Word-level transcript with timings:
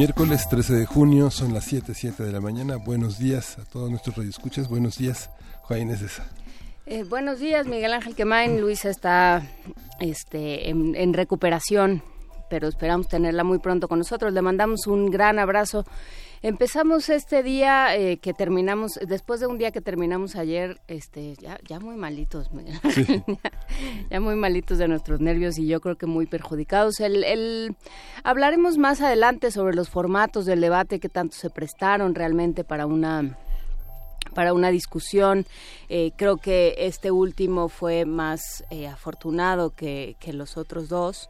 Miércoles 0.00 0.48
13 0.48 0.76
de 0.76 0.86
junio, 0.86 1.30
son 1.30 1.52
las 1.52 1.64
7, 1.64 1.92
7 1.92 2.22
de 2.22 2.32
la 2.32 2.40
mañana. 2.40 2.76
Buenos 2.76 3.18
días 3.18 3.58
a 3.58 3.66
todos 3.66 3.90
nuestros 3.90 4.16
radioescuchas. 4.16 4.66
Buenos 4.66 4.96
días, 4.96 5.28
Juan 5.64 5.94
eh, 6.86 7.04
buenos 7.04 7.38
días, 7.38 7.66
Miguel 7.66 7.92
Ángel 7.92 8.14
Quemain. 8.14 8.62
Luisa 8.62 8.88
está 8.88 9.42
este, 10.00 10.70
en, 10.70 11.12
recuperación, 11.12 12.02
pero 12.48 12.68
esperamos 12.68 13.08
tenerla 13.08 13.44
muy 13.44 13.58
pronto 13.58 13.88
con 13.88 13.98
nosotros. 13.98 14.32
Le 14.32 14.40
mandamos 14.40 14.86
un 14.86 15.10
gran 15.10 15.38
abrazo. 15.38 15.84
Empezamos 16.42 17.10
este 17.10 17.42
día 17.42 17.94
eh, 17.94 18.16
que 18.16 18.32
terminamos, 18.32 18.98
después 19.06 19.40
de 19.40 19.46
un 19.46 19.58
día 19.58 19.72
que 19.72 19.82
terminamos 19.82 20.36
ayer, 20.36 20.80
este, 20.88 21.34
ya, 21.36 21.58
ya 21.68 21.80
muy 21.80 21.96
malitos, 21.96 22.50
ya, 24.10 24.20
muy 24.20 24.36
malitos 24.36 24.78
de 24.78 24.88
nuestros 24.88 25.20
nervios 25.20 25.58
y 25.58 25.66
yo 25.66 25.82
creo 25.82 25.98
que 25.98 26.06
muy 26.06 26.24
perjudicados. 26.24 26.98
El, 27.00 27.24
el, 27.24 27.76
hablaremos 28.24 28.78
más 28.78 29.02
adelante 29.02 29.50
sobre 29.50 29.76
los 29.76 29.90
formatos 29.90 30.46
del 30.46 30.62
debate 30.62 30.98
que 30.98 31.10
tanto 31.10 31.36
se 31.36 31.50
prestaron 31.50 32.14
realmente 32.14 32.64
para 32.64 32.86
una 32.86 33.36
para 34.34 34.54
una 34.54 34.70
discusión. 34.70 35.44
Eh, 35.90 36.12
creo 36.16 36.38
que 36.38 36.74
este 36.78 37.10
último 37.10 37.68
fue 37.68 38.06
más 38.06 38.64
eh, 38.70 38.86
afortunado 38.86 39.70
que, 39.70 40.16
que, 40.20 40.32
los 40.32 40.56
otros 40.56 40.88
dos. 40.88 41.28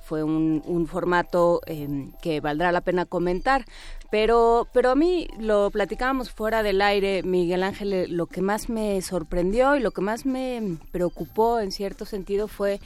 Fue 0.00 0.24
un, 0.24 0.62
un 0.66 0.86
formato 0.86 1.60
em, 1.66 2.12
que 2.20 2.40
valdrá 2.40 2.72
la 2.72 2.80
pena 2.80 3.06
comentar. 3.06 3.64
Pero, 4.10 4.66
pero 4.72 4.90
a 4.90 4.94
mí 4.94 5.28
lo 5.38 5.70
platicábamos 5.70 6.30
fuera 6.30 6.62
del 6.62 6.82
aire, 6.82 7.22
Miguel 7.22 7.62
Ángel, 7.62 7.92
eh, 7.92 8.08
lo 8.08 8.26
que 8.26 8.42
más 8.42 8.68
me 8.68 9.00
sorprendió 9.02 9.76
y 9.76 9.80
lo 9.80 9.92
que 9.92 10.00
más 10.00 10.26
me 10.26 10.78
preocupó 10.90 11.60
en 11.60 11.70
cierto 11.70 12.04
sentido 12.04 12.48
fue 12.48 12.80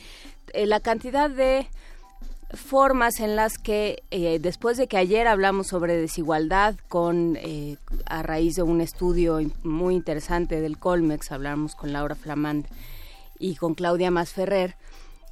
la 0.53 0.81
cantidad 0.81 1.31
de 1.31 1.67
formas 2.57 3.21
en 3.21 3.37
las 3.37 3.59
que 3.59 4.03
eh, 4.11 4.39
después 4.41 4.77
de 4.77 4.87
que 4.87 4.97
ayer 4.97 5.27
hablamos 5.27 5.69
sobre 5.69 5.97
desigualdad 5.97 6.77
con 6.89 7.37
eh, 7.37 7.77
a 8.07 8.23
raíz 8.23 8.57
de 8.57 8.63
un 8.63 8.81
estudio 8.81 9.41
muy 9.63 9.95
interesante 9.95 10.61
del 10.61 10.79
Colmex 10.79 11.33
hablamos 11.33 11.75
con 11.75 11.93
Laura 11.93 12.15
Flamand 12.15 12.67
y 13.39 13.57
con 13.57 13.75
Claudia 13.75 14.11
Masferrer 14.11 14.77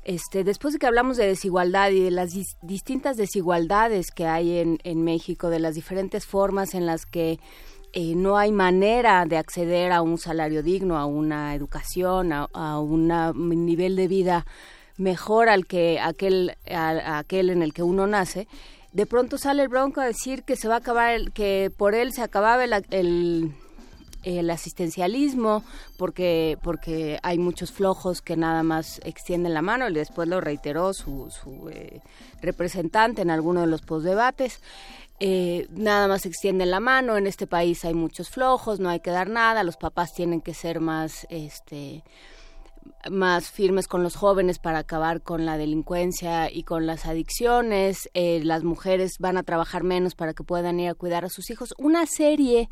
este 0.05 0.45
después 0.45 0.75
de 0.75 0.79
que 0.79 0.87
hablamos 0.87 1.17
de 1.17 1.27
desigualdad 1.27 1.91
y 1.91 2.01
de 2.01 2.11
las 2.11 2.31
distintas 2.63 3.17
desigualdades 3.17 4.11
que 4.11 4.27
hay 4.27 4.59
en, 4.59 4.79
en, 4.85 5.05
México 5.05 5.49
de 5.49 5.61
las 5.61 5.75
diferentes 5.75 6.27
formas 6.27 6.75
en 6.75 6.87
las 6.87 7.07
que 7.07 7.39
eh, 7.93 8.15
no 8.17 8.37
hay 8.39 8.53
manera 8.53 9.27
de 9.27 9.37
acceder 9.37 9.93
a 9.93 10.03
un 10.03 10.19
salario 10.19 10.63
digno 10.63 10.97
a 10.99 11.07
una 11.07 11.55
educación 11.55 12.33
a, 12.33 12.79
un 12.81 13.67
nivel 13.67 13.97
de 13.97 14.09
vida 14.09 14.47
mejor 14.97 15.49
al 15.49 15.67
que 15.67 16.01
aquel, 16.01 16.57
aquel 16.67 17.51
en 17.51 17.63
el 17.63 17.73
que 17.73 17.83
uno 17.83 18.07
nace, 18.07 18.47
de 18.93 19.07
pronto 19.07 19.39
sale 19.39 19.63
el 19.63 19.69
Bronco 19.69 20.01
a 20.01 20.07
decir 20.07 20.45
que 20.45 20.57
se 20.57 20.69
va 20.69 20.75
a 20.75 20.79
acabar, 20.79 21.13
el, 21.13 21.33
que 21.33 21.71
por 21.77 21.95
él 21.95 22.13
se 22.13 22.23
acababa 22.23 22.65
el, 22.65 22.73
el, 22.91 23.53
asistencialismo, 24.51 25.65
porque, 25.97 26.59
porque 26.63 27.19
hay 27.23 27.39
muchos 27.39 27.73
flojos 27.73 28.23
que 28.23 28.37
nada 28.37 28.63
más 28.63 29.01
extienden 29.05 29.55
la 29.55 29.63
mano, 29.63 29.89
y 29.89 29.95
después 29.95 30.29
lo 30.29 30.41
reiteró 30.41 30.93
su, 30.95 31.31
su 31.31 31.69
eh, 31.71 32.01
representante 32.41 33.23
en 33.23 33.31
alguno 33.31 33.63
de 33.63 33.67
los 33.67 33.83
postdebates. 33.83 34.61
Eh, 35.25 35.69
nada 35.71 36.09
más 36.09 36.27
extienden 36.27 36.73
la 36.73 36.81
mano, 36.81 37.17
en 37.17 37.29
este 37.29 37.47
país 37.47 37.85
hay 37.85 37.95
muchos 37.95 38.29
flojos, 38.29 38.81
no 38.81 38.89
hay 38.89 38.99
que 38.99 39.13
dar 39.13 39.29
nada, 39.29 39.63
los 39.63 39.77
papás 39.77 40.13
tienen 40.13 40.41
que 40.41 40.53
ser 40.53 40.81
más, 40.81 41.29
este, 41.31 42.03
más 43.09 43.49
firmes 43.49 43.87
con 43.87 44.03
los 44.03 44.17
jóvenes 44.17 44.59
para 44.59 44.79
acabar 44.79 45.23
con 45.23 45.47
la 45.47 45.59
delincuencia 45.59 46.51
y 46.51 46.65
con 46.65 46.87
las 46.87 47.07
adicciones, 47.07 48.11
eh, 48.15 48.41
las 48.43 48.65
mujeres 48.65 49.19
van 49.21 49.37
a 49.37 49.45
trabajar 49.45 49.85
menos 49.85 50.17
para 50.17 50.35
que 50.35 50.43
puedan 50.43 50.81
ir 50.81 50.91
a 50.91 50.95
cuidar 50.95 51.25
a 51.25 51.29
sus 51.29 51.51
hijos, 51.51 51.73
una 51.79 52.07
serie 52.07 52.69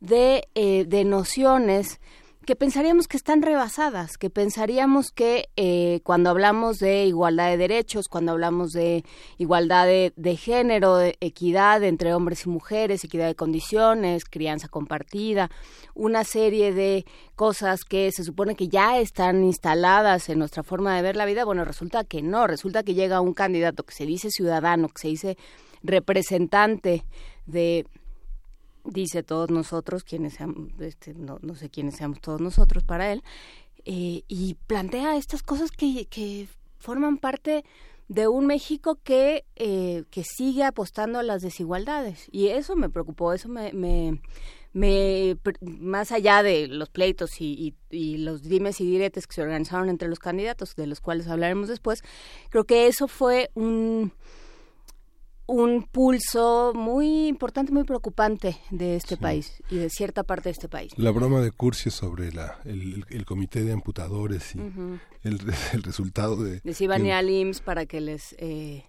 de, 0.00 0.48
eh, 0.54 0.84
de 0.86 1.04
nociones 1.04 2.00
que 2.48 2.56
pensaríamos 2.56 3.08
que 3.08 3.18
están 3.18 3.42
rebasadas, 3.42 4.16
que 4.16 4.30
pensaríamos 4.30 5.10
que 5.10 5.50
eh, 5.56 6.00
cuando 6.02 6.30
hablamos 6.30 6.78
de 6.78 7.04
igualdad 7.04 7.50
de 7.50 7.58
derechos, 7.58 8.08
cuando 8.08 8.32
hablamos 8.32 8.72
de 8.72 9.04
igualdad 9.36 9.86
de, 9.86 10.36
género, 10.36 10.96
de 10.96 11.18
equidad 11.20 11.84
entre 11.84 12.14
hombres 12.14 12.46
y 12.46 12.48
mujeres, 12.48 13.04
equidad 13.04 13.26
de 13.26 13.34
condiciones, 13.34 14.24
crianza 14.24 14.66
compartida, 14.68 15.50
una 15.92 16.24
serie 16.24 16.72
de 16.72 17.04
cosas 17.36 17.84
que 17.84 18.10
se 18.12 18.24
supone 18.24 18.56
que 18.56 18.68
ya 18.68 18.98
están 18.98 19.44
instaladas 19.44 20.30
en 20.30 20.38
nuestra 20.38 20.62
forma 20.62 20.96
de 20.96 21.02
ver 21.02 21.16
la 21.16 21.26
vida, 21.26 21.44
bueno, 21.44 21.66
resulta 21.66 22.04
que 22.04 22.22
no, 22.22 22.46
resulta 22.46 22.82
que 22.82 22.94
llega 22.94 23.20
un 23.20 23.34
candidato 23.34 23.82
que 23.82 23.92
se 23.92 24.06
dice 24.06 24.30
ciudadano, 24.30 24.88
que 24.88 25.02
se 25.02 25.08
dice 25.08 25.36
representante 25.82 27.04
de 27.44 27.84
dice 28.88 29.22
todos 29.22 29.50
nosotros, 29.50 30.04
quienes 30.04 30.34
seamos, 30.34 30.68
este, 30.80 31.14
no, 31.14 31.38
no, 31.42 31.54
sé 31.54 31.70
quiénes 31.70 31.96
seamos 31.96 32.20
todos 32.20 32.40
nosotros 32.40 32.84
para 32.84 33.12
él, 33.12 33.22
eh, 33.84 34.22
y 34.28 34.56
plantea 34.66 35.16
estas 35.16 35.42
cosas 35.42 35.70
que, 35.70 36.06
que, 36.06 36.48
forman 36.78 37.18
parte 37.18 37.64
de 38.06 38.28
un 38.28 38.46
México 38.46 39.00
que, 39.02 39.44
eh, 39.56 40.04
que 40.12 40.22
sigue 40.22 40.62
apostando 40.62 41.18
a 41.18 41.24
las 41.24 41.42
desigualdades. 41.42 42.28
Y 42.30 42.46
eso 42.48 42.76
me 42.76 42.88
preocupó, 42.88 43.32
eso 43.32 43.48
me, 43.48 43.72
me, 43.72 44.20
me 44.72 45.36
más 45.60 46.12
allá 46.12 46.44
de 46.44 46.68
los 46.68 46.88
pleitos 46.88 47.40
y, 47.40 47.74
y, 47.90 48.18
los 48.18 48.42
dimes 48.42 48.80
y 48.80 48.86
diretes 48.88 49.26
que 49.26 49.34
se 49.34 49.42
organizaron 49.42 49.88
entre 49.88 50.08
los 50.08 50.20
candidatos, 50.20 50.76
de 50.76 50.86
los 50.86 51.00
cuales 51.00 51.26
hablaremos 51.26 51.68
después, 51.68 52.02
creo 52.50 52.62
que 52.62 52.86
eso 52.86 53.08
fue 53.08 53.50
un 53.54 54.12
un 55.48 55.84
pulso 55.84 56.72
muy 56.74 57.26
importante, 57.26 57.72
muy 57.72 57.84
preocupante 57.84 58.58
de 58.70 58.96
este 58.96 59.16
país 59.16 59.62
y 59.70 59.76
de 59.76 59.88
cierta 59.88 60.22
parte 60.22 60.50
de 60.50 60.52
este 60.52 60.68
país. 60.68 60.92
La 60.96 61.10
broma 61.10 61.40
de 61.40 61.50
Curcio 61.50 61.90
sobre 61.90 62.30
la, 62.32 62.60
el, 62.66 63.24
comité 63.24 63.64
de 63.64 63.72
amputadores 63.72 64.54
y 64.54 64.60
el, 65.24 65.40
resultado 65.82 66.36
de... 66.36 66.60
Les 66.64 66.80
iban 66.82 67.06
a 67.10 67.18
al 67.18 67.30
IMSS 67.30 67.62
para 67.62 67.86
que 67.86 68.00
les... 68.00 68.36
Eh, 68.38 68.84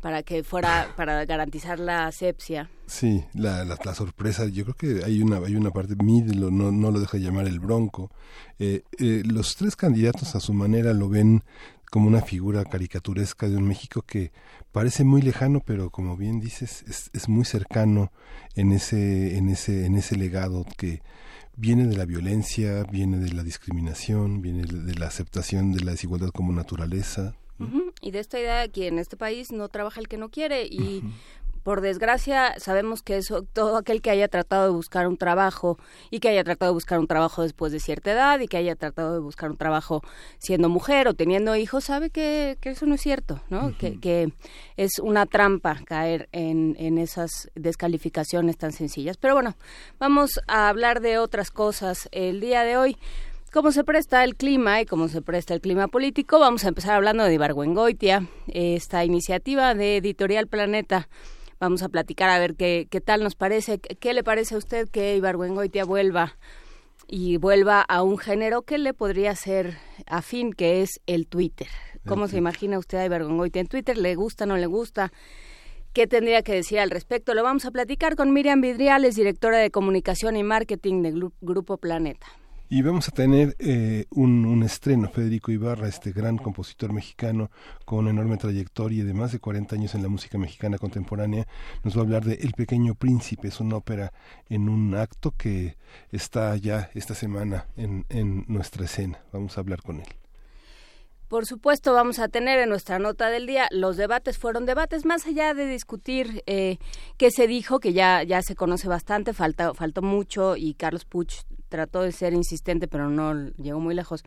para 0.00 0.22
que 0.22 0.42
fuera 0.42 0.88
para 0.96 1.24
garantizar 1.26 1.78
la 1.78 2.06
asepsia. 2.06 2.70
Sí, 2.86 3.24
la, 3.34 3.64
la, 3.64 3.94
sorpresa, 3.94 4.46
yo 4.46 4.64
creo 4.64 4.74
que 4.74 5.04
hay 5.04 5.22
una 5.22 5.36
hay 5.38 5.54
una 5.54 5.70
parte, 5.70 5.94
Mid 6.02 6.24
no, 6.24 6.50
no 6.50 6.90
lo 6.90 6.98
deja 6.98 7.18
llamar 7.18 7.46
el 7.46 7.60
bronco. 7.60 8.10
Eh, 8.58 8.82
eh, 8.98 9.22
los 9.24 9.54
tres 9.56 9.76
candidatos 9.76 10.34
a 10.34 10.40
su 10.40 10.54
manera 10.54 10.92
lo 10.94 11.08
ven 11.08 11.44
como 11.90 12.06
una 12.08 12.22
figura 12.22 12.64
caricaturesca 12.64 13.48
de 13.48 13.56
un 13.56 13.68
México 13.68 14.02
que 14.02 14.32
parece 14.72 15.04
muy 15.04 15.22
lejano, 15.22 15.60
pero 15.64 15.90
como 15.90 16.16
bien 16.16 16.40
dices, 16.40 16.84
es, 16.88 17.10
es 17.12 17.28
muy 17.28 17.44
cercano 17.44 18.12
en 18.54 18.72
ese, 18.72 19.36
en 19.36 19.48
ese, 19.48 19.86
en 19.86 19.96
ese 19.96 20.16
legado 20.16 20.64
que 20.76 21.02
viene 21.56 21.86
de 21.86 21.96
la 21.96 22.06
violencia, 22.06 22.84
viene 22.84 23.18
de 23.18 23.32
la 23.32 23.42
discriminación, 23.42 24.40
viene 24.40 24.64
de 24.64 24.94
la 24.94 25.06
aceptación 25.06 25.72
de 25.72 25.84
la 25.84 25.92
desigualdad 25.92 26.30
como 26.30 26.52
naturaleza. 26.52 27.34
Y 28.00 28.10
de 28.10 28.20
esta 28.20 28.40
idea 28.40 28.60
de 28.60 28.70
que 28.70 28.86
en 28.86 28.98
este 28.98 29.18
país 29.18 29.52
no 29.52 29.68
trabaja 29.68 30.00
el 30.00 30.08
que 30.08 30.16
no 30.16 30.30
quiere 30.30 30.64
y 30.64 31.02
por 31.62 31.80
desgracia, 31.80 32.54
sabemos 32.58 33.02
que 33.02 33.16
eso, 33.16 33.42
todo 33.42 33.76
aquel 33.76 34.00
que 34.02 34.10
haya 34.10 34.28
tratado 34.28 34.64
de 34.64 34.70
buscar 34.70 35.06
un 35.06 35.16
trabajo 35.16 35.78
y 36.10 36.20
que 36.20 36.28
haya 36.28 36.44
tratado 36.44 36.72
de 36.72 36.74
buscar 36.74 36.98
un 36.98 37.06
trabajo 37.06 37.42
después 37.42 37.72
de 37.72 37.80
cierta 37.80 38.12
edad 38.12 38.40
y 38.40 38.48
que 38.48 38.56
haya 38.56 38.76
tratado 38.76 39.14
de 39.14 39.20
buscar 39.20 39.50
un 39.50 39.56
trabajo 39.56 40.02
siendo 40.38 40.68
mujer 40.68 41.08
o 41.08 41.14
teniendo 41.14 41.56
hijos, 41.56 41.84
sabe 41.84 42.10
que, 42.10 42.56
que 42.60 42.70
eso 42.70 42.86
no 42.86 42.94
es 42.94 43.00
cierto, 43.00 43.40
¿no? 43.50 43.76
que, 43.78 44.00
que, 44.00 44.32
es 44.76 44.98
una 44.98 45.26
trampa 45.26 45.78
caer 45.84 46.28
en, 46.32 46.74
en 46.78 46.96
esas 46.96 47.50
descalificaciones 47.54 48.56
tan 48.56 48.72
sencillas. 48.72 49.18
Pero 49.18 49.34
bueno, 49.34 49.56
vamos 49.98 50.40
a 50.46 50.68
hablar 50.68 51.00
de 51.00 51.18
otras 51.18 51.50
cosas 51.50 52.08
el 52.12 52.40
día 52.40 52.62
de 52.62 52.76
hoy. 52.76 52.96
Cómo 53.52 53.72
se 53.72 53.82
presta 53.82 54.22
el 54.22 54.36
clima 54.36 54.80
y 54.80 54.86
cómo 54.86 55.08
se 55.08 55.22
presta 55.22 55.54
el 55.54 55.60
clima 55.60 55.88
político, 55.88 56.38
vamos 56.38 56.64
a 56.64 56.68
empezar 56.68 56.94
hablando 56.94 57.24
de 57.24 57.34
Ibargüengoitia, 57.34 58.28
esta 58.46 59.04
iniciativa 59.04 59.74
de 59.74 59.96
Editorial 59.96 60.46
Planeta 60.46 61.08
Vamos 61.60 61.82
a 61.82 61.88
platicar 61.88 62.30
a 62.30 62.38
ver 62.38 62.56
qué, 62.56 62.88
qué 62.90 63.00
tal 63.00 63.22
nos 63.22 63.36
parece. 63.36 63.78
¿Qué 63.78 64.14
le 64.14 64.24
parece 64.24 64.54
a 64.54 64.58
usted 64.58 64.88
que 64.88 65.16
Ibargüengoitia 65.16 65.84
vuelva 65.84 66.36
y 67.12 67.38
vuelva 67.38 67.82
a 67.82 68.02
un 68.02 68.18
género 68.18 68.62
que 68.62 68.78
le 68.78 68.94
podría 68.94 69.34
ser 69.34 69.78
afín, 70.06 70.52
que 70.52 70.82
es 70.82 71.00
el 71.06 71.26
Twitter. 71.26 71.66
¿Cómo 72.06 72.28
se 72.28 72.38
imagina 72.38 72.78
usted 72.78 72.98
a 72.98 73.04
en 73.04 73.66
Twitter? 73.66 73.98
¿Le 73.98 74.14
gusta, 74.14 74.46
no 74.46 74.56
le 74.56 74.66
gusta? 74.66 75.12
¿Qué 75.92 76.06
tendría 76.06 76.42
que 76.42 76.54
decir 76.54 76.78
al 76.78 76.90
respecto? 76.90 77.34
Lo 77.34 77.42
vamos 77.42 77.64
a 77.64 77.72
platicar 77.72 78.14
con 78.14 78.32
Miriam 78.32 78.60
Vidriales, 78.60 79.16
directora 79.16 79.58
de 79.58 79.72
Comunicación 79.72 80.36
y 80.36 80.44
Marketing 80.44 81.02
de 81.02 81.30
Grupo 81.40 81.78
Planeta. 81.78 82.26
Y 82.72 82.82
vamos 82.82 83.08
a 83.08 83.10
tener 83.10 83.56
eh, 83.58 84.04
un, 84.10 84.62
estreno, 84.62 85.10
Federico 85.10 85.50
Ibarra, 85.50 85.88
este 85.88 86.12
gran 86.12 86.38
compositor 86.38 86.92
mexicano 86.92 87.50
con 87.84 88.06
enorme 88.06 88.36
trayectoria 88.36 89.04
de 89.04 89.12
más 89.12 89.32
de 89.32 89.40
40 89.40 89.74
años 89.74 89.96
en 89.96 90.02
la 90.02 90.08
música 90.08 90.38
mexicana 90.38 90.78
contemporánea, 90.78 91.48
nos 91.82 91.96
va 91.96 92.02
a 92.02 92.04
hablar 92.04 92.24
de 92.24 92.34
El 92.34 92.52
Pequeño 92.52 92.94
Príncipe, 92.94 93.48
es 93.48 93.58
una 93.58 93.74
ópera 93.74 94.12
en 94.48 94.68
un 94.68 94.94
acto 94.94 95.34
que 95.36 95.78
está 96.12 96.56
ya 96.58 96.90
esta 96.94 97.16
semana 97.16 97.66
en, 97.76 98.06
en 98.08 98.44
nuestra 98.46 98.84
escena. 98.84 99.18
Vamos 99.32 99.58
a 99.58 99.62
hablar 99.62 99.82
con 99.82 99.96
él. 99.96 100.06
Por 101.26 101.46
supuesto, 101.46 101.92
vamos 101.92 102.20
a 102.20 102.28
tener 102.28 102.60
en 102.60 102.68
nuestra 102.68 103.00
nota 103.00 103.30
del 103.30 103.48
día 103.48 103.66
los 103.72 103.96
debates. 103.96 104.38
Fueron 104.38 104.64
debates 104.64 105.04
más 105.04 105.26
allá 105.26 105.54
de 105.54 105.66
discutir 105.66 106.44
eh, 106.46 106.78
qué 107.16 107.32
se 107.32 107.48
dijo, 107.48 107.80
que 107.80 107.92
ya, 107.92 108.22
ya 108.22 108.42
se 108.42 108.54
conoce 108.54 108.86
bastante, 108.86 109.32
falta, 109.32 109.74
faltó 109.74 110.02
mucho 110.02 110.56
y 110.56 110.74
Carlos 110.74 111.04
Puch 111.04 111.42
trató 111.70 112.02
de 112.02 112.12
ser 112.12 112.34
insistente, 112.34 112.86
pero 112.86 113.08
no 113.08 113.32
llegó 113.56 113.80
muy 113.80 113.94
lejos, 113.94 114.22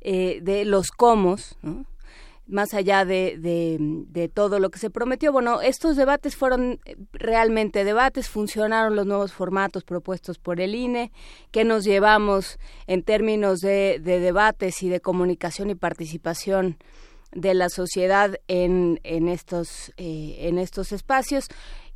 eh, 0.00 0.40
de 0.42 0.64
los 0.64 0.90
comos, 0.90 1.56
¿no? 1.62 1.84
más 2.48 2.72
allá 2.72 3.04
de, 3.04 3.36
de, 3.38 4.28
todo 4.28 4.58
lo 4.58 4.70
que 4.70 4.78
se 4.78 4.88
prometió. 4.88 5.32
Bueno, 5.32 5.60
estos 5.60 5.96
debates 5.96 6.34
fueron 6.34 6.80
eh, 6.86 6.96
realmente 7.12 7.84
debates, 7.84 8.28
funcionaron 8.28 8.96
los 8.96 9.06
nuevos 9.06 9.32
formatos 9.32 9.84
propuestos 9.84 10.38
por 10.38 10.60
el 10.60 10.74
INE, 10.74 11.12
que 11.50 11.64
nos 11.64 11.84
llevamos 11.84 12.58
en 12.86 13.02
términos 13.02 13.60
de, 13.60 14.00
de 14.02 14.18
debates 14.18 14.82
y 14.82 14.88
de 14.88 15.00
comunicación 15.00 15.68
y 15.68 15.74
participación 15.74 16.78
de 17.32 17.54
la 17.54 17.68
sociedad 17.68 18.36
en, 18.48 19.00
en, 19.04 19.28
estos, 19.28 19.92
eh, 19.98 20.36
en 20.40 20.58
estos 20.58 20.92
espacios 20.92 21.48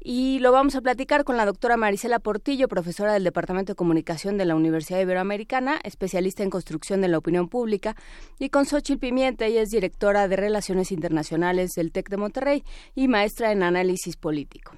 y 0.05 0.39
lo 0.41 0.53
vamos 0.53 0.75
a 0.75 0.81
platicar 0.81 1.25
con 1.25 1.37
la 1.37 1.47
doctora 1.47 1.77
Marisela 1.77 2.19
Portillo, 2.19 2.69
profesora 2.69 3.13
del 3.13 3.25
Departamento 3.25 3.73
de 3.73 3.77
Comunicación 3.77 4.37
de 4.39 4.45
la 4.45 4.55
Universidad 4.55 5.01
Iberoamericana, 5.01 5.79
especialista 5.85 6.43
en 6.43 6.51
construcción 6.51 7.01
de 7.01 7.09
la 7.09 7.19
opinión 7.19 7.49
pública, 7.49 7.97
y 8.39 8.49
con 8.49 8.67
Xochitl 8.67 8.99
Pimienta, 8.99 9.47
ella 9.47 9.63
es 9.63 9.71
directora 9.71 10.29
de 10.29 10.37
Relaciones 10.37 10.93
Internacionales 10.93 11.73
del 11.75 11.93
TEC 11.93 12.09
de 12.09 12.17
Monterrey 12.17 12.65
y 12.95 13.09
maestra 13.09 13.53
en 13.53 13.63
análisis 13.63 14.17
político. 14.17 14.73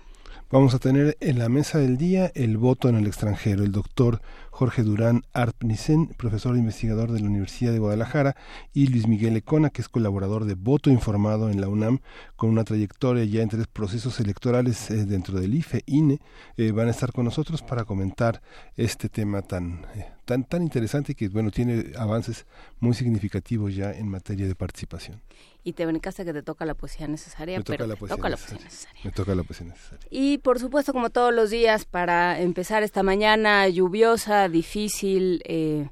Vamos 0.50 0.74
a 0.74 0.78
tener 0.78 1.16
en 1.20 1.38
la 1.38 1.48
mesa 1.48 1.78
del 1.78 1.96
día 1.96 2.30
el 2.34 2.58
voto 2.58 2.88
en 2.88 2.96
el 2.96 3.06
extranjero. 3.06 3.64
El 3.64 3.72
doctor 3.72 4.20
Jorge 4.54 4.84
Durán 4.84 5.24
Arpnicen, 5.32 6.06
profesor 6.16 6.54
e 6.54 6.60
investigador 6.60 7.10
de 7.10 7.18
la 7.18 7.26
Universidad 7.26 7.72
de 7.72 7.80
Guadalajara, 7.80 8.36
y 8.72 8.86
Luis 8.86 9.08
Miguel 9.08 9.36
Econa, 9.36 9.70
que 9.70 9.82
es 9.82 9.88
colaborador 9.88 10.44
de 10.44 10.54
Voto 10.54 10.90
Informado 10.90 11.50
en 11.50 11.60
la 11.60 11.66
UNAM, 11.66 11.98
con 12.36 12.50
una 12.50 12.62
trayectoria 12.62 13.24
ya 13.24 13.42
en 13.42 13.48
tres 13.48 13.66
procesos 13.66 14.20
electorales 14.20 14.92
eh, 14.92 15.06
dentro 15.06 15.40
del 15.40 15.56
IFE, 15.56 15.82
INE, 15.86 16.20
eh, 16.56 16.70
van 16.70 16.86
a 16.86 16.92
estar 16.92 17.10
con 17.10 17.24
nosotros 17.24 17.62
para 17.62 17.84
comentar 17.84 18.42
este 18.76 19.08
tema 19.08 19.42
tan, 19.42 19.86
eh, 19.96 20.06
tan, 20.24 20.44
tan 20.44 20.62
interesante 20.62 21.16
que 21.16 21.28
bueno 21.28 21.50
tiene 21.50 21.86
avances 21.98 22.46
muy 22.78 22.94
significativos 22.94 23.74
ya 23.74 23.90
en 23.90 24.06
materia 24.06 24.46
de 24.46 24.54
participación 24.54 25.20
y 25.64 25.72
te 25.72 25.86
brincaste 25.86 26.26
que 26.26 26.34
te 26.34 26.42
toca 26.42 26.66
la 26.66 26.74
poesía 26.74 27.08
necesaria, 27.08 27.56
Me 27.58 27.64
pero 27.64 27.86
la 27.86 27.96
poesía 27.96 28.16
toca 28.16 28.28
necesaria. 28.28 28.58
la 28.58 28.58
poesía 28.58 28.68
necesaria. 28.68 29.00
Me 29.02 29.10
toca 29.12 29.34
la 29.34 29.42
poesía 29.42 29.66
necesaria. 29.66 30.06
Y 30.10 30.38
por 30.38 30.60
supuesto, 30.60 30.92
como 30.92 31.08
todos 31.08 31.32
los 31.32 31.48
días, 31.48 31.86
para 31.86 32.38
empezar 32.38 32.82
esta 32.82 33.02
mañana 33.02 33.66
lluviosa, 33.68 34.43
difícil, 34.48 35.42
eh, 35.44 35.88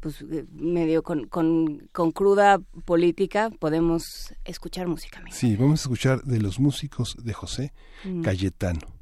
pues 0.00 0.22
eh, 0.22 0.44
medio 0.52 1.02
con, 1.02 1.26
con, 1.26 1.88
con, 1.92 2.12
cruda 2.12 2.58
política, 2.84 3.50
podemos 3.58 4.34
escuchar 4.44 4.86
música. 4.86 5.22
Sí, 5.30 5.56
vamos 5.56 5.80
a 5.80 5.82
escuchar 5.82 6.22
de 6.22 6.40
los 6.40 6.58
músicos 6.58 7.16
de 7.22 7.32
José 7.32 7.72
mm. 8.04 8.22
Cayetano. 8.22 8.97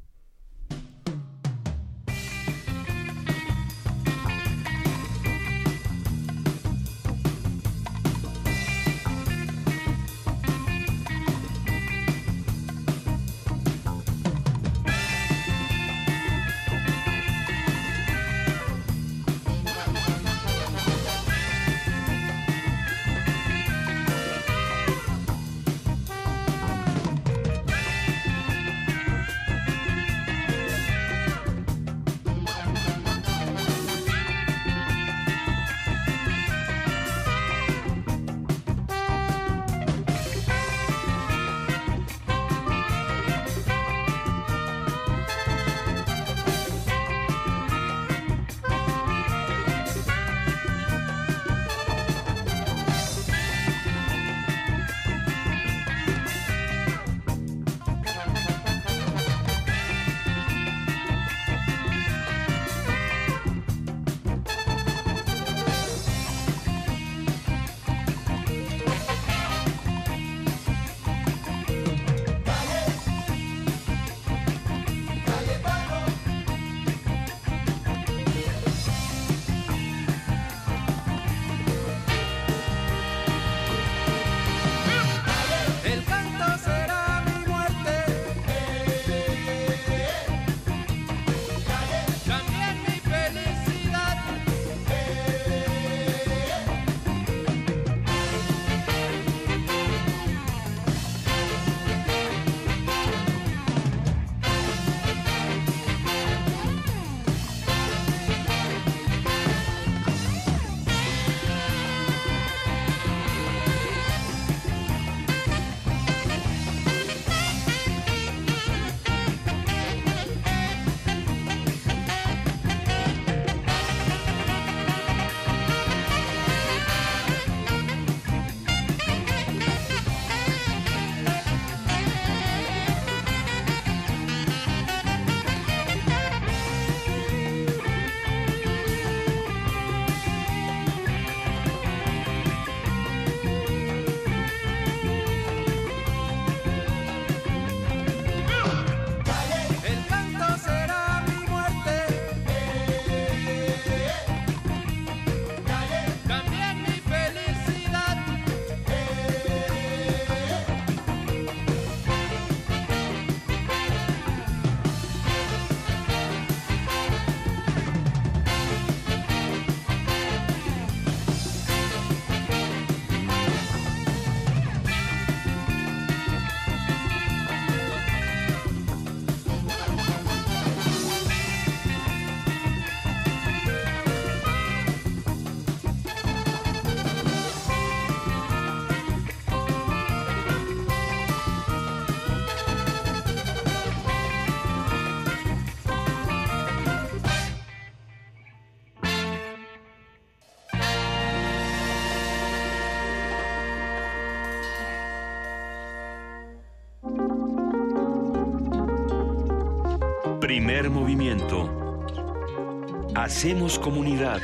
Hacemos 213.37 213.77
comunidad. 213.77 214.41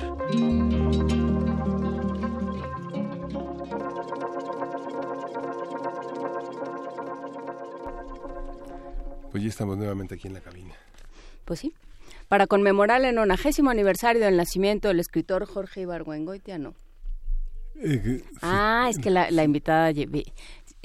Pues 9.31 9.43
ya 9.43 9.49
estamos 9.49 9.77
nuevamente 9.77 10.15
aquí 10.15 10.27
en 10.27 10.35
la 10.35 10.41
cabina. 10.41 10.73
Pues 11.45 11.59
sí. 11.59 11.73
Para 12.27 12.47
conmemorar 12.47 13.03
el 13.03 13.15
90 13.15 13.71
aniversario 13.71 14.23
del 14.23 14.37
nacimiento 14.37 14.87
del 14.89 14.99
escritor 14.99 15.45
Jorge 15.45 15.81
Ibargüengoitia, 15.81 16.57
¿no? 16.59 16.75
Eh, 17.75 18.23
Ah, 18.41 18.87
es 18.89 18.99
que 18.99 19.09
la, 19.09 19.31
la 19.31 19.43
invitada 19.43 19.91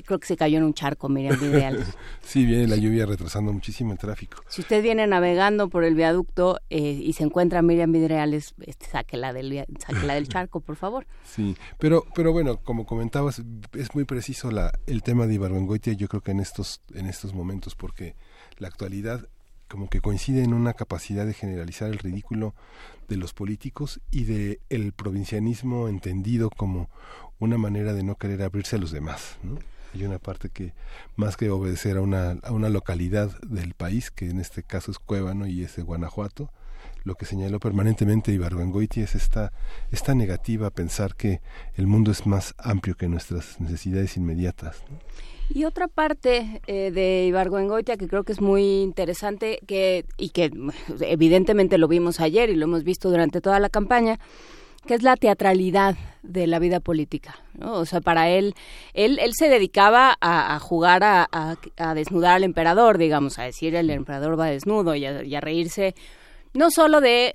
creo 0.05 0.19
que 0.19 0.27
se 0.27 0.37
cayó 0.37 0.59
en 0.59 0.65
un 0.65 0.75
charco, 0.75 1.09
Miriam 1.09 1.39
Vidal. 1.39 1.85
sí, 2.23 2.45
viene 2.47 2.67
la 2.67 2.77
lluvia 2.77 3.07
retrasando 3.07 3.53
muchísimo 3.53 3.93
el 3.93 3.99
tráfico. 3.99 4.43
Si 4.49 4.61
usted 4.61 4.83
viene 4.83 5.07
navegando 5.07 5.69
por 5.69 5.85
el 5.85 5.95
viaducto 5.95 6.59
eh, 6.71 6.81
y 6.81 7.13
se 7.13 7.25
encuentra 7.25 7.61
a 7.61 7.63
Miriam 7.63 7.93
Vidreales, 7.93 8.55
este, 8.61 8.87
sáquela, 8.87 9.33
del, 9.33 9.65
sáquela 9.79 10.15
del 10.15 10.29
charco, 10.31 10.61
por 10.61 10.77
favor. 10.77 11.07
Sí, 11.25 11.57
pero, 11.79 12.05
pero 12.15 12.33
bueno, 12.33 12.59
como 12.59 12.87
comentabas, 12.87 13.43
es 13.75 13.95
muy 13.95 14.05
preciso 14.05 14.51
la, 14.51 14.73
el 14.87 15.03
tema 15.03 15.27
de 15.27 15.35
Ibargüengoitia, 15.35 15.93
yo 15.93 16.09
creo 16.09 16.23
que 16.23 16.31
en 16.31 16.41
estos, 16.41 16.81
en 16.95 17.07
estos 17.07 17.35
momentos, 17.35 17.75
porque 17.75 18.15
la 18.59 18.69
actualidad 18.69 19.29
como 19.69 19.89
que 19.89 20.01
coincide 20.01 20.43
en 20.43 20.55
una 20.55 20.73
capacidad 20.73 21.27
de 21.27 21.35
generalizar 21.35 21.91
el 21.91 21.99
ridículo 21.99 22.55
de 23.09 23.17
los 23.17 23.35
políticos 23.35 24.01
y 24.11 24.25
de 24.25 24.61
el 24.71 24.93
provincianismo 24.93 25.89
entendido 25.89 26.51
como 26.51 26.89
una 27.39 27.59
manera 27.59 27.93
de 27.93 28.03
no 28.03 28.17
querer 28.17 28.43
abrirse 28.43 28.77
a 28.77 28.79
los 28.79 28.91
demás, 28.91 29.39
¿no? 29.43 29.59
Hay 29.95 30.05
una 30.05 30.19
parte 30.19 30.49
que 30.51 30.75
más 31.17 31.37
que 31.37 31.51
obedecer 31.51 31.97
a 31.97 32.01
una, 32.01 32.33
a 32.43 32.53
una 32.53 32.69
localidad 32.69 33.39
del 33.41 33.75
país, 33.75 34.11
que 34.11 34.29
en 34.29 34.41
este 34.41 34.63
caso 34.63 34.91
es 34.91 34.99
Cuébano 34.99 35.47
y 35.47 35.63
es 35.63 35.77
de 35.77 35.83
Guanajuato, 35.83 36.51
lo 37.05 37.15
que 37.15 37.25
señaló 37.25 37.59
permanentemente 37.59 38.33
Ibargüengoitia 38.33 39.05
es 39.05 39.15
esta, 39.15 39.53
esta 39.91 40.15
negativa 40.15 40.67
a 40.67 40.71
pensar 40.71 41.15
que 41.15 41.41
el 41.75 41.87
mundo 41.87 42.11
es 42.11 42.27
más 42.27 42.55
amplio 42.59 42.97
que 42.97 43.09
nuestras 43.09 43.61
necesidades 43.61 44.17
inmediatas. 44.17 44.83
Y 45.49 45.65
otra 45.65 45.89
parte 45.89 46.61
eh, 46.67 46.91
de 46.91 47.25
Ibargüengoitia 47.27 47.97
que 47.97 48.09
creo 48.09 48.25
que 48.25 48.33
es 48.33 48.41
muy 48.43 48.83
interesante 48.83 49.61
que 49.67 50.05
y 50.19 50.31
que 50.31 50.51
evidentemente 51.01 51.79
lo 51.79 51.89
vimos 51.89 52.21
ayer 52.21 52.51
y 52.51 52.57
lo 52.57 52.65
hemos 52.65 52.85
visto 52.85 53.09
durante 53.09 53.41
toda 53.41 53.59
la 53.59 53.71
campaña, 53.71 54.19
que 54.89 54.95
es 54.95 55.03
la 55.05 55.15
teatralidad 55.17 55.95
de 56.25 56.49
la 56.49 56.59
vida 56.59 56.81
política. 56.81 57.37
¿no? 57.57 57.75
O 57.75 57.85
sea, 57.87 58.01
para 58.01 58.29
él, 58.31 58.55
él, 58.95 59.19
él 59.21 59.33
se 59.35 59.49
dedicaba 59.49 60.17
a, 60.21 60.59
jugar 60.59 61.05
a, 61.05 61.29
a- 61.31 61.95
desnudar 61.95 62.35
al 62.35 62.43
emperador, 62.43 62.99
digamos, 62.99 63.39
a 63.39 63.45
decir 63.45 63.77
el 63.77 63.91
emperador 63.91 64.39
va 64.39 64.47
desnudo 64.47 64.97
y 64.97 65.05
a 65.07 65.41
reírse 65.41 65.95
no 66.55 66.71
solo 66.71 67.01
de, 67.01 67.33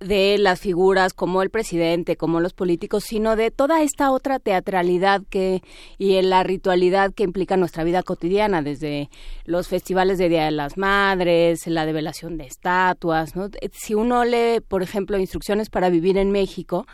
de 0.00 0.36
las 0.38 0.60
figuras 0.60 1.12
como 1.12 1.42
el 1.42 1.50
presidente, 1.50 2.16
como 2.16 2.40
los 2.40 2.52
políticos, 2.52 3.04
sino 3.06 3.36
de 3.36 3.50
toda 3.50 3.82
esta 3.82 4.10
otra 4.10 4.38
teatralidad 4.38 5.22
que 5.28 5.62
y 5.98 6.20
la 6.22 6.42
ritualidad 6.42 7.12
que 7.12 7.24
implica 7.24 7.56
nuestra 7.56 7.84
vida 7.84 8.02
cotidiana, 8.02 8.62
desde 8.62 9.10
los 9.44 9.68
festivales 9.68 10.18
de 10.18 10.28
Día 10.28 10.44
de 10.44 10.50
las 10.50 10.76
Madres, 10.76 11.66
la 11.66 11.86
develación 11.86 12.36
de 12.36 12.44
estatuas. 12.44 13.36
¿no? 13.36 13.48
Si 13.72 13.94
uno 13.94 14.24
lee, 14.24 14.60
por 14.66 14.82
ejemplo, 14.82 15.18
instrucciones 15.18 15.70
para 15.70 15.90
vivir 15.90 16.18
en 16.18 16.30
México, 16.30 16.86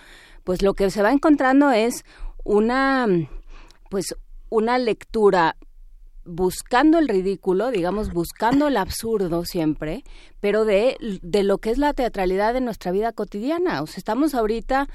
pues 0.44 0.62
lo 0.62 0.74
que 0.74 0.90
se 0.90 1.02
va 1.02 1.12
encontrando 1.12 1.70
es 1.70 2.04
una, 2.44 3.06
pues 3.90 4.14
una 4.48 4.78
lectura 4.78 5.56
buscando 6.26 6.98
el 6.98 7.08
ridículo, 7.08 7.70
digamos, 7.70 8.12
buscando 8.12 8.68
el 8.68 8.76
absurdo 8.76 9.44
siempre, 9.44 10.04
pero 10.40 10.64
de, 10.64 10.96
de 11.22 11.42
lo 11.42 11.58
que 11.58 11.70
es 11.70 11.78
la 11.78 11.92
teatralidad 11.92 12.54
de 12.54 12.60
nuestra 12.60 12.92
vida 12.92 13.12
cotidiana. 13.12 13.82
O 13.82 13.86
sea, 13.86 13.98
estamos 13.98 14.34
ahorita 14.34 14.88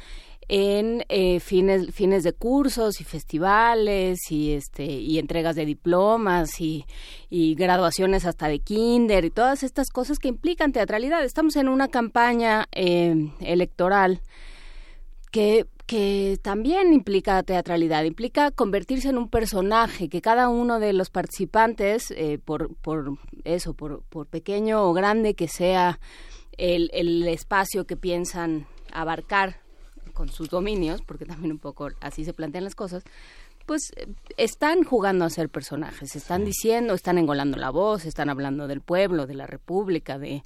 en 0.53 1.05
eh, 1.07 1.39
fines 1.39 1.93
fines 1.93 2.23
de 2.23 2.33
cursos 2.33 2.99
y 2.99 3.05
festivales 3.05 4.19
y 4.31 4.51
este 4.51 4.83
y 4.83 5.17
entregas 5.17 5.55
de 5.55 5.65
diplomas 5.65 6.59
y, 6.59 6.85
graduaciones 7.29 8.25
hasta 8.25 8.49
de 8.49 8.59
kinder 8.59 9.23
y 9.23 9.29
todas 9.29 9.63
estas 9.63 9.89
cosas 9.89 10.19
que 10.19 10.27
implican 10.27 10.73
teatralidad. 10.73 11.23
Estamos 11.23 11.55
en 11.55 11.69
una 11.69 11.87
campaña 11.87 12.67
eh, 12.73 13.31
electoral 13.39 14.19
que, 15.31 15.67
que 15.91 16.39
también 16.41 16.93
implica 16.93 17.43
teatralidad, 17.43 18.05
implica 18.05 18.51
convertirse 18.51 19.09
en 19.09 19.17
un 19.17 19.27
personaje, 19.27 20.07
que 20.07 20.21
cada 20.21 20.47
uno 20.47 20.79
de 20.79 20.93
los 20.93 21.09
participantes, 21.09 22.11
eh, 22.11 22.39
por, 22.39 22.73
por 22.75 23.17
eso, 23.43 23.73
por, 23.73 24.01
por 24.03 24.25
pequeño 24.27 24.85
o 24.85 24.93
grande 24.93 25.33
que 25.33 25.49
sea 25.49 25.99
el, 26.57 26.89
el 26.93 27.27
espacio 27.27 27.87
que 27.87 27.97
piensan 27.97 28.67
abarcar 28.93 29.57
con 30.13 30.29
sus 30.29 30.47
dominios, 30.47 31.01
porque 31.01 31.25
también 31.25 31.51
un 31.51 31.59
poco 31.59 31.89
así 31.99 32.23
se 32.23 32.31
plantean 32.31 32.63
las 32.63 32.75
cosas, 32.75 33.03
pues 33.65 33.91
eh, 33.97 34.07
están 34.37 34.85
jugando 34.85 35.25
a 35.25 35.29
ser 35.29 35.49
personajes, 35.49 36.15
están 36.15 36.45
diciendo, 36.45 36.93
están 36.93 37.17
engolando 37.17 37.57
la 37.57 37.69
voz, 37.69 38.05
están 38.05 38.29
hablando 38.29 38.69
del 38.69 38.79
pueblo, 38.79 39.27
de 39.27 39.35
la 39.35 39.45
república, 39.45 40.17
de 40.17 40.41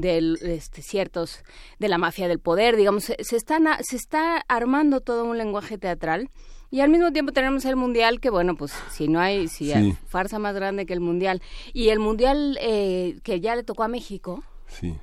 del 0.00 0.38
este, 0.42 0.82
ciertos 0.82 1.42
de 1.78 1.88
la 1.88 1.98
mafia 1.98 2.28
del 2.28 2.38
poder 2.38 2.76
digamos 2.76 3.04
se, 3.04 3.16
se 3.22 3.36
están 3.36 3.66
se 3.82 3.96
está 3.96 4.38
armando 4.48 5.00
todo 5.00 5.24
un 5.24 5.36
lenguaje 5.38 5.78
teatral 5.78 6.30
y 6.70 6.80
al 6.80 6.88
mismo 6.88 7.12
tiempo 7.12 7.32
tenemos 7.32 7.64
el 7.66 7.76
mundial 7.76 8.20
que 8.20 8.30
bueno 8.30 8.56
pues 8.56 8.72
si 8.90 9.08
no 9.08 9.20
hay 9.20 9.48
si 9.48 9.66
Sí. 9.66 9.72
hay 9.72 9.92
farsa 10.08 10.38
más 10.38 10.54
grande 10.54 10.86
que 10.86 10.92
el 10.94 11.00
mundial 11.00 11.42
y 11.72 11.88
el 11.90 11.98
mundial 11.98 12.58
eh, 12.60 13.18
que 13.22 13.40
ya 13.40 13.54
le 13.56 13.62
tocó 13.62 13.82
a 13.82 13.88
México 13.88 14.42
Sí, 14.80 14.94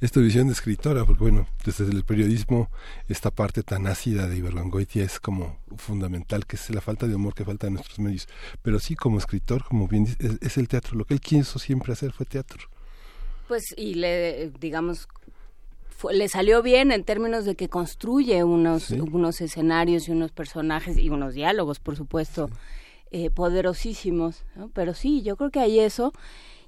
esta 0.00 0.20
visión 0.20 0.46
de 0.46 0.54
escritora, 0.54 1.04
porque 1.04 1.22
bueno, 1.24 1.46
desde 1.62 1.84
el 1.84 2.02
periodismo 2.02 2.70
esta 3.08 3.30
parte 3.30 3.62
tan 3.62 3.86
ácida 3.86 4.26
de 4.26 4.38
Ibargüengoitia 4.38 5.04
es 5.04 5.20
como 5.20 5.58
fundamental, 5.76 6.46
que 6.46 6.56
es 6.56 6.70
la 6.70 6.80
falta 6.80 7.06
de 7.06 7.14
humor 7.14 7.34
que 7.34 7.44
falta 7.44 7.66
en 7.66 7.74
nuestros 7.74 7.98
medios. 7.98 8.26
Pero 8.62 8.80
sí, 8.80 8.96
como 8.96 9.18
escritor, 9.18 9.64
como 9.64 9.86
bien 9.86 10.04
dice, 10.06 10.16
es, 10.20 10.38
es 10.40 10.56
el 10.56 10.66
teatro. 10.66 10.96
Lo 10.96 11.04
que 11.04 11.12
él 11.12 11.20
quiso 11.20 11.58
siempre 11.58 11.92
hacer 11.92 12.12
fue 12.12 12.24
teatro. 12.24 12.70
Pues 13.48 13.74
y 13.76 13.94
le 13.94 14.50
digamos 14.60 15.08
fue- 15.90 16.14
le 16.14 16.28
salió 16.28 16.62
bien 16.62 16.92
en 16.92 17.02
términos 17.02 17.44
de 17.44 17.56
que 17.56 17.68
construye 17.68 18.44
unos 18.44 18.84
Sí. 18.84 19.00
unos 19.00 19.40
escenarios 19.40 20.08
y 20.08 20.12
unos 20.12 20.30
personajes 20.30 20.96
y 20.98 21.08
unos 21.10 21.34
diálogos 21.34 21.80
por 21.80 21.96
supuesto 21.96 22.50
eh, 23.10 23.30
poderosísimos 23.30 24.44
¿no? 24.54 24.68
pero 24.74 24.94
sí 24.94 25.22
yo 25.22 25.36
creo 25.36 25.50
que 25.50 25.60
hay 25.60 25.80
eso 25.80 26.12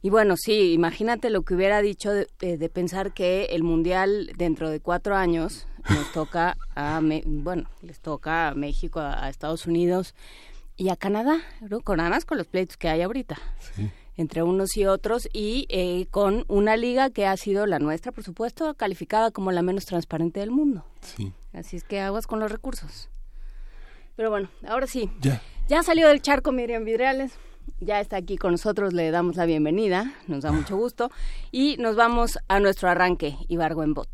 y 0.03 0.09
bueno 0.11 0.37
sí 0.37 0.73
imagínate 0.73 1.29
lo 1.31 1.43
que 1.43 1.55
hubiera 1.55 1.83
dicho 1.83 2.11
de, 2.13 2.27
eh, 2.41 2.57
de 2.57 2.69
pensar 2.71 3.13
que 3.13 3.45
el 3.51 3.63
mundial 3.63 4.33
dentro 4.37 4.71
de 4.71 4.81
cuatro 4.81 5.15
años 5.17 5.67
nos 5.91 6.11
toca 6.15 6.57
a 6.75 7.01
Me- 7.01 7.23
bueno 7.27 7.69
les 7.83 8.01
toca 8.01 8.49
a 8.49 8.55
México 8.55 9.01
a, 9.01 9.25
a 9.25 9.29
Estados 9.29 9.67
Unidos 9.67 10.15
y 10.77 10.89
a 10.89 10.97
Canadá 10.97 11.41
¿no? 11.61 11.81
con 11.83 12.01
además 12.01 12.25
con 12.25 12.39
los 12.39 12.47
pleitos 12.47 12.77
que 12.79 12.89
hay 12.89 13.03
ahorita 13.03 13.37
Sí. 13.77 13.91
Entre 14.21 14.43
unos 14.43 14.77
y 14.77 14.85
otros 14.85 15.29
y 15.33 15.67
eh, 15.71 16.07
con 16.11 16.45
una 16.49 16.77
liga 16.77 17.09
que 17.11 17.27
ha 17.27 17.37
sido 17.37 17.67
la 17.67 17.79
nuestra, 17.79 18.13
por 18.13 18.23
supuesto, 18.23 18.75
calificada 18.75 19.31
como 19.31 19.51
la 19.51 19.63
menos 19.63 19.87
transparente 19.87 20.41
del 20.41 20.51
mundo. 20.51 20.85
Sí, 21.01 21.33
Así 21.53 21.77
es 21.77 21.85
que 21.85 22.01
aguas 22.01 22.27
con 22.27 22.39
los 22.39 22.53
recursos. 22.53 23.09
Pero 24.17 24.31
bueno, 24.31 24.51
ahora 24.69 24.87
sí, 24.87 25.11
ya. 25.21 25.41
ya 25.69 25.83
salió 25.83 26.09
del 26.09 26.21
charco 26.21 26.53
Miriam 26.53 26.85
Vidreales, 26.85 27.33
ya 27.81 28.01
está 28.01 28.17
aquí 28.17 28.37
con 28.37 28.53
nosotros, 28.53 28.93
le 28.93 29.11
damos 29.11 29.37
la 29.37 29.47
bienvenida, 29.47 30.13
nos 30.29 30.43
da 30.43 30.53
mucho 30.53 30.77
gusto 30.77 31.11
y 31.51 31.77
nos 31.79 31.97
vamos 31.97 32.39
a 32.47 32.61
nuestro 32.61 32.91
arranque, 32.91 33.37
Ibargo 33.49 33.83
en 33.83 33.95
Bot. 33.95 34.11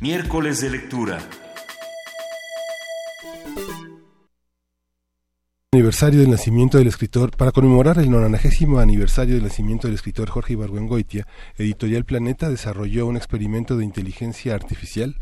Miércoles 0.00 0.60
de 0.60 0.70
lectura. 0.70 1.18
Aniversario 5.72 6.20
del 6.20 6.30
nacimiento 6.30 6.78
del 6.78 6.86
escritor, 6.86 7.36
para 7.36 7.50
conmemorar 7.50 7.98
el 7.98 8.08
90 8.08 8.38
aniversario 8.80 9.34
del 9.34 9.42
nacimiento 9.42 9.88
del 9.88 9.96
escritor 9.96 10.30
Jorge 10.30 10.52
Ibargüengoitia, 10.52 11.26
Editorial 11.58 12.04
Planeta 12.04 12.48
desarrolló 12.48 13.06
un 13.06 13.16
experimento 13.16 13.76
de 13.76 13.84
inteligencia 13.84 14.54
artificial 14.54 15.16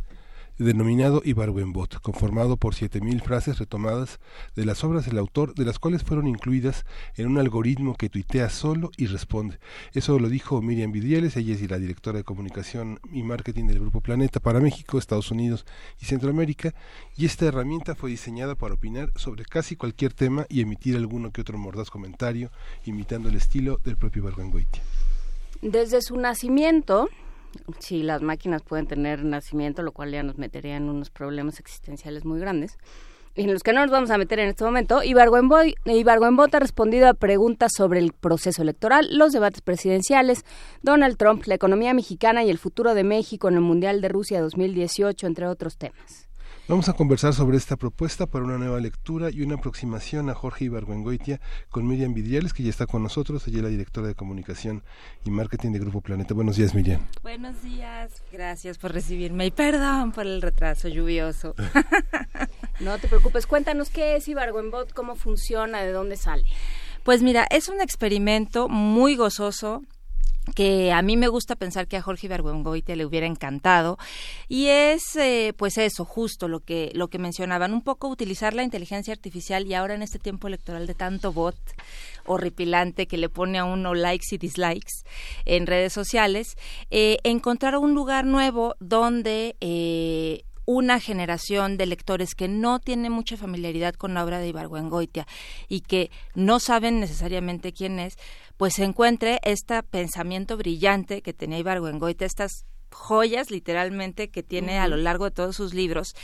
denominado 0.58 1.22
Ibargüenbot, 1.24 2.00
conformado 2.00 2.56
por 2.56 2.74
7.000 2.74 3.22
frases 3.22 3.58
retomadas 3.58 4.20
de 4.54 4.64
las 4.64 4.84
obras 4.84 5.06
del 5.06 5.18
autor, 5.18 5.54
de 5.54 5.64
las 5.64 5.78
cuales 5.78 6.04
fueron 6.04 6.26
incluidas 6.26 6.84
en 7.16 7.26
un 7.26 7.38
algoritmo 7.38 7.94
que 7.96 8.08
tuitea 8.08 8.48
solo 8.50 8.90
y 8.96 9.06
responde. 9.06 9.58
Eso 9.92 10.18
lo 10.18 10.28
dijo 10.28 10.62
Miriam 10.62 10.92
Vidrieles, 10.92 11.36
ella 11.36 11.54
es 11.54 11.70
la 11.70 11.78
directora 11.78 12.18
de 12.18 12.24
comunicación 12.24 13.00
y 13.12 13.22
marketing 13.22 13.66
del 13.66 13.80
Grupo 13.80 14.00
Planeta 14.00 14.40
para 14.40 14.60
México, 14.60 14.98
Estados 14.98 15.30
Unidos 15.30 15.66
y 16.00 16.04
Centroamérica, 16.04 16.74
y 17.16 17.26
esta 17.26 17.46
herramienta 17.46 17.94
fue 17.94 18.10
diseñada 18.10 18.54
para 18.54 18.74
opinar 18.74 19.12
sobre 19.16 19.44
casi 19.44 19.76
cualquier 19.76 20.12
tema 20.12 20.46
y 20.48 20.60
emitir 20.60 20.96
alguno 20.96 21.32
que 21.32 21.40
otro 21.40 21.58
mordaz 21.58 21.90
comentario, 21.90 22.50
imitando 22.84 23.28
el 23.28 23.36
estilo 23.36 23.80
del 23.84 23.96
propio 23.96 24.22
Ibargüengoitia. 24.22 24.82
Desde 25.62 26.02
su 26.02 26.16
nacimiento, 26.16 27.08
si 27.78 28.02
las 28.02 28.22
máquinas 28.22 28.62
pueden 28.62 28.86
tener 28.86 29.24
nacimiento, 29.24 29.82
lo 29.82 29.92
cual 29.92 30.12
ya 30.12 30.22
nos 30.22 30.38
metería 30.38 30.76
en 30.76 30.88
unos 30.88 31.10
problemas 31.10 31.60
existenciales 31.60 32.24
muy 32.24 32.40
grandes, 32.40 32.78
en 33.36 33.52
los 33.52 33.64
que 33.64 33.72
no 33.72 33.80
nos 33.80 33.90
vamos 33.90 34.10
a 34.10 34.18
meter 34.18 34.38
en 34.38 34.48
este 34.48 34.62
momento, 34.62 35.02
Ibargüenbot 35.02 36.54
ha 36.54 36.60
respondido 36.60 37.08
a 37.08 37.14
preguntas 37.14 37.72
sobre 37.76 37.98
el 37.98 38.12
proceso 38.12 38.62
electoral, 38.62 39.08
los 39.10 39.32
debates 39.32 39.60
presidenciales, 39.60 40.44
Donald 40.82 41.16
Trump, 41.16 41.42
la 41.46 41.56
economía 41.56 41.94
mexicana 41.94 42.44
y 42.44 42.50
el 42.50 42.58
futuro 42.58 42.94
de 42.94 43.02
México 43.02 43.48
en 43.48 43.54
el 43.54 43.60
Mundial 43.60 44.00
de 44.00 44.08
Rusia 44.08 44.40
2018, 44.40 45.26
entre 45.26 45.48
otros 45.48 45.76
temas. 45.76 46.28
Vamos 46.66 46.88
a 46.88 46.94
conversar 46.94 47.34
sobre 47.34 47.58
esta 47.58 47.76
propuesta 47.76 48.24
para 48.24 48.42
una 48.42 48.56
nueva 48.56 48.80
lectura 48.80 49.28
y 49.30 49.42
una 49.42 49.56
aproximación 49.56 50.30
a 50.30 50.34
Jorge 50.34 50.64
Ibargüengoitia 50.64 51.38
con 51.68 51.86
Miriam 51.86 52.14
Vidriales, 52.14 52.54
que 52.54 52.62
ya 52.62 52.70
está 52.70 52.86
con 52.86 53.02
nosotros, 53.02 53.46
ella 53.46 53.58
es 53.58 53.62
la 53.64 53.68
directora 53.68 54.06
de 54.06 54.14
comunicación 54.14 54.82
y 55.26 55.30
marketing 55.30 55.72
de 55.72 55.80
Grupo 55.80 56.00
Planeta. 56.00 56.32
Buenos 56.32 56.56
días, 56.56 56.74
Miriam. 56.74 57.02
Buenos 57.22 57.62
días, 57.62 58.12
gracias 58.32 58.78
por 58.78 58.94
recibirme 58.94 59.44
y 59.44 59.50
perdón 59.50 60.12
por 60.12 60.24
el 60.24 60.40
retraso 60.40 60.88
lluvioso. 60.88 61.54
no 62.80 62.98
te 62.98 63.08
preocupes, 63.08 63.46
cuéntanos 63.46 63.90
qué 63.90 64.16
es 64.16 64.26
Ibargüenbot, 64.26 64.94
cómo 64.94 65.16
funciona, 65.16 65.82
de 65.82 65.92
dónde 65.92 66.16
sale. 66.16 66.44
Pues 67.02 67.22
mira, 67.22 67.46
es 67.50 67.68
un 67.68 67.82
experimento 67.82 68.70
muy 68.70 69.16
gozoso 69.16 69.82
que 70.54 70.92
a 70.92 71.02
mí 71.02 71.16
me 71.16 71.28
gusta 71.28 71.56
pensar 71.56 71.86
que 71.86 71.96
a 71.96 72.02
Jorge 72.02 72.26
Ibargüengoite 72.26 72.96
le 72.96 73.06
hubiera 73.06 73.26
encantado. 73.26 73.98
Y 74.48 74.66
es 74.66 75.16
eh, 75.16 75.52
pues 75.56 75.78
eso 75.78 76.04
justo 76.04 76.48
lo 76.48 76.60
que 76.60 76.90
lo 76.94 77.08
que 77.08 77.18
mencionaban 77.18 77.72
un 77.72 77.82
poco 77.82 78.08
utilizar 78.08 78.54
la 78.54 78.62
inteligencia 78.62 79.12
artificial 79.12 79.66
y 79.66 79.74
ahora 79.74 79.94
en 79.94 80.02
este 80.02 80.18
tiempo 80.18 80.48
electoral 80.48 80.86
de 80.86 80.94
tanto 80.94 81.32
bot 81.32 81.56
horripilante 82.26 83.06
que 83.06 83.18
le 83.18 83.28
pone 83.28 83.58
a 83.58 83.64
uno 83.64 83.94
likes 83.94 84.34
y 84.34 84.38
dislikes 84.38 85.04
en 85.44 85.66
redes 85.66 85.92
sociales 85.92 86.56
eh, 86.90 87.18
encontrar 87.22 87.76
un 87.76 87.94
lugar 87.94 88.24
nuevo 88.24 88.74
donde 88.80 89.56
eh, 89.60 90.44
una 90.66 91.00
generación 91.00 91.76
de 91.76 91.86
lectores 91.86 92.34
que 92.34 92.48
no 92.48 92.78
tiene 92.80 93.10
mucha 93.10 93.36
familiaridad 93.36 93.94
con 93.94 94.14
la 94.14 94.24
obra 94.24 94.38
de 94.38 94.48
Ibargüengoitia 94.48 95.26
y 95.68 95.80
que 95.80 96.10
no 96.34 96.60
saben 96.60 97.00
necesariamente 97.00 97.72
quién 97.72 97.98
es, 97.98 98.16
pues 98.56 98.74
se 98.74 98.84
encuentre 98.84 99.40
este 99.42 99.82
pensamiento 99.82 100.56
brillante 100.56 101.22
que 101.22 101.32
tenía 101.32 101.58
Ibargüengoitia, 101.58 102.26
estas 102.26 102.64
joyas 102.90 103.50
literalmente 103.50 104.30
que 104.30 104.42
tiene 104.42 104.78
a 104.78 104.88
lo 104.88 104.96
largo 104.96 105.24
de 105.26 105.32
todos 105.32 105.56
sus 105.56 105.74
libros 105.74 106.14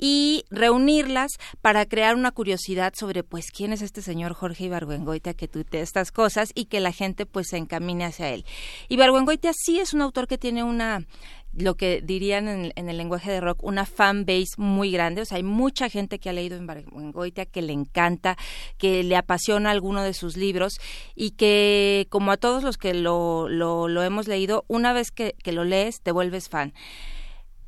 y 0.00 0.44
reunirlas 0.50 1.32
para 1.60 1.84
crear 1.84 2.14
una 2.14 2.32
curiosidad 2.32 2.94
sobre 2.96 3.22
pues 3.22 3.50
quién 3.50 3.72
es 3.72 3.82
este 3.82 4.00
señor 4.00 4.32
Jorge 4.32 4.64
Ibargüengoitia 4.64 5.34
que 5.34 5.46
tuitea 5.46 5.82
estas 5.82 6.10
cosas 6.10 6.52
y 6.54 6.64
que 6.66 6.80
la 6.80 6.92
gente 6.92 7.26
pues 7.26 7.48
se 7.50 7.58
encamine 7.58 8.06
hacia 8.06 8.30
él. 8.30 8.46
Ibargüengoitia 8.88 9.52
sí 9.54 9.78
es 9.78 9.92
un 9.92 10.00
autor 10.00 10.26
que 10.26 10.38
tiene 10.38 10.64
una 10.64 11.06
lo 11.52 11.74
que 11.74 12.00
dirían 12.02 12.48
en, 12.48 12.88
el 12.88 12.96
lenguaje 12.96 13.30
de 13.30 13.40
rock, 13.40 13.62
una 13.64 13.84
fan 13.84 14.24
base 14.24 14.54
muy 14.56 14.90
grande. 14.90 15.22
O 15.22 15.24
sea, 15.24 15.36
hay 15.36 15.42
mucha 15.42 15.88
gente 15.88 16.18
que 16.18 16.30
ha 16.30 16.32
leído 16.32 16.56
en 16.56 17.12
Goitia 17.12 17.46
que 17.46 17.62
le 17.62 17.72
encanta, 17.72 18.36
que 18.78 19.02
le 19.02 19.16
apasiona 19.16 19.70
alguno 19.70 20.02
de 20.02 20.14
sus 20.14 20.36
libros 20.36 20.80
y 21.14 21.32
que, 21.32 22.06
como 22.10 22.32
a 22.32 22.36
todos 22.36 22.62
los 22.62 22.78
que 22.78 22.94
lo, 22.94 23.48
lo, 23.48 24.02
hemos 24.02 24.28
leído, 24.28 24.64
una 24.68 24.92
vez 24.92 25.10
que, 25.10 25.34
que 25.42 25.52
lo 25.52 25.64
lees, 25.64 26.00
te 26.00 26.12
vuelves 26.12 26.48
fan. 26.48 26.72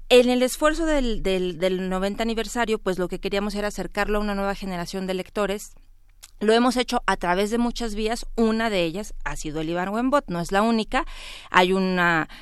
En 0.09 0.29
el 0.29 0.43
esfuerzo 0.43 0.85
del, 0.85 1.23
del, 1.23 1.59
del 1.59 1.89
90 1.89 2.23
aniversario, 2.23 2.79
pues 2.79 2.99
lo 2.99 3.09
que 3.09 3.19
queríamos 3.19 3.55
era 3.55 3.69
acercarlo 3.69 4.19
a 4.19 4.21
una 4.21 4.35
nueva 4.35 4.55
generación 4.55 5.07
de 5.07 5.15
lectores 5.15 5.75
lo 6.43 6.53
hemos 6.53 6.77
hecho 6.77 7.03
a 7.07 7.17
través 7.17 7.51
de 7.51 7.59
muchas 7.59 7.95
vías. 7.95 8.27
Una 8.37 8.69
de 8.69 8.83
ellas 8.83 9.15
ha 9.25 9.37
sido 9.37 9.61
el 9.61 9.71
Ibargüenbot, 9.71 10.25
no 10.27 10.41
es 10.41 10.51
la 10.51 10.63
única. 10.63 11.07
Hay 11.51 11.73
un 11.73 11.99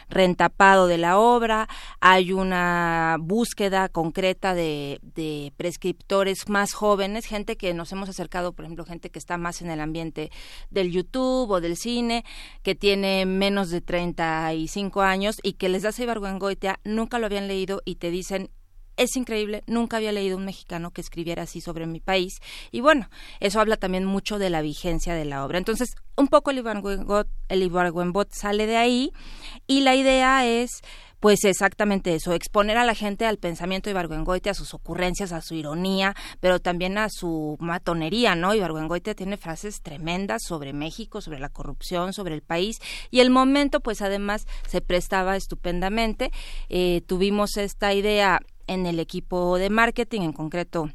rentapado 0.08 0.86
de 0.86 0.96
la 0.96 1.18
obra, 1.18 1.68
hay 2.00 2.32
una 2.32 3.18
búsqueda 3.20 3.90
concreta 3.90 4.54
de, 4.54 5.00
de, 5.02 5.52
prescriptores 5.56 6.48
más 6.48 6.72
jóvenes, 6.72 7.26
gente 7.26 7.56
que 7.56 7.74
nos 7.74 7.92
hemos 7.92 8.08
acercado, 8.08 8.52
por 8.54 8.64
ejemplo, 8.64 8.86
gente 8.86 9.10
que 9.10 9.18
está 9.18 9.36
más 9.36 9.60
en 9.60 9.70
el 9.70 9.80
ambiente 9.80 10.30
del 10.70 10.90
YouTube 10.90 11.50
o 11.50 11.60
del 11.60 11.76
cine, 11.76 12.24
que 12.62 12.74
tiene 12.74 13.26
menos 13.26 13.68
de 13.68 13.82
35 13.82 15.02
años 15.02 15.36
y 15.42 15.54
que 15.54 15.68
les 15.68 15.82
das 15.82 15.98
a 15.98 16.02
Ibargüengoitia, 16.04 16.80
nunca 16.84 17.18
lo 17.18 17.26
habían 17.26 17.48
leído 17.48 17.82
y 17.84 17.96
te 17.96 18.10
dicen 18.10 18.50
es 18.96 19.16
increíble, 19.16 19.62
nunca 19.66 19.96
había 19.96 20.12
leído 20.12 20.36
un 20.36 20.44
mexicano 20.44 20.90
que 20.90 21.00
escribiera 21.00 21.44
así 21.44 21.60
sobre 21.60 21.86
mi 21.86 22.00
país 22.00 22.40
y 22.70 22.80
bueno, 22.80 23.08
eso 23.40 23.60
habla 23.60 23.76
también 23.76 24.04
mucho 24.04 24.38
de 24.38 24.50
la 24.50 24.62
vigencia 24.62 25.14
de 25.14 25.24
la 25.24 25.44
obra. 25.44 25.58
Entonces, 25.58 25.94
un 26.16 26.28
poco 26.28 26.50
el 26.50 26.58
Ibargüenbot, 26.58 27.28
el 27.48 28.32
sale 28.32 28.66
de 28.66 28.76
ahí 28.76 29.12
y 29.66 29.80
la 29.80 29.94
idea 29.94 30.46
es 30.46 30.82
pues 31.20 31.44
exactamente 31.44 32.14
eso, 32.14 32.32
exponer 32.32 32.78
a 32.78 32.84
la 32.84 32.94
gente 32.94 33.26
al 33.26 33.36
pensamiento 33.36 33.88
de 33.88 33.92
Ibargüengoite, 33.92 34.48
a 34.48 34.54
sus 34.54 34.72
ocurrencias, 34.72 35.32
a 35.32 35.42
su 35.42 35.54
ironía, 35.54 36.16
pero 36.40 36.60
también 36.60 36.96
a 36.96 37.08
su 37.10 37.58
matonería, 37.60 38.34
¿no? 38.34 38.54
Ibargüengoite 38.54 39.14
tiene 39.14 39.36
frases 39.36 39.82
tremendas 39.82 40.42
sobre 40.42 40.72
México, 40.72 41.20
sobre 41.20 41.38
la 41.38 41.50
corrupción, 41.50 42.14
sobre 42.14 42.34
el 42.34 42.42
país, 42.42 42.78
y 43.10 43.20
el 43.20 43.28
momento, 43.28 43.80
pues 43.80 44.00
además, 44.00 44.46
se 44.66 44.80
prestaba 44.80 45.36
estupendamente. 45.36 46.30
Eh, 46.70 47.02
tuvimos 47.06 47.58
esta 47.58 47.92
idea 47.92 48.40
en 48.70 48.86
el 48.86 49.00
equipo 49.00 49.58
de 49.58 49.68
marketing, 49.68 50.20
en 50.22 50.32
concreto 50.32 50.90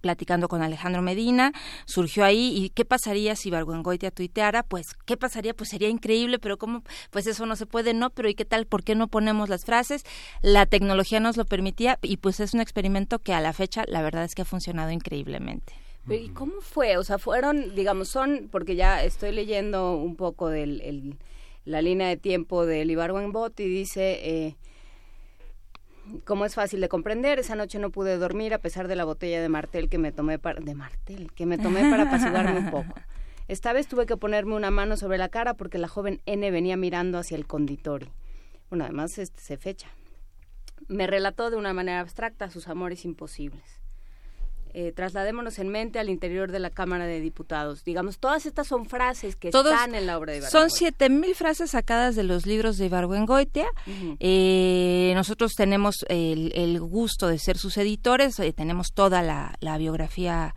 platicando 0.00 0.48
con 0.48 0.62
Alejandro 0.62 1.02
Medina, 1.02 1.52
surgió 1.84 2.24
ahí 2.24 2.52
y 2.56 2.70
qué 2.70 2.84
pasaría 2.84 3.36
si 3.36 3.50
Barguengoitia 3.50 4.10
tuiteara, 4.10 4.62
pues 4.62 4.86
qué 5.04 5.16
pasaría, 5.16 5.54
pues 5.54 5.68
sería 5.68 5.90
increíble, 5.90 6.38
pero 6.38 6.56
cómo, 6.56 6.82
pues 7.10 7.26
eso 7.26 7.44
no 7.44 7.54
se 7.54 7.66
puede, 7.66 7.92
no, 7.92 8.10
pero 8.10 8.28
¿y 8.30 8.34
qué 8.34 8.46
tal? 8.46 8.66
¿Por 8.66 8.82
qué 8.82 8.94
no 8.94 9.08
ponemos 9.08 9.48
las 9.48 9.64
frases? 9.64 10.04
La 10.40 10.64
tecnología 10.66 11.20
nos 11.20 11.36
lo 11.36 11.44
permitía 11.44 11.98
y 12.02 12.16
pues 12.16 12.40
es 12.40 12.54
un 12.54 12.60
experimento 12.60 13.18
que 13.18 13.34
a 13.34 13.40
la 13.40 13.52
fecha 13.52 13.84
la 13.86 14.02
verdad 14.02 14.24
es 14.24 14.34
que 14.34 14.42
ha 14.42 14.46
funcionado 14.46 14.90
increíblemente. 14.90 15.74
¿Y 16.08 16.30
cómo 16.30 16.62
fue? 16.62 16.96
O 16.96 17.04
sea, 17.04 17.18
fueron, 17.18 17.74
digamos, 17.74 18.08
son, 18.08 18.48
porque 18.50 18.74
ya 18.74 19.04
estoy 19.04 19.30
leyendo 19.32 19.96
un 19.96 20.16
poco 20.16 20.48
de 20.48 21.14
la 21.66 21.82
línea 21.82 22.08
de 22.08 22.16
tiempo 22.16 22.64
del 22.64 22.90
Ibargüenbot 22.90 23.60
y 23.60 23.68
dice... 23.68 24.18
Eh, 24.22 24.56
como 26.24 26.44
es 26.44 26.54
fácil 26.54 26.80
de 26.80 26.88
comprender, 26.88 27.38
esa 27.38 27.54
noche 27.54 27.78
no 27.78 27.90
pude 27.90 28.16
dormir 28.16 28.54
a 28.54 28.58
pesar 28.58 28.88
de 28.88 28.96
la 28.96 29.04
botella 29.04 29.40
de 29.40 29.48
martel 29.48 29.88
que 29.88 29.98
me 29.98 30.12
tomé 30.12 30.38
para 30.38 30.60
de 30.60 30.74
martel, 30.74 31.32
que 31.32 31.46
me 31.46 31.58
tomé 31.58 31.80
para 31.90 32.04
apaciguarme 32.04 32.58
un 32.58 32.70
poco. 32.70 32.94
Esta 33.48 33.72
vez 33.72 33.88
tuve 33.88 34.06
que 34.06 34.16
ponerme 34.16 34.54
una 34.54 34.70
mano 34.70 34.96
sobre 34.96 35.18
la 35.18 35.28
cara 35.30 35.54
porque 35.54 35.78
la 35.78 35.88
joven 35.88 36.20
N 36.26 36.50
venía 36.50 36.76
mirando 36.76 37.18
hacia 37.18 37.36
el 37.36 37.46
conditorio. 37.46 38.12
Bueno, 38.68 38.84
además 38.84 39.18
este 39.18 39.40
se 39.40 39.56
fecha. 39.56 39.88
Me 40.86 41.06
relató 41.06 41.50
de 41.50 41.56
una 41.56 41.72
manera 41.72 42.00
abstracta 42.00 42.50
sus 42.50 42.68
amores 42.68 43.04
imposibles 43.04 43.78
eh, 44.74 44.92
trasladémonos 44.92 45.58
en 45.58 45.68
mente 45.68 45.98
al 45.98 46.08
interior 46.08 46.50
de 46.52 46.58
la 46.58 46.70
Cámara 46.70 47.06
de 47.06 47.20
Diputados. 47.20 47.84
Digamos, 47.84 48.18
todas 48.18 48.46
estas 48.46 48.66
son 48.66 48.86
frases 48.86 49.36
que 49.36 49.48
están 49.48 49.94
en 49.94 50.06
la 50.06 50.18
obra 50.18 50.32
de 50.32 50.42
Son 50.42 50.70
siete 50.70 51.08
mil 51.08 51.34
frases 51.34 51.70
sacadas 51.70 52.16
de 52.16 52.22
los 52.22 52.46
libros 52.46 52.78
de 52.78 52.86
Ibargüengoitia. 52.86 53.68
eh, 54.20 55.12
nosotros 55.14 55.54
tenemos 55.54 56.04
el, 56.08 56.80
gusto 56.80 57.28
de 57.28 57.38
ser 57.38 57.58
sus 57.58 57.76
editores, 57.76 58.38
eh, 58.38 58.52
tenemos 58.52 58.92
toda 58.94 59.22
la, 59.22 59.54
la 59.60 59.78
biografía 59.78 60.54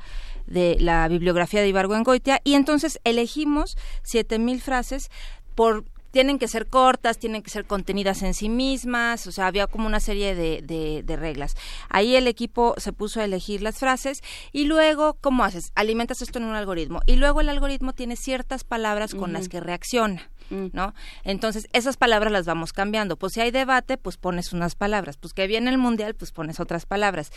de 0.47 0.77
la 0.79 1.07
bibliografía 1.07 1.61
de 1.61 1.69
Ibargüengoitia 1.69 2.41
y 2.43 2.55
entonces 2.55 2.99
elegimos 3.03 3.77
siete 4.03 4.39
mil 4.39 4.61
frases 4.61 5.09
por 5.55 5.85
tienen 6.11 6.39
que 6.39 6.47
ser 6.47 6.67
cortas, 6.67 7.17
tienen 7.17 7.41
que 7.41 7.49
ser 7.49 7.65
contenidas 7.65 8.21
en 8.21 8.33
sí 8.33 8.49
mismas, 8.49 9.25
o 9.27 9.31
sea, 9.31 9.47
había 9.47 9.67
como 9.67 9.87
una 9.87 9.99
serie 9.99 10.35
de, 10.35 10.61
de, 10.61 11.15
reglas. 11.15 11.55
Ahí 11.89 12.15
el 12.15 12.27
equipo 12.27 12.73
se 12.77 12.93
puso 12.93 13.19
a 13.19 13.25
elegir 13.25 13.61
las 13.61 13.79
frases 13.79 14.21
y 14.51 14.65
luego, 14.65 15.15
¿cómo 15.19 15.43
haces? 15.43 15.71
Alimentas 15.75 16.21
esto 16.21 16.39
en 16.39 16.45
un 16.45 16.55
algoritmo 16.55 17.01
y 17.05 17.15
luego 17.15 17.41
el 17.41 17.49
algoritmo 17.49 17.93
tiene 17.93 18.15
ciertas 18.15 18.63
palabras 18.63 19.15
con 19.15 19.33
las 19.33 19.49
que 19.49 19.59
reacciona. 19.59 20.29
Mm. 20.49 20.67
¿No? 20.73 20.93
Entonces, 21.23 21.69
esas 21.71 21.95
palabras 21.95 22.31
las 22.31 22.45
vamos 22.45 22.73
cambiando. 22.73 23.15
Pues 23.15 23.33
si 23.33 23.39
hay 23.39 23.51
debate, 23.51 23.97
pues 23.97 24.17
pones 24.17 24.51
unas 24.51 24.75
palabras. 24.75 25.15
Pues 25.15 25.33
que 25.33 25.47
viene 25.47 25.69
el 25.69 25.77
mundial, 25.77 26.13
pues 26.13 26.31
pones 26.31 26.59
otras 26.59 26.85
palabras. 26.85 27.31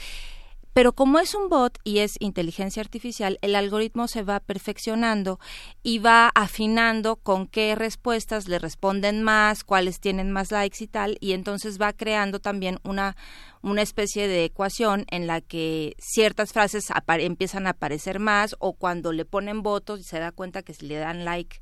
Pero 0.74 0.92
como 0.92 1.20
es 1.20 1.37
un 1.37 1.48
bot 1.48 1.78
y 1.84 2.00
es 2.00 2.16
inteligencia 2.18 2.82
artificial, 2.82 3.38
el 3.42 3.54
algoritmo 3.54 4.08
se 4.08 4.22
va 4.22 4.40
perfeccionando 4.40 5.38
y 5.84 6.00
va 6.00 6.32
afinando 6.34 7.14
con 7.14 7.46
qué 7.46 7.76
respuestas 7.76 8.48
le 8.48 8.58
responden 8.58 9.22
más, 9.22 9.62
cuáles 9.62 10.00
tienen 10.00 10.32
más 10.32 10.50
likes 10.50 10.82
y 10.82 10.88
tal, 10.88 11.16
y 11.20 11.32
entonces 11.32 11.80
va 11.80 11.92
creando 11.92 12.40
también 12.40 12.80
una, 12.82 13.16
una 13.62 13.82
especie 13.82 14.26
de 14.26 14.44
ecuación 14.44 15.06
en 15.10 15.28
la 15.28 15.40
que 15.40 15.94
ciertas 16.00 16.52
frases 16.52 16.88
empiezan 17.06 17.68
a 17.68 17.70
aparecer 17.70 18.18
más 18.18 18.56
o 18.58 18.72
cuando 18.72 19.12
le 19.12 19.24
ponen 19.24 19.62
votos 19.62 20.04
se 20.04 20.18
da 20.18 20.32
cuenta 20.32 20.62
que 20.62 20.74
se 20.74 20.87
le 20.87 20.96
dan 20.96 21.24
like 21.24 21.60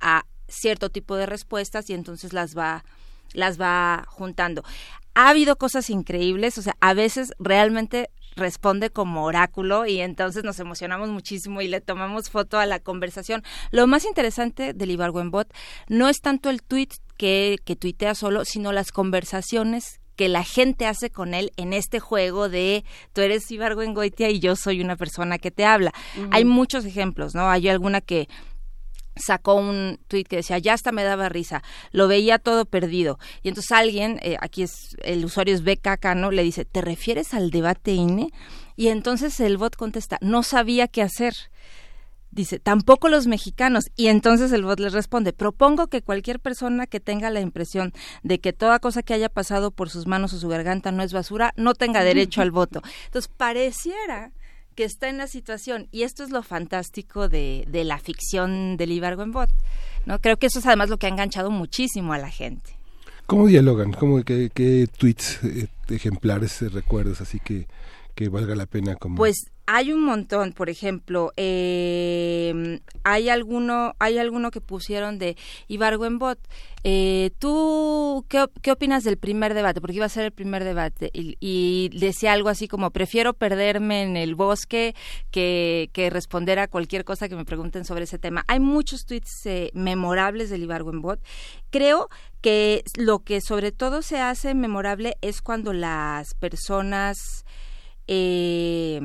a 0.00 0.26
cierto 0.46 0.90
tipo 0.90 1.16
de 1.16 1.26
respuestas 1.26 1.90
y 1.90 1.94
entonces 1.94 2.32
las 2.32 2.56
va 2.56 2.84
las 3.32 3.60
va 3.60 4.04
juntando. 4.08 4.62
Ha 5.14 5.28
habido 5.28 5.56
cosas 5.56 5.90
increíbles, 5.90 6.56
o 6.58 6.62
sea, 6.62 6.76
a 6.80 6.94
veces 6.94 7.32
realmente 7.38 8.10
responde 8.36 8.90
como 8.90 9.24
oráculo 9.24 9.86
y 9.86 10.00
entonces 10.00 10.44
nos 10.44 10.58
emocionamos 10.60 11.08
muchísimo 11.08 11.60
y 11.60 11.68
le 11.68 11.80
tomamos 11.80 12.30
foto 12.30 12.58
a 12.58 12.66
la 12.66 12.80
conversación. 12.80 13.42
Lo 13.70 13.86
más 13.86 14.04
interesante 14.04 14.72
del 14.72 14.90
Ibargüenbot 14.90 15.52
no 15.88 16.08
es 16.08 16.20
tanto 16.20 16.50
el 16.50 16.62
tweet 16.62 16.88
que, 17.16 17.58
que 17.64 17.76
tuitea 17.76 18.14
solo, 18.14 18.44
sino 18.44 18.72
las 18.72 18.90
conversaciones 18.90 20.00
que 20.16 20.28
la 20.28 20.44
gente 20.44 20.86
hace 20.86 21.10
con 21.10 21.34
él 21.34 21.52
en 21.56 21.72
este 21.72 22.00
juego 22.00 22.48
de 22.48 22.84
tú 23.12 23.20
eres 23.20 23.50
Ibargüengoitia 23.50 24.30
y 24.30 24.38
yo 24.38 24.56
soy 24.56 24.80
una 24.80 24.96
persona 24.96 25.38
que 25.38 25.50
te 25.50 25.64
habla. 25.64 25.92
Hay 26.30 26.44
muchos 26.44 26.84
ejemplos, 26.84 27.34
¿no? 27.34 27.50
Hay 27.50 27.68
alguna 27.68 28.00
que 28.00 28.28
sacó 29.16 29.54
un 29.54 29.98
tweet 30.08 30.24
que 30.24 30.36
decía, 30.36 30.58
ya 30.58 30.74
hasta 30.74 30.92
me 30.92 31.04
daba 31.04 31.28
risa, 31.28 31.62
lo 31.92 32.08
veía 32.08 32.38
todo 32.38 32.64
perdido. 32.64 33.18
Y 33.42 33.48
entonces 33.48 33.72
alguien, 33.72 34.18
eh, 34.22 34.36
aquí 34.40 34.62
es, 34.62 34.96
el 35.02 35.24
usuario 35.24 35.54
es 35.54 35.62
BKK, 35.62 36.14
¿no? 36.16 36.30
Le 36.30 36.42
dice, 36.42 36.64
¿te 36.64 36.80
refieres 36.80 37.34
al 37.34 37.50
debate 37.50 37.92
INE? 37.92 38.30
Y 38.76 38.88
entonces 38.88 39.38
el 39.40 39.56
bot 39.56 39.76
contesta, 39.76 40.18
no 40.20 40.42
sabía 40.42 40.88
qué 40.88 41.02
hacer. 41.02 41.34
Dice, 42.30 42.58
tampoco 42.58 43.08
los 43.08 43.28
mexicanos. 43.28 43.84
Y 43.94 44.08
entonces 44.08 44.50
el 44.50 44.64
bot 44.64 44.80
le 44.80 44.88
responde, 44.88 45.32
propongo 45.32 45.86
que 45.86 46.02
cualquier 46.02 46.40
persona 46.40 46.88
que 46.88 46.98
tenga 46.98 47.30
la 47.30 47.40
impresión 47.40 47.92
de 48.24 48.40
que 48.40 48.52
toda 48.52 48.80
cosa 48.80 49.04
que 49.04 49.14
haya 49.14 49.28
pasado 49.28 49.70
por 49.70 49.88
sus 49.88 50.08
manos 50.08 50.32
o 50.32 50.38
su 50.38 50.48
garganta 50.48 50.90
no 50.90 51.04
es 51.04 51.12
basura, 51.12 51.52
no 51.56 51.74
tenga 51.74 52.02
derecho 52.02 52.42
al 52.42 52.50
voto. 52.50 52.82
Entonces 53.06 53.30
pareciera 53.36 54.32
que 54.74 54.84
está 54.84 55.08
en 55.08 55.18
la 55.18 55.26
situación 55.26 55.88
y 55.90 56.02
esto 56.02 56.24
es 56.24 56.30
lo 56.30 56.42
fantástico 56.42 57.28
de, 57.28 57.64
de 57.68 57.84
la 57.84 57.98
ficción 57.98 58.76
del 58.76 58.92
Ibargüenbot, 58.92 59.50
¿no? 60.06 60.20
Creo 60.20 60.36
que 60.36 60.46
eso 60.46 60.58
es 60.58 60.66
además 60.66 60.90
lo 60.90 60.98
que 60.98 61.06
ha 61.06 61.10
enganchado 61.10 61.50
muchísimo 61.50 62.12
a 62.12 62.18
la 62.18 62.30
gente. 62.30 62.76
¿Cómo 63.26 63.46
dialogan? 63.46 63.92
¿Cómo, 63.92 64.22
qué, 64.22 64.50
qué 64.52 64.86
tweets 64.98 65.42
eh, 65.44 65.68
ejemplares 65.88 66.60
eh, 66.60 66.68
recuerdas 66.68 67.20
así 67.20 67.40
que, 67.40 67.66
que 68.14 68.28
valga 68.28 68.54
la 68.54 68.66
pena 68.66 68.96
como 68.96 69.16
pues 69.16 69.36
hay 69.66 69.92
un 69.92 70.04
montón, 70.04 70.52
por 70.52 70.68
ejemplo, 70.68 71.32
eh, 71.36 72.80
hay 73.02 73.28
alguno, 73.28 73.94
hay 73.98 74.18
alguno 74.18 74.50
que 74.50 74.60
pusieron 74.60 75.18
de 75.18 75.36
Ibargüenbot. 75.68 76.38
Eh, 76.86 77.30
¿Tú 77.38 78.26
qué, 78.28 78.70
opinas 78.70 79.04
del 79.04 79.16
primer 79.16 79.54
debate? 79.54 79.80
Porque 79.80 79.96
iba 79.96 80.04
a 80.04 80.10
ser 80.10 80.26
el 80.26 80.32
primer 80.32 80.64
debate 80.64 81.10
y, 81.14 81.36
y, 81.40 81.88
decía 81.98 82.34
algo 82.34 82.50
así 82.50 82.68
como 82.68 82.90
prefiero 82.90 83.32
perderme 83.32 84.02
en 84.02 84.18
el 84.18 84.34
bosque 84.34 84.94
que, 85.30 85.88
que, 85.94 86.10
responder 86.10 86.58
a 86.58 86.68
cualquier 86.68 87.04
cosa 87.06 87.28
que 87.30 87.36
me 87.36 87.46
pregunten 87.46 87.86
sobre 87.86 88.04
ese 88.04 88.18
tema. 88.18 88.44
Hay 88.48 88.60
muchos 88.60 89.06
tweets 89.06 89.46
eh, 89.46 89.70
memorables 89.72 90.50
del 90.50 90.64
Ibargüenbot. 90.64 91.20
Creo 91.70 92.10
que 92.42 92.84
lo 92.96 93.20
que 93.20 93.40
sobre 93.40 93.72
todo 93.72 94.02
se 94.02 94.20
hace 94.20 94.54
memorable 94.54 95.16
es 95.22 95.40
cuando 95.40 95.72
las 95.72 96.34
personas 96.34 97.46
eh, 98.06 99.00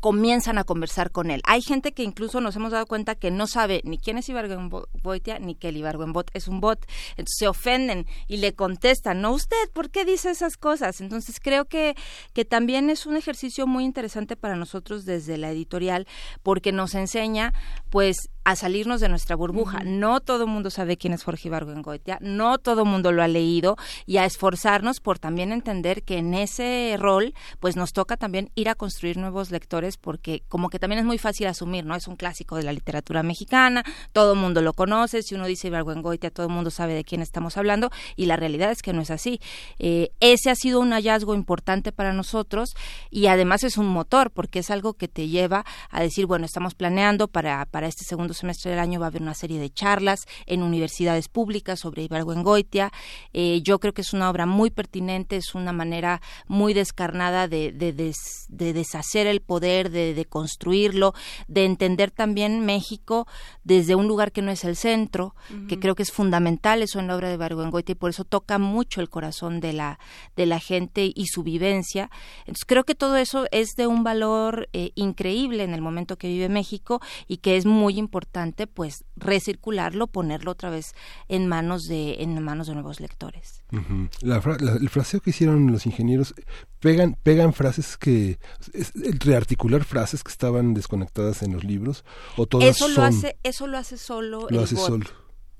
comienzan 0.00 0.58
a 0.58 0.64
conversar 0.64 1.10
con 1.10 1.30
él. 1.30 1.40
Hay 1.44 1.62
gente 1.62 1.92
que 1.92 2.02
incluso 2.02 2.40
nos 2.40 2.56
hemos 2.56 2.72
dado 2.72 2.86
cuenta 2.86 3.14
que 3.14 3.30
no 3.30 3.46
sabe 3.46 3.80
ni 3.84 3.98
quién 3.98 4.18
es 4.18 4.28
Ibargüengoitia 4.28 5.38
ni 5.38 5.54
que 5.54 5.68
el 5.68 5.76
Ibargüenbot 5.76 6.30
es 6.34 6.48
un 6.48 6.60
bot. 6.60 6.84
Entonces 7.10 7.36
se 7.38 7.48
ofenden 7.48 8.06
y 8.28 8.38
le 8.38 8.54
contestan, 8.54 9.20
no 9.20 9.32
usted, 9.32 9.70
¿por 9.72 9.90
qué 9.90 10.04
dice 10.04 10.30
esas 10.30 10.56
cosas? 10.56 11.00
Entonces 11.00 11.40
creo 11.40 11.66
que, 11.66 11.94
que 12.32 12.44
también 12.44 12.90
es 12.90 13.06
un 13.06 13.16
ejercicio 13.16 13.66
muy 13.66 13.84
interesante 13.84 14.36
para 14.36 14.56
nosotros 14.56 15.04
desde 15.04 15.38
la 15.38 15.50
editorial 15.50 16.06
porque 16.42 16.72
nos 16.72 16.94
enseña 16.94 17.52
pues 17.90 18.30
a 18.44 18.56
salirnos 18.56 19.00
de 19.00 19.08
nuestra 19.08 19.36
burbuja. 19.36 19.80
No 19.84 20.20
todo 20.20 20.44
el 20.44 20.50
mundo 20.50 20.70
sabe 20.70 20.96
quién 20.96 21.14
es 21.14 21.24
Jorge 21.24 21.48
Ibargüengoitia, 21.48 22.18
no 22.20 22.58
todo 22.58 22.82
el 22.82 22.88
mundo 22.88 23.10
lo 23.10 23.22
ha 23.22 23.28
leído 23.28 23.76
y 24.06 24.18
a 24.18 24.24
esforzarnos 24.24 25.00
por 25.00 25.18
también 25.18 25.50
entender 25.50 26.02
que 26.02 26.18
en 26.18 26.34
ese 26.34 26.96
rol 26.98 27.34
pues 27.60 27.76
nos 27.76 27.92
toca 27.92 28.16
también 28.16 28.50
ir 28.54 28.68
a 28.68 28.74
construir 28.74 29.16
nuevos 29.16 29.50
lectores 29.50 29.83
porque 29.96 30.42
como 30.48 30.70
que 30.70 30.78
también 30.78 30.98
es 30.98 31.04
muy 31.04 31.18
fácil 31.18 31.46
asumir, 31.46 31.84
¿no? 31.84 31.94
Es 31.94 32.08
un 32.08 32.16
clásico 32.16 32.56
de 32.56 32.62
la 32.62 32.72
literatura 32.72 33.22
mexicana, 33.22 33.84
todo 34.12 34.32
el 34.32 34.38
mundo 34.38 34.62
lo 34.62 34.72
conoce, 34.72 35.22
si 35.22 35.34
uno 35.34 35.46
dice 35.46 35.68
Ibargüengoitia 35.68 36.30
todo 36.30 36.46
el 36.46 36.52
mundo 36.52 36.70
sabe 36.70 36.94
de 36.94 37.04
quién 37.04 37.22
estamos 37.22 37.56
hablando 37.56 37.90
y 38.16 38.26
la 38.26 38.36
realidad 38.36 38.70
es 38.70 38.82
que 38.82 38.92
no 38.92 39.02
es 39.02 39.10
así. 39.10 39.40
Eh, 39.78 40.10
ese 40.20 40.50
ha 40.50 40.54
sido 40.54 40.80
un 40.80 40.92
hallazgo 40.92 41.34
importante 41.34 41.92
para 41.92 42.12
nosotros 42.12 42.74
y 43.10 43.26
además 43.26 43.64
es 43.64 43.78
un 43.78 43.86
motor 43.86 44.30
porque 44.30 44.60
es 44.60 44.70
algo 44.70 44.94
que 44.94 45.08
te 45.08 45.28
lleva 45.28 45.64
a 45.90 46.00
decir, 46.00 46.26
bueno, 46.26 46.46
estamos 46.46 46.74
planeando 46.74 47.28
para, 47.28 47.64
para 47.66 47.86
este 47.86 48.04
segundo 48.04 48.34
semestre 48.34 48.70
del 48.70 48.80
año 48.80 49.00
va 49.00 49.06
a 49.06 49.08
haber 49.08 49.22
una 49.22 49.34
serie 49.34 49.58
de 49.58 49.70
charlas 49.70 50.26
en 50.46 50.62
universidades 50.62 51.28
públicas 51.28 51.80
sobre 51.80 52.02
Ibargüengoitia. 52.02 52.92
Eh, 53.32 53.60
yo 53.62 53.78
creo 53.78 53.92
que 53.92 54.02
es 54.02 54.12
una 54.12 54.30
obra 54.30 54.46
muy 54.46 54.70
pertinente, 54.70 55.36
es 55.36 55.54
una 55.54 55.72
manera 55.72 56.20
muy 56.46 56.74
descarnada 56.74 57.48
de, 57.48 57.72
de, 57.72 57.92
de 57.92 58.72
deshacer 58.72 59.26
el 59.26 59.40
poder, 59.40 59.73
de, 59.82 60.26
construirlo, 60.28 61.14
de 61.48 61.64
entender 61.64 62.10
también 62.10 62.64
México 62.64 63.26
desde 63.64 63.94
un 63.94 64.06
lugar 64.06 64.32
que 64.32 64.42
no 64.42 64.50
es 64.50 64.64
el 64.64 64.76
centro, 64.76 65.34
que 65.68 65.78
creo 65.78 65.94
que 65.94 66.02
es 66.02 66.12
fundamental 66.12 66.82
eso 66.82 67.00
en 67.00 67.08
la 67.08 67.16
obra 67.16 67.28
de 67.28 67.34
Ibargüengoitia 67.34 67.92
y 67.92 67.96
por 67.96 68.10
eso 68.10 68.24
toca 68.24 68.58
mucho 68.58 69.00
el 69.00 69.10
corazón 69.10 69.60
de 69.60 69.72
la, 69.72 69.98
de 70.36 70.46
la 70.46 70.60
gente 70.60 71.10
y 71.14 71.26
su 71.26 71.42
vivencia. 71.42 72.10
Entonces 72.40 72.64
creo 72.64 72.84
que 72.84 72.94
todo 72.94 73.16
eso 73.16 73.46
es 73.50 73.76
de 73.76 73.86
un 73.86 74.04
valor 74.04 74.68
eh, 74.72 74.92
increíble 74.94 75.64
en 75.64 75.74
el 75.74 75.80
momento 75.80 76.16
que 76.16 76.28
vive 76.28 76.48
México 76.48 77.00
y 77.26 77.38
que 77.38 77.56
es 77.56 77.66
muy 77.66 77.98
importante 77.98 78.66
pues 78.66 79.04
recircularlo, 79.16 80.06
ponerlo 80.06 80.50
otra 80.50 80.70
vez 80.70 80.94
en 81.28 81.46
manos 81.46 81.84
de, 81.84 82.16
en 82.20 82.42
manos 82.42 82.66
de 82.66 82.74
nuevos 82.74 83.00
lectores. 83.00 83.62
el 83.70 84.88
fraseo 84.88 85.20
que 85.20 85.30
hicieron 85.30 85.70
los 85.70 85.86
ingenieros 85.86 86.34
pegan, 86.80 87.16
pegan 87.22 87.52
frases 87.52 87.96
que 87.96 88.38
es, 88.72 88.92
rearticular 89.20 89.84
frases 89.84 90.22
que 90.22 90.30
estaban 90.30 90.74
desconectadas 90.74 91.42
en 91.42 91.52
los 91.52 91.64
libros 91.64 92.04
o 92.36 92.46
todas 92.46 92.68
eso 92.68 92.88
lo 92.88 93.02
hace 93.02 93.38
eso 93.42 93.66
lo 93.66 93.78
hace 93.78 93.96
solo 93.96 94.46
lo 94.50 94.62
hace 94.62 94.76
solo 94.76 95.06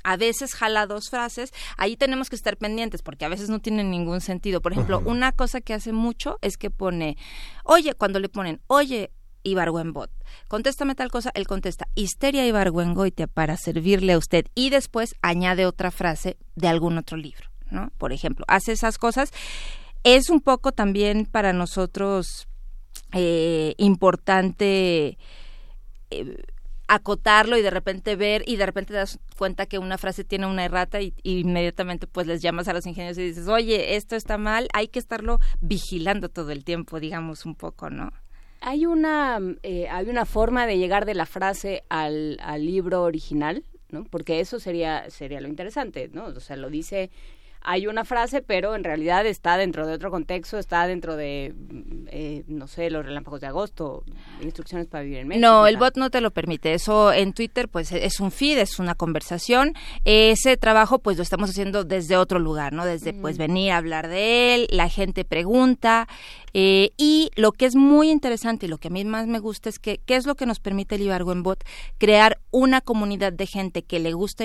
a 0.04 0.16
veces 0.18 0.54
jala 0.54 0.86
dos 0.86 1.08
frases, 1.08 1.50
ahí 1.76 1.96
tenemos 1.96 2.28
que 2.28 2.36
estar 2.36 2.56
pendientes 2.56 3.02
porque 3.02 3.24
a 3.24 3.28
veces 3.28 3.48
no 3.48 3.58
tienen 3.58 3.90
ningún 3.90 4.20
sentido. 4.20 4.60
Por 4.60 4.72
ejemplo, 4.72 5.02
una 5.04 5.32
cosa 5.32 5.62
que 5.62 5.72
hace 5.72 5.92
mucho 5.92 6.38
es 6.42 6.56
que 6.58 6.70
pone, 6.70 7.16
oye, 7.64 7.94
cuando 7.94 8.20
le 8.20 8.28
ponen, 8.28 8.60
oye, 8.66 9.10
Ibargüenbot. 9.44 10.10
Contéstame 10.48 10.94
tal 10.94 11.10
cosa, 11.10 11.30
él 11.34 11.46
contesta, 11.46 11.86
Histeria 11.94 12.46
Ibargüengoitia 12.46 13.26
para 13.26 13.56
servirle 13.56 14.14
a 14.14 14.18
usted 14.18 14.46
y 14.54 14.70
después 14.70 15.14
añade 15.22 15.66
otra 15.66 15.90
frase 15.90 16.36
de 16.56 16.68
algún 16.68 16.98
otro 16.98 17.16
libro, 17.16 17.48
¿no? 17.70 17.90
Por 17.98 18.12
ejemplo, 18.12 18.44
hace 18.48 18.72
esas 18.72 18.98
cosas. 18.98 19.30
Es 20.02 20.28
un 20.28 20.40
poco 20.40 20.72
también 20.72 21.26
para 21.26 21.52
nosotros 21.52 22.46
eh, 23.12 23.74
importante 23.78 25.18
eh, 26.10 26.42
acotarlo 26.88 27.56
y 27.56 27.62
de 27.62 27.70
repente 27.70 28.16
ver 28.16 28.42
y 28.46 28.56
de 28.56 28.66
repente 28.66 28.92
te 28.92 28.98
das 28.98 29.18
cuenta 29.38 29.66
que 29.66 29.78
una 29.78 29.96
frase 29.96 30.24
tiene 30.24 30.46
una 30.46 30.64
errata 30.64 31.00
y, 31.00 31.14
y, 31.22 31.38
inmediatamente 31.38 32.06
pues 32.06 32.26
les 32.26 32.42
llamas 32.42 32.68
a 32.68 32.74
los 32.74 32.86
ingenieros 32.86 33.16
y 33.18 33.22
dices, 33.22 33.48
oye, 33.48 33.96
esto 33.96 34.16
está 34.16 34.36
mal, 34.36 34.68
hay 34.74 34.88
que 34.88 34.98
estarlo 34.98 35.38
vigilando 35.60 36.28
todo 36.28 36.50
el 36.50 36.64
tiempo, 36.64 37.00
digamos 37.00 37.46
un 37.46 37.54
poco, 37.54 37.88
¿no? 37.88 38.12
Hay 38.66 38.86
una, 38.86 39.38
eh, 39.62 39.88
hay 39.90 40.08
una 40.08 40.24
forma 40.24 40.66
de 40.66 40.78
llegar 40.78 41.04
de 41.04 41.12
la 41.12 41.26
frase 41.26 41.84
al, 41.90 42.38
al 42.40 42.64
libro 42.64 43.02
original, 43.02 43.62
¿no? 43.90 44.04
Porque 44.04 44.40
eso 44.40 44.58
sería, 44.58 45.10
sería 45.10 45.42
lo 45.42 45.48
interesante, 45.48 46.08
¿no? 46.10 46.24
O 46.24 46.40
sea, 46.40 46.56
lo 46.56 46.70
dice 46.70 47.10
hay 47.64 47.86
una 47.86 48.04
frase, 48.04 48.42
pero 48.42 48.74
en 48.74 48.84
realidad 48.84 49.26
está 49.26 49.56
dentro 49.56 49.86
de 49.86 49.94
otro 49.94 50.10
contexto, 50.10 50.58
está 50.58 50.86
dentro 50.86 51.16
de, 51.16 51.54
eh, 52.08 52.44
no 52.46 52.66
sé, 52.66 52.90
los 52.90 53.04
relámpagos 53.04 53.40
de 53.40 53.46
agosto, 53.46 54.04
instrucciones 54.42 54.86
para 54.86 55.02
vivir 55.02 55.18
en 55.18 55.28
México. 55.28 55.46
No, 55.46 55.66
el 55.66 55.78
bot 55.78 55.96
no 55.96 56.10
te 56.10 56.20
lo 56.20 56.30
permite. 56.30 56.74
Eso 56.74 57.12
en 57.12 57.32
Twitter, 57.32 57.68
pues 57.68 57.90
es 57.92 58.20
un 58.20 58.30
feed, 58.30 58.58
es 58.58 58.78
una 58.78 58.94
conversación. 58.94 59.72
Ese 60.04 60.56
trabajo, 60.56 60.98
pues 60.98 61.16
lo 61.16 61.22
estamos 61.22 61.50
haciendo 61.50 61.84
desde 61.84 62.16
otro 62.16 62.38
lugar, 62.38 62.74
¿no? 62.74 62.84
Desde, 62.84 63.14
pues, 63.14 63.38
venir 63.38 63.72
a 63.72 63.78
hablar 63.78 64.08
de 64.08 64.54
él, 64.54 64.66
la 64.70 64.88
gente 64.88 65.24
pregunta. 65.24 66.06
Eh, 66.52 66.92
y 66.96 67.30
lo 67.34 67.50
que 67.50 67.66
es 67.66 67.74
muy 67.74 68.10
interesante 68.10 68.66
y 68.66 68.68
lo 68.68 68.78
que 68.78 68.88
a 68.88 68.90
mí 68.90 69.04
más 69.04 69.26
me 69.26 69.40
gusta 69.40 69.68
es 69.68 69.80
que, 69.80 69.98
¿qué 69.98 70.14
es 70.14 70.24
lo 70.24 70.36
que 70.36 70.46
nos 70.46 70.60
permite 70.60 70.94
el 70.94 71.04
Bot? 71.42 71.64
Crear 71.98 72.38
una 72.52 72.80
comunidad 72.80 73.32
de 73.32 73.46
gente 73.46 73.82
que 73.82 73.98
le 73.98 74.12
gusta 74.12 74.44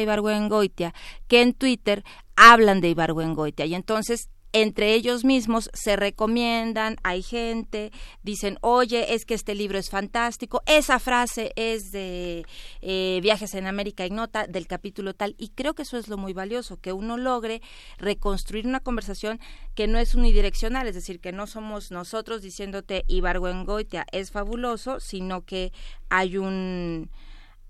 Goitia, 0.50 0.94
que 1.28 1.42
en 1.42 1.54
Twitter 1.54 2.04
hablan 2.40 2.80
de 2.80 2.90
Ibargüengoitia. 2.90 3.66
Y 3.66 3.76
entonces 3.76 4.30
entre 4.52 4.96
ellos 4.96 5.26
mismos 5.26 5.70
se 5.74 5.96
recomiendan, 5.96 6.96
hay 7.04 7.22
gente, 7.22 7.92
dicen, 8.24 8.58
oye, 8.62 9.14
es 9.14 9.26
que 9.26 9.36
este 9.36 9.54
libro 9.54 9.78
es 9.78 9.92
fantástico, 9.92 10.64
esa 10.66 10.98
frase 10.98 11.52
es 11.56 11.92
de 11.92 12.46
eh, 12.82 13.20
Viajes 13.22 13.54
en 13.54 13.68
América 13.68 14.08
Ignota, 14.08 14.48
del 14.48 14.66
capítulo 14.66 15.14
tal, 15.14 15.36
y 15.38 15.50
creo 15.50 15.76
que 15.76 15.84
eso 15.84 15.98
es 15.98 16.08
lo 16.08 16.18
muy 16.18 16.34
valioso, 16.34 16.82
que 16.82 16.94
uno 16.94 17.16
logre 17.18 17.62
reconstruir 18.00 18.66
una 18.66 18.80
conversación 18.80 19.40
que 19.76 19.86
no 19.86 20.00
es 20.00 20.16
unidireccional, 20.16 20.88
es 20.88 20.96
decir, 20.96 21.20
que 21.20 21.32
no 21.32 21.46
somos 21.46 21.92
nosotros 21.92 22.42
diciéndote 22.42 23.04
Ibargüengoitia 23.08 24.08
es 24.12 24.32
fabuloso, 24.32 25.00
sino 25.00 25.46
que 25.46 25.72
hay 26.10 26.38
un 26.38 27.12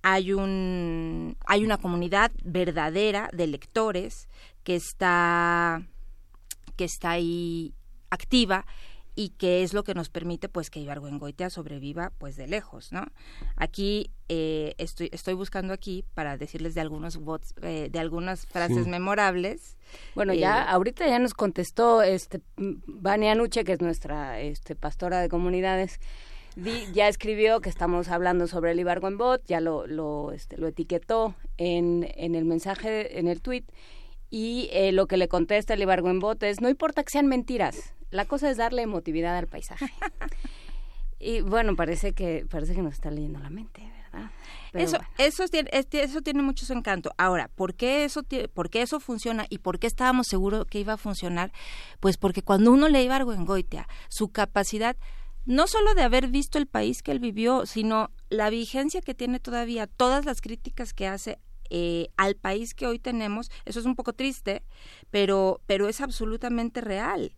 hay 0.02 0.32
un 0.32 1.36
hay 1.46 1.66
una 1.66 1.78
comunidad 1.78 2.32
verdadera 2.44 3.30
de 3.34 3.48
lectores 3.48 4.30
que 4.70 4.76
está 4.76 5.82
que 6.76 6.84
está 6.84 7.10
ahí 7.10 7.74
activa 8.12 8.68
y 9.16 9.30
que 9.30 9.64
es 9.64 9.74
lo 9.74 9.84
que 9.84 9.96
nos 9.96 10.10
permite 10.10 10.48
pues 10.48 10.70
que 10.70 10.80
Ibargüengoitia 10.80 11.50
sobreviva 11.50 12.12
pues 12.20 12.36
de 12.36 12.46
lejos, 12.46 12.92
¿no? 12.92 13.08
Aquí 13.56 14.12
eh, 14.28 14.76
estoy, 14.78 15.10
estoy 15.12 15.34
buscando 15.34 15.74
aquí 15.74 16.06
para 16.14 16.38
decirles 16.38 16.76
de 16.76 16.82
algunos 16.82 17.18
bots, 17.18 17.56
eh, 17.64 17.90
de 17.92 18.00
algunas 18.00 18.46
frases 18.46 18.86
memorables. 18.86 19.76
Bueno, 20.14 20.36
ya 20.36 20.60
eh, 20.60 20.66
ahorita 20.68 21.08
ya 21.08 21.18
nos 21.18 21.34
contestó 21.34 22.04
este 22.04 22.40
Vania 22.56 23.34
Nuche, 23.34 23.64
que 23.64 23.74
es 23.74 23.82
nuestra 23.82 24.40
este, 24.40 24.76
pastora 24.76 25.20
de 25.20 25.30
comunidades, 25.30 26.00
ya 26.94 27.08
escribió 27.08 27.60
que 27.60 27.70
estamos 27.70 28.10
hablando 28.10 28.46
sobre 28.46 28.74
el 28.74 28.80
Ibargüenbot, 28.80 29.48
ya 29.48 29.62
lo, 29.62 29.88
lo, 29.88 30.32
este, 30.32 30.58
lo 30.58 30.68
etiquetó 30.68 31.34
en, 31.58 32.08
en 32.16 32.36
el 32.36 32.46
mensaje, 32.46 33.18
en 33.18 33.28
el 33.28 33.42
tweet, 33.42 33.64
y 34.30 34.70
lo 34.92 35.08
que 35.08 35.18
le 35.18 35.28
contesta 35.28 35.74
el 35.74 35.82
Ibargüenbot 35.82 36.42
es, 36.44 36.62
no 36.62 36.70
importa 36.70 37.04
que 37.04 37.12
sean 37.12 37.28
mentiras, 37.28 37.94
la 38.12 38.26
cosa 38.26 38.50
es 38.50 38.58
darle 38.58 38.82
emotividad 38.82 39.38
al 39.38 39.48
paisaje. 39.48 39.86
y 41.20 41.42
bueno, 41.42 41.76
parece 41.76 42.14
que 42.14 42.46
parece 42.50 42.74
que 42.74 42.82
nos 42.82 42.94
está 42.94 43.12
leyendo 43.12 43.40
la 43.40 43.50
mente, 43.50 43.82
¿verdad? 44.12 44.32
eso, 44.74 44.98
eso, 45.18 45.48
tiene, 45.48 45.70
eso 45.72 46.22
tiene 46.22 46.42
mucho 46.42 46.66
su 46.66 46.74
encanto. 46.74 47.12
Ahora, 47.18 47.50
¿por 47.54 47.76
qué, 47.76 48.06
eso, 48.06 48.22
¿por 48.54 48.70
qué 48.70 48.82
eso 48.82 49.00
funciona 49.00 49.46
y 49.50 49.60
por 49.60 49.80
qué 49.80 49.88
estábamos 49.88 50.28
seguros 50.28 50.66
que 50.66 50.80
iba 50.80 50.94
a 50.94 50.98
funcionar? 50.98 51.52
Pues 52.00 52.18
porque 52.18 52.42
cuando 52.42 52.72
uno 52.72 52.88
le 52.88 53.04
iba 53.04 53.16
a 53.16 53.18
Argüengoitia, 53.18 53.88
su 54.10 54.30
capacidad 54.30 54.96
no 55.46 55.68
solo 55.68 55.96
de 55.96 56.04
haber 56.04 56.28
visto 56.28 56.58
el 56.58 56.68
país 56.68 57.02
que 57.02 57.12
él 57.12 57.20
vivió, 57.20 57.66
sino 57.66 58.12
la 58.30 58.50
vigencia 58.50 59.02
que 59.02 59.16
tiene 59.16 59.40
todavía, 59.40 59.88
todas 59.88 60.26
las 60.26 60.42
críticas 60.42 60.94
que 60.94 61.08
hace 61.08 61.40
eh, 61.70 62.10
al 62.18 62.36
país 62.36 62.74
que 62.74 62.88
hoy 62.88 63.00
tenemos, 63.00 63.52
eso 63.66 63.80
es 63.80 63.86
un 63.86 63.96
poco 63.96 64.14
triste, 64.14 64.64
pero, 65.12 65.62
pero 65.66 65.88
es 65.88 66.02
absolutamente 66.02 66.82
real. 66.82 67.36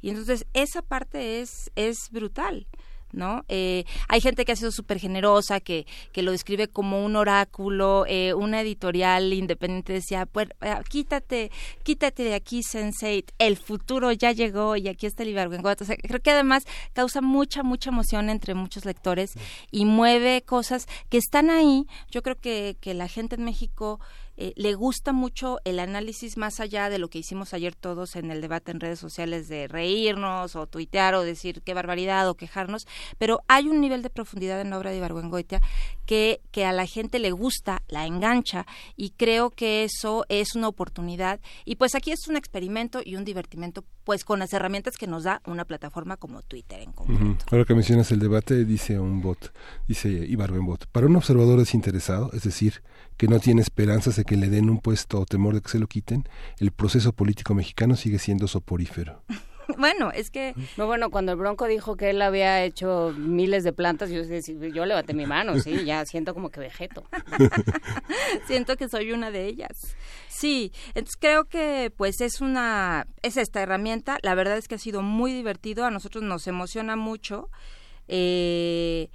Y 0.00 0.10
entonces 0.10 0.46
esa 0.52 0.82
parte 0.82 1.40
es, 1.40 1.70
es 1.76 2.10
brutal. 2.10 2.66
¿No? 3.12 3.44
Eh, 3.48 3.84
hay 4.08 4.20
gente 4.20 4.44
que 4.44 4.52
ha 4.52 4.56
sido 4.56 4.72
súper 4.72 4.98
generosa, 4.98 5.60
que, 5.60 5.86
que 6.12 6.22
lo 6.22 6.32
describe 6.32 6.68
como 6.68 7.04
un 7.04 7.16
oráculo, 7.16 8.04
eh, 8.08 8.34
una 8.34 8.60
editorial 8.60 9.32
independiente 9.32 9.92
decía, 9.92 10.26
pues 10.26 10.48
eh, 10.60 10.74
quítate, 10.88 11.50
quítate 11.82 12.24
de 12.24 12.34
aquí, 12.34 12.62
Sensei, 12.62 13.24
el 13.38 13.56
futuro 13.56 14.12
ya 14.12 14.32
llegó 14.32 14.76
y 14.76 14.88
aquí 14.88 15.06
está 15.06 15.22
el 15.22 15.30
Ibargüengoat. 15.30 15.82
O 15.82 15.84
sea, 15.84 15.96
creo 15.96 16.20
que 16.20 16.30
además 16.30 16.64
causa 16.92 17.20
mucha, 17.20 17.62
mucha 17.62 17.90
emoción 17.90 18.30
entre 18.30 18.54
muchos 18.54 18.84
lectores 18.84 19.34
y 19.70 19.84
mueve 19.84 20.42
cosas 20.42 20.86
que 21.08 21.18
están 21.18 21.50
ahí. 21.50 21.86
Yo 22.10 22.22
creo 22.22 22.36
que, 22.36 22.76
que 22.80 22.94
la 22.94 23.08
gente 23.08 23.36
en 23.36 23.44
México 23.44 24.00
eh, 24.36 24.52
le 24.56 24.74
gusta 24.74 25.12
mucho 25.12 25.58
el 25.64 25.78
análisis 25.78 26.36
más 26.36 26.60
allá 26.60 26.88
de 26.88 26.98
lo 26.98 27.08
que 27.08 27.18
hicimos 27.18 27.52
ayer 27.54 27.74
todos 27.74 28.16
en 28.16 28.30
el 28.30 28.40
debate 28.40 28.72
en 28.72 28.80
redes 28.80 28.98
sociales 28.98 29.48
de 29.48 29.68
reírnos 29.68 30.56
o 30.56 30.66
tuitear 30.66 31.14
o 31.14 31.22
decir 31.22 31.62
qué 31.62 31.74
barbaridad 31.74 32.28
o 32.28 32.34
quejarnos, 32.34 32.86
pero 33.18 33.40
hay 33.48 33.68
un 33.68 33.80
nivel 33.80 34.02
de 34.02 34.10
profundidad 34.10 34.60
en 34.60 34.70
la 34.70 34.78
obra 34.78 34.90
de 34.90 34.98
Ibargüengoitia 34.98 35.60
que, 36.06 36.40
que 36.50 36.64
a 36.64 36.72
la 36.72 36.86
gente 36.86 37.18
le 37.18 37.30
gusta, 37.30 37.82
la 37.88 38.06
engancha 38.06 38.66
y 38.96 39.10
creo 39.10 39.50
que 39.50 39.84
eso 39.84 40.24
es 40.28 40.54
una 40.54 40.68
oportunidad. 40.68 41.40
Y 41.64 41.76
pues 41.76 41.94
aquí 41.94 42.10
es 42.12 42.28
un 42.28 42.36
experimento 42.36 43.00
y 43.04 43.16
un 43.16 43.24
divertimento 43.24 43.84
pues 44.04 44.24
con 44.24 44.38
las 44.38 44.52
herramientas 44.52 44.96
que 44.96 45.06
nos 45.06 45.24
da 45.24 45.42
una 45.46 45.64
plataforma 45.64 46.16
como 46.16 46.42
Twitter 46.42 46.80
en 46.80 46.92
concreto. 46.92 47.44
Ahora 47.50 47.64
que 47.64 47.74
mencionas 47.74 48.10
el 48.12 48.18
debate, 48.18 48.64
dice 48.64 48.98
un 48.98 49.20
bot, 49.20 49.52
dice 49.86 50.08
Ibargüenbot, 50.08 50.86
para 50.86 51.06
un 51.06 51.16
observador 51.16 51.58
desinteresado, 51.58 52.30
es 52.32 52.42
decir, 52.42 52.82
que 53.16 53.28
no 53.28 53.38
tiene 53.38 53.62
esperanzas 53.62 54.16
de 54.16 54.24
que 54.24 54.36
le 54.36 54.48
den 54.48 54.70
un 54.70 54.78
puesto 54.78 55.20
o 55.20 55.26
temor 55.26 55.54
de 55.54 55.60
que 55.60 55.70
se 55.70 55.78
lo 55.78 55.86
quiten, 55.86 56.24
el 56.58 56.72
proceso 56.72 57.12
político 57.12 57.54
mexicano 57.54 57.96
sigue 57.96 58.18
siendo 58.18 58.48
soporífero. 58.48 59.22
Bueno, 59.78 60.10
es 60.12 60.30
que... 60.30 60.54
No, 60.76 60.86
bueno, 60.86 61.10
cuando 61.10 61.32
el 61.32 61.38
Bronco 61.38 61.66
dijo 61.66 61.96
que 61.96 62.10
él 62.10 62.22
había 62.22 62.62
hecho 62.64 63.14
miles 63.16 63.64
de 63.64 63.72
plantas, 63.72 64.10
yo, 64.10 64.22
yo 64.22 64.86
levanté 64.86 65.14
mi 65.14 65.26
mano, 65.26 65.58
sí, 65.58 65.84
ya 65.84 66.04
siento 66.06 66.34
como 66.34 66.50
que 66.50 66.60
vegeto. 66.60 67.04
siento 68.46 68.76
que 68.76 68.88
soy 68.88 69.12
una 69.12 69.30
de 69.30 69.46
ellas. 69.46 69.96
Sí, 70.28 70.72
entonces 70.88 71.16
creo 71.18 71.44
que 71.44 71.92
pues 71.96 72.20
es 72.20 72.40
una, 72.40 73.06
es 73.22 73.36
esta 73.36 73.62
herramienta, 73.62 74.18
la 74.22 74.34
verdad 74.34 74.56
es 74.56 74.68
que 74.68 74.76
ha 74.76 74.78
sido 74.78 75.02
muy 75.02 75.32
divertido, 75.32 75.84
a 75.84 75.90
nosotros 75.90 76.22
nos 76.22 76.46
emociona 76.46 76.96
mucho. 76.96 77.50
Eh, 78.08 79.08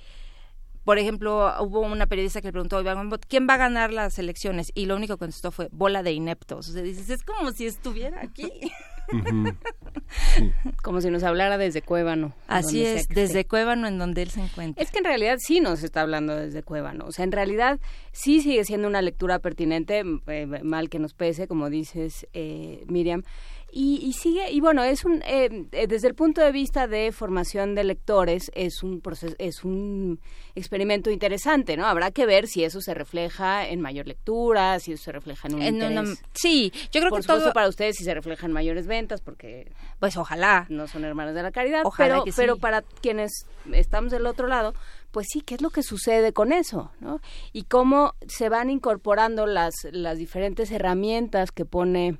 por 0.87 0.99
ejemplo, 0.99 1.53
hubo 1.59 1.81
una 1.81 2.07
periodista 2.07 2.39
que 2.39 2.47
le 2.47 2.53
preguntó, 2.53 2.81
¿quién 3.27 3.45
va 3.45 3.55
a 3.55 3.57
ganar 3.57 3.91
las 3.91 4.19
elecciones? 4.19 4.71
Y 4.73 4.85
lo 4.85 4.95
único 4.95 5.15
que 5.15 5.19
contestó 5.19 5.51
fue, 5.51 5.67
bola 5.73 6.01
de 6.01 6.13
ineptos. 6.13 6.69
O 6.69 6.71
sea, 6.71 6.81
dices, 6.81 7.09
es 7.09 7.23
como 7.23 7.51
si 7.51 7.65
estuviera 7.65 8.21
aquí. 8.21 8.49
Como 10.83 11.01
si 11.01 11.09
nos 11.09 11.23
hablara 11.23 11.57
desde 11.57 11.81
Cuébano. 11.81 12.33
Así 12.47 12.85
es, 12.85 13.07
desde 13.09 13.45
Cuébano 13.45 13.87
en 13.87 13.97
donde 13.97 14.21
él 14.21 14.29
se 14.29 14.41
encuentra. 14.41 14.81
Es 14.81 14.91
que 14.91 14.99
en 14.99 15.05
realidad 15.05 15.37
sí 15.39 15.59
nos 15.59 15.83
está 15.83 16.01
hablando 16.01 16.35
desde 16.35 16.63
Cuébano. 16.63 17.05
O 17.05 17.11
sea, 17.11 17.23
en 17.23 17.31
realidad 17.31 17.79
sí 18.11 18.41
sigue 18.41 18.63
siendo 18.63 18.87
una 18.87 19.01
lectura 19.01 19.39
pertinente, 19.39 20.03
eh, 20.27 20.45
mal 20.63 20.89
que 20.89 20.99
nos 20.99 21.13
pese, 21.13 21.47
como 21.47 21.69
dices, 21.69 22.27
eh, 22.33 22.83
Miriam. 22.87 23.23
Y, 23.69 24.13
sigue, 24.13 24.49
y 24.51 24.61
bueno, 24.61 24.83
es 24.83 25.03
un, 25.03 25.21
eh, 25.23 25.67
eh, 25.73 25.87
desde 25.87 26.07
el 26.07 26.15
punto 26.15 26.41
de 26.41 26.51
vista 26.51 26.87
de 26.87 27.11
formación 27.11 27.75
de 27.75 27.83
lectores, 27.83 28.49
es 28.55 28.81
un 28.81 29.01
proceso, 29.01 29.35
es 29.39 29.63
un 29.65 30.19
experimento 30.55 31.11
interesante, 31.11 31.75
¿no? 31.75 31.85
Habrá 31.85 32.11
que 32.11 32.25
ver 32.25 32.47
si 32.47 32.63
eso 32.63 32.79
se 32.79 32.93
refleja 32.93 33.67
en 33.67 33.81
mayor 33.81 34.07
lectura, 34.07 34.79
si 34.79 34.93
eso 34.93 35.03
se 35.03 35.11
refleja 35.11 35.49
en 35.49 35.55
un 35.55 35.61
interés. 35.61 36.23
sí, 36.33 36.71
yo 36.91 37.01
creo 37.01 37.09
Por 37.09 37.21
que 37.21 37.27
todo 37.27 37.53
para 37.53 37.67
ustedes 37.67 37.97
si 37.97 38.05
se 38.05 38.13
refleja 38.13 38.45
en 38.45 38.53
mayores 38.53 38.87
ventas, 38.87 39.21
porque 39.21 39.71
pues 39.99 40.15
ojalá 40.15 40.65
no 40.69 40.87
son 40.87 41.03
hermanos 41.03 41.35
de 41.35 41.43
la 41.43 41.51
caridad, 41.51 41.83
pero, 41.97 42.23
pero 42.35 42.57
para 42.57 42.81
quienes 42.81 43.45
estamos 43.73 44.11
del 44.11 44.25
otro 44.27 44.47
lado, 44.47 44.73
pues 45.11 45.27
sí, 45.29 45.41
¿qué 45.41 45.55
es 45.55 45.61
lo 45.61 45.71
que 45.71 45.83
sucede 45.83 46.31
con 46.31 46.53
eso? 46.53 46.91
¿no? 46.99 47.19
Y 47.51 47.63
cómo 47.63 48.13
se 48.27 48.49
van 48.49 48.69
incorporando 48.69 49.45
las, 49.45 49.73
las 49.91 50.17
diferentes 50.17 50.71
herramientas 50.71 51.51
que 51.51 51.65
pone 51.65 52.17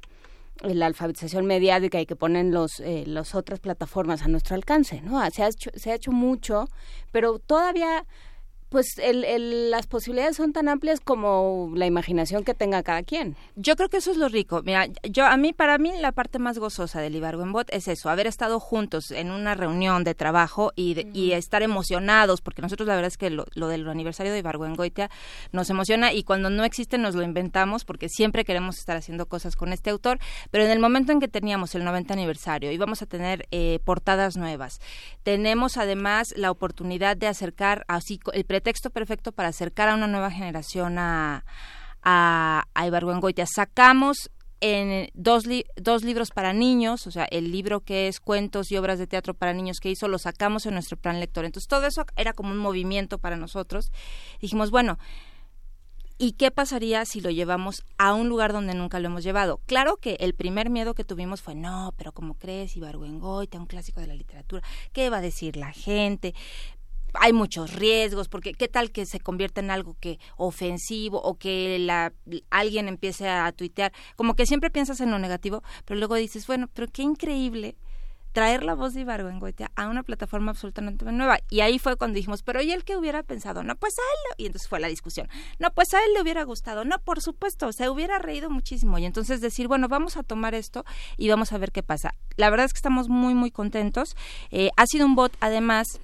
la 0.61 0.85
alfabetización 0.85 1.45
mediática 1.45 1.99
y 1.99 2.05
que 2.05 2.15
ponen 2.15 2.51
los 2.51 2.79
eh, 2.79 3.03
las 3.05 3.35
otras 3.35 3.59
plataformas 3.59 4.23
a 4.23 4.27
nuestro 4.27 4.55
alcance, 4.55 5.01
¿no? 5.01 5.19
Se 5.31 5.43
ha 5.43 5.47
hecho, 5.47 5.69
se 5.75 5.91
ha 5.91 5.95
hecho 5.95 6.11
mucho, 6.11 6.69
pero 7.11 7.39
todavía 7.39 8.05
pues 8.69 8.97
el, 8.97 9.71
las 9.71 9.87
posibilidades 9.87 10.35
son 10.35 10.53
tan 10.53 10.67
amplias 10.67 10.99
como 10.99 11.71
la 11.75 11.85
imaginación 11.85 12.43
que 12.43 12.53
tenga 12.53 12.83
cada 12.83 13.03
quien. 13.03 13.35
Yo 13.55 13.75
creo 13.75 13.89
que 13.89 13.97
eso 13.97 14.11
es 14.11 14.17
lo 14.17 14.27
rico. 14.27 14.61
Mira, 14.63 14.87
yo 15.03 15.25
a 15.25 15.37
mí 15.37 15.53
para 15.53 15.77
mí 15.77 15.91
la 15.99 16.11
parte 16.11 16.39
más 16.39 16.59
gozosa 16.59 16.99
del 16.99 17.15
Ibargüenbot 17.15 17.73
es 17.73 17.87
eso, 17.87 18.09
haber 18.09 18.27
estado 18.27 18.59
juntos 18.59 19.11
en 19.11 19.31
una 19.31 19.55
reunión 19.55 20.03
de 20.03 20.15
trabajo 20.15 20.73
y, 20.75 21.07
y 21.17 21.31
estar 21.31 21.63
emocionados, 21.63 22.41
porque 22.41 22.61
nosotros 22.61 22.87
la 22.87 22.95
verdad 22.95 23.07
es 23.07 23.17
que 23.17 23.29
lo, 23.29 23.45
del 23.67 23.87
aniversario 23.87 24.31
de 24.31 24.39
Ibargüengoitia 24.39 25.09
nos 25.51 25.69
emociona 25.69 26.13
y 26.13 26.23
cuando 26.23 26.49
no 26.49 26.63
existe 26.63 26.97
nos 26.97 27.15
lo 27.15 27.23
inventamos 27.23 27.85
porque 27.85 28.09
siempre 28.09 28.45
queremos 28.45 28.77
estar 28.77 28.97
haciendo 28.97 29.27
cosas 29.27 29.55
con 29.55 29.73
este 29.73 29.89
autor, 29.89 30.19
pero 30.51 30.65
en 30.65 30.71
el 30.71 30.79
momento 30.79 31.11
en 31.11 31.19
que 31.19 31.27
teníamos 31.27 31.75
el 31.75 31.83
90 31.83 32.13
aniversario 32.13 32.71
íbamos 32.71 33.01
a 33.01 33.05
tener 33.05 33.47
eh, 33.51 33.79
portadas 33.83 34.37
nuevas. 34.37 34.79
Tenemos 35.23 35.77
además 35.77 36.33
la 36.35 36.51
oportunidad 36.51 37.17
de 37.17 37.27
acercar 37.27 37.85
así 37.87 38.19
el 38.33 38.45
pretexto 38.57 38.89
perfecto 38.89 39.31
para 39.33 39.49
acercar 39.49 39.87
a 39.87 39.93
una 39.93 40.07
nueva 40.07 40.31
generación 40.31 40.97
a, 40.97 41.45
a, 42.01 42.65
a. 42.73 43.45
Sacamos 43.45 44.31
en 44.61 45.09
dos, 45.13 45.43
dos 45.75 46.03
libros 46.03 46.31
para 46.31 46.53
niños, 46.53 47.05
o 47.05 47.11
sea, 47.11 47.25
el 47.29 47.51
libro 47.51 47.81
que 47.81 48.07
es 48.07 48.19
cuentos 48.19 48.71
y 48.71 48.77
obras 48.77 48.97
de 48.97 49.05
teatro 49.05 49.35
para 49.35 49.53
niños 49.53 49.77
que 49.79 49.91
hizo, 49.91 50.07
lo 50.07 50.17
sacamos 50.17 50.65
en 50.65 50.73
nuestro 50.73 50.97
plan 50.97 51.19
lector. 51.19 51.45
Entonces, 51.45 51.67
todo 51.67 51.85
eso 51.85 52.03
era 52.15 52.33
como 52.33 52.49
un 52.49 52.57
movimiento 52.57 53.19
para 53.19 53.35
nosotros. 53.35 53.91
Dijimos, 54.41 54.71
bueno, 54.71 54.97
¿Y 56.19 56.31
qué 56.31 56.49
pasaría 56.49 57.05
si 57.05 57.21
lo 57.21 57.29
llevamos 57.29 57.83
a 57.99 58.15
un 58.15 58.27
lugar 58.27 58.51
donde 58.51 58.73
nunca 58.73 58.99
lo 58.99 59.05
hemos 59.05 59.23
llevado? 59.23 59.61
Claro 59.67 59.97
que 59.97 60.17
el 60.19 60.33
primer 60.33 60.71
miedo 60.71 60.95
que 60.95 61.03
tuvimos 61.03 61.43
fue, 61.43 61.53
no, 61.53 61.93
pero 61.95 62.11
como 62.11 62.33
crees, 62.33 62.75
Ibargüengoitia, 62.75 63.59
un 63.59 63.67
clásico 63.67 64.01
de 64.01 64.07
la 64.07 64.15
literatura, 64.15 64.63
¿qué 64.93 65.11
va 65.11 65.17
a 65.17 65.21
decir 65.21 65.57
la 65.57 65.71
gente? 65.71 66.33
Hay 67.19 67.33
muchos 67.33 67.73
riesgos, 67.73 68.27
porque 68.27 68.53
qué 68.53 68.67
tal 68.67 68.91
que 68.91 69.05
se 69.05 69.19
convierta 69.19 69.61
en 69.61 69.71
algo 69.71 69.95
que 69.99 70.19
ofensivo 70.37 71.21
o 71.21 71.37
que 71.37 71.79
la, 71.79 72.13
alguien 72.49 72.87
empiece 72.87 73.27
a 73.27 73.51
tuitear, 73.51 73.93
como 74.15 74.35
que 74.35 74.45
siempre 74.45 74.69
piensas 74.69 75.01
en 75.01 75.11
lo 75.11 75.19
negativo, 75.19 75.63
pero 75.85 75.99
luego 75.99 76.15
dices, 76.15 76.47
bueno, 76.47 76.69
pero 76.73 76.87
qué 76.91 77.03
increíble 77.03 77.75
traer 78.37 78.63
la 78.63 78.75
voz 78.75 78.93
de 78.93 79.01
Ibargüengoitia 79.01 79.71
a 79.75 79.87
una 79.87 80.03
plataforma 80.03 80.51
absolutamente 80.51 81.03
nueva. 81.05 81.39
Y 81.49 81.61
ahí 81.61 81.79
fue 81.79 81.95
cuando 81.95 82.17
dijimos, 82.17 82.43
pero 82.43 82.61
¿y 82.61 82.71
él 82.71 82.83
qué 82.83 82.95
hubiera 82.95 83.23
pensado? 83.23 83.63
No, 83.63 83.75
pues 83.75 83.95
a 83.97 84.01
él, 84.01 84.43
y 84.43 84.45
entonces 84.45 84.69
fue 84.69 84.79
la 84.79 84.87
discusión, 84.87 85.27
no, 85.57 85.71
pues 85.73 85.91
a 85.95 86.03
él 86.03 86.13
le 86.13 86.21
hubiera 86.21 86.43
gustado, 86.43 86.85
no, 86.85 86.99
por 86.99 87.19
supuesto, 87.19 87.71
se 87.73 87.89
hubiera 87.89 88.19
reído 88.19 88.51
muchísimo. 88.51 88.99
Y 88.99 89.05
entonces 89.05 89.41
decir, 89.41 89.67
bueno, 89.67 89.87
vamos 89.87 90.17
a 90.17 90.23
tomar 90.23 90.53
esto 90.53 90.85
y 91.17 91.29
vamos 91.29 91.51
a 91.51 91.57
ver 91.57 91.71
qué 91.71 91.81
pasa. 91.81 92.13
La 92.35 92.51
verdad 92.51 92.67
es 92.67 92.73
que 92.73 92.77
estamos 92.77 93.09
muy, 93.09 93.33
muy 93.33 93.49
contentos. 93.49 94.15
Eh, 94.51 94.69
ha 94.77 94.85
sido 94.85 95.07
un 95.07 95.15
bot, 95.15 95.35
además, 95.39 95.99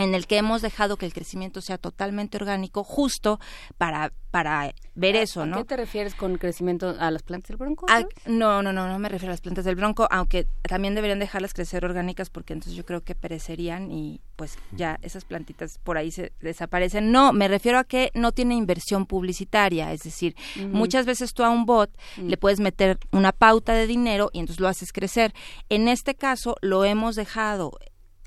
en 0.00 0.14
el 0.14 0.26
que 0.26 0.38
hemos 0.38 0.62
dejado 0.62 0.96
que 0.96 1.06
el 1.06 1.12
crecimiento 1.12 1.60
sea 1.60 1.78
totalmente 1.78 2.36
orgánico 2.36 2.84
justo 2.84 3.38
para 3.78 4.12
para 4.30 4.72
ver 4.94 5.16
eso, 5.16 5.44
¿no? 5.44 5.56
¿A 5.56 5.58
qué 5.58 5.64
te 5.64 5.76
refieres 5.76 6.14
con 6.14 6.38
crecimiento 6.38 6.94
a 6.98 7.10
las 7.10 7.22
plantas 7.22 7.48
del 7.48 7.56
bronco? 7.56 7.86
no, 8.26 8.62
no, 8.62 8.72
no, 8.72 8.86
no 8.86 8.98
me 8.98 9.08
refiero 9.08 9.30
a 9.30 9.34
las 9.34 9.40
plantas 9.40 9.64
del 9.64 9.74
bronco, 9.74 10.06
aunque 10.10 10.46
también 10.62 10.94
deberían 10.94 11.18
dejarlas 11.18 11.52
crecer 11.52 11.84
orgánicas 11.84 12.30
porque 12.30 12.52
entonces 12.52 12.76
yo 12.76 12.84
creo 12.84 13.02
que 13.02 13.14
perecerían 13.14 13.90
y 13.90 14.20
pues 14.36 14.56
ya 14.72 14.98
esas 15.02 15.24
plantitas 15.24 15.78
por 15.78 15.98
ahí 15.98 16.10
se 16.12 16.32
desaparecen. 16.40 17.10
No, 17.10 17.32
me 17.32 17.48
refiero 17.48 17.78
a 17.78 17.84
que 17.84 18.10
no 18.14 18.32
tiene 18.32 18.54
inversión 18.54 19.06
publicitaria, 19.06 19.92
es 19.92 20.02
decir, 20.02 20.36
muchas 20.68 21.06
veces 21.06 21.34
tú 21.34 21.42
a 21.42 21.50
un 21.50 21.66
bot 21.66 21.90
mm. 22.16 22.28
le 22.28 22.36
puedes 22.36 22.60
meter 22.60 22.98
una 23.10 23.32
pauta 23.32 23.74
de 23.74 23.86
dinero 23.86 24.30
y 24.32 24.38
entonces 24.38 24.60
lo 24.60 24.68
haces 24.68 24.92
crecer. 24.92 25.34
En 25.68 25.88
este 25.88 26.14
caso 26.14 26.56
lo 26.60 26.84
hemos 26.84 27.16
dejado 27.16 27.72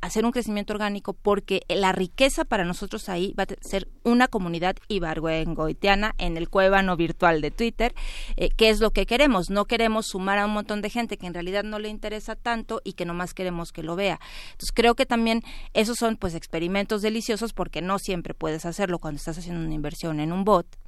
hacer 0.03 0.25
un 0.25 0.31
crecimiento 0.31 0.73
orgánico 0.73 1.13
porque 1.13 1.61
la 1.69 1.93
riqueza 1.93 2.43
para 2.43 2.65
nosotros 2.65 3.07
ahí 3.07 3.33
va 3.39 3.43
a 3.43 3.47
ser 3.61 3.87
una 4.03 4.27
comunidad 4.27 4.75
ibargüengoitiana 4.89 6.13
en 6.17 6.35
el 6.35 6.49
cuevano 6.49 6.97
virtual 6.97 7.39
de 7.39 7.51
Twitter, 7.51 7.95
eh, 8.35 8.49
que 8.49 8.69
es 8.69 8.81
lo 8.81 8.91
que 8.91 9.05
queremos. 9.05 9.49
No 9.49 9.63
queremos 9.63 10.07
sumar 10.07 10.39
a 10.39 10.45
un 10.45 10.51
montón 10.51 10.81
de 10.81 10.89
gente 10.89 11.17
que 11.17 11.25
en 11.25 11.33
realidad 11.33 11.63
no 11.63 11.79
le 11.79 11.87
interesa 11.87 12.35
tanto 12.35 12.81
y 12.83 12.93
que 12.93 13.05
nomás 13.05 13.33
queremos 13.33 13.71
que 13.71 13.81
lo 13.81 13.95
vea. 13.95 14.19
Entonces 14.51 14.73
creo 14.73 14.95
que 14.95 15.05
también 15.05 15.41
esos 15.73 15.97
son 15.97 16.17
pues 16.17 16.35
experimentos 16.35 17.01
deliciosos 17.01 17.53
porque 17.53 17.81
no 17.81 17.97
siempre 17.97 18.33
puedes 18.33 18.65
hacerlo 18.65 18.99
cuando 18.99 19.19
estás 19.19 19.37
haciendo 19.37 19.65
una 19.65 19.73
inversión 19.73 20.19
en 20.19 20.33
un 20.33 20.43
bot 20.43 20.82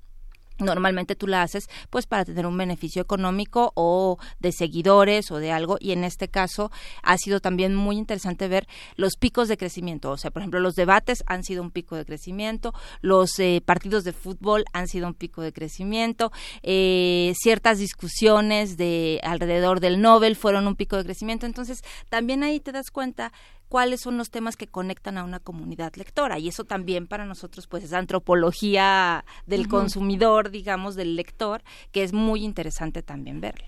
normalmente 0.60 1.16
tú 1.16 1.28
la 1.28 1.42
haces 1.42 1.68
pues 1.90 2.06
para 2.06 2.26
tener 2.26 2.46
un 2.46 2.58
beneficio 2.58 3.02
económico 3.02 3.72
o 3.76 4.18
de 4.40 4.52
seguidores 4.52 5.32
o 5.32 5.38
de 5.38 5.52
algo. 5.52 5.78
Y 5.80 5.92
en 5.92 6.04
este 6.04 6.28
caso 6.28 6.72
ha 7.04 7.18
sido 7.18 7.40
también 7.40 7.76
muy 7.76 7.98
interesante 7.98 8.48
ver 8.48 8.68
los 8.96 9.14
picos 9.18 9.48
de 9.48 9.58
crecimiento. 9.58 10.12
O 10.12 10.18
sea 10.18 10.32
por 10.32 10.42
ejemplo 10.42 10.60
los 10.60 10.76
debates 10.76 11.24
han 11.28 11.44
sido 11.44 11.62
un 11.62 11.72
pico 11.72 11.96
de 11.96 12.06
crecimiento 12.06 12.74
los 13.02 13.40
eh, 13.40 13.62
partidos 13.66 14.04
de 14.04 14.14
fútbol 14.14 14.66
han 14.74 14.88
sido 14.88 15.08
un 15.08 15.14
pico 15.14 15.42
de 15.42 15.54
crecimiento 15.54 16.32
eh, 16.64 17.34
ciertas 17.36 17.80
discusiones 17.80 18.78
de 18.78 19.20
alrededor 19.24 19.80
del 19.80 20.02
Nobel 20.02 20.36
fueron 20.36 20.68
un 20.68 20.76
pico 20.76 20.98
de 20.98 21.04
crecimiento. 21.04 21.46
Entonces 21.46 21.84
también 22.10 22.44
ahí 22.44 22.60
te 22.60 22.72
das 22.72 22.92
cuenta 22.92 23.32
cuáles 23.76 24.00
son 24.00 24.16
los 24.16 24.30
temas 24.30 24.56
que 24.56 24.68
conectan 24.68 25.18
a 25.18 25.26
una 25.26 25.42
comunidad 25.42 25.94
lectora. 25.96 26.40
Y 26.40 26.48
eso 26.48 26.64
también 26.64 27.08
para 27.08 27.26
nosotros 27.26 27.68
pues 27.68 27.84
es 27.84 27.92
antropología 27.92 29.26
del 29.48 29.68
consumidor 29.68 30.50
digamos 30.50 30.96
del 30.96 31.18
lector 31.18 31.62
que 31.92 32.04
es 32.04 32.14
muy 32.14 32.46
interesante 32.46 33.04
también 33.04 33.42
verlo. 33.42 33.66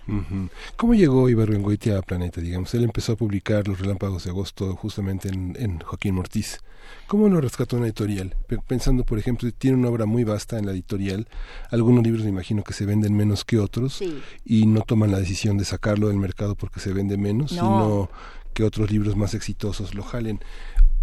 ¿Cómo 0.76 0.94
llegó 0.94 1.28
Ibargüengoitia 1.28 1.98
a 1.98 2.00
Planeta 2.00 2.40
digamos 2.40 2.72
él 2.72 2.84
empezó 2.84 3.12
a 3.12 3.16
publicar 3.16 3.68
los 3.68 3.80
relámpagos 3.80 4.24
de 4.24 4.30
agosto 4.30 4.74
justamente 4.76 5.28
en, 5.28 5.80
Joaquín 5.80 6.14
Mortiz 6.14 6.58
¿Cómo 7.06 7.28
lo 7.28 7.40
rescató 7.40 7.76
una 7.76 7.86
editorial? 7.86 8.34
Pensando, 8.66 9.04
por 9.04 9.18
ejemplo, 9.18 9.50
tiene 9.52 9.76
una 9.76 9.88
obra 9.88 10.06
muy 10.06 10.24
vasta 10.24 10.58
en 10.58 10.66
la 10.66 10.72
editorial, 10.72 11.26
algunos 11.70 12.02
libros 12.02 12.22
me 12.22 12.30
imagino 12.30 12.62
que 12.62 12.72
se 12.72 12.86
venden 12.86 13.14
menos 13.14 13.44
que 13.44 13.58
otros 13.58 14.02
y 14.44 14.66
no 14.66 14.82
toman 14.82 15.10
la 15.10 15.18
decisión 15.18 15.58
de 15.58 15.64
sacarlo 15.64 16.08
del 16.08 16.16
mercado 16.16 16.54
porque 16.54 16.80
se 16.80 16.92
vende 16.92 17.18
menos, 17.18 17.50
sino 17.50 18.10
que 18.58 18.64
otros 18.64 18.90
libros 18.90 19.14
más 19.14 19.34
exitosos 19.34 19.94
lo 19.94 20.02
jalen. 20.02 20.40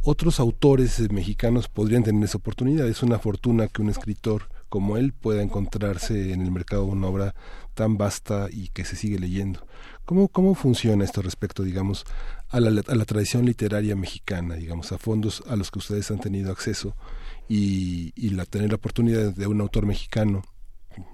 Otros 0.01 0.41
autores 0.41 0.99
eh, 0.99 1.07
mexicanos 1.09 1.69
podrían 1.69 2.03
tener 2.03 2.21
esa 2.25 2.37
oportunidad. 2.37 2.85
Es 2.85 3.01
una 3.01 3.17
fortuna 3.17 3.69
que 3.69 3.81
un 3.81 3.87
escritor 3.87 4.49
como 4.67 4.97
él 4.97 5.13
pueda 5.13 5.41
encontrarse 5.41 6.33
en 6.33 6.41
el 6.41 6.51
mercado 6.51 6.83
una 6.83 7.07
obra 7.07 7.33
tan 7.73 7.95
vasta 7.95 8.49
y 8.51 8.67
que 8.73 8.83
se 8.83 8.97
sigue 8.97 9.19
leyendo. 9.19 9.65
¿Cómo, 10.03 10.27
cómo 10.27 10.53
funciona 10.53 11.05
esto 11.05 11.21
respecto, 11.21 11.63
digamos, 11.63 12.03
a 12.49 12.59
la, 12.59 13.05
tradición 13.05 13.45
literaria 13.45 13.95
mexicana, 13.95 14.55
digamos, 14.55 14.91
a 14.91 14.97
fondos 14.97 15.41
a 15.47 15.55
los 15.55 15.71
que 15.71 15.79
ustedes 15.79 16.11
han 16.11 16.19
tenido 16.19 16.51
acceso 16.51 16.93
y, 17.47 18.11
y 18.17 18.31
la, 18.31 18.43
tener 18.43 18.71
la 18.71 18.75
oportunidad 18.75 19.33
de 19.33 19.47
un 19.47 19.61
autor 19.61 19.85
mexicano 19.85 20.43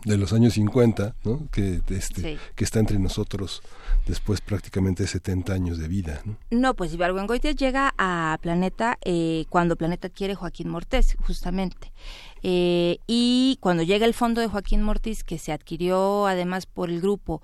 de 0.06 0.17
los 0.17 0.34
años 0.34 0.54
50, 0.54 1.15
¿no? 1.24 1.48
que, 1.52 1.82
este, 1.89 2.38
que 2.56 2.63
está 2.63 2.80
entre 2.80 3.00
nosotros 3.00 3.62
después 4.06 4.41
prácticamente 4.41 5.04
de 5.04 5.08
70 5.08 5.54
años 5.54 5.78
de 5.78 5.88
vida. 5.88 6.22
No, 6.26 6.38
no 6.50 6.74
pues 6.76 6.94
Ibargüengoitia 6.94 7.52
llega 7.52 7.94
a 7.98 8.38
Planeta 8.41 8.98
eh, 9.04 9.46
cuando 9.50 9.76
Planeta 9.76 10.10
quiere 10.10 10.36
Joaquín 10.36 10.70
Mortés, 10.70 11.15
justamente. 11.26 11.91
Eh, 12.44 12.98
y 13.08 13.58
cuando 13.62 13.84
llega 13.84 14.06
el 14.06 14.13
fondo 14.13 14.41
de 14.41 14.48
Joaquín 14.48 14.82
Mortés, 14.82 15.24
que 15.24 15.38
se 15.38 15.52
adquirió 15.52 16.26
además 16.28 16.65
por 16.65 16.89
el 16.89 17.02
grupo 17.02 17.41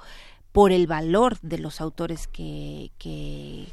por 0.57 0.71
el 0.71 0.87
valor 0.87 1.37
de 1.43 1.59
los 1.59 1.81
autores 1.81 2.25
que, 2.25 2.89
que, 2.97 3.67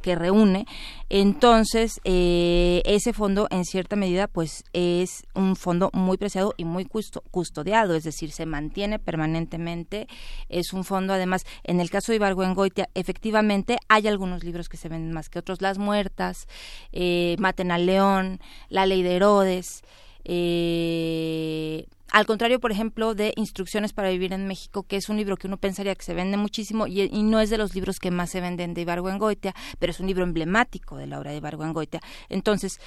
que, 0.00 0.14
reúne. 0.14 0.64
Entonces, 1.10 2.00
eh, 2.04 2.80
ese 2.86 3.12
fondo, 3.12 3.46
en 3.50 3.66
cierta 3.66 3.94
medida, 3.94 4.26
pues 4.26 4.64
es 4.72 5.26
un 5.34 5.54
fondo 5.54 5.90
muy 5.92 6.16
preciado 6.16 6.54
y 6.56 6.64
muy 6.64 6.88
custodiado, 7.30 7.94
es 7.94 8.04
decir, 8.04 8.32
se 8.32 8.46
mantiene 8.46 8.98
permanentemente. 8.98 10.06
Es 10.48 10.72
un 10.72 10.84
fondo, 10.84 11.12
además, 11.12 11.44
en 11.62 11.78
el 11.78 11.90
caso 11.90 12.10
de 12.10 12.16
Ibargüengoitia, 12.16 12.88
efectivamente 12.94 13.76
hay 13.88 14.08
algunos 14.08 14.44
libros 14.44 14.70
que 14.70 14.78
se 14.78 14.88
venden 14.88 15.12
más 15.12 15.28
que 15.28 15.40
otros. 15.40 15.60
Las 15.60 15.76
Muertas, 15.76 16.48
eh, 16.92 17.36
Maten 17.38 17.70
al 17.70 17.84
León, 17.84 18.40
La 18.70 18.86
Ley 18.86 19.02
de 19.02 19.16
Herodes. 19.16 19.82
Eh, 20.24 21.86
al 22.10 22.26
contrario, 22.26 22.60
por 22.60 22.70
ejemplo, 22.70 23.14
de 23.14 23.32
Instrucciones 23.36 23.92
para 23.92 24.10
Vivir 24.10 24.32
en 24.32 24.46
México, 24.46 24.84
que 24.84 24.96
es 24.96 25.08
un 25.08 25.16
libro 25.16 25.36
que 25.36 25.48
uno 25.48 25.56
pensaría 25.56 25.94
que 25.94 26.04
se 26.04 26.14
vende 26.14 26.36
muchísimo 26.36 26.86
y, 26.86 27.08
no 27.24 27.40
es 27.40 27.50
de 27.50 27.58
los 27.58 27.74
libros 27.74 27.98
que 27.98 28.10
más 28.10 28.30
se 28.30 28.40
venden 28.40 28.72
de 28.72 28.82
Ibargüengoitia, 28.82 29.54
pero 29.78 29.90
es 29.90 30.00
un 30.00 30.06
libro 30.06 30.22
emblemático 30.22 30.96
de 30.96 31.08
la 31.08 31.18
obra 31.18 31.32
de 31.32 31.38
Ibargüengoitia. 31.38 32.00
Entonces, 32.28 32.80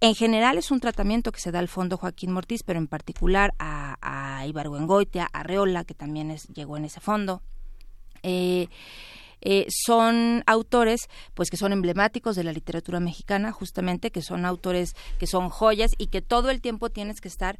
en 0.00 0.14
general 0.16 0.58
es 0.58 0.70
un 0.70 0.80
tratamiento 0.80 1.30
que 1.30 1.40
se 1.40 1.52
da 1.52 1.60
al 1.60 1.68
fondo 1.68 1.96
Joaquín 1.96 2.32
Mortiz, 2.32 2.64
pero 2.64 2.80
en 2.80 2.88
particular 2.88 3.54
a, 3.60 3.96
a 4.00 4.46
Ibargüengoitia, 4.46 5.28
a 5.32 5.42
Reola, 5.44 5.84
que 5.84 5.94
también 5.94 6.32
es, 6.32 6.48
llegó 6.48 6.76
en 6.76 6.86
ese 6.86 7.00
fondo. 7.00 7.42
Eh, 8.24 8.68
eh, 9.44 9.66
son 9.68 10.42
autores 10.46 11.08
pues 11.34 11.50
que 11.50 11.56
son 11.56 11.72
emblemáticos 11.72 12.34
de 12.36 12.44
la 12.44 12.52
literatura 12.52 13.00
mexicana 13.00 13.52
justamente 13.52 14.10
que 14.10 14.22
son 14.22 14.44
autores 14.44 14.94
que 15.18 15.26
son 15.26 15.50
joyas 15.50 15.92
y 15.98 16.08
que 16.08 16.22
todo 16.22 16.50
el 16.50 16.60
tiempo 16.60 16.90
tienes 16.90 17.20
que 17.20 17.28
estar 17.28 17.58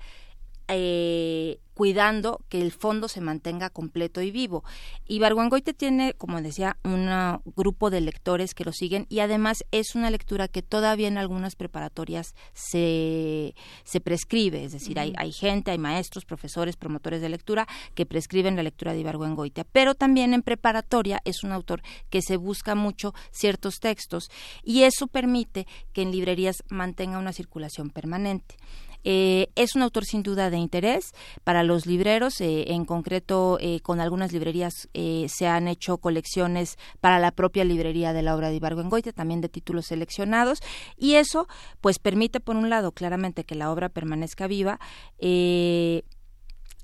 eh, 0.69 1.59
cuidando 1.75 2.41
que 2.49 2.63
el 2.63 2.73
fondo 2.73 3.09
se 3.09 3.21
mantenga 3.21 3.69
completo 3.69 4.23
y 4.23 4.31
vivo. 4.31 4.65
Y 5.07 5.19
Barguangoite 5.19 5.75
tiene, 5.75 6.15
como 6.15 6.41
decía, 6.41 6.77
un 6.85 7.11
grupo 7.57 7.91
de 7.91 8.01
lectores 8.01 8.55
que 8.55 8.65
lo 8.65 8.73
siguen 8.73 9.07
y 9.09 9.21
además 9.21 9.65
es 9.73 9.95
una 9.95 10.11
lectura 10.11 10.49
que 10.49 10.63
todavía 10.63 11.09
en 11.09 11.19
algunas 11.19 11.57
preparatorias 11.57 12.35
se, 12.53 13.55
se 13.83 14.01
prescribe, 14.01 14.65
es 14.65 14.73
decir, 14.73 14.99
hay, 14.99 15.13
hay 15.17 15.33
gente, 15.33 15.73
hay 15.73 15.79
maestros, 15.79 16.25
profesores, 16.25 16.77
promotores 16.77 17.21
de 17.21 17.29
lectura 17.29 17.67
que 17.95 18.07
prescriben 18.07 18.57
la 18.57 18.63
lectura 18.63 18.93
de 18.93 19.01
Ibargüengoitia, 19.01 19.65
pero 19.65 19.95
también 19.95 20.33
en 20.33 20.43
preparatoria 20.43 21.21
es 21.25 21.43
un 21.43 21.53
autor 21.53 21.83
que 22.09 22.23
se 22.23 22.37
busca 22.37 22.75
mucho 22.75 23.15
ciertos 23.33 23.81
textos 23.81 24.31
y 24.63 24.83
eso 24.83 25.09
permite 25.09 25.67
que 25.93 26.03
en 26.03 26.13
librerías 26.13 26.63
mantenga 26.69 27.19
una 27.19 27.33
circulación 27.33 27.91
permanente. 27.91 28.57
Eh, 29.05 29.51
es 29.55 29.75
un 29.77 29.83
autor 29.83 30.05
sin 30.05 30.23
duda 30.23 30.51
de 30.51 30.57
interés 30.57 31.13
para 31.45 31.63
los 31.63 31.87
libreros, 31.87 32.41
eh, 32.41 32.73
en 32.73 32.85
concreto 32.85 33.59
eh, 33.61 33.81
con 33.81 34.01
algunas 34.01 34.33
librerías 34.33 34.89
se 35.27 35.47
han 35.47 35.69
hecho 35.69 35.99
colecciones 35.99 36.79
para 37.01 37.19
la 37.19 37.31
propia 37.31 37.65
librería 37.65 38.13
de 38.13 38.23
la 38.23 38.35
obra 38.35 38.49
de 38.49 38.57
Ibargüengoitia, 38.57 39.13
también 39.13 39.41
de 39.41 39.49
títulos 39.49 39.87
seleccionados, 39.87 40.61
y 40.97 41.15
eso 41.15 41.47
pues 41.81 41.99
permite 41.99 42.41
por 42.41 42.57
un 42.57 42.71
lado 42.71 42.93
claramente 42.93 43.45
que 43.45 43.55
la 43.55 43.71
obra 43.71 43.89
permanezca 43.89 44.47
viva, 44.47 44.81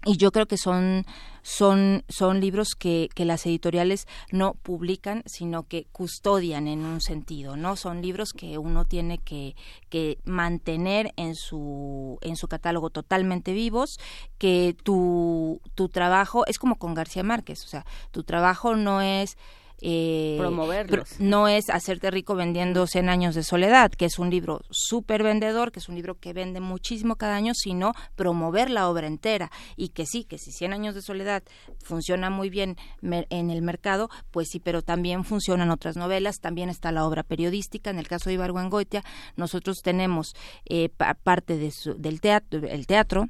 y 0.04 0.16
yo 0.16 0.32
creo 0.32 0.46
que 0.46 0.56
son 0.56 1.04
son 1.42 2.04
son 2.08 2.40
libros 2.40 2.74
que, 2.78 3.08
que 3.14 3.24
las 3.24 3.44
editoriales 3.46 4.06
no 4.30 4.54
publican 4.54 5.22
sino 5.26 5.64
que 5.64 5.86
custodian 5.92 6.68
en 6.68 6.84
un 6.84 7.00
sentido 7.00 7.56
no 7.56 7.76
son 7.76 8.02
libros 8.02 8.32
que 8.32 8.58
uno 8.58 8.84
tiene 8.84 9.18
que, 9.18 9.56
que 9.88 10.18
mantener 10.24 11.12
en 11.16 11.34
su 11.34 12.18
en 12.22 12.36
su 12.36 12.48
catálogo 12.48 12.90
totalmente 12.90 13.52
vivos 13.52 13.98
que 14.38 14.76
tu 14.82 15.60
tu 15.74 15.88
trabajo 15.88 16.46
es 16.46 16.58
como 16.58 16.76
con 16.76 16.94
García 16.94 17.22
Márquez 17.22 17.64
o 17.64 17.68
sea 17.68 17.84
tu 18.10 18.22
trabajo 18.22 18.76
no 18.76 19.00
es 19.02 19.36
eh, 19.80 20.36
promoverlos. 20.38 21.18
No 21.18 21.48
es 21.48 21.70
hacerte 21.70 22.10
rico 22.10 22.34
vendiendo 22.34 22.86
100 22.86 23.08
años 23.08 23.34
de 23.34 23.42
soledad, 23.42 23.90
que 23.90 24.04
es 24.04 24.18
un 24.18 24.30
libro 24.30 24.60
súper 24.70 25.22
vendedor, 25.22 25.72
que 25.72 25.78
es 25.78 25.88
un 25.88 25.94
libro 25.94 26.16
que 26.18 26.32
vende 26.32 26.60
muchísimo 26.60 27.16
cada 27.16 27.36
año, 27.36 27.52
sino 27.54 27.92
promover 28.16 28.70
la 28.70 28.88
obra 28.88 29.06
entera. 29.06 29.50
Y 29.76 29.90
que 29.90 30.06
sí, 30.06 30.24
que 30.24 30.38
si 30.38 30.52
100 30.52 30.72
años 30.72 30.94
de 30.94 31.02
soledad 31.02 31.42
funciona 31.82 32.30
muy 32.30 32.50
bien 32.50 32.76
en 33.02 33.50
el 33.50 33.62
mercado, 33.62 34.10
pues 34.30 34.48
sí, 34.50 34.60
pero 34.60 34.82
también 34.82 35.24
funcionan 35.24 35.70
otras 35.70 35.96
novelas, 35.96 36.40
también 36.40 36.68
está 36.68 36.92
la 36.92 37.06
obra 37.06 37.22
periodística. 37.22 37.90
En 37.90 37.98
el 37.98 38.08
caso 38.08 38.30
de 38.30 38.34
Ibargüengoitia, 38.34 39.02
nosotros 39.36 39.78
tenemos 39.82 40.34
eh, 40.66 40.90
parte 41.22 41.56
de 41.56 41.70
del 41.96 42.20
teatro, 42.20 42.60
el 42.66 42.86
teatro 42.86 43.28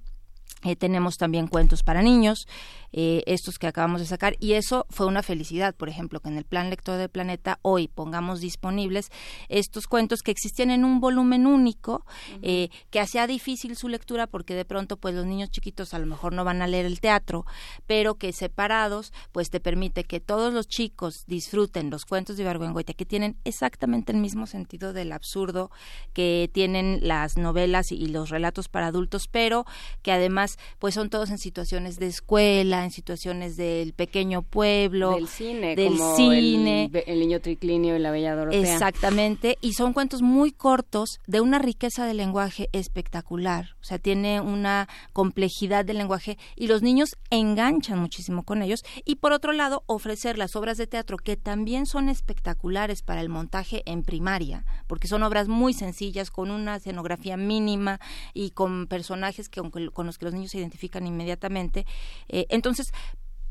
Eh, 0.62 0.76
tenemos 0.76 1.16
también 1.16 1.46
cuentos 1.46 1.82
para 1.82 2.02
niños, 2.02 2.46
eh, 2.92 3.22
estos 3.26 3.58
que 3.58 3.66
acabamos 3.66 4.00
de 4.00 4.06
sacar, 4.06 4.36
y 4.40 4.54
eso 4.54 4.86
fue 4.90 5.06
una 5.06 5.22
felicidad, 5.22 5.74
por 5.74 5.88
ejemplo, 5.88 6.20
que 6.20 6.28
en 6.28 6.36
el 6.36 6.44
Plan 6.44 6.70
Lector 6.70 6.98
del 6.98 7.08
Planeta 7.08 7.58
hoy 7.62 7.88
pongamos 7.88 8.40
disponibles 8.40 9.10
estos 9.48 9.86
cuentos 9.86 10.20
que 10.22 10.30
existían 10.30 10.70
en 10.70 10.84
un 10.84 11.00
volumen 11.00 11.46
único, 11.46 12.04
eh, 12.42 12.68
que 12.90 13.00
hacía 13.00 13.26
difícil 13.26 13.76
su 13.76 13.88
lectura 13.88 14.26
porque 14.26 14.54
de 14.54 14.64
pronto 14.64 14.96
pues 14.96 15.14
los 15.14 15.24
niños 15.24 15.50
chiquitos 15.50 15.94
a 15.94 15.98
lo 15.98 16.06
mejor 16.06 16.32
no 16.32 16.44
van 16.44 16.62
a 16.62 16.66
leer 16.66 16.84
el 16.84 17.00
teatro, 17.00 17.46
pero 17.86 18.16
que 18.16 18.32
separados 18.32 19.12
pues 19.32 19.50
te 19.50 19.60
permite 19.60 20.04
que 20.04 20.20
todos 20.20 20.52
los 20.52 20.68
chicos 20.68 21.24
disfruten 21.26 21.90
los 21.90 22.04
cuentos 22.04 22.36
de 22.36 22.42
Ibargüengoitia, 22.42 22.94
que 22.94 23.06
tienen 23.06 23.36
exactamente 23.44 24.12
el 24.12 24.18
mismo 24.18 24.46
sentido 24.46 24.92
del 24.92 25.12
absurdo 25.12 25.70
que 26.12 26.50
tienen 26.52 27.00
las 27.02 27.36
novelas 27.36 27.92
y 27.92 28.06
los 28.06 28.30
relatos 28.30 28.68
para 28.68 28.88
adultos, 28.88 29.28
pero 29.28 29.64
que 30.02 30.12
además 30.12 30.49
pues 30.78 30.94
son 30.94 31.10
todos 31.10 31.30
en 31.30 31.38
situaciones 31.38 31.98
de 31.98 32.06
escuela, 32.06 32.84
en 32.84 32.90
situaciones 32.90 33.56
del 33.56 33.92
pequeño 33.92 34.42
pueblo, 34.42 35.14
del 35.14 35.28
cine, 35.28 35.76
del 35.76 35.96
como 35.96 36.16
cine. 36.16 36.90
El, 36.92 37.02
el, 37.06 37.20
niño 37.20 37.40
triclinio 37.40 37.96
y 37.96 37.98
la 37.98 38.10
bella 38.10 38.34
Dorotea. 38.34 38.60
Exactamente, 38.60 39.58
y 39.60 39.74
son 39.74 39.92
cuentos 39.92 40.22
muy 40.22 40.52
cortos 40.52 41.20
de 41.26 41.40
una 41.40 41.58
riqueza 41.58 42.06
de 42.06 42.14
lenguaje 42.14 42.68
espectacular, 42.72 43.76
o 43.80 43.84
sea, 43.84 43.98
tiene 43.98 44.40
una 44.40 44.88
complejidad 45.12 45.84
del 45.84 45.98
lenguaje 45.98 46.38
y 46.56 46.66
los 46.66 46.82
niños 46.82 47.16
enganchan 47.30 47.98
muchísimo 47.98 48.44
con 48.44 48.62
ellos 48.62 48.80
y 49.04 49.16
por 49.16 49.32
otro 49.32 49.52
lado 49.52 49.82
ofrecer 49.86 50.38
las 50.38 50.56
obras 50.56 50.76
de 50.78 50.86
teatro 50.86 51.16
que 51.16 51.36
también 51.36 51.86
son 51.86 52.08
espectaculares 52.08 53.02
para 53.02 53.20
el 53.20 53.28
montaje 53.28 53.82
en 53.86 54.02
primaria, 54.02 54.64
porque 54.86 55.08
son 55.08 55.22
obras 55.22 55.48
muy 55.48 55.72
sencillas 55.74 56.30
con 56.30 56.50
una 56.50 56.76
escenografía 56.76 57.36
mínima 57.36 58.00
y 58.34 58.50
con 58.50 58.86
personajes 58.86 59.48
que 59.48 59.60
con 59.92 60.06
los 60.06 60.18
que 60.18 60.24
los 60.24 60.34
niños 60.34 60.39
se 60.48 60.58
identifican 60.58 61.06
inmediatamente. 61.06 61.86
Eh, 62.28 62.46
entonces, 62.48 62.92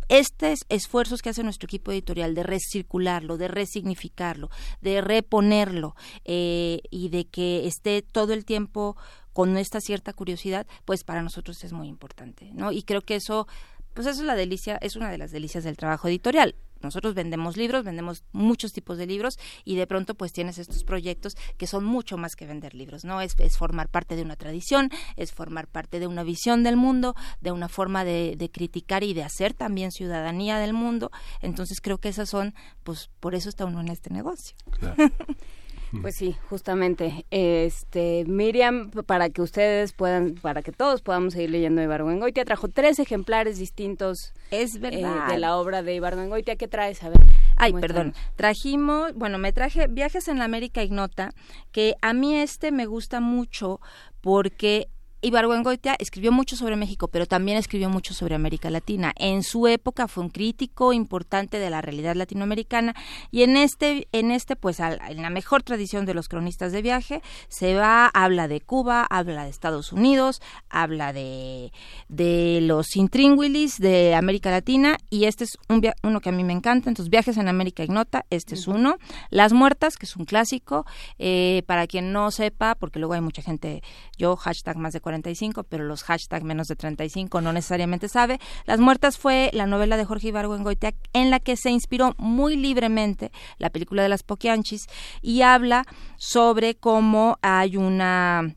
estos 0.10 0.66
esfuerzos 0.70 1.22
que 1.22 1.30
hace 1.30 1.44
nuestro 1.44 1.68
equipo 1.68 1.92
editorial 1.92 2.34
de 2.34 2.44
recircularlo, 2.44 3.38
de 3.38 3.48
resignificarlo, 3.48 4.50
de 4.82 5.02
reponerlo 5.02 5.96
eh, 6.26 6.82
y 6.90 7.10
de 7.10 7.26
que 7.26 7.68
esté 7.68 8.02
todo 8.02 8.34
el 8.34 8.44
tiempo 8.44 8.98
con 9.34 9.56
esta 9.58 9.80
cierta 9.80 10.14
curiosidad, 10.14 10.66
pues 10.86 11.04
para 11.04 11.22
nosotros 11.22 11.64
es 11.64 11.74
muy 11.74 11.88
importante, 11.88 12.52
¿no? 12.54 12.72
Y 12.72 12.84
creo 12.84 13.02
que 13.02 13.16
eso 13.16 13.48
pues 13.94 14.08
eso 14.08 14.22
es 14.22 14.28
la 14.28 14.36
delicia, 14.36 14.78
es 14.82 14.96
una 14.96 15.12
de 15.12 15.18
las 15.18 15.32
delicias 15.32 15.64
del 15.64 15.78
trabajo 15.78 16.08
editorial. 16.08 16.56
Nosotros 16.82 17.14
vendemos 17.14 17.58
libros, 17.58 17.84
vendemos 17.84 18.24
muchos 18.32 18.74
tipos 18.74 18.98
de 18.98 19.06
libros 19.06 19.38
y 19.66 19.76
de 19.76 19.88
pronto 19.88 20.16
pues 20.16 20.34
tienes 20.34 20.58
estos 20.58 20.84
proyectos 20.84 21.36
que 21.58 21.68
son 21.68 21.84
mucho 21.84 22.18
más 22.18 22.36
que 22.36 22.46
vender 22.46 22.74
libros, 22.74 23.06
¿no? 23.06 23.22
Es, 23.22 23.36
es 23.38 23.58
formar 23.58 23.90
parte 23.90 24.16
de 24.16 24.22
una 24.22 24.36
tradición, 24.36 24.90
es 25.16 25.32
formar 25.32 25.68
parte 25.68 26.00
de 26.00 26.08
una 26.08 26.24
visión 26.24 26.64
del 26.64 26.78
mundo, 26.78 27.16
de 27.42 27.52
una 27.52 27.70
forma 27.70 28.04
de, 28.04 28.36
de 28.38 28.50
criticar 28.50 29.04
y 29.04 29.14
de 29.14 29.24
hacer 29.24 29.54
también 29.54 29.92
ciudadanía 29.92 30.60
del 30.60 30.74
mundo. 30.74 31.12
Entonces 31.42 31.82
creo 31.82 32.00
que 32.00 32.10
esas 32.10 32.30
son, 32.30 32.54
pues 32.84 33.10
por 33.20 33.36
eso 33.36 33.50
está 33.50 33.66
uno 33.66 33.82
en 33.82 33.90
este 33.90 34.10
negocio. 34.10 34.56
Claro. 34.72 34.96
Pues 36.02 36.16
sí, 36.16 36.36
justamente. 36.50 37.26
Este, 37.32 38.24
Miriam, 38.28 38.92
para 38.92 39.30
que 39.30 39.42
ustedes 39.42 39.94
puedan, 39.94 40.36
para 40.36 40.62
que 40.62 40.72
todos 40.72 41.02
podamos 41.02 41.34
seguir 41.34 41.50
leyendo 41.50 41.82
Ibargüengoitia, 41.82 42.46
trajo 42.46 42.68
tres 42.68 43.00
ejemplares 43.00 43.58
distintos 43.58 44.34
es 44.52 44.76
eh, 44.76 44.80
verdad. 44.80 45.28
de 45.28 45.38
la 45.38 45.58
obra 45.58 45.82
de 45.82 45.96
Ibargüengoitia. 45.96 46.56
¿Qué 46.56 46.68
traes? 46.68 47.04
A 47.04 47.10
ver. 47.10 47.20
Ay, 47.56 47.74
perdón. 47.74 48.14
Trajimos, 48.36 49.14
bueno, 49.16 49.38
me 49.38 49.52
traje 49.52 49.88
Viajes 49.88 50.28
en 50.28 50.38
la 50.38 50.46
América 50.46 50.84
Ignota, 50.84 51.32
que 51.72 51.96
a 52.02 52.14
mí 52.14 52.36
este 52.36 52.72
me 52.72 52.86
gusta 52.86 53.20
mucho 53.20 53.80
porque 54.22 54.90
Ibargüengoitia 55.22 55.96
escribió 56.00 56.32
mucho 56.32 56.56
sobre 56.56 56.78
México, 56.78 57.10
pero 57.10 57.26
también 57.26 57.58
escribió 57.58 57.90
mucho 57.90 58.14
sobre 58.14 58.36
América 58.36 58.70
Latina. 58.70 59.14
En 59.18 59.44
su 59.44 59.68
época 59.68 60.08
fue 60.08 60.24
un 60.24 60.30
crítico 60.30 60.94
importante 60.94 61.60
de 61.60 61.70
la 61.70 61.82
realidad 61.82 62.16
latinoamericana 62.16 62.96
y 63.30 63.44
en 63.44 63.58
este, 63.58 64.08
en 64.14 64.32
este, 64.32 64.56
pues, 64.56 64.80
en 64.80 65.22
la 65.22 65.30
mejor 65.30 65.64
tradición 65.64 66.06
de 66.06 66.14
los 66.14 66.30
cronistas 66.30 66.72
de 66.72 66.82
viaje, 66.82 67.22
se 67.50 67.76
va, 67.76 68.08
habla 68.08 68.48
de 68.48 68.62
Cuba, 68.62 69.06
habla 69.10 69.44
de 69.44 69.50
Estados 69.50 69.92
Unidos, 69.92 70.42
habla 70.70 71.12
de, 71.12 71.74
de 72.08 72.60
los 72.62 72.96
intrínguilis 72.96 73.78
de 73.78 74.16
América 74.16 74.52
Latina 74.52 74.98
y 75.10 75.26
este 75.26 75.44
es 75.44 75.58
un 75.68 75.80
uno 76.04 76.22
que 76.22 76.30
a 76.30 76.32
mí 76.32 76.44
me 76.44 76.54
encanta. 76.54 76.90
Entonces, 76.90 77.10
Viajes 77.10 77.38
en 77.38 77.48
América 77.50 77.84
Ignota, 77.84 78.26
este 78.30 78.56
es 78.56 78.68
uno. 78.68 78.98
Las 79.30 79.52
Muertas, 79.52 79.98
que 79.98 80.06
es 80.06 80.16
un 80.16 80.26
clásico, 80.26 80.86
eh, 81.18 81.64
para 81.66 81.88
quien 81.88 82.14
no 82.14 82.32
sepa, 82.32 82.76
porque 82.76 83.00
luego 83.00 83.16
hay 83.16 83.22
mucha 83.22 83.42
gente, 83.42 83.84
yo 84.18 84.36
hashtag 84.36 84.78
más 84.78 84.94
de 84.94 85.02
45, 85.10 85.64
pero 85.64 85.86
los 85.86 86.04
hashtag 86.04 86.44
menos 86.44 86.68
de 86.68 86.76
35 86.76 87.42
no 87.42 87.52
necesariamente 87.52 88.08
sabe. 88.08 88.40
Las 88.66 88.80
Muertas 88.80 89.18
fue 89.18 89.50
la 89.54 89.66
novela 89.66 89.98
de 89.98 90.06
Jorge 90.06 90.28
Ibargüengoitia 90.28 90.94
en 91.14 91.32
la 91.32 91.40
que 91.40 91.58
se 91.58 91.72
inspiró 91.72 92.14
muy 92.20 92.56
libremente 92.56 93.32
la 93.58 93.72
película 93.72 94.04
de 94.04 94.10
las 94.10 94.22
Poquianchis 94.22 94.86
y 95.24 95.42
habla 95.42 95.86
sobre 96.18 96.76
cómo 96.76 97.40
hay 97.42 97.76
una 97.76 98.56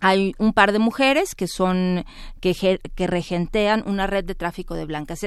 hay 0.00 0.32
un 0.38 0.54
par 0.54 0.72
de 0.72 0.78
mujeres 0.78 1.34
que 1.34 1.46
son 1.46 2.06
que, 2.40 2.80
regentean 2.96 3.84
una 3.86 4.06
red 4.06 4.24
de 4.24 4.34
tráfico 4.34 4.74
de 4.74 4.86
blancas. 4.86 5.20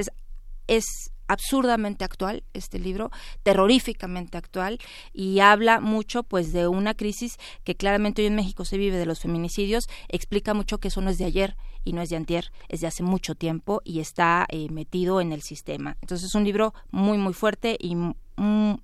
Es 0.67 1.12
absurdamente 1.27 2.03
actual 2.03 2.43
este 2.53 2.79
libro, 2.79 3.11
terroríficamente 3.43 4.37
actual 4.37 4.79
y 5.13 5.39
habla 5.39 5.79
mucho 5.79 6.23
pues 6.23 6.53
de 6.53 6.67
una 6.67 6.93
crisis 6.93 7.37
que 7.63 7.75
claramente 7.75 8.21
hoy 8.21 8.27
en 8.27 8.35
México 8.35 8.65
se 8.65 8.77
vive 8.77 8.97
de 8.97 9.05
los 9.05 9.19
feminicidios, 9.19 9.87
explica 10.09 10.53
mucho 10.53 10.79
que 10.79 10.89
eso 10.89 11.01
no 11.01 11.09
es 11.09 11.17
de 11.17 11.25
ayer 11.25 11.55
y 11.83 11.93
no 11.93 12.01
es 12.01 12.09
de 12.09 12.15
antier, 12.15 12.51
es 12.69 12.81
de 12.81 12.87
hace 12.87 13.03
mucho 13.03 13.35
tiempo 13.35 13.81
y 13.83 13.99
está 13.99 14.45
eh, 14.49 14.69
metido 14.69 15.21
en 15.21 15.31
el 15.31 15.41
sistema. 15.41 15.97
Entonces 16.01 16.27
es 16.27 16.35
un 16.35 16.43
libro 16.43 16.73
muy 16.91 17.17
muy 17.17 17.33
fuerte 17.33 17.77
y 17.79 17.95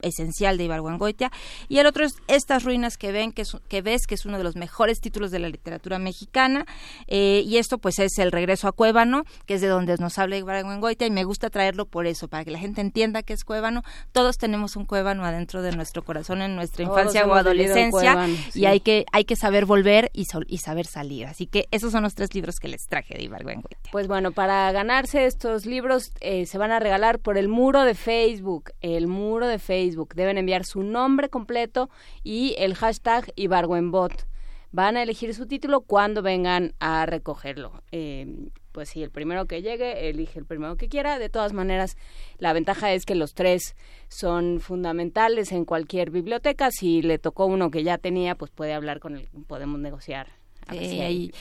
esencial 0.01 0.57
de 0.57 0.65
Ibargüengoitia. 0.65 1.31
Y 1.67 1.79
el 1.79 1.87
otro 1.87 2.05
es 2.05 2.13
Estas 2.27 2.63
ruinas 2.63 2.97
que 2.97 3.11
ven 3.11 3.31
que, 3.31 3.43
que 3.67 3.81
ves 3.81 4.05
que 4.07 4.15
es 4.15 4.25
uno 4.25 4.37
de 4.37 4.43
los 4.43 4.55
mejores 4.55 4.99
títulos 4.99 5.31
de 5.31 5.39
la 5.39 5.49
literatura 5.49 5.99
mexicana. 5.99 6.65
Eh, 7.07 7.43
y 7.45 7.57
esto 7.57 7.77
pues 7.77 7.99
es 7.99 8.17
el 8.19 8.31
regreso 8.31 8.67
a 8.67 8.71
Cuébano 8.71 9.23
que 9.45 9.55
es 9.55 9.61
de 9.61 9.67
donde 9.67 9.95
nos 9.97 10.17
habla 10.17 10.37
Ibargüengoitia 10.37 11.07
y 11.07 11.11
me 11.11 11.23
gusta 11.23 11.49
traerlo 11.49 11.85
por 11.85 12.05
eso 12.05 12.27
para 12.27 12.45
que 12.45 12.51
la 12.51 12.59
gente 12.59 12.81
entienda 12.81 13.23
que 13.23 13.33
es 13.33 13.43
Cuébano. 13.43 13.83
Todos 14.11 14.37
tenemos 14.37 14.75
un 14.75 14.85
Cuébano 14.85 15.25
adentro 15.25 15.61
de 15.61 15.71
nuestro 15.71 16.03
corazón 16.03 16.41
en 16.41 16.55
nuestra 16.55 16.83
infancia 16.83 17.25
o 17.25 17.33
adolescencia 17.33 18.27
y 18.53 18.65
hay 18.65 18.79
que 18.79 19.05
hay 19.11 19.25
que 19.25 19.35
saber 19.35 19.65
volver 19.65 20.11
y, 20.13 20.25
y, 20.47 20.57
saber 20.57 20.85
salir. 20.85 21.27
Así 21.27 21.47
que 21.47 21.67
esos 21.71 21.91
son 21.91 22.03
los 22.03 22.15
tres 22.15 22.33
libros 22.33 22.57
que 22.59 22.67
les 22.67 22.85
traje 22.87 23.15
de 23.15 23.23
Ibargüengoitia. 23.23 23.91
Pues 23.91 24.07
bueno 24.07 24.31
para 24.31 24.71
ganarse 24.71 25.25
estos 25.25 25.65
libros 25.65 26.11
eh, 26.21 26.45
se 26.45 26.57
van 26.57 26.71
a 26.71 26.79
regalar 26.79 27.19
por 27.19 27.37
el 27.37 27.47
muro 27.47 27.83
de 27.83 27.95
Facebook 27.95 28.71
el 28.81 29.07
muro 29.07 29.38
de 29.47 29.59
Facebook. 29.59 30.13
Deben 30.15 30.37
enviar 30.37 30.65
su 30.65 30.83
nombre 30.83 31.29
completo 31.29 31.89
y 32.23 32.55
el 32.57 32.75
hashtag 32.75 33.31
Ibarwenbot. 33.35 34.27
Van 34.71 34.97
a 34.97 35.03
elegir 35.03 35.33
su 35.33 35.47
título 35.47 35.81
cuando 35.81 36.21
vengan 36.21 36.73
a 36.79 37.05
recogerlo. 37.05 37.83
Eh, 37.91 38.49
pues 38.71 38.89
si 38.89 39.01
el 39.01 39.09
primero 39.09 39.45
que 39.45 39.61
llegue, 39.61 40.09
elige 40.09 40.39
el 40.39 40.45
primero 40.45 40.77
que 40.77 40.89
quiera. 40.89 41.19
De 41.19 41.29
todas 41.29 41.53
maneras, 41.53 41.97
la 42.37 42.53
ventaja 42.53 42.93
es 42.93 43.05
que 43.05 43.15
los 43.15 43.33
tres 43.33 43.75
son 44.07 44.59
fundamentales 44.59 45.51
en 45.51 45.65
cualquier 45.65 46.11
biblioteca. 46.11 46.69
Si 46.71 47.01
le 47.01 47.17
tocó 47.17 47.45
uno 47.45 47.71
que 47.71 47.83
ya 47.83 47.97
tenía, 47.97 48.35
pues 48.35 48.51
puede 48.51 48.73
hablar 48.73 48.99
con 48.99 49.17
él, 49.17 49.27
podemos 49.47 49.79
negociar 49.79 50.38
ahí, 50.69 51.31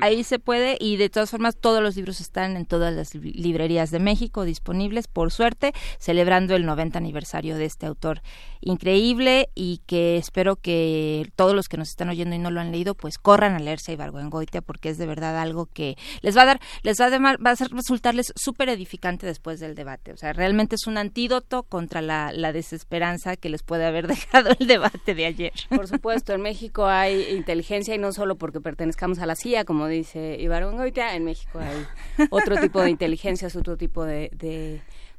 ahí, 0.00 0.24
se 0.24 0.38
puede 0.38 0.76
y 0.80 0.96
de 0.96 1.08
todas 1.08 1.30
formas 1.30 1.56
todos 1.56 1.82
los 1.82 1.96
libros 1.96 2.20
están 2.20 2.56
en 2.56 2.66
todas 2.66 2.94
las 2.94 3.14
librerías 3.14 3.90
de 3.90 3.98
México 3.98 4.44
disponibles, 4.44 5.08
por 5.08 5.30
suerte, 5.30 5.72
celebrando 5.98 6.54
el 6.54 6.66
90 6.66 6.98
aniversario 6.98 7.56
de 7.56 7.64
este 7.64 7.86
autor 7.86 8.22
increíble 8.60 9.50
y 9.54 9.80
que 9.86 10.16
espero 10.16 10.56
que 10.56 11.30
todos 11.36 11.54
los 11.54 11.68
que 11.68 11.76
nos 11.76 11.88
están 11.88 12.08
oyendo 12.08 12.34
y 12.34 12.38
no 12.38 12.50
lo 12.50 12.60
han 12.60 12.72
leído, 12.72 12.94
pues 12.94 13.18
corran 13.18 13.54
a 13.54 13.58
leerse 13.58 13.92
Ibargüengoitia 13.92 14.62
porque 14.62 14.90
es 14.90 14.98
de 14.98 15.06
verdad 15.06 15.38
algo 15.38 15.66
que 15.66 15.96
les 16.22 16.36
va 16.36 16.42
a 16.42 16.46
dar, 16.46 16.60
les 16.82 17.00
va 17.00 17.06
a, 17.06 17.36
va 17.36 17.50
a 17.50 17.54
resultarles 17.54 18.32
súper 18.36 18.68
edificante 18.68 19.26
después 19.26 19.60
del 19.60 19.74
debate. 19.74 20.12
O 20.12 20.16
sea, 20.16 20.32
realmente 20.32 20.74
es 20.74 20.86
un 20.86 20.98
antídoto 20.98 21.62
contra 21.62 22.02
la, 22.02 22.32
la 22.32 22.52
desesperanza 22.52 23.36
que 23.36 23.48
les 23.48 23.62
puede 23.62 23.86
haber 23.86 24.06
dejado 24.08 24.50
el 24.58 24.66
debate 24.66 25.14
de 25.14 25.26
ayer. 25.26 25.52
Por 25.68 25.86
supuesto, 25.88 26.32
en 26.32 26.42
México 26.42 26.86
hay 26.86 27.36
inteligencia 27.36 27.94
y 27.94 27.98
no 27.98 28.12
solo 28.12 28.36
porque 28.36 28.57
pertenezcamos 28.60 29.18
a 29.18 29.26
la 29.26 29.36
CIA, 29.36 29.64
como 29.64 29.86
dice 29.86 30.36
Ibargüengoitia, 30.40 31.14
en 31.14 31.24
México 31.24 31.58
hay 31.58 31.86
otro 32.30 32.56
tipo 32.56 32.80
de 32.80 32.90
inteligencias, 32.90 33.56
otro 33.56 33.76
tipo 33.76 34.04
de 34.04 34.30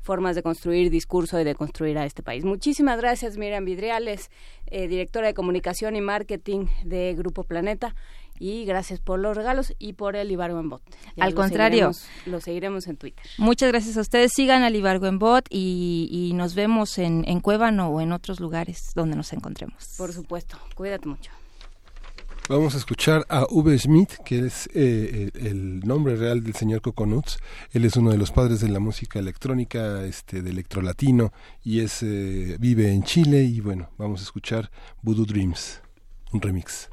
formas 0.02 0.36
de 0.36 0.44
construir 0.44 0.90
discurso 0.90 1.40
y 1.40 1.44
de 1.44 1.56
construir 1.56 1.98
a 1.98 2.06
este 2.06 2.24
país. 2.24 2.44
Muchísimas 2.44 3.00
gracias, 3.00 3.38
Miriam 3.38 3.66
Vidriales, 3.66 4.32
eh, 4.68 4.88
directora 4.88 5.28
de 5.28 5.34
comunicación 5.34 5.96
y 5.96 6.02
marketing 6.02 6.68
de 6.84 7.14
Grupo 7.16 7.44
Planeta. 7.44 7.96
Y 8.42 8.64
gracias 8.64 9.02
por 9.02 9.20
los 9.20 9.36
regalos 9.36 9.74
y 9.80 9.94
por 9.94 10.16
el 10.16 10.32
Ibargo 10.32 10.60
en 10.62 10.70
Bot. 10.70 10.82
Al 11.20 11.36
contrario. 11.36 11.92
lo 12.26 12.40
seguiremos 12.40 12.88
en 12.88 12.96
Twitter. 12.96 13.26
Muchas 13.38 13.70
gracias 13.70 13.98
a 13.98 14.02
ustedes. 14.02 14.32
Sigan 14.34 14.64
al 14.64 14.76
Ibargo 14.78 15.08
en 15.08 15.20
Bot 15.20 15.46
y, 15.50 16.08
y 16.10 16.34
nos 16.34 16.56
vemos 16.56 16.98
en, 17.00 17.26
en 17.28 17.42
Cuébano 17.42 17.90
o 17.90 18.00
en 18.00 18.14
otros 18.14 18.40
lugares 18.40 18.92
donde 18.96 19.18
nos 19.18 19.34
encontremos. 19.34 19.94
Por 19.98 20.14
supuesto. 20.14 20.58
Cuídate 20.74 21.10
mucho. 21.10 21.32
Vamos 22.50 22.74
a 22.74 22.80
escuchar 22.80 23.28
a 23.30 23.46
Uwe 23.48 23.78
Schmidt, 23.78 24.24
que 24.26 24.48
es 24.48 24.68
eh, 24.74 25.30
el, 25.36 25.82
nombre 25.82 26.16
real 26.16 26.44
del 26.44 26.56
señor 26.56 26.82
Coconuts. 26.82 27.38
Él 27.74 27.86
es 27.86 27.96
uno 27.96 28.10
de 28.10 28.18
los 28.18 28.32
padres 28.32 28.60
de 28.60 28.70
la 28.70 28.80
música 28.80 29.20
electrónica, 29.20 30.04
este, 30.04 30.42
de 30.42 30.50
electrolatino, 30.50 31.32
y 31.64 31.82
es 31.82 32.02
eh, 32.02 32.58
vive 32.60 32.92
en 32.92 33.04
Chile. 33.04 33.44
Y 33.44 33.60
bueno, 33.60 33.92
vamos 34.00 34.22
a 34.22 34.24
escuchar 34.24 34.72
Voodoo 35.04 35.26
Dreams, 35.26 35.80
un 36.32 36.42
remix. 36.42 36.90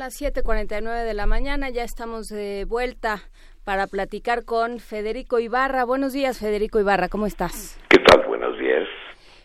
Las 0.00 0.14
7:49 0.18 1.04
de 1.04 1.12
la 1.12 1.26
mañana, 1.26 1.68
ya 1.68 1.84
estamos 1.84 2.28
de 2.28 2.64
vuelta 2.64 3.18
para 3.64 3.86
platicar 3.86 4.46
con 4.46 4.78
Federico 4.78 5.38
Ibarra. 5.38 5.84
Buenos 5.84 6.14
días, 6.14 6.38
Federico 6.40 6.80
Ibarra, 6.80 7.10
¿cómo 7.10 7.26
estás? 7.26 7.78
¿Qué 7.90 7.98
tal? 7.98 8.24
Buenos 8.26 8.58
días. 8.58 8.88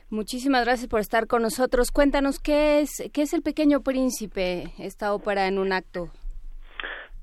Muchísimas 0.09 0.63
gracias 0.63 0.87
por 0.87 1.01
estar 1.01 1.27
con 1.27 1.41
nosotros. 1.41 1.91
Cuéntanos 1.91 2.39
qué 2.39 2.79
es 2.79 3.11
qué 3.13 3.23
es 3.23 3.33
El 3.33 3.41
Pequeño 3.41 3.81
Príncipe, 3.81 4.71
esta 4.79 5.13
ópera 5.13 5.47
en 5.47 5.59
un 5.59 5.73
acto. 5.73 6.07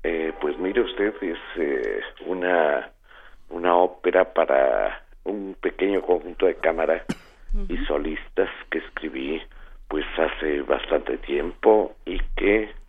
Eh, 0.03 0.31
pues 0.39 0.55
mire 0.59 0.81
usted, 0.81 1.15
es 1.23 1.39
eh, 1.57 2.01
una 2.27 2.91
una 3.49 3.75
ópera 3.77 4.31
para 4.31 5.01
un 5.23 5.55
pequeño 5.59 6.03
conjunto 6.03 6.45
de 6.45 6.53
cámara 6.57 7.03
y 7.67 7.77
solistas 7.87 8.49
que 8.69 8.77
escribí 8.77 9.41
pues 9.87 10.05
hace 10.19 10.61
bastante 10.61 11.17
tiempo 11.17 11.95
y 12.05 12.19
que 12.35 12.82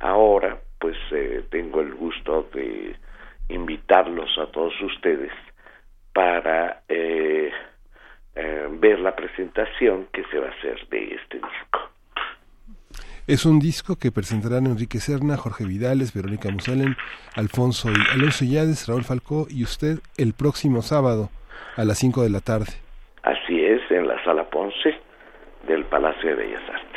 ahora 0.00 0.58
pues 0.78 0.96
eh, 1.10 1.44
tengo 1.50 1.80
el 1.80 1.94
gusto 1.94 2.48
de 2.54 2.96
invitarlos 3.48 4.30
a 4.38 4.50
todos 4.50 4.74
ustedes 4.80 5.32
para 6.12 6.82
eh, 6.88 7.50
eh, 8.34 8.68
ver 8.70 9.00
la 9.00 9.14
presentación 9.16 10.06
que 10.12 10.24
se 10.30 10.38
va 10.38 10.46
a 10.48 10.50
hacer 10.50 10.86
de 10.88 11.14
este 11.14 11.36
disco. 11.36 11.80
Es 13.26 13.44
un 13.44 13.58
disco 13.58 13.96
que 13.96 14.10
presentarán 14.10 14.66
Enrique 14.66 15.00
Serna, 15.00 15.36
Jorge 15.36 15.64
Vidales, 15.64 16.14
Verónica 16.14 16.50
Musalen, 16.50 16.96
Alfonso 17.36 17.90
y 17.90 18.14
Alonso 18.14 18.44
Yades, 18.44 18.88
Raúl 18.88 19.04
Falcó 19.04 19.46
y 19.50 19.64
usted 19.64 19.98
el 20.16 20.32
próximo 20.32 20.80
sábado 20.80 21.28
a 21.76 21.84
las 21.84 21.98
5 21.98 22.22
de 22.22 22.30
la 22.30 22.40
tarde. 22.40 22.72
Así 23.22 23.62
es, 23.62 23.82
en 23.90 24.08
la 24.08 24.22
Sala 24.24 24.48
Ponce 24.48 24.96
del 25.66 25.84
Palacio 25.84 26.30
de 26.30 26.36
Bellas 26.36 26.62
Artes. 26.70 26.87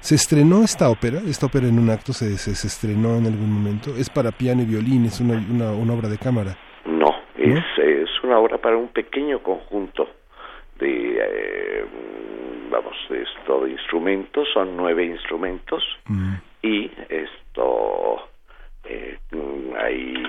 ¿Se 0.00 0.14
estrenó 0.14 0.62
esta 0.62 0.90
ópera? 0.90 1.18
¿Esta 1.26 1.46
ópera 1.46 1.66
en 1.66 1.78
un 1.78 1.90
acto 1.90 2.12
se, 2.12 2.36
se, 2.36 2.50
estrenó 2.66 3.16
en 3.16 3.26
algún 3.26 3.50
momento? 3.50 3.90
¿Es 3.96 4.10
para 4.10 4.30
piano 4.30 4.62
y 4.62 4.66
violín? 4.66 5.04
¿Es 5.06 5.20
una, 5.20 5.34
una, 5.34 5.92
obra 5.92 6.08
de 6.08 6.18
cámara? 6.18 6.56
No, 6.84 7.14
Es, 7.36 7.64
es 7.78 8.08
una 8.22 8.38
obra 8.38 8.58
para 8.58 8.76
un 8.76 8.88
pequeño 8.88 9.42
conjunto 9.42 10.08
de, 10.78 11.18
eh, 11.20 11.84
vamos, 12.70 12.94
esto 13.10 13.64
de 13.64 13.72
instrumentos, 13.72 14.48
son 14.52 14.76
nueve 14.76 15.04
instrumentos 15.04 15.82
mm. 16.06 16.34
y 16.62 16.90
esto, 17.08 18.28
eh, 18.84 19.18
hay 19.78 20.22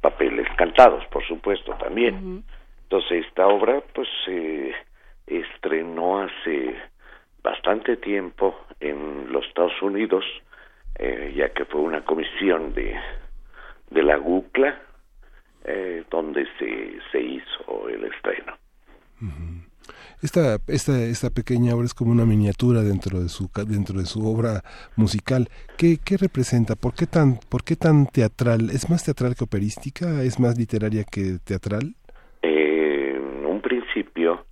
papeles 0.00 0.48
cantados, 0.56 1.04
por 1.06 1.24
supuesto, 1.26 1.72
también. 1.74 2.44
Entonces 2.84 3.24
esta 3.26 3.46
obra 3.46 3.82
pues 3.94 4.08
se 4.24 4.74
estrenó 5.26 6.22
hace 6.22 6.76
bastante 7.42 7.96
tiempo 7.96 8.56
en 8.80 9.32
los 9.32 9.46
Estados 9.46 9.80
Unidos, 9.82 10.24
eh, 10.98 11.32
ya 11.36 11.52
que 11.52 11.64
fue 11.64 11.80
una 11.80 12.04
comisión 12.04 12.74
de, 12.74 12.94
de 13.90 14.02
la 14.02 14.16
GUCLA, 14.16 14.80
eh, 15.64 16.04
donde 16.10 16.46
se, 16.58 16.98
se 17.10 17.20
hizo 17.20 17.88
el 17.88 18.04
estreno. 18.04 18.52
Esta, 20.22 20.58
esta, 20.68 21.02
esta 21.02 21.30
pequeña 21.30 21.74
obra 21.74 21.86
es 21.86 21.94
como 21.94 22.12
una 22.12 22.24
miniatura 22.24 22.82
dentro 22.82 23.20
de 23.20 23.28
su, 23.28 23.50
dentro 23.66 23.98
de 23.98 24.06
su 24.06 24.24
obra 24.24 24.62
musical. 24.94 25.48
¿Qué, 25.76 25.98
qué 26.04 26.16
representa? 26.16 26.76
¿Por 26.76 26.94
qué, 26.94 27.06
tan, 27.06 27.38
¿Por 27.48 27.64
qué 27.64 27.74
tan 27.74 28.06
teatral? 28.06 28.70
¿Es 28.70 28.88
más 28.88 29.04
teatral 29.04 29.34
que 29.34 29.42
operística? 29.44 30.22
¿Es 30.22 30.38
más 30.38 30.56
literaria 30.56 31.02
que 31.02 31.38
teatral? 31.44 31.94
Eh, 32.42 33.14
en 33.16 33.46
un 33.46 33.60
principio, 33.60 34.46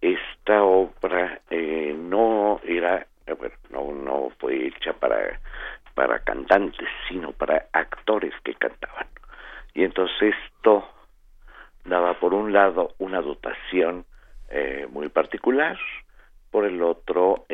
esta 0.00 0.62
obra 0.62 1.40
eh, 1.50 1.94
no 1.98 2.60
era, 2.64 3.06
eh, 3.26 3.32
bueno, 3.34 3.54
no, 3.70 3.92
no 3.92 4.30
fue 4.38 4.66
hecha 4.66 4.92
para, 4.92 5.40
para 5.94 6.18
cantantes, 6.20 6.88
sino 7.08 7.32
para 7.32 7.66
actores 7.72 8.34
que 8.44 8.54
cantaban. 8.54 9.08
Y 9.74 9.84
entonces 9.84 10.34
esto 10.46 10.88
daba 11.84 12.14
por 12.14 12.34
un 12.34 12.52
lado 12.52 12.94
una 12.98 13.20
dotación 13.20 14.04
eh, 14.48 14.86
muy 14.90 15.08
particular, 15.08 15.78
por 16.50 16.64
el 16.64 16.82
otro 16.82 17.44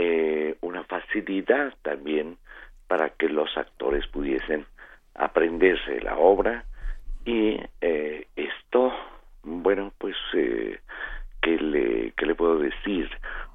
una 0.61 0.85
facilidad 0.85 1.75
también 1.83 2.37
para 2.87 3.11
que 3.11 3.29
los 3.29 3.57
actores 3.57 4.07
pudiesen 4.07 4.65
aprenderse 5.15 6.01
la 6.01 6.17
obra 6.17 6.65
y 7.25 7.61
eh, 7.81 8.27
esto, 8.35 8.93
bueno, 9.45 9.93
pues, 9.99 10.17
¿qué, 11.43 11.59
le, 11.59 12.13
¿qué 12.17 12.25
le 12.25 12.35
puedo 12.35 12.59
decir? 12.59 13.11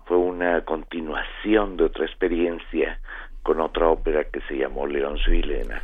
Fue 0.05 0.17
una 0.17 0.61
continuación 0.61 1.77
de 1.77 1.85
otra 1.85 2.05
experiencia 2.05 2.99
con 3.41 3.59
otra 3.61 3.87
ópera 3.87 4.25
que 4.25 4.41
se 4.41 4.57
llamó 4.57 4.85
León 4.85 5.17
Vilena, 5.27 5.81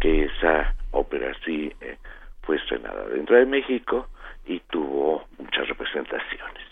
que 0.00 0.24
esa 0.24 0.74
ópera 0.92 1.32
sí 1.44 1.72
eh, 1.80 1.98
fue 2.42 2.56
estrenada 2.56 3.06
dentro 3.08 3.36
de 3.36 3.46
México 3.46 4.08
y 4.46 4.60
tuvo 4.70 5.26
muchas 5.38 5.68
representaciones. 5.68 6.64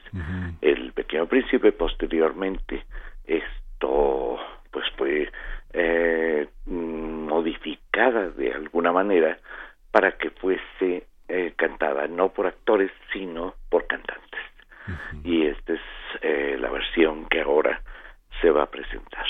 El 0.63 0.93
Pequeño 0.93 1.27
Príncipe 1.27 1.71
posteriormente 1.73 2.83
esto 3.27 4.39
pues 4.71 4.87
fue 4.97 5.31
eh, 5.75 6.49
modificada 6.65 8.31
de 8.31 8.55
alguna 8.55 8.91
manera 8.91 9.39
para 9.91 10.13
que 10.13 10.31
fuese 10.31 11.07
eh, 11.29 11.53
cantada 11.57 12.07
no 12.07 12.31
por 12.31 12.47
actores 12.47 12.91
sino 13.13 13.55
por 13.69 13.87
cantantes 13.87 14.41
y 15.25 15.47
esta 15.47 15.75
es 15.75 15.81
eh, 16.23 16.57
la 16.59 16.71
versión 16.71 17.27
que 17.29 17.41
ahora 17.41 17.83
se 18.41 18.51
va 18.51 18.65
a 18.65 18.71
presentar. 18.71 19.27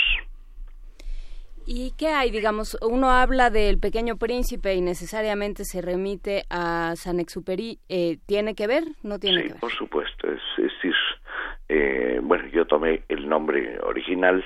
¿Y 1.71 1.93
qué 1.99 2.09
hay? 2.09 2.31
Digamos, 2.31 2.79
uno 2.81 3.11
habla 3.11 3.51
del 3.51 3.79
Pequeño 3.79 4.17
Príncipe 4.17 4.75
y 4.75 4.81
necesariamente 4.81 5.65
se 5.65 5.83
remite 5.83 6.45
a 6.49 6.95
San 6.97 7.21
Exupéry. 7.21 7.79
Eh, 7.91 8.17
¿Tiene 8.27 8.55
que 8.55 8.67
ver? 8.67 8.85
¿No 9.03 9.19
tiene 9.19 9.37
sí, 9.37 9.43
que 9.43 9.53
ver? 9.53 9.61
por 9.61 9.73
supuesto. 9.73 10.33
Es, 10.33 10.41
es 10.57 10.73
decir, 10.73 10.95
eh, 11.69 12.21
bueno, 12.23 12.47
yo 12.49 12.67
tomé 12.67 13.03
el 13.09 13.29
nombre 13.29 13.79
original, 13.81 14.43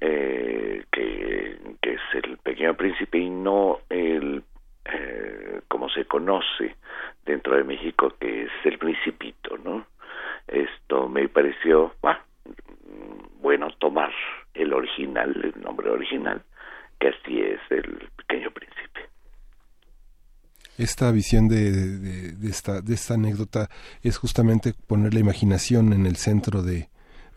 eh, 0.00 0.84
que, 0.92 1.58
que 1.80 1.94
es 1.94 2.00
el 2.22 2.38
Pequeño 2.38 2.76
Príncipe 2.76 3.18
y 3.18 3.28
no 3.28 3.80
el 3.90 4.44
eh, 4.84 5.60
como 5.68 5.88
se 5.90 6.04
conoce 6.04 6.76
dentro 7.24 7.56
de 7.56 7.64
México, 7.64 8.14
que 8.20 8.44
es 8.44 8.50
el 8.64 8.78
Principito, 8.78 9.56
¿no? 9.58 9.86
Esto 10.48 11.08
me 11.08 11.28
pareció, 11.28 11.94
bueno, 13.40 13.68
tomar 13.78 14.12
el 14.54 14.72
original, 14.72 15.34
el 15.42 15.62
nombre 15.62 15.90
original, 15.90 16.42
que 16.98 17.08
así 17.08 17.40
es 17.40 17.60
el 17.70 18.08
Pequeño 18.16 18.50
Príncipe. 18.50 18.72
Esta 20.78 21.12
visión 21.12 21.48
de, 21.48 22.34
esta, 22.48 22.80
de 22.80 22.94
esta 22.94 23.14
anécdota 23.14 23.68
es 24.02 24.16
justamente 24.16 24.74
poner 24.86 25.12
la 25.14 25.20
imaginación 25.20 25.92
en 25.92 26.06
el 26.06 26.16
centro 26.16 26.62
de, 26.62 26.88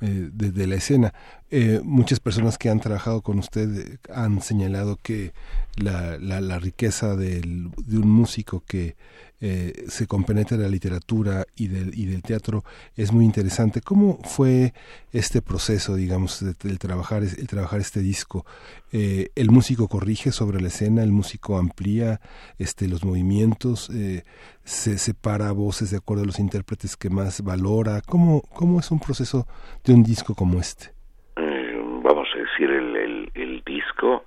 eh, 0.01 0.29
la 0.67 0.75
escena. 0.75 1.13
Eh, 1.51 1.81
muchas 1.83 2.19
personas 2.19 2.57
que 2.57 2.69
han 2.69 2.79
trabajado 2.79 3.21
con 3.21 3.39
usted 3.39 3.69
eh, 3.77 3.97
han 4.13 4.41
señalado 4.41 4.97
que 5.01 5.33
la, 5.77 6.17
la, 6.17 6.41
la 6.41 6.59
riqueza 6.59 7.15
del, 7.15 7.71
de 7.71 7.97
un 7.97 8.09
músico 8.09 8.63
que 8.65 8.95
eh, 9.41 9.83
se 9.87 10.07
compenetra 10.07 10.57
de 10.57 10.63
la 10.63 10.69
literatura 10.69 11.45
y 11.55 11.67
del, 11.67 11.97
y 11.97 12.05
del 12.05 12.21
teatro 12.21 12.63
es 12.95 13.11
muy 13.11 13.25
interesante. 13.25 13.81
¿Cómo 13.81 14.19
fue 14.23 14.73
este 15.11 15.41
proceso, 15.41 15.95
digamos, 15.95 16.43
de, 16.43 16.77
trabajar, 16.77 17.23
el 17.23 17.47
trabajar 17.47 17.79
este 17.79 17.99
disco? 17.99 18.45
Eh, 18.91 19.29
¿El 19.35 19.51
músico 19.51 19.87
corrige 19.87 20.31
sobre 20.31 20.61
la 20.61 20.67
escena? 20.67 21.03
¿El 21.03 21.11
músico 21.11 21.57
amplía 21.57 22.19
este, 22.57 22.87
los 22.87 23.03
movimientos? 23.03 23.89
Eh, 23.89 24.23
¿Se 24.63 24.97
separa 24.97 25.51
voces 25.51 25.91
de 25.91 25.97
acuerdo 25.97 26.23
a 26.23 26.27
los 26.27 26.39
intérpretes 26.39 26.95
que 26.95 27.09
más 27.09 27.43
valora? 27.43 28.01
¿Cómo, 28.05 28.41
cómo 28.41 28.79
es 28.79 28.89
un 28.91 28.99
proceso 28.99 29.47
de 29.83 29.93
un 29.93 30.03
disco 30.03 30.33
como 30.33 30.59
este? 30.59 30.95
eh, 31.37 31.81
vamos 32.03 32.27
a 32.33 32.37
decir, 32.37 32.69
el, 32.69 32.95
el, 32.95 33.31
el 33.33 33.63
disco, 33.65 34.23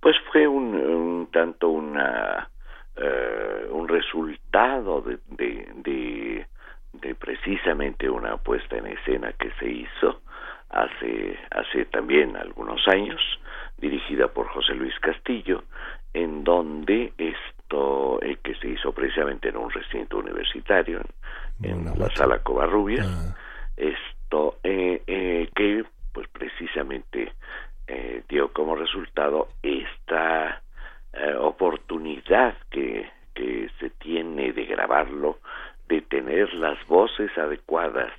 pues 0.00 0.16
fue 0.30 0.46
un, 0.46 0.74
un 0.74 1.28
tanto 1.30 1.68
una 1.68 2.50
eh, 2.96 3.66
un 3.70 3.88
resultado 3.88 5.00
de, 5.00 5.18
de, 5.28 5.68
de, 5.76 6.46
de 6.92 7.14
precisamente 7.14 8.08
una 8.08 8.36
puesta 8.36 8.76
en 8.76 8.86
escena 8.86 9.32
que 9.32 9.50
se 9.58 9.68
hizo 9.68 10.20
hace 10.68 11.38
hace 11.50 11.84
también 11.86 12.36
algunos 12.36 12.86
años 12.88 13.20
dirigida 13.78 14.28
por 14.28 14.48
José 14.48 14.74
Luis 14.74 14.98
Castillo 15.00 15.64
en 16.14 16.44
donde 16.44 17.12
esto 17.18 18.18
eh, 18.22 18.38
que 18.42 18.54
se 18.56 18.68
hizo 18.68 18.92
precisamente 18.92 19.48
en 19.48 19.56
un 19.56 19.70
recinto 19.70 20.18
universitario 20.18 21.00
en, 21.62 21.84
la 21.98 22.08
sala 22.10 22.38
Covarrubias 22.38 23.06
Ah, 23.06 23.34
esto 23.76 24.58
eh, 24.62 25.02
eh, 25.06 25.48
que 25.54 25.84
pues 26.12 26.28
precisamente 26.28 27.32
eh, 27.86 28.22
dio 28.28 28.52
como 28.52 28.76
resultado 28.76 29.48
esta 29.62 30.62
eh, 31.12 31.34
oportunidad 31.34 32.56
que, 32.70 33.08
que 33.34 33.70
se 33.78 33.90
tiene 33.90 34.52
de 34.52 34.64
grabarlo, 34.64 35.38
de 35.88 36.00
tener 36.02 36.52
las 36.54 36.84
voces 36.86 37.36
adecuadas, 37.36 38.12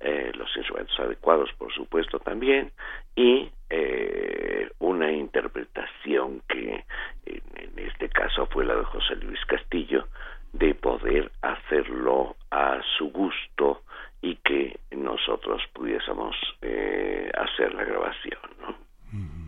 eh, 0.00 0.32
los 0.34 0.54
instrumentos 0.56 0.98
adecuados 0.98 1.50
por 1.58 1.72
supuesto 1.72 2.18
también, 2.18 2.72
y 3.14 3.50
eh, 3.70 4.70
una 4.78 5.12
interpretación 5.12 6.42
que 6.48 6.84
en, 7.26 7.42
en 7.56 7.78
este 7.78 8.08
caso 8.08 8.46
fue 8.46 8.64
la 8.64 8.76
de 8.76 8.84
José 8.84 9.16
Luis 9.16 9.44
Castillo, 9.46 10.06
de 10.52 10.74
poder 10.74 11.30
hacerlo 11.40 12.36
a 12.50 12.80
su 12.98 13.10
gusto 13.10 13.82
y 14.20 14.36
que 14.36 14.78
nosotros 14.92 15.62
pudiésemos 15.72 16.36
eh, 16.62 17.30
hacer 17.36 17.74
la 17.74 17.84
grabación. 17.84 18.40
¿no? 18.60 19.41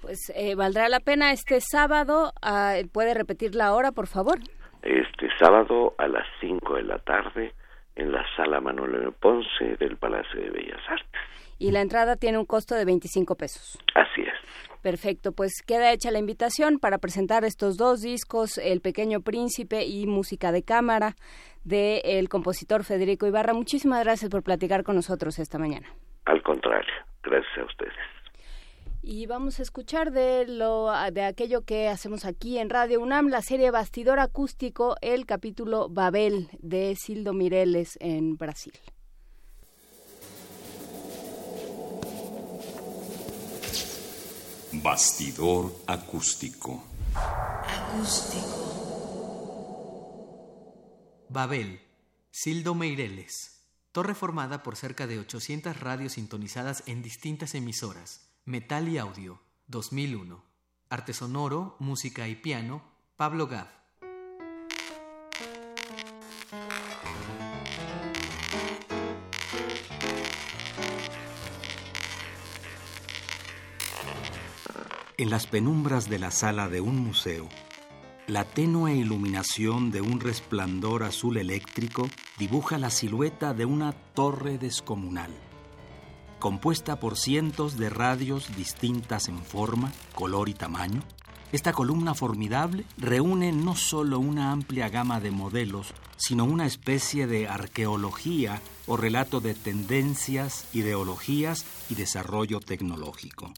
Pues 0.00 0.32
eh, 0.34 0.54
valdrá 0.54 0.88
la 0.88 1.00
pena 1.00 1.32
este 1.32 1.60
sábado. 1.60 2.32
ah, 2.42 2.76
¿Puede 2.92 3.14
repetir 3.14 3.54
la 3.54 3.74
hora, 3.74 3.92
por 3.92 4.06
favor? 4.06 4.38
Este 4.82 5.28
sábado 5.38 5.94
a 5.98 6.06
las 6.06 6.26
5 6.40 6.76
de 6.76 6.82
la 6.84 6.98
tarde 6.98 7.54
en 7.96 8.12
la 8.12 8.24
sala 8.36 8.60
Manuel 8.60 8.94
M. 8.94 9.12
Ponce 9.12 9.76
del 9.78 9.96
Palacio 9.96 10.40
de 10.40 10.50
Bellas 10.50 10.80
Artes. 10.88 11.20
Y 11.58 11.72
la 11.72 11.80
entrada 11.80 12.16
tiene 12.16 12.38
un 12.38 12.46
costo 12.46 12.76
de 12.76 12.84
25 12.84 13.34
pesos. 13.34 13.76
Así 13.94 14.22
es. 14.22 14.34
Perfecto, 14.82 15.32
pues 15.32 15.62
queda 15.66 15.92
hecha 15.92 16.12
la 16.12 16.20
invitación 16.20 16.78
para 16.78 16.98
presentar 16.98 17.44
estos 17.44 17.76
dos 17.76 18.00
discos, 18.00 18.58
El 18.58 18.80
Pequeño 18.80 19.20
Príncipe 19.20 19.84
y 19.84 20.06
Música 20.06 20.52
de 20.52 20.62
Cámara, 20.62 21.16
del 21.64 22.28
compositor 22.28 22.84
Federico 22.84 23.26
Ibarra. 23.26 23.54
Muchísimas 23.54 24.04
gracias 24.04 24.30
por 24.30 24.44
platicar 24.44 24.84
con 24.84 24.94
nosotros 24.94 25.40
esta 25.40 25.58
mañana. 25.58 25.88
Al 26.26 26.40
contrario, 26.42 26.94
gracias 27.24 27.58
a 27.58 27.64
ustedes. 27.64 27.94
Y 29.02 29.26
vamos 29.26 29.58
a 29.58 29.62
escuchar 29.62 30.12
de 30.12 30.46
lo 30.46 30.90
de 31.12 31.24
aquello 31.24 31.62
que 31.62 31.88
hacemos 31.88 32.24
aquí 32.24 32.58
en 32.58 32.68
Radio 32.68 33.00
UNAM, 33.00 33.28
la 33.28 33.42
serie 33.42 33.70
Bastidor 33.70 34.18
Acústico, 34.20 34.96
el 35.00 35.24
capítulo 35.24 35.88
Babel 35.88 36.48
de 36.60 36.94
Sildo 36.96 37.32
Mireles 37.32 37.96
en 38.00 38.36
Brasil. 38.36 38.74
Bastidor 44.72 45.74
acústico. 45.86 46.84
Babel, 51.30 51.80
Sildo 52.30 52.74
Meireles. 52.74 53.64
Torre 53.92 54.14
formada 54.14 54.62
por 54.62 54.76
cerca 54.76 55.06
de 55.06 55.18
800 55.18 55.80
radios 55.80 56.12
sintonizadas 56.12 56.82
en 56.86 57.02
distintas 57.02 57.54
emisoras. 57.54 58.27
Metal 58.44 58.88
y 58.88 58.98
Audio, 58.98 59.40
2001. 59.66 60.42
Arte 60.90 61.12
sonoro, 61.12 61.76
música 61.78 62.28
y 62.28 62.34
piano, 62.34 62.82
Pablo 63.16 63.46
Gav. 63.46 63.68
En 75.16 75.30
las 75.30 75.46
penumbras 75.46 76.08
de 76.08 76.18
la 76.18 76.30
sala 76.30 76.68
de 76.68 76.80
un 76.80 76.96
museo, 76.96 77.48
la 78.26 78.44
tenue 78.44 78.94
iluminación 78.94 79.90
de 79.90 80.00
un 80.00 80.20
resplandor 80.20 81.02
azul 81.02 81.36
eléctrico 81.38 82.08
dibuja 82.38 82.78
la 82.78 82.90
silueta 82.90 83.52
de 83.52 83.64
una 83.64 83.92
torre 83.92 84.58
descomunal 84.58 85.47
compuesta 86.38 87.00
por 87.00 87.16
cientos 87.16 87.76
de 87.76 87.90
radios 87.90 88.54
distintas 88.56 89.28
en 89.28 89.38
forma, 89.38 89.92
color 90.14 90.48
y 90.48 90.54
tamaño. 90.54 91.02
Esta 91.50 91.72
columna 91.72 92.14
formidable 92.14 92.84
reúne 92.98 93.52
no 93.52 93.74
solo 93.74 94.18
una 94.18 94.52
amplia 94.52 94.88
gama 94.90 95.18
de 95.18 95.30
modelos, 95.30 95.94
sino 96.18 96.44
una 96.44 96.66
especie 96.66 97.26
de 97.26 97.48
arqueología 97.48 98.60
o 98.86 98.96
relato 98.96 99.40
de 99.40 99.54
tendencias, 99.54 100.66
ideologías 100.74 101.64
y 101.88 101.94
desarrollo 101.94 102.60
tecnológico. 102.60 103.52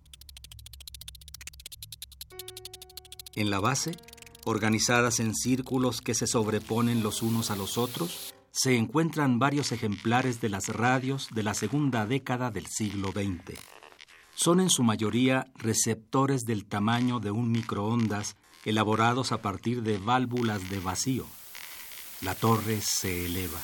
En 3.34 3.50
la 3.50 3.58
base, 3.58 3.96
organizadas 4.44 5.20
en 5.20 5.34
círculos 5.34 6.00
que 6.00 6.14
se 6.14 6.26
sobreponen 6.26 7.02
los 7.02 7.22
unos 7.22 7.50
a 7.50 7.56
los 7.56 7.78
otros, 7.78 8.29
se 8.52 8.76
encuentran 8.76 9.38
varios 9.38 9.72
ejemplares 9.72 10.40
de 10.40 10.48
las 10.48 10.68
radios 10.68 11.28
de 11.32 11.42
la 11.42 11.54
segunda 11.54 12.06
década 12.06 12.50
del 12.50 12.66
siglo 12.66 13.12
XX. 13.12 13.58
Son 14.34 14.60
en 14.60 14.70
su 14.70 14.82
mayoría 14.82 15.46
receptores 15.56 16.44
del 16.44 16.64
tamaño 16.64 17.20
de 17.20 17.30
un 17.30 17.52
microondas 17.52 18.36
elaborados 18.64 19.32
a 19.32 19.42
partir 19.42 19.82
de 19.82 19.98
válvulas 19.98 20.68
de 20.68 20.80
vacío. 20.80 21.26
La 22.22 22.34
torre 22.34 22.80
se 22.80 23.26
eleva. 23.26 23.60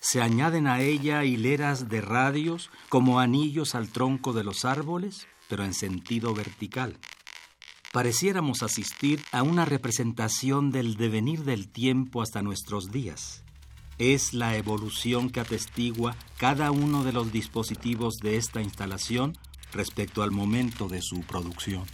Se 0.00 0.22
añaden 0.22 0.66
a 0.66 0.80
ella 0.80 1.24
hileras 1.24 1.88
de 1.88 2.00
radios 2.00 2.70
como 2.88 3.20
anillos 3.20 3.74
al 3.74 3.90
tronco 3.90 4.32
de 4.32 4.44
los 4.44 4.64
árboles, 4.64 5.26
pero 5.48 5.64
en 5.64 5.74
sentido 5.74 6.34
vertical 6.34 6.98
pareciéramos 7.92 8.62
asistir 8.62 9.22
a 9.32 9.42
una 9.42 9.64
representación 9.64 10.70
del 10.70 10.96
devenir 10.96 11.44
del 11.44 11.68
tiempo 11.68 12.22
hasta 12.22 12.42
nuestros 12.42 12.90
días. 12.90 13.42
Es 13.98 14.34
la 14.34 14.56
evolución 14.56 15.30
que 15.30 15.40
atestigua 15.40 16.14
cada 16.36 16.70
uno 16.70 17.02
de 17.02 17.12
los 17.12 17.32
dispositivos 17.32 18.18
de 18.18 18.36
esta 18.36 18.62
instalación 18.62 19.36
respecto 19.72 20.22
al 20.22 20.30
momento 20.30 20.88
de 20.88 21.02
su 21.02 21.22
producción. 21.22 21.84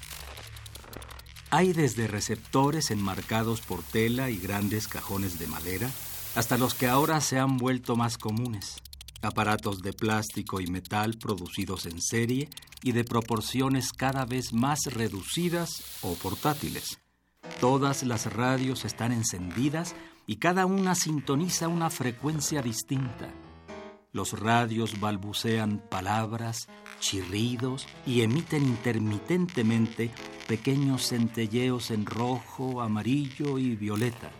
Hay 1.50 1.72
desde 1.72 2.08
receptores 2.08 2.90
enmarcados 2.90 3.60
por 3.60 3.82
tela 3.82 4.28
y 4.28 4.38
grandes 4.38 4.88
cajones 4.88 5.38
de 5.38 5.46
madera, 5.46 5.90
hasta 6.34 6.58
los 6.58 6.74
que 6.74 6.88
ahora 6.88 7.20
se 7.20 7.38
han 7.38 7.56
vuelto 7.58 7.94
más 7.94 8.18
comunes, 8.18 8.82
aparatos 9.24 9.80
de 9.80 9.92
plástico 9.92 10.60
y 10.60 10.66
metal 10.66 11.16
producidos 11.18 11.86
en 11.86 12.00
serie 12.00 12.48
y 12.82 12.92
de 12.92 13.04
proporciones 13.04 13.92
cada 13.92 14.24
vez 14.24 14.52
más 14.52 14.80
reducidas 14.86 15.98
o 16.02 16.14
portátiles. 16.14 17.00
Todas 17.60 18.02
las 18.02 18.32
radios 18.32 18.84
están 18.84 19.12
encendidas 19.12 19.94
y 20.26 20.36
cada 20.36 20.66
una 20.66 20.94
sintoniza 20.94 21.68
una 21.68 21.90
frecuencia 21.90 22.62
distinta. 22.62 23.28
Los 24.12 24.38
radios 24.38 25.00
balbucean 25.00 25.82
palabras, 25.90 26.68
chirridos 27.00 27.86
y 28.06 28.22
emiten 28.22 28.64
intermitentemente 28.64 30.10
pequeños 30.46 31.08
centelleos 31.08 31.90
en 31.90 32.06
rojo, 32.06 32.80
amarillo 32.80 33.58
y 33.58 33.74
violeta 33.74 34.30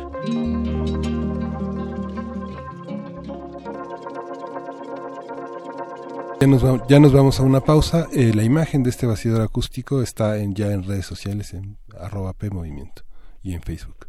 Ya 6.40 6.48
nos, 6.48 6.64
va- 6.66 6.84
ya 6.88 7.00
nos 7.00 7.14
vamos 7.14 7.40
a 7.40 7.44
una 7.44 7.62
pausa. 7.62 8.08
Eh, 8.14 8.32
la 8.34 8.44
imagen 8.44 8.82
de 8.84 8.90
este 8.90 9.06
bastidor 9.06 9.42
acústico 9.42 10.02
está 10.02 10.38
en, 10.38 10.56
ya 10.56 10.72
en 10.72 10.84
redes 10.84 11.06
sociales, 11.06 11.54
en 11.54 11.78
arroba 12.00 12.34
P 12.34 12.50
Movimiento 12.50 13.04
y 13.44 13.54
en 13.54 13.62
Facebook. 13.62 14.01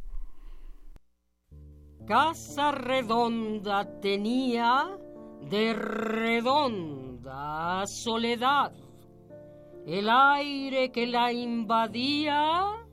Casa 2.07 2.73
redonda 2.73 4.01
tenía 4.01 4.99
de 5.49 5.73
redonda 5.73 7.03
soledad. 7.87 8.73
El 9.87 10.09
aire 10.11 10.91
que 10.91 11.07
la 11.07 11.33
invadía 11.33 12.87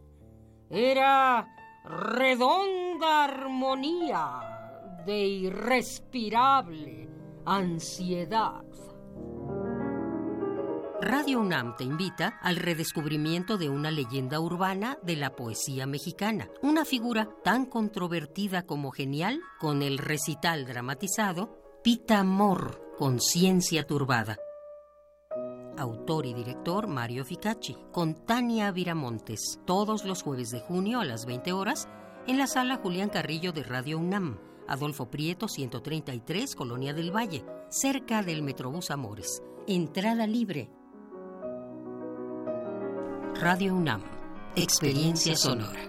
era 0.69 1.47
redonda 1.83 3.23
armonía 3.23 5.01
de 5.05 5.25
irrespirable 5.25 7.09
ansiedad. 7.45 8.63
Radio 11.01 11.39
UNAM 11.39 11.77
te 11.77 11.85
invita 11.85 12.39
al 12.41 12.57
redescubrimiento 12.57 13.57
de 13.57 13.69
una 13.69 13.89
leyenda 13.89 14.41
urbana 14.41 14.97
de 15.01 15.15
la 15.15 15.33
poesía 15.33 15.85
mexicana, 15.85 16.49
una 16.61 16.83
figura 16.83 17.29
tan 17.41 17.65
controvertida 17.65 18.63
como 18.63 18.91
genial 18.91 19.39
con 19.59 19.81
el 19.81 19.97
recital 19.97 20.65
dramatizado 20.65 21.79
Pita 21.83 22.19
Amor, 22.19 22.95
Conciencia 22.97 23.87
Turbada. 23.87 24.39
Autor 25.77 26.25
y 26.25 26.33
director 26.33 26.87
Mario 26.87 27.23
Ficacci, 27.23 27.77
con 27.93 28.25
Tania 28.25 28.69
Viramontes, 28.73 29.61
todos 29.65 30.03
los 30.03 30.21
jueves 30.21 30.49
de 30.49 30.59
junio 30.59 30.99
a 30.99 31.05
las 31.05 31.25
20 31.25 31.53
horas 31.53 31.87
en 32.27 32.37
la 32.37 32.45
sala 32.45 32.75
Julián 32.75 33.07
Carrillo 33.07 33.53
de 33.53 33.63
Radio 33.63 33.97
UNAM, 33.99 34.37
Adolfo 34.67 35.09
Prieto 35.09 35.47
133, 35.47 36.55
Colonia 36.55 36.93
del 36.93 37.15
Valle, 37.15 37.45
cerca 37.69 38.21
del 38.21 38.43
Metrobús 38.43 38.91
Amores. 38.91 39.41
Entrada 39.65 40.27
libre. 40.27 40.69
Radio 43.39 43.73
UNAM. 43.73 44.01
Experiencia 44.57 45.33
sonora. 45.33 45.79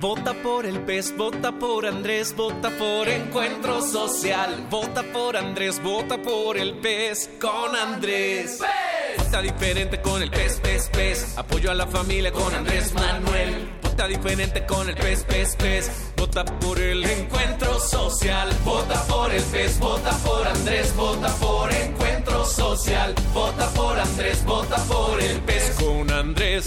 Vota 0.00 0.34
por 0.42 0.66
el 0.66 0.80
PES, 0.80 1.16
vota 1.16 1.52
por 1.52 1.86
Andrés, 1.86 2.34
vota 2.34 2.68
por 2.70 3.06
Encuentro 3.08 3.80
Social. 3.80 4.66
Vota 4.68 5.04
por 5.04 5.36
Andrés, 5.36 5.80
vota 5.80 6.20
por 6.20 6.56
el 6.56 6.78
PES 6.78 7.30
con 7.40 7.76
Andrés. 7.76 8.60
Vota 9.16 9.40
diferente 9.40 10.02
con 10.02 10.20
el 10.20 10.30
PES, 10.30 10.60
PES, 10.60 10.90
PES. 10.92 11.38
Apoyo 11.38 11.70
a 11.70 11.74
la 11.74 11.86
familia 11.86 12.32
con 12.32 12.52
Andrés 12.52 12.92
Manuel. 12.92 13.83
Diferente 14.02 14.66
con 14.66 14.86
el 14.88 14.96
PES, 14.96 15.22
PES, 15.22 15.56
PES. 15.56 15.90
Vota 16.16 16.44
por 16.44 16.78
el 16.78 17.04
Encuentro 17.04 17.78
Social. 17.78 18.50
Vota 18.64 19.00
por 19.06 19.32
el 19.32 19.42
PES, 19.42 19.78
vota 19.78 20.10
por 20.18 20.46
Andrés, 20.46 20.94
vota 20.94 21.28
por 21.36 21.72
Encuentro 21.72 22.44
Social. 22.44 23.14
Vota 23.32 23.66
por 23.70 23.98
Andrés, 23.98 24.44
vota 24.44 24.76
por 24.84 25.20
el 25.22 25.40
PES 25.40 25.76
con 25.80 26.10
Andrés. 26.10 26.66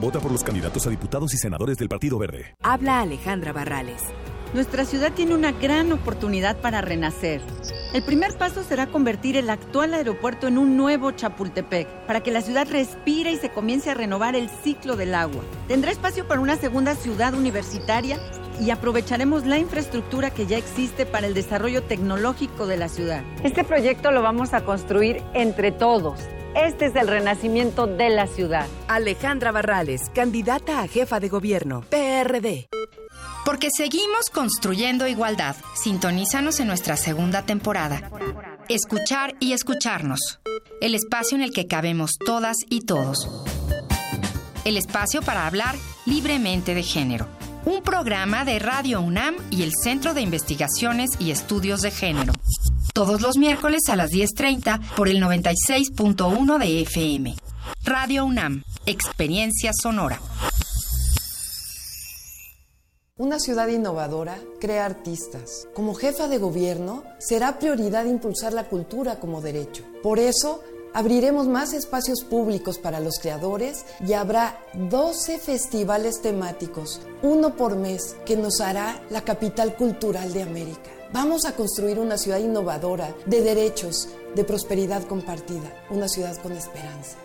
Vota 0.00 0.20
por 0.20 0.32
los 0.32 0.44
candidatos 0.44 0.86
a 0.86 0.90
diputados 0.90 1.34
y 1.34 1.38
senadores 1.38 1.78
del 1.78 1.88
Partido 1.88 2.18
Verde. 2.18 2.54
Habla 2.62 3.00
Alejandra 3.00 3.52
Barrales. 3.52 4.02
Nuestra 4.54 4.84
ciudad 4.84 5.12
tiene 5.12 5.34
una 5.34 5.52
gran 5.52 5.92
oportunidad 5.92 6.56
para 6.60 6.80
renacer. 6.80 7.40
El 7.92 8.02
primer 8.04 8.36
paso 8.36 8.62
será 8.62 8.86
convertir 8.86 9.36
el 9.36 9.50
actual 9.50 9.94
aeropuerto 9.94 10.46
en 10.46 10.58
un 10.58 10.76
nuevo 10.76 11.10
Chapultepec, 11.10 11.88
para 12.06 12.22
que 12.22 12.30
la 12.30 12.42
ciudad 12.42 12.68
respire 12.70 13.32
y 13.32 13.36
se 13.36 13.50
comience 13.50 13.90
a 13.90 13.94
renovar 13.94 14.36
el 14.36 14.48
ciclo 14.48 14.96
del 14.96 15.14
agua. 15.14 15.42
Tendrá 15.66 15.90
espacio 15.90 16.28
para 16.28 16.40
una 16.40 16.56
segunda 16.56 16.94
ciudad 16.94 17.34
universitaria 17.34 18.18
y 18.60 18.70
aprovecharemos 18.70 19.46
la 19.46 19.58
infraestructura 19.58 20.30
que 20.30 20.46
ya 20.46 20.58
existe 20.58 21.06
para 21.06 21.26
el 21.26 21.34
desarrollo 21.34 21.82
tecnológico 21.82 22.66
de 22.66 22.76
la 22.76 22.88
ciudad. 22.88 23.22
Este 23.42 23.64
proyecto 23.64 24.10
lo 24.10 24.22
vamos 24.22 24.54
a 24.54 24.64
construir 24.64 25.22
entre 25.34 25.72
todos. 25.72 26.20
Este 26.56 26.86
es 26.86 26.96
el 26.96 27.06
renacimiento 27.06 27.86
de 27.86 28.08
la 28.08 28.26
ciudad. 28.26 28.66
Alejandra 28.88 29.52
Barrales, 29.52 30.00
candidata 30.14 30.80
a 30.80 30.88
jefa 30.88 31.20
de 31.20 31.28
gobierno, 31.28 31.82
PRD. 31.90 32.70
Porque 33.44 33.68
seguimos 33.76 34.30
construyendo 34.32 35.06
igualdad. 35.06 35.54
Sintonízanos 35.74 36.58
en 36.58 36.68
nuestra 36.68 36.96
segunda 36.96 37.42
temporada. 37.42 38.10
Escuchar 38.70 39.34
y 39.38 39.52
escucharnos. 39.52 40.40
El 40.80 40.94
espacio 40.94 41.36
en 41.36 41.42
el 41.42 41.52
que 41.52 41.66
cabemos 41.66 42.12
todas 42.24 42.56
y 42.70 42.86
todos. 42.86 43.28
El 44.64 44.78
espacio 44.78 45.20
para 45.20 45.46
hablar 45.46 45.74
libremente 46.06 46.74
de 46.74 46.82
género. 46.82 47.28
Un 47.66 47.82
programa 47.82 48.46
de 48.46 48.58
Radio 48.60 49.02
UNAM 49.02 49.36
y 49.50 49.62
el 49.62 49.72
Centro 49.74 50.14
de 50.14 50.22
Investigaciones 50.22 51.10
y 51.18 51.32
Estudios 51.32 51.82
de 51.82 51.90
Género. 51.90 52.32
Todos 52.96 53.20
los 53.20 53.36
miércoles 53.36 53.82
a 53.90 53.96
las 53.96 54.10
10.30 54.10 54.94
por 54.96 55.10
el 55.10 55.22
96.1 55.22 56.58
de 56.58 56.80
FM. 56.80 57.36
Radio 57.84 58.24
UNAM, 58.24 58.64
Experiencia 58.86 59.70
Sonora. 59.78 60.18
Una 63.18 63.38
ciudad 63.38 63.68
innovadora 63.68 64.38
crea 64.58 64.86
artistas. 64.86 65.68
Como 65.74 65.92
jefa 65.92 66.26
de 66.28 66.38
gobierno, 66.38 67.04
será 67.18 67.58
prioridad 67.58 68.06
impulsar 68.06 68.54
la 68.54 68.64
cultura 68.64 69.20
como 69.20 69.42
derecho. 69.42 69.84
Por 70.02 70.18
eso, 70.18 70.62
abriremos 70.94 71.48
más 71.48 71.74
espacios 71.74 72.24
públicos 72.24 72.78
para 72.78 73.00
los 73.00 73.18
creadores 73.18 73.84
y 74.08 74.14
habrá 74.14 74.58
12 74.72 75.38
festivales 75.38 76.22
temáticos, 76.22 77.02
uno 77.20 77.56
por 77.56 77.76
mes, 77.76 78.16
que 78.24 78.38
nos 78.38 78.62
hará 78.62 79.02
la 79.10 79.20
capital 79.20 79.76
cultural 79.76 80.32
de 80.32 80.42
América. 80.42 80.95
Vamos 81.12 81.44
a 81.44 81.52
construir 81.52 82.00
una 82.00 82.18
ciudad 82.18 82.40
innovadora, 82.40 83.14
de 83.26 83.40
derechos, 83.40 84.08
de 84.34 84.44
prosperidad 84.44 85.04
compartida, 85.04 85.72
una 85.88 86.08
ciudad 86.08 86.36
con 86.42 86.52
esperanza. 86.52 87.16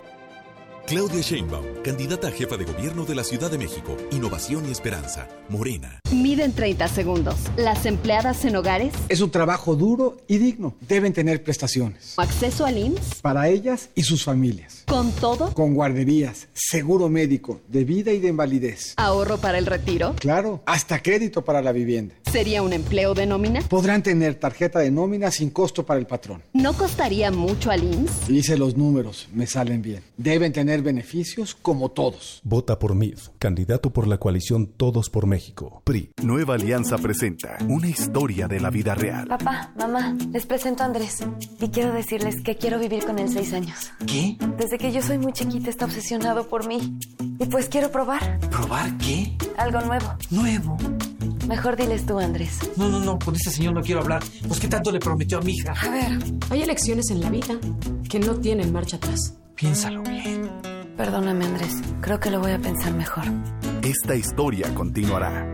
Claudia 0.86 1.22
Sheinbaum, 1.22 1.64
candidata 1.84 2.28
a 2.28 2.30
jefa 2.30 2.56
de 2.56 2.64
gobierno 2.64 3.04
de 3.04 3.14
la 3.14 3.24
Ciudad 3.24 3.50
de 3.50 3.56
México. 3.56 3.96
Innovación 4.10 4.68
y 4.68 4.72
esperanza. 4.72 5.28
Morena. 5.48 6.00
Miden 6.12 6.52
30 6.52 6.88
segundos. 6.88 7.36
Las 7.56 7.86
empleadas 7.86 8.44
en 8.44 8.56
hogares. 8.56 8.92
Es 9.08 9.20
un 9.20 9.30
trabajo 9.30 9.74
duro 9.76 10.18
y 10.28 10.38
digno. 10.38 10.74
Deben 10.86 11.12
tener 11.12 11.42
prestaciones. 11.42 12.14
Acceso 12.18 12.66
al 12.66 12.76
IMSS. 12.78 13.20
Para 13.22 13.48
ellas 13.48 13.90
y 13.94 14.02
sus 14.02 14.24
familias. 14.24 14.82
¿Con 14.86 15.12
todo? 15.12 15.54
Con 15.54 15.74
guarderías, 15.74 16.48
seguro 16.52 17.08
médico, 17.08 17.60
de 17.68 17.84
vida 17.84 18.12
y 18.12 18.18
de 18.18 18.28
invalidez. 18.28 18.94
¿Ahorro 18.96 19.38
para 19.38 19.58
el 19.58 19.66
retiro? 19.66 20.14
Claro, 20.18 20.62
hasta 20.66 21.00
crédito 21.02 21.44
para 21.44 21.62
la 21.62 21.72
vivienda. 21.72 22.14
¿Sería 22.30 22.62
un 22.62 22.72
empleo 22.72 23.14
de 23.14 23.26
nómina? 23.26 23.60
Podrán 23.62 24.02
tener 24.02 24.34
tarjeta 24.34 24.80
de 24.80 24.90
nómina 24.90 25.30
sin 25.30 25.50
costo 25.50 25.86
para 25.86 26.00
el 26.00 26.06
patrón. 26.06 26.42
¿No 26.52 26.72
costaría 26.74 27.30
mucho 27.30 27.70
al 27.70 27.84
IMSS? 27.84 28.30
Hice 28.30 28.56
los 28.56 28.76
números, 28.76 29.28
me 29.32 29.46
salen 29.46 29.80
bien. 29.80 30.02
Deben 30.16 30.52
tener 30.52 30.71
beneficios 30.80 31.54
como 31.54 31.90
todos. 31.90 32.40
Vota 32.44 32.78
por 32.78 32.94
MID, 32.94 33.18
candidato 33.38 33.92
por 33.92 34.06
la 34.06 34.16
coalición 34.16 34.66
Todos 34.66 35.10
por 35.10 35.26
México. 35.26 35.82
PRI. 35.84 36.12
Nueva 36.22 36.54
Alianza 36.54 36.96
presenta 36.96 37.58
una 37.68 37.88
historia 37.88 38.48
de 38.48 38.60
la 38.60 38.70
vida 38.70 38.94
real. 38.94 39.28
Papá, 39.28 39.72
mamá, 39.76 40.16
les 40.32 40.46
presento 40.46 40.82
a 40.82 40.86
Andrés. 40.86 41.18
Y 41.60 41.68
quiero 41.68 41.92
decirles 41.92 42.40
que 42.42 42.56
quiero 42.56 42.78
vivir 42.78 43.04
con 43.04 43.18
él 43.18 43.28
seis 43.28 43.52
años. 43.52 43.90
¿Qué? 44.06 44.38
Desde 44.56 44.78
que 44.78 44.92
yo 44.92 45.02
soy 45.02 45.18
muy 45.18 45.32
chiquita 45.32 45.68
está 45.68 45.84
obsesionado 45.84 46.48
por 46.48 46.66
mí. 46.66 46.98
Y 47.38 47.46
pues 47.46 47.68
quiero 47.68 47.90
probar. 47.90 48.38
¿Probar 48.50 48.96
qué? 48.98 49.36
Algo 49.58 49.80
nuevo. 49.82 50.14
¿Nuevo? 50.30 50.76
Mejor 51.46 51.76
diles 51.76 52.06
tú, 52.06 52.18
Andrés. 52.18 52.58
No, 52.76 52.88
no, 52.88 53.00
no, 53.00 53.18
con 53.18 53.34
ese 53.34 53.50
señor 53.50 53.74
no 53.74 53.82
quiero 53.82 54.00
hablar. 54.00 54.22
Pues 54.46 54.60
qué 54.60 54.68
tanto 54.68 54.92
le 54.92 55.00
prometió 55.00 55.38
a 55.38 55.42
mi 55.42 55.52
hija. 55.52 55.72
A 55.72 55.90
ver, 55.90 56.18
hay 56.50 56.62
elecciones 56.62 57.10
en 57.10 57.20
la 57.20 57.30
vida 57.30 57.58
que 58.08 58.18
no 58.20 58.36
tienen 58.36 58.72
marcha 58.72 58.96
atrás. 58.96 59.34
Piénsalo 59.62 60.02
bien. 60.02 60.50
Perdóname, 60.96 61.44
Andrés. 61.44 61.80
Creo 62.00 62.18
que 62.18 62.32
lo 62.32 62.40
voy 62.40 62.50
a 62.50 62.58
pensar 62.58 62.92
mejor. 62.94 63.22
Esta 63.84 64.16
historia 64.16 64.74
continuará. 64.74 65.46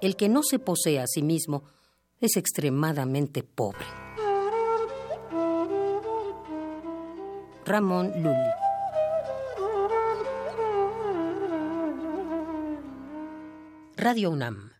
El 0.00 0.14
que 0.14 0.28
no 0.28 0.44
se 0.44 0.60
posee 0.60 1.00
a 1.00 1.08
sí 1.08 1.22
mismo 1.22 1.64
es 2.20 2.36
extremadamente 2.36 3.42
pobre. 3.42 3.86
Ramón 7.64 8.12
Lully. 8.22 8.65
Radio 13.96 14.30
UNAM. 14.30 14.72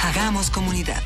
Hagamos 0.00 0.50
comunidad. 0.50 1.02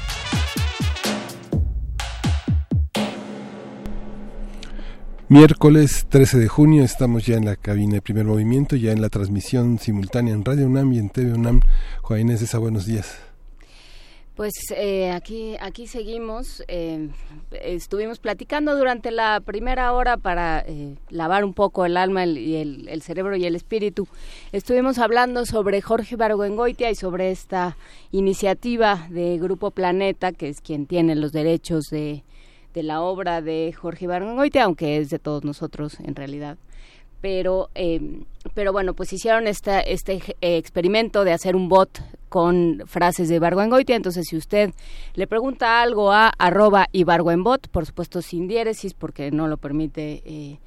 Miércoles 5.30 6.06
13 6.10 6.38
de 6.38 6.48
junio 6.48 6.84
estamos 6.84 7.24
ya 7.24 7.36
en 7.36 7.46
la 7.46 7.56
cabina 7.56 7.94
de 7.94 8.02
primer 8.02 8.26
movimiento, 8.26 8.76
ya 8.76 8.92
en 8.92 9.00
la 9.00 9.08
transmisión 9.08 9.78
simultánea 9.78 10.34
en 10.34 10.44
Radio 10.44 10.66
UNAM 10.66 10.92
y 10.92 10.98
en 10.98 11.08
TV 11.08 11.32
UNAM. 11.32 11.62
Juan 12.02 12.20
Inés 12.20 12.42
Esa, 12.42 12.58
buenos 12.58 12.84
días. 12.84 13.27
Pues 14.38 14.52
eh, 14.70 15.10
aquí, 15.10 15.56
aquí 15.58 15.88
seguimos. 15.88 16.62
Eh, 16.68 17.08
estuvimos 17.50 18.20
platicando 18.20 18.76
durante 18.76 19.10
la 19.10 19.40
primera 19.40 19.92
hora 19.92 20.16
para 20.16 20.60
eh, 20.64 20.94
lavar 21.10 21.44
un 21.44 21.54
poco 21.54 21.84
el 21.84 21.96
alma 21.96 22.24
y 22.24 22.54
el, 22.54 22.88
el, 22.88 23.02
cerebro 23.02 23.34
y 23.34 23.46
el 23.46 23.56
espíritu. 23.56 24.06
Estuvimos 24.52 24.98
hablando 24.98 25.44
sobre 25.44 25.82
Jorge 25.82 26.14
Barguengoitia 26.14 26.88
y 26.88 26.94
sobre 26.94 27.32
esta 27.32 27.76
iniciativa 28.12 29.08
de 29.10 29.38
Grupo 29.38 29.72
Planeta, 29.72 30.30
que 30.30 30.50
es 30.50 30.60
quien 30.60 30.86
tiene 30.86 31.16
los 31.16 31.32
derechos 31.32 31.86
de, 31.90 32.22
de 32.74 32.82
la 32.84 33.00
obra 33.00 33.42
de 33.42 33.72
Jorge 33.72 34.06
Barguengoitia, 34.06 34.62
aunque 34.62 34.98
es 34.98 35.10
de 35.10 35.18
todos 35.18 35.42
nosotros 35.42 35.98
en 35.98 36.14
realidad 36.14 36.58
pero 37.20 37.68
eh, 37.74 38.00
pero 38.54 38.72
bueno 38.72 38.94
pues 38.94 39.12
hicieron 39.12 39.46
esta, 39.46 39.80
este 39.80 40.22
eh, 40.40 40.56
experimento 40.56 41.24
de 41.24 41.32
hacer 41.32 41.56
un 41.56 41.68
bot 41.68 42.00
con 42.28 42.82
frases 42.86 43.28
de 43.28 43.38
Barguengoitia. 43.38 43.96
Entonces 43.96 44.26
si 44.28 44.36
usted 44.36 44.70
le 45.14 45.26
pregunta 45.26 45.82
algo 45.82 46.12
a 46.12 46.28
arroba 46.38 46.86
Ibargüenbot 46.92 47.68
por 47.68 47.86
supuesto 47.86 48.22
sin 48.22 48.48
diéresis 48.48 48.94
porque 48.94 49.30
no 49.30 49.48
lo 49.48 49.56
permite 49.56 50.22
eh, 50.24 50.58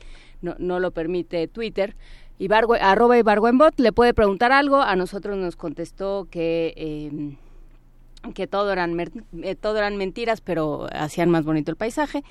no, 0.42 0.56
no 0.58 0.80
lo 0.80 0.92
permite 0.92 1.48
Twitter 1.48 1.96
Ibargüe, 2.42 2.80
arroba 2.80 3.20
Ibargüenbot 3.20 3.80
le 3.80 3.92
puede 3.92 4.16
preguntar 4.16 4.52
algo. 4.52 4.78
A 4.78 4.96
nosotros 4.96 5.38
nos 5.38 5.56
contestó 5.56 6.28
que 6.32 6.74
eh, 6.76 7.38
que 8.34 8.48
todo 8.48 8.72
eran 8.72 8.98
todo 9.60 9.78
eran 9.78 9.98
mentiras 9.98 10.42
pero 10.42 10.88
hacían 10.92 11.30
más 11.30 11.44
bonito 11.44 11.72
el 11.72 11.78
paisaje 11.78 12.24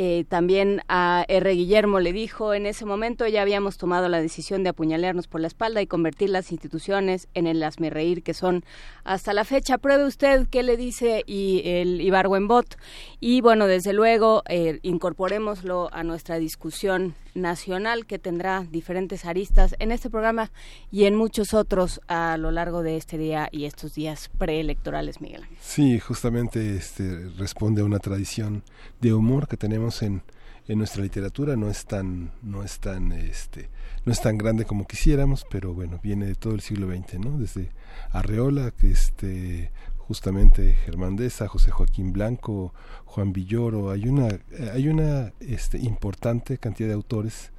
Eh, 0.00 0.24
también 0.28 0.82
a 0.86 1.24
R. 1.26 1.50
Guillermo 1.50 1.98
le 1.98 2.12
dijo, 2.12 2.54
en 2.54 2.66
ese 2.66 2.84
momento 2.84 3.26
ya 3.26 3.42
habíamos 3.42 3.78
tomado 3.78 4.08
la 4.08 4.20
decisión 4.20 4.62
de 4.62 4.68
apuñalarnos 4.68 5.26
por 5.26 5.40
la 5.40 5.48
espalda 5.48 5.82
y 5.82 5.88
convertir 5.88 6.30
las 6.30 6.52
instituciones 6.52 7.26
en 7.34 7.48
el 7.48 7.64
reír 7.90 8.22
que 8.22 8.32
son 8.32 8.64
hasta 9.02 9.32
la 9.32 9.42
fecha. 9.42 9.76
Pruebe 9.76 10.04
usted 10.04 10.46
qué 10.48 10.62
le 10.62 10.76
dice 10.76 11.24
y 11.26 11.62
el 11.64 12.00
Ibargüenbot. 12.00 12.76
Y 13.18 13.40
bueno, 13.40 13.66
desde 13.66 13.92
luego, 13.92 14.44
eh, 14.48 14.78
incorporémoslo 14.82 15.88
a 15.90 16.04
nuestra 16.04 16.38
discusión 16.38 17.16
nacional 17.34 18.06
que 18.06 18.18
tendrá 18.18 18.66
diferentes 18.70 19.24
aristas 19.24 19.74
en 19.78 19.92
este 19.92 20.10
programa 20.10 20.50
y 20.90 21.04
en 21.04 21.14
muchos 21.14 21.54
otros 21.54 22.00
a 22.08 22.36
lo 22.36 22.50
largo 22.50 22.82
de 22.82 22.96
este 22.96 23.18
día 23.18 23.48
y 23.52 23.64
estos 23.64 23.94
días 23.94 24.30
preelectorales, 24.38 25.20
Miguel. 25.20 25.44
Sí, 25.60 25.98
justamente 26.00 26.76
este 26.76 27.28
responde 27.38 27.82
a 27.82 27.84
una 27.84 27.98
tradición 27.98 28.62
de 29.00 29.14
humor 29.14 29.48
que 29.48 29.56
tenemos 29.56 30.02
en, 30.02 30.22
en 30.68 30.78
nuestra 30.78 31.02
literatura 31.02 31.56
no 31.56 31.70
es 31.70 31.86
tan 31.86 32.32
no 32.42 32.62
es 32.62 32.78
tan 32.78 33.12
este 33.12 33.70
no 34.04 34.12
es 34.12 34.20
tan 34.20 34.36
grande 34.36 34.64
como 34.64 34.86
quisiéramos 34.86 35.46
pero 35.50 35.72
bueno 35.72 35.98
viene 36.02 36.26
de 36.26 36.34
todo 36.34 36.54
el 36.54 36.60
siglo 36.60 36.88
XX 36.88 37.18
no 37.18 37.38
desde 37.38 37.70
Arreola 38.10 38.70
que 38.70 38.90
este 38.90 39.70
justamente 40.08 40.72
Germán 40.86 41.16
Deza, 41.16 41.48
José 41.48 41.70
Joaquín 41.70 42.14
Blanco, 42.14 42.72
Juan 43.04 43.34
Villoro, 43.34 43.90
hay 43.90 44.08
una, 44.08 44.28
hay 44.72 44.88
una 44.88 45.34
este, 45.38 45.78
importante 45.78 46.56
cantidad 46.56 46.88
de 46.88 46.94
autores 46.94 47.52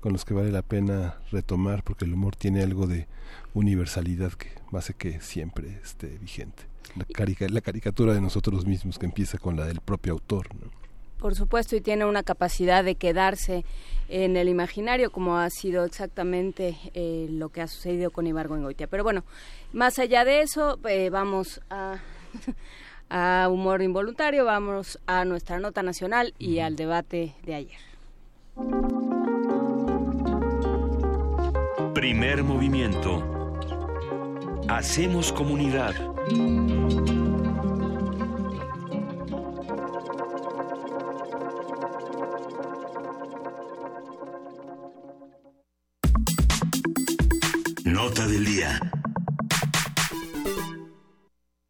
con 0.00 0.12
los 0.12 0.26
que 0.26 0.34
vale 0.34 0.52
la 0.52 0.60
pena 0.60 1.16
retomar 1.32 1.82
porque 1.82 2.04
el 2.04 2.12
humor 2.12 2.36
tiene 2.36 2.62
algo 2.62 2.86
de 2.86 3.08
universalidad 3.54 4.32
que 4.32 4.48
hace 4.76 4.92
que 4.92 5.22
siempre 5.22 5.80
esté 5.82 6.18
vigente. 6.18 6.64
La, 6.94 7.06
la 7.48 7.60
caricatura 7.62 8.12
de 8.12 8.20
nosotros 8.20 8.66
mismos 8.66 8.98
que 8.98 9.06
empieza 9.06 9.38
con 9.38 9.56
la 9.56 9.64
del 9.64 9.80
propio 9.80 10.12
autor. 10.12 10.48
Por 11.24 11.34
supuesto, 11.34 11.74
y 11.74 11.80
tiene 11.80 12.04
una 12.04 12.22
capacidad 12.22 12.84
de 12.84 12.96
quedarse 12.96 13.64
en 14.10 14.36
el 14.36 14.46
imaginario, 14.46 15.10
como 15.10 15.38
ha 15.38 15.48
sido 15.48 15.86
exactamente 15.86 16.76
eh, 16.92 17.28
lo 17.30 17.48
que 17.48 17.62
ha 17.62 17.66
sucedido 17.66 18.10
con 18.10 18.26
Ibargüengoitia. 18.26 18.88
Pero 18.88 19.04
bueno, 19.04 19.24
más 19.72 19.98
allá 19.98 20.26
de 20.26 20.42
eso, 20.42 20.78
eh, 20.86 21.08
vamos 21.08 21.62
a, 21.70 21.96
a 23.08 23.48
humor 23.48 23.80
involuntario, 23.80 24.44
vamos 24.44 24.98
a 25.06 25.24
nuestra 25.24 25.58
nota 25.58 25.82
nacional 25.82 26.34
y 26.38 26.58
al 26.58 26.76
debate 26.76 27.34
de 27.42 27.54
ayer. 27.54 27.80
Primer 31.94 32.44
movimiento. 32.44 33.56
Hacemos 34.68 35.32
comunidad. 35.32 35.94
Nota 48.04 48.26
del 48.26 48.44
día. 48.44 48.78
El 48.82 48.90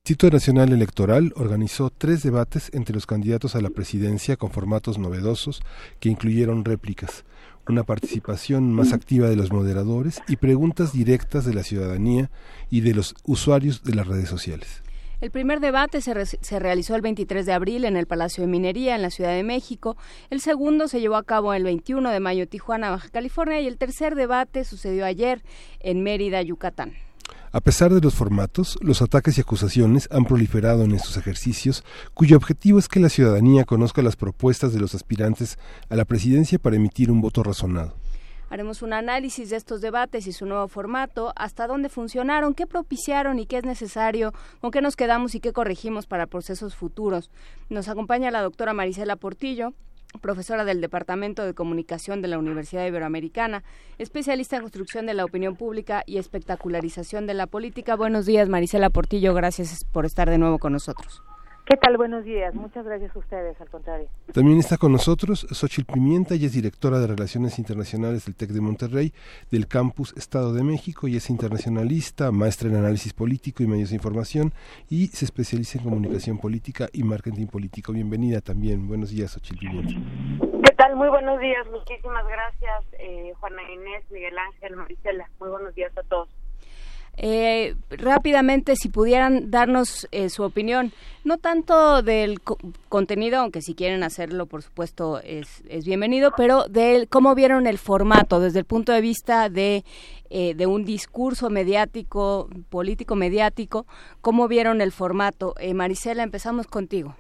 Instituto 0.03 0.33
Nacional 0.33 0.73
Electoral 0.73 1.33
organizó 1.37 1.91
tres 1.91 2.25
debates 2.25 2.71
entre 2.75 2.93
los 2.93 3.07
candidatos 3.07 3.55
a 3.55 3.61
la 3.61 3.71
presidencia 3.71 4.37
con 4.37 4.51
formatos 4.51 4.99
novedosos 4.99 5.63
que 6.01 6.09
incluyeron 6.09 6.65
réplicas, 6.65 7.25
una 7.69 7.85
participación 7.85 8.73
más 8.73 8.93
activa 8.93 9.29
de 9.29 9.37
los 9.37 9.53
moderadores 9.53 10.23
y 10.27 10.35
preguntas 10.35 10.93
directas 10.93 11.45
de 11.45 11.55
la 11.55 11.63
ciudadanía 11.63 12.33
y 12.69 12.81
de 12.81 12.95
los 12.95 13.15
usuarios 13.23 13.85
de 13.85 13.95
las 13.95 14.09
redes 14.09 14.29
sociales. 14.29 14.84
El 15.21 15.31
primer 15.31 15.61
debate 15.61 16.01
se, 16.01 16.59
realizó 16.59 16.97
el 16.97 17.03
23 17.03 17.47
de 17.47 17.53
abril 17.53 17.85
en 17.85 17.97
el 17.97 18.07
Palacio 18.07 18.43
de 18.43 18.49
Minería 18.49 18.95
en 18.95 19.03
la 19.03 19.11
Ciudad 19.11 19.33
de 19.33 19.43
México. 19.43 19.97
El 20.31 20.41
segundo 20.41 20.89
se 20.89 21.01
llevó 21.01 21.17
a 21.17 21.23
cabo 21.23 21.55
el 21.55 21.65
21 21.65 22.11
de 22.11 22.21
mayo 22.21 22.43
en 22.43 22.49
Tijuana, 22.49 22.91
Baja 22.91 23.09
California. 23.09 23.61
Y 23.61 23.67
el 23.67 23.79
tercer 23.79 24.17
debate 24.17 24.65
sucedió 24.65 25.07
ayer 25.07 25.43
en 25.81 26.03
Mérida, 26.03 26.43
Yucatán. 26.43 26.95
A 27.53 27.61
pesar 27.61 27.95
de 27.95 28.01
los 28.01 28.15
formatos, 28.15 28.77
los 28.81 29.01
ataques 29.01 29.39
y 29.39 29.41
acusaciones 29.41 30.09
han 30.11 30.25
proliferado 30.25 30.83
en 30.83 30.93
estos 30.93 31.17
ejercicios, 31.17 31.85
cuyo 32.13 32.37
objetivo 32.37 32.81
es 32.81 32.89
que 32.89 32.99
la 32.99 33.09
ciudadanía 33.09 33.65
conozca 33.65 34.03
las 34.03 34.17
propuestas 34.17 34.73
de 34.73 34.81
los 34.81 34.95
aspirantes 34.97 35.57
a 35.89 35.95
la 35.95 36.05
presidencia 36.05 36.59
para 36.59 36.75
emitir 36.75 37.13
un 37.13 37.21
voto 37.21 37.45
razonado. 37.45 37.95
Haremos 38.55 38.83
un 38.83 38.93
análisis 38.93 39.51
de 39.51 39.57
estos 39.57 39.81
debates 39.81 40.29
y 40.29 40.33
su 40.33 40.47
nuevo 40.47 40.69
formato, 40.69 41.33
hasta 41.35 41.67
dónde 41.67 41.89
funcionaron, 41.89 42.55
qué 42.55 42.69
propiciaron 42.69 43.41
y 43.41 43.47
qué 43.47 43.57
es 43.57 43.65
necesario, 43.65 44.33
con 44.61 44.71
qué 44.71 44.81
nos 44.81 44.95
quedamos 44.95 45.35
y 45.35 45.41
qué 45.41 45.53
corregimos 45.53 46.07
para 46.07 46.29
procesos 46.29 46.77
futuros. 46.77 47.33
Nos 47.69 47.89
acompaña 47.89 48.31
la 48.31 48.43
doctora 48.43 48.73
Marisela 48.73 49.17
Portillo, 49.17 49.75
profesora 50.21 50.65
del 50.65 50.81
Departamento 50.81 51.45
de 51.45 51.53
Comunicación 51.53 52.23
de 52.23 52.29
la 52.29 52.39
Universidad 52.39 52.87
Iberoamericana, 52.87 53.65
especialista 53.99 54.55
en 54.55 54.63
construcción 54.63 55.07
de 55.07 55.15
la 55.15 55.25
opinión 55.25 55.57
pública 55.57 56.05
y 56.07 56.19
espectacularización 56.19 57.27
de 57.27 57.35
la 57.35 57.49
política. 57.49 57.97
Buenos 57.97 58.25
días, 58.25 58.49
Marisela 58.49 58.89
Portillo, 58.89 59.35
gracias 59.35 59.85
por 59.85 60.07
estar 60.07 60.31
de 60.31 60.39
nuevo 60.39 60.61
con 60.61 60.75
nosotros. 60.75 61.25
¿Qué 61.67 61.79
tal? 61.79 61.97
Buenos 61.97 62.25
días. 62.25 62.55
Muchas 62.55 62.85
gracias 62.85 63.17
a 63.17 63.19
ustedes, 63.19 63.59
al 63.59 63.71
contrario. 63.71 64.07
También 64.35 64.59
está 64.59 64.77
con 64.77 64.93
nosotros 64.93 65.47
Xochil 65.51 65.87
Pimienta, 65.87 66.35
y 66.35 66.45
es 66.45 66.53
directora 66.53 66.99
de 66.99 67.07
Relaciones 67.07 67.59
Internacionales 67.59 68.27
del 68.27 68.35
TEC 68.35 68.51
de 68.51 68.61
Monterrey, 68.61 69.15
del 69.51 69.67
Campus 69.67 70.13
Estado 70.15 70.53
de 70.53 70.63
México, 70.63 71.09
y 71.09 71.17
es 71.17 71.31
internacionalista, 71.31 72.31
maestra 72.33 72.69
en 72.69 72.77
análisis 72.77 73.15
político 73.15 73.63
y 73.63 73.67
medios 73.67 73.89
de 73.89 73.97
información, 73.97 74.53
y 74.91 75.07
se 75.07 75.25
especializa 75.25 75.79
en 75.79 75.85
comunicación 75.85 76.37
política 76.37 76.91
y 76.93 77.03
marketing 77.03 77.47
político. 77.47 77.93
Bienvenida 77.93 78.43
también. 78.43 78.87
Buenos 78.87 79.09
días, 79.09 79.31
Xochil 79.31 79.57
Pimienta. 79.57 79.95
¿Qué 80.65 80.75
tal? 80.77 80.97
Muy 80.97 81.09
buenos 81.09 81.41
días. 81.41 81.67
Muchísimas 81.71 82.27
gracias, 82.29 82.85
eh, 82.99 83.33
Juana 83.41 83.63
Inés, 83.73 84.05
Miguel 84.11 84.37
Ángel, 84.37 84.77
Marisela. 84.77 85.31
Muy 85.41 85.49
buenos 85.49 85.75
días 85.75 85.97
a 85.97 86.03
todos. 86.03 86.29
Eh, 87.17 87.75
rápidamente, 87.91 88.75
si 88.77 88.89
pudieran 88.89 89.51
darnos 89.51 90.09
eh, 90.11 90.29
su 90.29 90.43
opinión, 90.43 90.93
no 91.25 91.39
tanto 91.39 92.03
del 92.03 92.41
contenido, 92.89 93.39
aunque 93.39 93.63
si 93.63 93.75
quieren 93.75 94.03
hacerlo, 94.03 94.47
por 94.47 94.63
supuesto, 94.63 95.21
es, 95.21 95.63
es, 95.69 95.85
bienvenido, 95.85 96.33
pero 96.37 96.65
de 96.65 97.07
cómo 97.11 97.35
vieron 97.35 97.67
el 97.67 97.79
formato 97.79 98.41
desde 98.41 98.59
el 98.59 98.65
punto 98.65 98.93
de 98.93 99.01
vista 99.01 99.49
de, 99.49 99.85
eh, 100.31 100.55
de 100.55 100.67
un 100.67 100.85
discurso 100.85 101.51
mediático, 101.51 102.49
político 102.69 103.15
mediático, 103.15 103.87
cómo 104.21 104.49
vieron 104.49 104.81
el 104.81 104.93
formato. 104.93 105.55
Eh, 105.59 105.75
Marisela, 105.75 106.23
empezamos 106.23 106.67
contigo. 106.67 107.15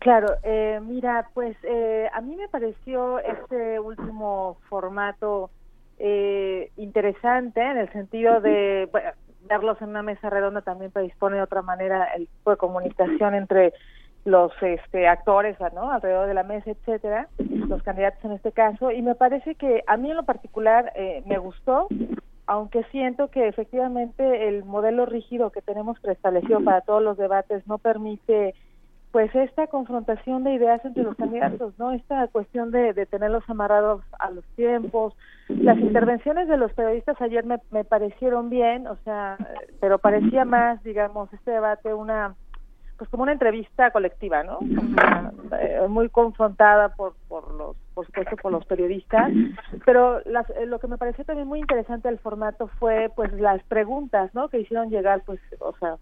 Claro, 0.00 0.28
eh, 0.42 0.80
mira, 0.82 1.28
pues 1.34 1.54
eh, 1.62 2.08
a 2.14 2.22
mí 2.22 2.34
me 2.34 2.48
pareció 2.48 3.18
este 3.18 3.78
último 3.78 4.56
formato 4.70 5.50
eh, 6.00 6.70
interesante 6.76 7.60
en 7.60 7.76
el 7.76 7.92
sentido 7.92 8.40
de 8.40 8.88
verlos 9.42 9.80
en 9.82 9.90
una 9.90 10.02
mesa 10.02 10.30
redonda 10.30 10.62
también 10.62 10.90
predispone 10.90 11.36
de 11.36 11.42
otra 11.42 11.60
manera 11.60 12.04
el 12.14 12.26
tipo 12.26 12.50
de 12.50 12.56
comunicación 12.56 13.34
entre 13.34 13.74
los 14.24 14.52
este, 14.62 15.06
actores 15.06 15.58
¿no? 15.74 15.90
alrededor 15.90 16.26
de 16.26 16.34
la 16.34 16.42
mesa, 16.42 16.70
etcétera, 16.70 17.28
los 17.38 17.82
candidatos 17.82 18.24
en 18.24 18.32
este 18.32 18.52
caso, 18.52 18.90
y 18.90 19.02
me 19.02 19.14
parece 19.14 19.54
que 19.54 19.82
a 19.86 19.96
mí 19.96 20.10
en 20.10 20.16
lo 20.16 20.24
particular 20.24 20.92
eh, 20.94 21.22
me 21.26 21.38
gustó, 21.38 21.88
aunque 22.46 22.82
siento 22.84 23.28
que 23.28 23.48
efectivamente 23.48 24.48
el 24.48 24.64
modelo 24.64 25.06
rígido 25.06 25.50
que 25.50 25.62
tenemos 25.62 26.00
preestablecido 26.00 26.62
para 26.64 26.80
todos 26.80 27.02
los 27.02 27.16
debates 27.16 27.66
no 27.66 27.78
permite 27.78 28.54
pues 29.12 29.34
esta 29.34 29.66
confrontación 29.66 30.44
de 30.44 30.54
ideas 30.54 30.84
entre 30.84 31.02
los 31.02 31.16
candidatos, 31.16 31.74
¿no? 31.78 31.90
Esta 31.92 32.28
cuestión 32.28 32.70
de, 32.70 32.92
de 32.92 33.06
tenerlos 33.06 33.42
amarrados 33.48 34.02
a 34.18 34.30
los 34.30 34.44
tiempos. 34.54 35.14
Las 35.48 35.78
intervenciones 35.78 36.46
de 36.46 36.56
los 36.56 36.72
periodistas 36.72 37.20
ayer 37.20 37.44
me, 37.44 37.58
me 37.70 37.84
parecieron 37.84 38.50
bien, 38.50 38.86
o 38.86 38.96
sea, 39.04 39.36
pero 39.80 39.98
parecía 39.98 40.44
más, 40.44 40.82
digamos, 40.84 41.32
este 41.32 41.50
debate 41.50 41.92
una 41.92 42.36
pues 43.00 43.08
como 43.08 43.22
una 43.22 43.32
entrevista 43.32 43.90
colectiva, 43.92 44.42
¿no? 44.42 44.58
Eh, 45.58 45.88
muy 45.88 46.10
confrontada 46.10 46.90
por, 46.90 47.14
por 47.28 47.50
los, 47.54 47.74
por 47.94 48.04
supuesto, 48.04 48.36
por 48.36 48.52
los 48.52 48.66
periodistas, 48.66 49.32
pero 49.86 50.20
las, 50.26 50.50
eh, 50.50 50.66
lo 50.66 50.78
que 50.80 50.86
me 50.86 50.98
pareció 50.98 51.24
también 51.24 51.48
muy 51.48 51.60
interesante 51.60 52.08
del 52.08 52.18
formato 52.18 52.68
fue, 52.78 53.10
pues, 53.16 53.32
las 53.32 53.62
preguntas, 53.62 54.34
¿no? 54.34 54.50
Que 54.50 54.60
hicieron 54.60 54.90
llegar, 54.90 55.22
pues, 55.24 55.40
o 55.60 55.74
sea, 55.78 55.96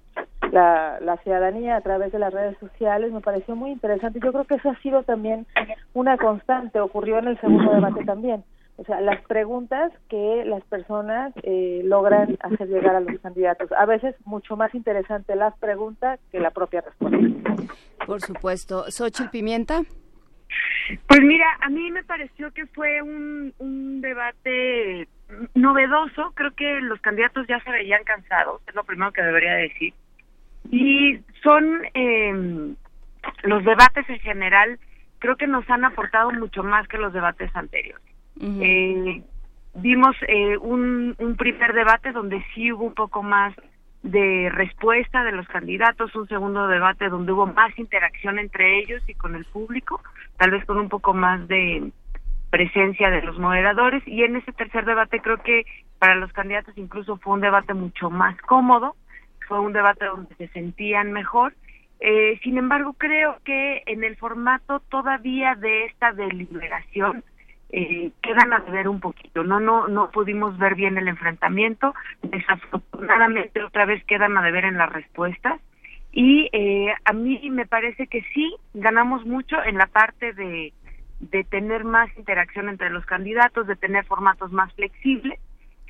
la, 0.50 0.98
la 1.00 1.18
ciudadanía 1.18 1.76
a 1.76 1.82
través 1.82 2.10
de 2.10 2.18
las 2.18 2.34
redes 2.34 2.58
sociales, 2.58 3.12
me 3.12 3.20
pareció 3.20 3.54
muy 3.54 3.70
interesante. 3.70 4.18
Yo 4.18 4.32
creo 4.32 4.44
que 4.44 4.56
eso 4.56 4.68
ha 4.68 4.76
sido 4.80 5.04
también 5.04 5.46
una 5.94 6.16
constante, 6.16 6.80
ocurrió 6.80 7.20
en 7.20 7.28
el 7.28 7.40
segundo 7.40 7.74
debate 7.74 8.04
también 8.04 8.42
o 8.78 8.84
sea, 8.84 9.00
las 9.00 9.20
preguntas 9.26 9.92
que 10.08 10.44
las 10.46 10.62
personas 10.64 11.32
eh, 11.42 11.82
logran 11.84 12.38
hacer 12.40 12.68
llegar 12.68 12.94
a 12.94 13.00
los 13.00 13.20
candidatos. 13.20 13.72
A 13.72 13.86
veces 13.86 14.14
mucho 14.24 14.56
más 14.56 14.72
interesante 14.72 15.34
las 15.34 15.56
preguntas 15.58 16.20
que 16.30 16.38
la 16.38 16.52
propia 16.52 16.82
respuesta. 16.82 17.18
Por 18.06 18.20
supuesto. 18.20 18.84
Xochitl 18.88 19.30
Pimienta. 19.30 19.82
Pues 21.08 21.20
mira, 21.20 21.46
a 21.60 21.68
mí 21.68 21.90
me 21.90 22.04
pareció 22.04 22.52
que 22.52 22.66
fue 22.66 23.02
un, 23.02 23.52
un 23.58 24.00
debate 24.00 25.08
novedoso. 25.54 26.30
Creo 26.34 26.52
que 26.52 26.80
los 26.80 27.00
candidatos 27.00 27.48
ya 27.48 27.60
se 27.64 27.70
veían 27.72 28.04
cansados, 28.04 28.62
es 28.68 28.74
lo 28.76 28.84
primero 28.84 29.12
que 29.12 29.22
debería 29.22 29.54
decir. 29.54 29.92
Y 30.70 31.18
son 31.42 31.82
eh, 31.94 32.74
los 33.42 33.64
debates 33.64 34.08
en 34.08 34.20
general 34.20 34.78
creo 35.18 35.36
que 35.36 35.48
nos 35.48 35.68
han 35.68 35.84
aportado 35.84 36.30
mucho 36.30 36.62
más 36.62 36.86
que 36.86 36.96
los 36.96 37.12
debates 37.12 37.50
anteriores. 37.56 38.17
Eh, 38.40 39.22
vimos 39.74 40.16
eh, 40.26 40.56
un, 40.58 41.14
primer 41.38 41.72
debate 41.72 42.12
donde 42.12 42.44
sí 42.54 42.72
hubo 42.72 42.84
un 42.84 42.94
poco 42.94 43.22
más 43.22 43.54
de 44.02 44.48
respuesta 44.52 45.24
de 45.24 45.32
los 45.32 45.46
candidatos, 45.48 46.14
un 46.14 46.28
segundo 46.28 46.68
debate 46.68 47.08
donde 47.08 47.32
hubo 47.32 47.46
más 47.46 47.76
interacción 47.78 48.38
entre 48.38 48.78
ellos 48.78 49.02
y 49.08 49.14
con 49.14 49.34
el 49.34 49.44
público, 49.44 50.00
tal 50.36 50.52
vez 50.52 50.64
con 50.64 50.78
un 50.78 50.88
poco 50.88 51.14
más 51.14 51.46
de 51.48 51.90
presencia 52.50 53.10
de 53.10 53.22
los 53.22 53.38
moderadores 53.38 54.02
y 54.06 54.22
en 54.22 54.36
ese 54.36 54.52
tercer 54.52 54.84
debate 54.84 55.20
creo 55.20 55.42
que 55.42 55.66
para 55.98 56.14
los 56.14 56.32
candidatos 56.32 56.78
incluso 56.78 57.18
fue 57.18 57.34
un 57.34 57.40
debate 57.40 57.74
mucho 57.74 58.08
más 58.08 58.40
cómodo, 58.42 58.96
fue 59.46 59.60
un 59.60 59.72
debate 59.72 60.04
donde 60.04 60.34
se 60.36 60.48
sentían 60.48 61.12
mejor. 61.12 61.54
Eh, 62.00 62.38
sin 62.44 62.58
embargo, 62.58 62.94
creo 62.96 63.38
que 63.44 63.82
en 63.86 64.04
el 64.04 64.16
formato 64.16 64.80
todavía 64.88 65.56
de 65.56 65.86
esta 65.86 66.12
deliberación 66.12 67.24
eh, 67.70 68.10
quedan 68.22 68.52
a 68.52 68.60
ver 68.60 68.88
un 68.88 69.00
poquito, 69.00 69.44
no 69.44 69.60
no 69.60 69.88
no 69.88 70.10
pudimos 70.10 70.56
ver 70.58 70.74
bien 70.74 70.96
el 70.96 71.08
enfrentamiento, 71.08 71.94
desafortunadamente 72.22 73.62
otra 73.62 73.84
vez 73.84 74.02
quedan 74.04 74.36
a 74.36 74.42
deber 74.42 74.64
en 74.64 74.78
las 74.78 74.92
respuestas 74.92 75.60
y 76.10 76.48
eh, 76.52 76.94
a 77.04 77.12
mí 77.12 77.50
me 77.50 77.66
parece 77.66 78.06
que 78.06 78.22
sí 78.34 78.54
ganamos 78.74 79.26
mucho 79.26 79.62
en 79.62 79.76
la 79.76 79.86
parte 79.86 80.32
de 80.32 80.72
de 81.20 81.44
tener 81.44 81.84
más 81.84 82.08
interacción 82.16 82.68
entre 82.68 82.90
los 82.90 83.04
candidatos, 83.04 83.66
de 83.66 83.74
tener 83.74 84.04
formatos 84.04 84.52
más 84.52 84.72
flexibles. 84.74 85.40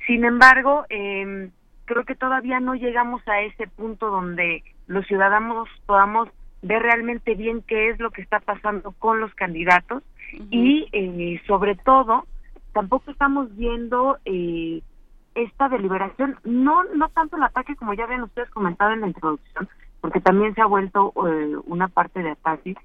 Sin 0.07 0.25
embargo, 0.25 0.85
eh, 0.89 1.49
creo 1.85 2.03
que 2.03 2.15
todavía 2.15 2.59
no 2.59 2.75
llegamos 2.75 3.27
a 3.27 3.41
ese 3.41 3.67
punto 3.67 4.09
donde 4.09 4.63
los 4.87 5.05
ciudadanos 5.07 5.67
podamos 5.85 6.29
ver 6.61 6.81
realmente 6.81 7.35
bien 7.35 7.61
qué 7.61 7.89
es 7.89 7.99
lo 7.99 8.11
que 8.11 8.21
está 8.21 8.39
pasando 8.39 8.91
con 8.93 9.19
los 9.19 9.33
candidatos 9.35 10.03
y 10.51 10.87
eh, 10.91 11.41
sobre 11.47 11.75
todo 11.75 12.25
tampoco 12.73 13.11
estamos 13.11 13.55
viendo 13.55 14.17
eh, 14.25 14.81
esta 15.35 15.69
deliberación 15.69 16.37
no 16.43 16.83
no 16.95 17.09
tanto 17.09 17.37
el 17.37 17.43
ataque 17.43 17.75
como 17.75 17.93
ya 17.93 18.03
habían 18.03 18.23
ustedes 18.23 18.49
comentado 18.49 18.91
en 18.91 19.01
la 19.01 19.07
introducción 19.07 19.69
porque 20.01 20.21
también 20.21 20.53
se 20.55 20.61
ha 20.61 20.65
vuelto 20.65 21.13
eh, 21.27 21.55
una 21.65 21.87
parte 21.87 22.21
de 22.21 22.31
ataque 22.31 22.75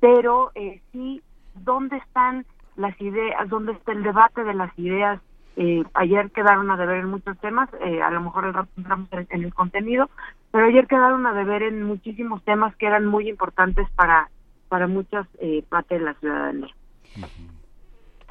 pero 0.00 0.52
eh, 0.54 0.80
sí 0.92 1.22
dónde 1.54 1.96
están 1.96 2.44
las 2.76 2.98
ideas 3.00 3.48
dónde 3.48 3.72
está 3.72 3.92
el 3.92 4.02
debate 4.02 4.44
de 4.44 4.54
las 4.54 4.76
ideas 4.78 5.20
eh, 5.56 5.84
ayer 5.94 6.30
quedaron 6.30 6.70
a 6.70 6.76
deber 6.76 6.98
en 6.98 7.10
muchos 7.10 7.38
temas, 7.38 7.68
eh, 7.84 8.00
a 8.02 8.10
lo 8.10 8.20
mejor 8.20 8.46
el 8.46 8.54
rato 8.54 8.70
entramos 8.76 9.08
en, 9.12 9.44
el 9.44 9.54
contenido, 9.54 10.08
pero 10.50 10.66
ayer 10.66 10.86
quedaron 10.86 11.26
a 11.26 11.34
deber 11.34 11.62
en 11.62 11.82
muchísimos 11.82 12.42
temas 12.44 12.74
que 12.76 12.86
eran 12.86 13.06
muy 13.06 13.28
importantes 13.28 13.88
para, 13.94 14.30
para 14.68 14.86
muchas 14.86 15.26
eh, 15.40 15.62
partes 15.68 15.98
de 15.98 16.04
la 16.04 16.14
ciudadanía. 16.14 16.74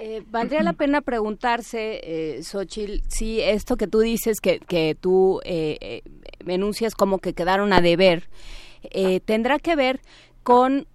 Eh, 0.04 0.24
valdría 0.32 0.64
la 0.64 0.74
pena 0.74 1.02
preguntarse, 1.02 2.02
eh, 2.04 2.42
Xochitl, 2.42 3.04
si 3.08 3.40
esto 3.40 3.78
que 3.78 3.86
tú 3.86 4.00
dices, 4.00 4.42
que, 4.42 4.60
que 4.60 4.98
tú 5.00 5.42
eh, 5.46 5.78
eh, 5.80 6.02
enuncias 6.48 6.96
como 6.96 7.20
que 7.20 7.34
quedaron 7.34 7.72
a 7.72 7.82
deber, 7.82 8.28
eh, 8.82 9.20
tendrá 9.20 9.60
que 9.60 9.76
ver 9.76 10.02
con 10.42 10.88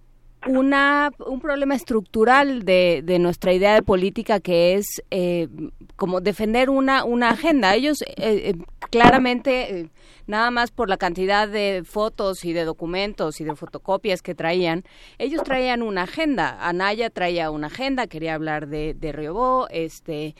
una, 0.45 1.11
un 1.25 1.39
problema 1.39 1.75
estructural 1.75 2.63
de, 2.63 3.01
de 3.03 3.19
nuestra 3.19 3.53
idea 3.53 3.73
de 3.73 3.81
política 3.81 4.39
que 4.39 4.75
es 4.75 4.85
eh, 5.09 5.47
como 5.95 6.21
defender 6.21 6.69
una, 6.69 7.03
una 7.03 7.29
agenda. 7.29 7.75
Ellos 7.75 8.01
eh, 8.01 8.15
eh, 8.17 8.53
claramente, 8.91 9.79
eh, 9.79 9.89
nada 10.27 10.51
más 10.51 10.71
por 10.71 10.89
la 10.89 10.97
cantidad 10.97 11.47
de 11.47 11.83
fotos 11.85 12.45
y 12.45 12.53
de 12.53 12.65
documentos 12.65 13.41
y 13.41 13.43
de 13.43 13.55
fotocopias 13.55 14.21
que 14.21 14.35
traían, 14.35 14.83
ellos 15.17 15.43
traían 15.43 15.81
una 15.81 16.03
agenda. 16.03 16.57
Anaya 16.65 17.09
traía 17.09 17.51
una 17.51 17.67
agenda, 17.67 18.07
quería 18.07 18.35
hablar 18.35 18.67
de, 18.67 18.93
de 18.93 19.11
Riobó, 19.11 19.67
este, 19.69 20.35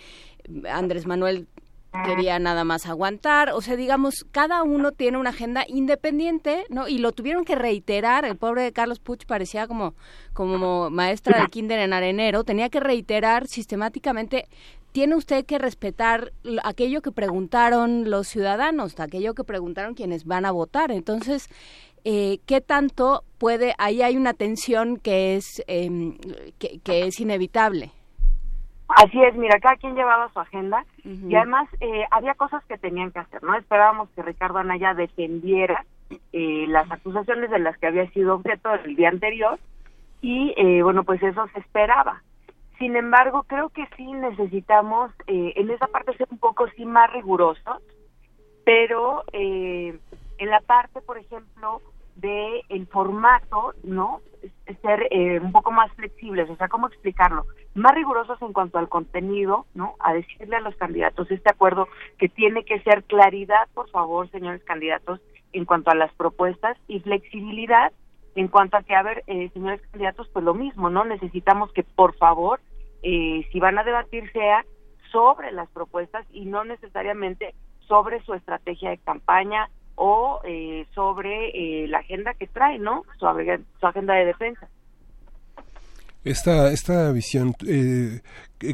Andrés 0.70 1.06
Manuel 1.06 1.48
quería 2.06 2.40
nada 2.40 2.64
más 2.64 2.86
aguantar, 2.86 3.52
o 3.52 3.62
sea, 3.62 3.76
digamos, 3.76 4.26
cada 4.32 4.64
uno 4.64 4.92
tiene 4.92 5.18
una 5.18 5.32
agenda 5.32 5.66
independiente, 5.68 6.66
¿no? 6.70 6.88
Y 6.88 6.98
lo 6.98 7.12
tuvieron 7.12 7.46
que 7.46 7.56
reiterar, 7.56 8.26
el 8.26 8.38
pobre 8.38 8.64
de 8.64 8.72
Carlos 8.72 9.00
Puch 9.00 9.26
parecía 9.26 9.68
como, 9.68 9.96
como 10.34 10.90
maestra 10.90 11.42
de 11.42 11.48
kinder 11.48 11.80
en 11.80 11.94
arenero, 11.94 12.44
tenía 12.44 12.70
que 12.70 12.80
reiterar 12.80 13.48
sistemáticamente, 13.48 14.48
tiene 14.92 15.16
usted 15.16 15.46
que 15.46 15.58
respetar 15.58 16.32
aquello 16.64 17.02
que 17.02 17.12
preguntaron 17.12 18.10
los 18.10 18.28
ciudadanos, 18.28 19.00
aquello 19.00 19.34
que 19.34 19.44
preguntaron 19.44 19.94
quienes 19.94 20.26
van 20.26 20.46
a 20.46 20.52
votar, 20.52 20.92
entonces... 20.92 21.50
Eh, 22.10 22.40
¿Qué 22.46 22.62
tanto 22.62 23.26
puede? 23.38 23.74
Ahí 23.78 24.02
hay 24.02 24.16
una 24.16 24.34
tensión 24.34 24.96
que 24.96 25.36
es 25.36 25.62
que, 25.68 26.80
que 26.82 27.06
es 27.06 27.20
inevitable. 27.20 27.92
Así 28.88 29.22
es, 29.22 29.36
mira, 29.36 29.60
cada 29.60 29.76
quien 29.76 29.96
llevaba 29.96 30.30
su 30.32 30.40
agenda 30.40 30.86
y 31.04 31.36
además 31.36 31.68
eh, 31.82 32.06
había 32.10 32.36
cosas 32.36 32.64
que 32.66 32.78
tenían 32.78 33.12
que 33.12 33.20
hacer, 33.20 33.44
¿no? 33.44 33.56
Esperábamos 33.56 34.10
que 34.12 34.22
Ricardo 34.22 34.60
Anaya 34.60 34.94
defendiera 34.94 35.86
eh, 36.32 36.66
las 36.70 36.90
acusaciones 36.90 37.50
de 37.50 37.60
las 37.60 37.78
que 37.78 37.88
había 37.88 38.10
sido 38.12 38.36
objeto 38.36 38.74
el 38.74 38.96
día 38.96 39.10
anterior 39.10 39.60
y, 40.22 40.54
eh, 40.58 40.82
bueno, 40.84 41.04
pues 41.04 41.22
eso 41.22 41.48
se 41.54 41.60
esperaba. 41.60 42.24
Sin 42.80 42.96
embargo, 42.96 43.44
creo 43.48 43.70
que 43.70 43.88
sí 43.98 44.06
necesitamos 44.06 45.12
eh, 45.26 45.54
en 45.56 45.70
esa 45.70 45.88
parte 45.88 46.16
ser 46.16 46.28
un 46.30 46.38
poco 46.38 46.68
sí 46.76 46.86
más 46.86 47.12
rigurosos, 47.12 47.82
pero 48.64 49.24
eh, 49.34 49.98
en 50.38 50.50
la 50.50 50.62
parte, 50.62 51.02
por 51.02 51.18
ejemplo, 51.18 51.82
de 52.18 52.62
el 52.70 52.88
formato, 52.88 53.74
¿no? 53.84 54.22
Ser 54.82 55.08
eh, 55.12 55.40
un 55.40 55.52
poco 55.52 55.72
más 55.72 55.92
flexibles, 55.94 56.50
o 56.50 56.56
sea, 56.56 56.68
¿cómo 56.68 56.88
explicarlo? 56.88 57.46
Más 57.74 57.94
rigurosos 57.96 58.42
en 58.42 58.54
cuanto 58.54 58.78
al 58.78 58.90
contenido, 58.90 59.66
¿no? 59.74 59.96
A 60.00 60.14
decirle 60.14 60.56
a 60.56 60.62
los 60.62 60.76
candidatos 60.76 61.30
este 61.32 61.50
acuerdo 61.50 61.88
que 62.18 62.30
tiene 62.30 62.64
que 62.64 62.80
ser 62.82 63.04
claridad, 63.04 63.68
por 63.74 63.90
favor, 63.90 64.30
señores 64.30 64.64
candidatos, 64.64 65.20
en 65.54 65.66
cuanto 65.66 65.92
a 65.92 65.96
las 65.96 66.14
propuestas 66.14 66.78
y 66.88 67.00
flexibilidad 67.00 67.92
en 68.38 68.50
cuanto 68.50 68.78
a 68.78 68.84
que, 68.84 68.96
a 68.96 69.02
ver, 69.02 69.24
eh, 69.26 69.50
señores 69.54 69.82
candidatos, 69.92 70.30
pues 70.32 70.46
lo 70.46 70.54
mismo, 70.54 70.92
¿no? 70.92 71.04
Necesitamos 71.04 71.72
que, 71.74 71.84
por 71.84 72.16
favor, 72.18 72.60
eh, 73.02 73.48
si 73.52 73.60
van 73.60 73.80
a 73.80 73.84
debatir, 73.84 74.32
sea 74.32 74.64
sobre 75.12 75.52
las 75.52 75.68
propuestas 75.72 76.26
y 76.32 76.46
no 76.46 76.64
necesariamente 76.64 77.56
sobre 77.88 78.22
su 78.24 78.36
estrategia 78.36 78.92
de 78.92 79.00
campaña 79.00 79.70
o 79.98 80.40
eh, 80.46 80.86
sobre 80.96 81.50
eh, 81.50 81.88
la 81.88 81.98
agenda 82.00 82.34
que 82.36 82.48
trae, 82.48 82.80
¿no? 82.80 83.04
Su, 83.20 83.26
ag- 83.26 83.64
su 83.80 83.86
agenda 83.88 84.14
de 84.14 84.26
defensa. 84.26 84.70
Esta, 86.24 86.72
esta 86.72 87.12
visión, 87.14 87.56
eh, 87.66 88.20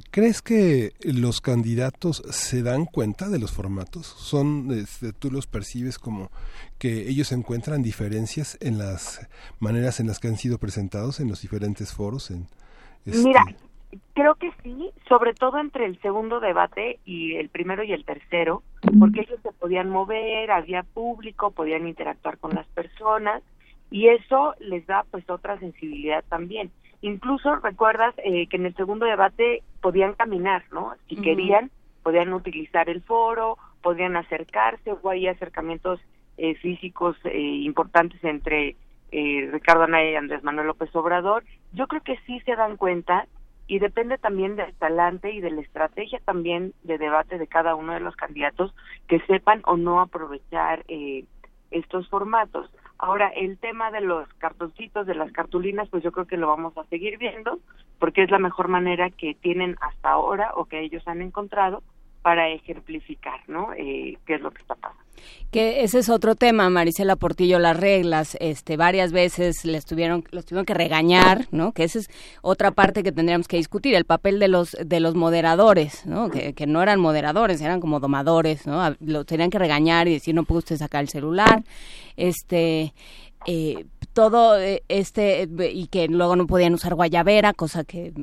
¿crees 0.09 0.41
que 0.41 0.93
los 1.01 1.39
candidatos 1.39 2.23
se 2.31 2.63
dan 2.63 2.85
cuenta 2.85 3.29
de 3.29 3.37
los 3.37 3.51
formatos? 3.51 4.07
¿Son, 4.07 4.71
este, 4.71 5.13
tú 5.13 5.29
los 5.29 5.45
percibes 5.45 5.99
como 5.99 6.31
que 6.79 7.07
ellos 7.07 7.31
encuentran 7.31 7.83
diferencias 7.83 8.57
en 8.59 8.79
las 8.79 9.27
maneras 9.59 9.99
en 9.99 10.07
las 10.07 10.19
que 10.19 10.29
han 10.29 10.37
sido 10.37 10.57
presentados 10.57 11.19
en 11.19 11.29
los 11.29 11.41
diferentes 11.41 11.93
foros? 11.93 12.31
En, 12.31 12.47
este, 13.05 13.23
Mira, 13.23 13.45
creo 14.13 14.35
que 14.35 14.51
sí, 14.63 14.91
sobre 15.07 15.33
todo 15.33 15.59
entre 15.59 15.85
el 15.85 15.99
segundo 16.01 16.39
debate 16.39 16.99
y 17.05 17.35
el 17.35 17.49
primero 17.49 17.83
y 17.83 17.93
el 17.93 18.05
tercero, 18.05 18.63
porque 18.99 19.21
ellos 19.21 19.39
se 19.41 19.51
podían 19.51 19.89
mover, 19.89 20.51
había 20.51 20.83
público, 20.83 21.51
podían 21.51 21.87
interactuar 21.87 22.37
con 22.37 22.53
las 22.53 22.67
personas 22.67 23.43
y 23.91 24.07
eso 24.07 24.55
les 24.59 24.85
da 24.87 25.05
pues 25.11 25.29
otra 25.29 25.59
sensibilidad 25.59 26.23
también. 26.29 26.71
Incluso 27.01 27.55
recuerdas 27.57 28.15
eh, 28.23 28.47
que 28.47 28.57
en 28.57 28.65
el 28.65 28.75
segundo 28.75 29.05
debate 29.05 29.61
podían 29.81 30.13
caminar, 30.13 30.63
¿no? 30.71 30.93
Si 31.09 31.17
querían, 31.17 31.69
podían 32.01 32.33
utilizar 32.33 32.89
el 32.89 33.01
foro, 33.01 33.57
podían 33.81 34.15
acercarse, 34.15 34.93
hubo 34.93 35.09
ahí 35.09 35.27
acercamientos 35.27 35.99
eh, 36.37 36.55
físicos 36.55 37.15
eh, 37.25 37.37
importantes 37.37 38.23
entre 38.23 38.75
eh, 39.11 39.49
Ricardo 39.51 39.83
Anaya 39.83 40.09
y 40.09 40.15
Andrés 40.15 40.43
Manuel 40.43 40.65
López 40.65 40.89
Obrador. 40.95 41.43
Yo 41.73 41.85
creo 41.85 42.01
que 42.01 42.17
sí 42.25 42.39
se 42.39 42.55
dan 42.55 42.77
cuenta 42.77 43.27
y 43.67 43.79
depende 43.79 44.17
también 44.17 44.55
del 44.55 44.73
talante 44.75 45.31
y 45.31 45.39
de 45.39 45.51
la 45.51 45.61
estrategia 45.61 46.19
también 46.25 46.73
de 46.83 46.97
debate 46.97 47.37
de 47.37 47.47
cada 47.47 47.75
uno 47.75 47.93
de 47.93 47.99
los 47.99 48.15
candidatos 48.15 48.73
que 49.07 49.19
sepan 49.21 49.61
o 49.65 49.77
no 49.77 50.01
aprovechar 50.01 50.83
eh, 50.87 51.25
estos 51.71 52.07
formatos. 52.09 52.69
Ahora, 52.97 53.29
el 53.29 53.57
tema 53.57 53.91
de 53.91 54.01
los 54.01 54.27
cartoncitos, 54.35 55.07
de 55.07 55.15
las 55.15 55.31
cartulinas, 55.31 55.89
pues 55.89 56.03
yo 56.03 56.11
creo 56.11 56.25
que 56.25 56.37
lo 56.37 56.47
vamos 56.47 56.77
a 56.77 56.85
seguir 56.85 57.17
viendo, 57.17 57.59
porque 57.99 58.23
es 58.23 58.31
la 58.31 58.39
mejor 58.39 58.67
manera 58.67 59.09
que 59.09 59.33
tienen 59.33 59.75
hasta 59.81 60.11
ahora 60.11 60.51
o 60.55 60.65
que 60.65 60.81
ellos 60.81 61.05
han 61.07 61.21
encontrado 61.21 61.83
para 62.23 62.49
ejemplificar, 62.49 63.41
¿no? 63.47 63.73
Eh, 63.73 64.17
¿Qué 64.25 64.35
es 64.35 64.41
lo 64.41 64.49
que 64.49 64.61
está 64.61 64.75
pasando? 64.75 65.03
Que 65.51 65.83
ese 65.83 65.99
es 65.99 66.09
otro 66.09 66.35
tema, 66.35 66.69
Marisela 66.69 67.15
Portillo, 67.15 67.59
las 67.59 67.77
reglas, 67.77 68.35
este, 68.39 68.75
varias 68.77 69.11
veces 69.11 69.65
les 69.65 69.85
tuvieron, 69.85 70.23
los 70.31 70.45
tuvieron 70.45 70.65
que 70.65 70.73
regañar, 70.73 71.45
¿no? 71.51 71.73
Que 71.73 71.83
esa 71.83 71.99
es 71.99 72.09
otra 72.41 72.71
parte 72.71 73.03
que 73.03 73.11
tendríamos 73.11 73.47
que 73.47 73.57
discutir, 73.57 73.93
el 73.93 74.05
papel 74.05 74.39
de 74.39 74.47
los, 74.47 74.71
de 74.71 74.99
los 74.99 75.15
moderadores, 75.15 76.05
¿no? 76.05 76.29
Que, 76.31 76.55
no 76.65 76.81
eran 76.81 76.99
moderadores, 76.99 77.61
eran 77.61 77.81
como 77.81 77.99
domadores, 77.99 78.65
¿no? 78.65 78.95
Los 78.99 79.25
tenían 79.25 79.49
que 79.49 79.59
regañar 79.59 80.07
y 80.07 80.13
decir, 80.13 80.33
no 80.33 80.43
puede 80.43 80.59
usted 80.59 80.77
sacar 80.77 81.01
el 81.01 81.09
celular, 81.09 81.63
este, 82.15 82.93
eh, 83.45 83.85
todo 84.13 84.59
eh, 84.59 84.81
este 84.87 85.47
y 85.71 85.87
que 85.87 86.07
luego 86.07 86.35
no 86.35 86.47
podían 86.47 86.73
usar 86.73 86.95
guayabera, 86.95 87.53
cosa 87.53 87.83
que 87.83 88.13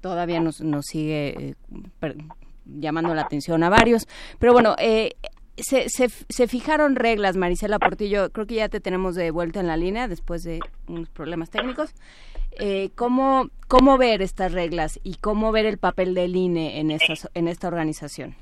todavía 0.00 0.40
nos, 0.40 0.60
nos 0.62 0.86
sigue 0.86 1.56
llamando 2.64 3.14
la 3.14 3.22
atención 3.22 3.62
a 3.62 3.70
varios. 3.70 4.06
Pero 4.38 4.52
bueno, 4.52 4.74
se, 5.56 5.88
se, 5.88 6.08
se, 6.08 6.48
fijaron 6.48 6.96
reglas, 6.96 7.36
Marisela 7.36 7.78
Portillo, 7.78 8.30
creo 8.30 8.46
que 8.46 8.56
ya 8.56 8.68
te 8.68 8.80
tenemos 8.80 9.14
de 9.14 9.30
vuelta 9.30 9.60
en 9.60 9.68
la 9.68 9.76
línea 9.76 10.08
después 10.08 10.42
de 10.42 10.60
unos 10.88 11.08
problemas 11.10 11.50
técnicos. 11.50 11.94
Eh, 12.58 12.90
¿cómo, 12.94 13.48
¿Cómo 13.68 13.98
ver 13.98 14.22
estas 14.22 14.52
reglas 14.52 15.00
y 15.02 15.16
cómo 15.16 15.52
ver 15.52 15.66
el 15.66 15.78
papel 15.78 16.14
del 16.14 16.36
INE 16.36 16.80
en, 16.80 16.90
estas, 16.90 17.28
en 17.34 17.48
esta 17.48 17.68
organización? 17.68 18.36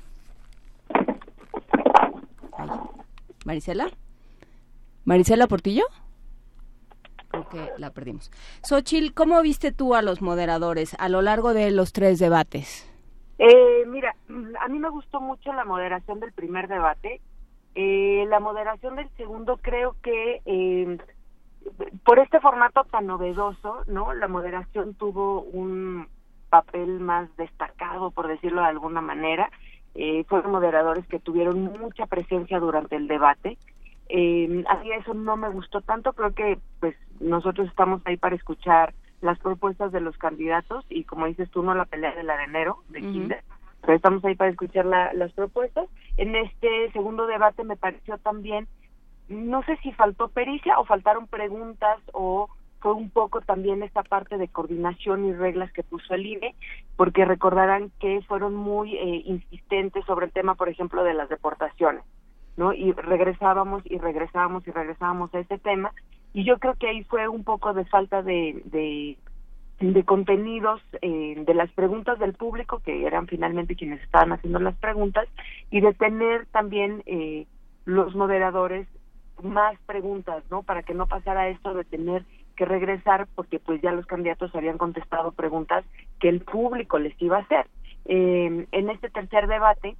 Marisela. 3.45 3.91
Marisela 5.05 5.47
Portillo. 5.47 5.85
Creo 7.29 7.49
que 7.49 7.69
la 7.77 7.91
perdimos. 7.91 8.31
Xochil, 8.63 9.13
¿cómo 9.13 9.41
viste 9.41 9.71
tú 9.71 9.95
a 9.95 10.03
los 10.03 10.21
moderadores 10.21 10.95
a 10.99 11.09
lo 11.09 11.21
largo 11.23 11.53
de 11.53 11.71
los 11.71 11.91
tres 11.91 12.19
debates? 12.19 12.87
Eh, 13.45 13.83
mira, 13.87 14.15
a 14.61 14.67
mí 14.69 14.79
me 14.79 14.87
gustó 14.87 15.19
mucho 15.19 15.51
la 15.51 15.65
moderación 15.65 16.21
del 16.21 16.31
primer 16.31 16.69
debate. 16.69 17.19
Eh, 17.75 18.25
la 18.29 18.39
moderación 18.39 18.95
del 18.95 19.09
segundo 19.17 19.57
creo 19.57 19.97
que 20.01 20.41
eh, 20.45 20.97
por 22.05 22.19
este 22.19 22.39
formato 22.39 22.85
tan 22.85 23.05
novedoso, 23.05 23.83
¿no? 23.87 24.13
La 24.13 24.29
moderación 24.29 24.93
tuvo 24.93 25.41
un 25.41 26.07
papel 26.49 27.01
más 27.01 27.35
destacado, 27.35 28.11
por 28.11 28.29
decirlo 28.29 28.61
de 28.61 28.67
alguna 28.67 29.01
manera. 29.01 29.51
Eh, 29.93 30.23
fueron 30.29 30.53
moderadores 30.53 31.05
que 31.07 31.19
tuvieron 31.19 31.63
mucha 31.63 32.05
presencia 32.05 32.61
durante 32.61 32.95
el 32.95 33.09
debate. 33.09 33.57
Eh, 34.07 34.63
a 34.69 34.77
mí 34.77 34.89
eso 34.93 35.13
no 35.13 35.35
me 35.35 35.49
gustó 35.49 35.81
tanto, 35.81 36.13
creo 36.13 36.33
que 36.33 36.59
pues 36.79 36.95
nosotros 37.19 37.67
estamos 37.67 38.01
ahí 38.05 38.15
para 38.15 38.37
escuchar 38.37 38.93
las 39.23 39.39
propuestas 39.39 39.91
de 39.91 40.01
los 40.01 40.17
candidatos 40.17 40.85
y 40.89 41.05
como 41.05 41.25
dices 41.25 41.49
tú, 41.49 41.63
no 41.63 41.73
la 41.73 41.85
pelea 41.85 42.13
del 42.13 42.29
arenero 42.29 42.79
de 42.89 42.99
Kinder, 42.99 43.43
pero 43.81 43.93
estamos 43.93 44.23
ahí 44.25 44.35
para 44.35 44.51
escuchar 44.51 44.85
las 44.85 45.31
propuestas. 45.33 45.87
En 46.17 46.35
este 46.35 46.91
segundo 46.91 47.25
debate 47.25 47.63
me 47.63 47.77
pareció 47.77 48.17
también, 48.17 48.67
no 49.29 49.63
sé 49.63 49.77
si 49.77 49.91
faltó 49.93 50.27
pericia 50.27 50.77
o 50.77 50.85
faltaron 50.85 51.27
preguntas 51.27 51.99
o 52.11 52.49
fue 52.81 52.93
un 52.93 53.09
poco 53.09 53.39
también 53.39 53.81
esta 53.81 54.03
parte 54.03 54.37
de 54.37 54.49
coordinación 54.49 55.25
y 55.25 55.31
reglas 55.31 55.71
que 55.71 55.83
puso 55.83 56.13
el 56.13 56.25
INE, 56.25 56.53
porque 56.97 57.23
recordarán 57.23 57.91
que 58.01 58.21
fueron 58.27 58.55
muy 58.55 58.97
eh, 58.97 59.23
insistentes 59.25 60.03
sobre 60.05 60.25
el 60.25 60.33
tema, 60.33 60.55
por 60.55 60.67
ejemplo, 60.67 61.05
de 61.05 61.13
las 61.13 61.29
deportaciones, 61.29 62.03
¿no? 62.57 62.73
Y 62.73 62.91
regresábamos 62.91 63.83
y 63.85 63.99
regresábamos 63.99 64.67
y 64.67 64.71
regresábamos 64.71 65.33
a 65.33 65.39
ese 65.39 65.57
tema 65.59 65.93
y 66.33 66.43
yo 66.43 66.57
creo 66.57 66.73
que 66.75 66.87
ahí 66.87 67.03
fue 67.03 67.27
un 67.27 67.43
poco 67.43 67.73
de 67.73 67.85
falta 67.85 68.23
de, 68.23 68.61
de, 68.65 69.17
contenidos 70.05 70.81
eh, 71.01 71.35
de 71.45 71.53
las 71.53 71.71
preguntas 71.71 72.17
del 72.19 72.33
público, 72.33 72.79
que 72.79 73.05
eran 73.05 73.27
finalmente 73.27 73.75
quienes 73.75 74.01
estaban 74.01 74.31
haciendo 74.31 74.59
las 74.59 74.75
preguntas, 74.75 75.27
y 75.69 75.81
de 75.81 75.93
tener 75.93 76.45
también 76.47 77.03
eh, 77.05 77.45
los 77.85 78.15
moderadores 78.15 78.87
más 79.41 79.77
preguntas, 79.85 80.43
¿no? 80.49 80.63
Para 80.63 80.83
que 80.83 80.93
no 80.93 81.07
pasara 81.07 81.49
esto 81.49 81.73
de 81.73 81.83
tener 81.83 82.23
que 82.55 82.65
regresar 82.65 83.27
porque 83.35 83.59
pues 83.59 83.81
ya 83.81 83.91
los 83.91 84.05
candidatos 84.05 84.55
habían 84.55 84.77
contestado 84.77 85.31
preguntas 85.31 85.83
que 86.19 86.29
el 86.29 86.41
público 86.41 86.99
les 86.99 87.19
iba 87.21 87.37
a 87.37 87.41
hacer. 87.41 87.67
Eh, 88.05 88.67
en 88.71 88.89
este 88.89 89.09
tercer 89.09 89.47
debate 89.47 89.95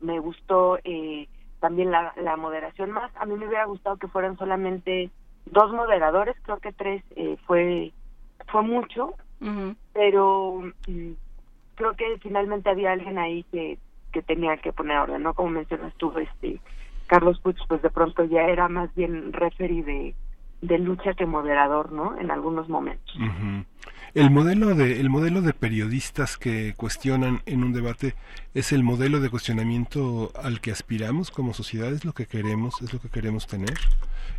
me 0.00 0.18
gustó 0.18 0.78
eh, 0.84 1.28
también 1.60 1.90
la, 1.90 2.12
la 2.16 2.36
moderación 2.36 2.90
más. 2.90 3.10
A 3.16 3.26
mí 3.26 3.34
me 3.34 3.46
hubiera 3.46 3.64
gustado 3.64 3.96
que 3.96 4.08
fueran 4.08 4.36
solamente 4.38 5.10
dos 5.46 5.72
moderadores, 5.72 6.36
creo 6.42 6.58
que 6.58 6.72
tres 6.72 7.02
eh, 7.16 7.36
fue 7.46 7.92
fue 8.48 8.62
mucho, 8.62 9.14
pero 9.92 10.62
mm, 10.86 11.12
creo 11.74 11.94
que 11.94 12.18
finalmente 12.20 12.70
había 12.70 12.92
alguien 12.92 13.18
ahí 13.18 13.44
que, 13.50 13.78
que 14.12 14.22
tenía 14.22 14.56
que 14.58 14.72
poner 14.72 14.98
orden, 14.98 15.22
¿no? 15.22 15.34
Como 15.34 15.50
mencionas 15.50 15.94
tú, 15.94 16.12
este 16.18 16.60
Carlos 17.06 17.40
Puig, 17.40 17.56
pues 17.68 17.82
de 17.82 17.90
pronto 17.90 18.24
ya 18.24 18.42
era 18.42 18.68
más 18.68 18.94
bien 18.94 19.32
referee 19.32 19.82
de, 19.82 20.14
de 20.60 20.78
lucha 20.78 21.14
que 21.14 21.26
moderador, 21.26 21.92
¿no? 21.92 22.18
En 22.18 22.30
algunos 22.30 22.68
momentos. 22.68 23.16
El 24.16 24.30
modelo 24.30 24.74
de 24.74 24.98
el 24.98 25.10
modelo 25.10 25.42
de 25.42 25.52
periodistas 25.52 26.38
que 26.38 26.72
cuestionan 26.74 27.42
en 27.44 27.62
un 27.62 27.74
debate 27.74 28.14
es 28.54 28.72
el 28.72 28.82
modelo 28.82 29.20
de 29.20 29.28
cuestionamiento 29.28 30.32
al 30.42 30.62
que 30.62 30.70
aspiramos 30.70 31.30
como 31.30 31.52
sociedad, 31.52 31.92
es 31.92 32.06
lo 32.06 32.14
que 32.14 32.24
queremos, 32.24 32.80
es 32.80 32.94
lo 32.94 32.98
que 32.98 33.10
queremos 33.10 33.46
tener. 33.46 33.74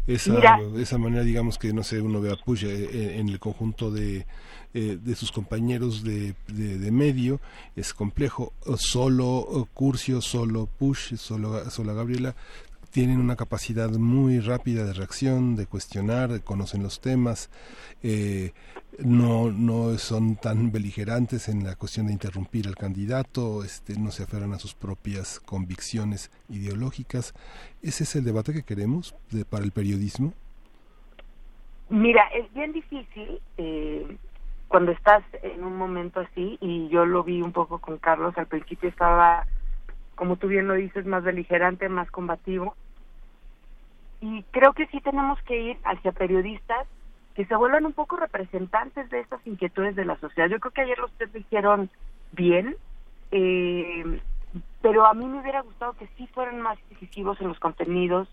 Esa, 0.08 0.58
esa 0.78 0.98
manera, 0.98 1.22
digamos 1.22 1.60
que 1.60 1.74
no 1.74 1.84
sé, 1.84 2.02
uno 2.02 2.20
ve 2.22 2.32
a 2.32 2.38
Push 2.38 2.64
eh, 2.64 2.70
eh, 2.70 3.20
en 3.20 3.30
el 3.30 3.40
conjunto 3.40 3.91
de, 3.91 4.26
eh, 4.74 4.98
de 4.99 5.16
sus 5.16 5.32
compañeros 5.32 6.04
de, 6.04 6.34
de, 6.48 6.91
medio, 6.91 7.40
es 7.76 7.94
complejo. 7.94 8.54
Solo 8.78 9.68
Curcio, 9.76 10.22
solo 10.22 10.68
Push, 10.80 11.18
solo, 11.18 11.70
solo 11.70 11.94
Gabriela 11.94 12.36
tienen 12.98 13.19
una 13.19 13.36
capacidad 13.36 13.91
muy 13.91 14.40
rápida 14.40 14.84
de 14.84 14.91
reacción, 14.91 15.56
de 15.56 15.68
cuestionar, 15.68 16.41
conocen 16.44 16.82
los 16.82 16.99
temas, 16.99 17.52
eh, 18.02 18.53
no, 18.98 19.52
no 19.52 19.95
son 19.99 20.36
tan 20.36 20.72
beligerantes 20.72 21.48
en 21.48 21.64
la 21.64 21.76
cuestión 21.76 22.07
de 22.07 22.14
interrumpir 22.14 22.65
al 22.65 22.76
candidato, 22.76 23.64
este, 23.64 23.99
no 23.99 24.10
se 24.10 24.24
aferran 24.24 24.52
a 24.53 24.57
sus 24.57 24.74
propias 24.74 25.40
convicciones 25.41 26.32
ideológicas. 26.49 27.36
¿Ese 27.84 28.03
es 28.03 28.15
el 28.15 28.24
debate 28.24 28.52
que 28.52 28.64
queremos 28.64 29.14
para 29.48 29.64
el 29.64 29.72
periodismo? 29.72 30.34
Mira, 31.90 32.24
es 32.34 32.52
bien 32.56 32.74
difícil 32.74 33.40
eh, 33.60 34.18
cuando 34.69 34.91
estás 34.91 35.24
en 35.44 35.64
un 35.64 35.78
momento 35.78 36.19
así, 36.19 36.57
y 36.61 36.90
yo 36.90 37.06
lo 37.06 37.24
vi 37.24 37.44
un 37.44 37.52
poco 37.52 37.78
con 37.78 37.99
Carlos, 37.99 38.36
al 38.40 38.48
principio 38.48 38.90
estaba 38.90 39.45
como 40.18 40.38
tú 40.38 40.48
bien 40.48 40.68
lo 40.68 40.74
dices, 40.74 41.06
más 41.06 41.24
beligerante, 41.24 41.88
más 41.90 42.10
combativo. 42.10 42.76
Y 44.22 44.44
creo 44.52 44.73
que 44.73 44.88
sí 44.88 44.99
tenemos 45.02 45.41
que 45.44 45.60
ir 45.60 45.77
hacia 45.84 46.11
periodistas 46.11 46.88
que 47.35 47.45
se 47.45 47.56
vuelvan 47.56 47.85
un 47.85 47.94
poco 47.94 48.15
representantes 48.15 49.10
de 49.11 49.19
estas 49.19 49.45
inquietudes 49.45 49.95
de 49.95 50.06
la 50.06 50.18
sociedad. 50.19 50.49
Yo 50.49 50.60
creo 50.60 50.72
que 50.72 50.81
ayer 50.81 50.98
los 50.98 51.11
tres 51.14 51.31
lo 51.34 51.39
hicieron 51.39 51.89
bien, 52.31 52.76
eh, 53.31 54.19
pero 54.81 55.06
a 55.06 55.14
mí 55.14 55.26
me 55.26 55.41
hubiera 55.41 55.61
gustado 55.61 55.94
que 55.94 56.07
sí 56.18 56.26
fueran 56.34 56.61
más 56.61 56.80
incisivos 56.89 57.39
en 57.39 57.49
los 57.49 57.60
contenidos 57.60 58.27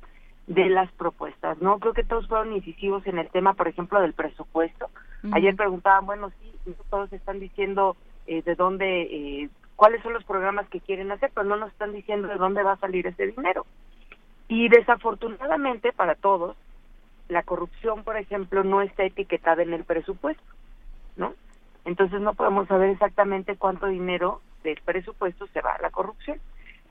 de 0.47 0.71
las 0.71 0.91
propuestas, 0.93 1.61
¿no? 1.61 1.79
Creo 1.79 1.93
que 1.95 2.05
todos 2.05 2.29
fueron 2.29 2.55
incisivos 2.55 3.07
en 3.07 3.19
el 3.19 3.29
tema, 3.29 3.55
por 3.55 3.69
ejemplo, 3.69 4.01
del 4.01 4.13
presupuesto. 4.13 4.91
Ayer 5.33 5.57
preguntaban, 5.57 6.05
bueno, 6.07 6.31
sí, 6.41 6.75
todos 6.91 7.13
están 7.13 7.41
diciendo 7.41 7.97
eh, 8.27 8.43
de 8.43 8.55
dónde 8.55 9.03
eh, 9.03 9.49
cuáles 9.77 10.03
son 10.03 10.13
los 10.13 10.25
programas 10.25 10.69
que 10.69 10.81
quieren 10.81 11.11
hacer, 11.13 11.31
pero 11.35 11.45
no 11.45 11.57
nos 11.57 11.71
están 11.73 11.93
diciendo 11.93 12.29
de 12.29 12.37
dónde 12.37 12.63
va 12.63 12.73
a 12.73 12.79
salir 12.79 13.07
ese 13.07 13.27
dinero. 13.29 13.67
Y 14.49 14.69
desafortunadamente 14.69 15.93
para 15.93 16.15
todos, 16.15 16.57
la 17.29 17.43
corrupción, 17.43 18.05
por 18.05 18.17
ejemplo, 18.17 18.65
no 18.65 18.83
está 18.83 19.05
etiquetada 19.05 19.63
en 19.63 19.73
el 19.73 19.85
presupuesto, 19.85 20.45
¿no? 21.17 21.35
Entonces 21.85 22.21
no 22.21 22.35
podemos 22.35 22.69
saber 22.69 22.91
exactamente 22.91 23.57
cuánto 23.57 23.87
dinero 23.87 24.41
del 24.63 24.81
presupuesto 24.85 25.47
se 25.49 25.61
va 25.61 25.75
a 25.75 25.83
la 25.83 25.91
corrupción. 25.91 26.39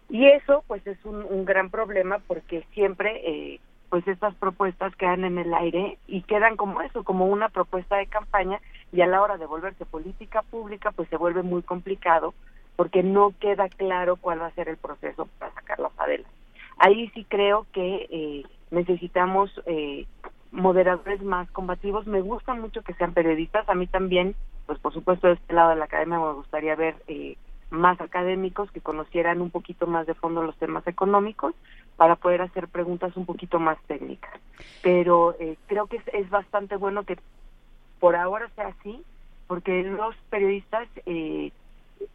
Y 0.09 0.27
eso, 0.27 0.63
pues, 0.67 0.85
es 0.85 1.03
un, 1.05 1.23
un 1.23 1.45
gran 1.45 1.69
problema 1.69 2.19
porque 2.27 2.65
siempre, 2.73 3.21
eh, 3.25 3.59
pues, 3.89 4.07
estas 4.07 4.35
propuestas 4.35 4.95
quedan 4.95 5.23
en 5.23 5.37
el 5.37 5.53
aire 5.53 5.97
y 6.07 6.21
quedan 6.23 6.55
como 6.57 6.81
eso, 6.81 7.03
como 7.03 7.27
una 7.27 7.49
propuesta 7.49 7.97
de 7.97 8.07
campaña 8.07 8.59
y 8.91 9.01
a 9.01 9.07
la 9.07 9.21
hora 9.21 9.37
de 9.37 9.45
volverse 9.45 9.85
política 9.85 10.41
pública, 10.43 10.91
pues 10.91 11.09
se 11.09 11.17
vuelve 11.17 11.41
muy 11.41 11.63
complicado 11.63 12.33
porque 12.75 13.03
no 13.03 13.33
queda 13.39 13.69
claro 13.69 14.15
cuál 14.15 14.41
va 14.41 14.47
a 14.47 14.51
ser 14.51 14.69
el 14.69 14.77
proceso 14.77 15.27
para 15.39 15.53
sacarlas 15.53 15.91
adelante. 15.97 16.42
Ahí 16.77 17.09
sí 17.13 17.25
creo 17.27 17.65
que 17.71 18.07
eh, 18.09 18.43
necesitamos 18.71 19.51
eh, 19.65 20.05
moderadores 20.51 21.21
más 21.21 21.49
combativos. 21.51 22.07
Me 22.07 22.21
gusta 22.21 22.53
mucho 22.53 22.81
que 22.81 22.93
sean 22.93 23.13
periodistas. 23.13 23.67
A 23.69 23.75
mí 23.75 23.87
también, 23.87 24.35
pues 24.65 24.79
por 24.79 24.93
supuesto, 24.93 25.27
de 25.27 25.33
este 25.33 25.53
lado 25.53 25.71
de 25.71 25.75
la 25.77 25.85
academia 25.85 26.19
me 26.19 26.33
gustaría 26.33 26.75
ver 26.75 26.95
eh, 27.07 27.37
más 27.69 27.99
académicos 27.99 28.71
que 28.71 28.81
conocieran 28.81 29.41
un 29.41 29.49
poquito 29.49 29.87
más 29.87 30.05
de 30.05 30.13
fondo 30.13 30.43
los 30.43 30.55
temas 30.57 30.85
económicos 30.87 31.55
para 31.97 32.15
poder 32.15 32.41
hacer 32.41 32.67
preguntas 32.67 33.15
un 33.17 33.25
poquito 33.25 33.59
más 33.59 33.77
técnicas. 33.87 34.39
Pero 34.81 35.35
eh, 35.39 35.57
creo 35.67 35.87
que 35.87 35.97
es, 35.97 36.03
es 36.13 36.29
bastante 36.29 36.75
bueno 36.75 37.03
que 37.03 37.17
por 37.99 38.15
ahora 38.15 38.49
sea 38.55 38.67
así, 38.67 39.01
porque 39.47 39.83
los 39.83 40.15
periodistas 40.29 40.87
eh, 41.05 41.51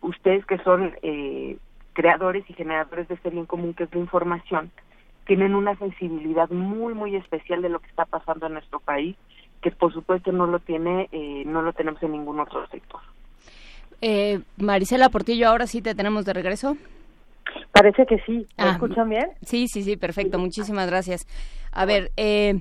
ustedes 0.01 0.44
que 0.47 0.59
son 0.59 0.94
eh, 1.02 1.59
creadores 1.99 2.45
y 2.49 2.53
generadores 2.53 3.09
de 3.09 3.16
este 3.16 3.29
bien 3.31 3.45
común 3.45 3.75
que 3.75 3.83
es 3.83 3.93
la 3.93 3.99
información, 3.99 4.70
tienen 5.27 5.57
una 5.57 5.75
sensibilidad 5.79 6.49
muy, 6.49 6.95
muy 6.95 7.16
especial 7.16 7.61
de 7.61 7.69
lo 7.70 7.81
que 7.81 7.89
está 7.89 8.05
pasando 8.05 8.47
en 8.47 8.53
nuestro 8.53 8.79
país, 8.79 9.16
que 9.62 9.73
por 9.73 9.93
supuesto 9.93 10.31
no 10.31 10.47
lo 10.47 10.61
tiene, 10.61 11.09
eh, 11.11 11.43
no 11.45 11.61
lo 11.61 11.73
tenemos 11.73 12.01
en 12.05 12.12
ningún 12.12 12.39
otro 12.39 12.65
sector. 12.69 13.01
Eh, 14.01 14.39
Marisela 14.59 15.09
Portillo, 15.09 15.49
ahora 15.49 15.66
sí 15.66 15.83
te 15.83 15.97
tenemos 15.97 16.25
de 16.25 16.35
regreso. 16.35 16.77
Parece 17.73 18.07
que 18.07 18.19
sí. 18.20 18.47
¿Me 18.57 18.65
Ah, 18.65 18.70
escuchan 18.75 19.09
bien? 19.09 19.31
Sí, 19.43 19.66
sí, 19.66 19.83
sí, 19.83 19.97
perfecto. 19.97 20.39
Muchísimas 20.39 20.87
gracias. 20.89 21.27
A 21.73 21.85
ver, 21.85 22.12
eh, 22.16 22.61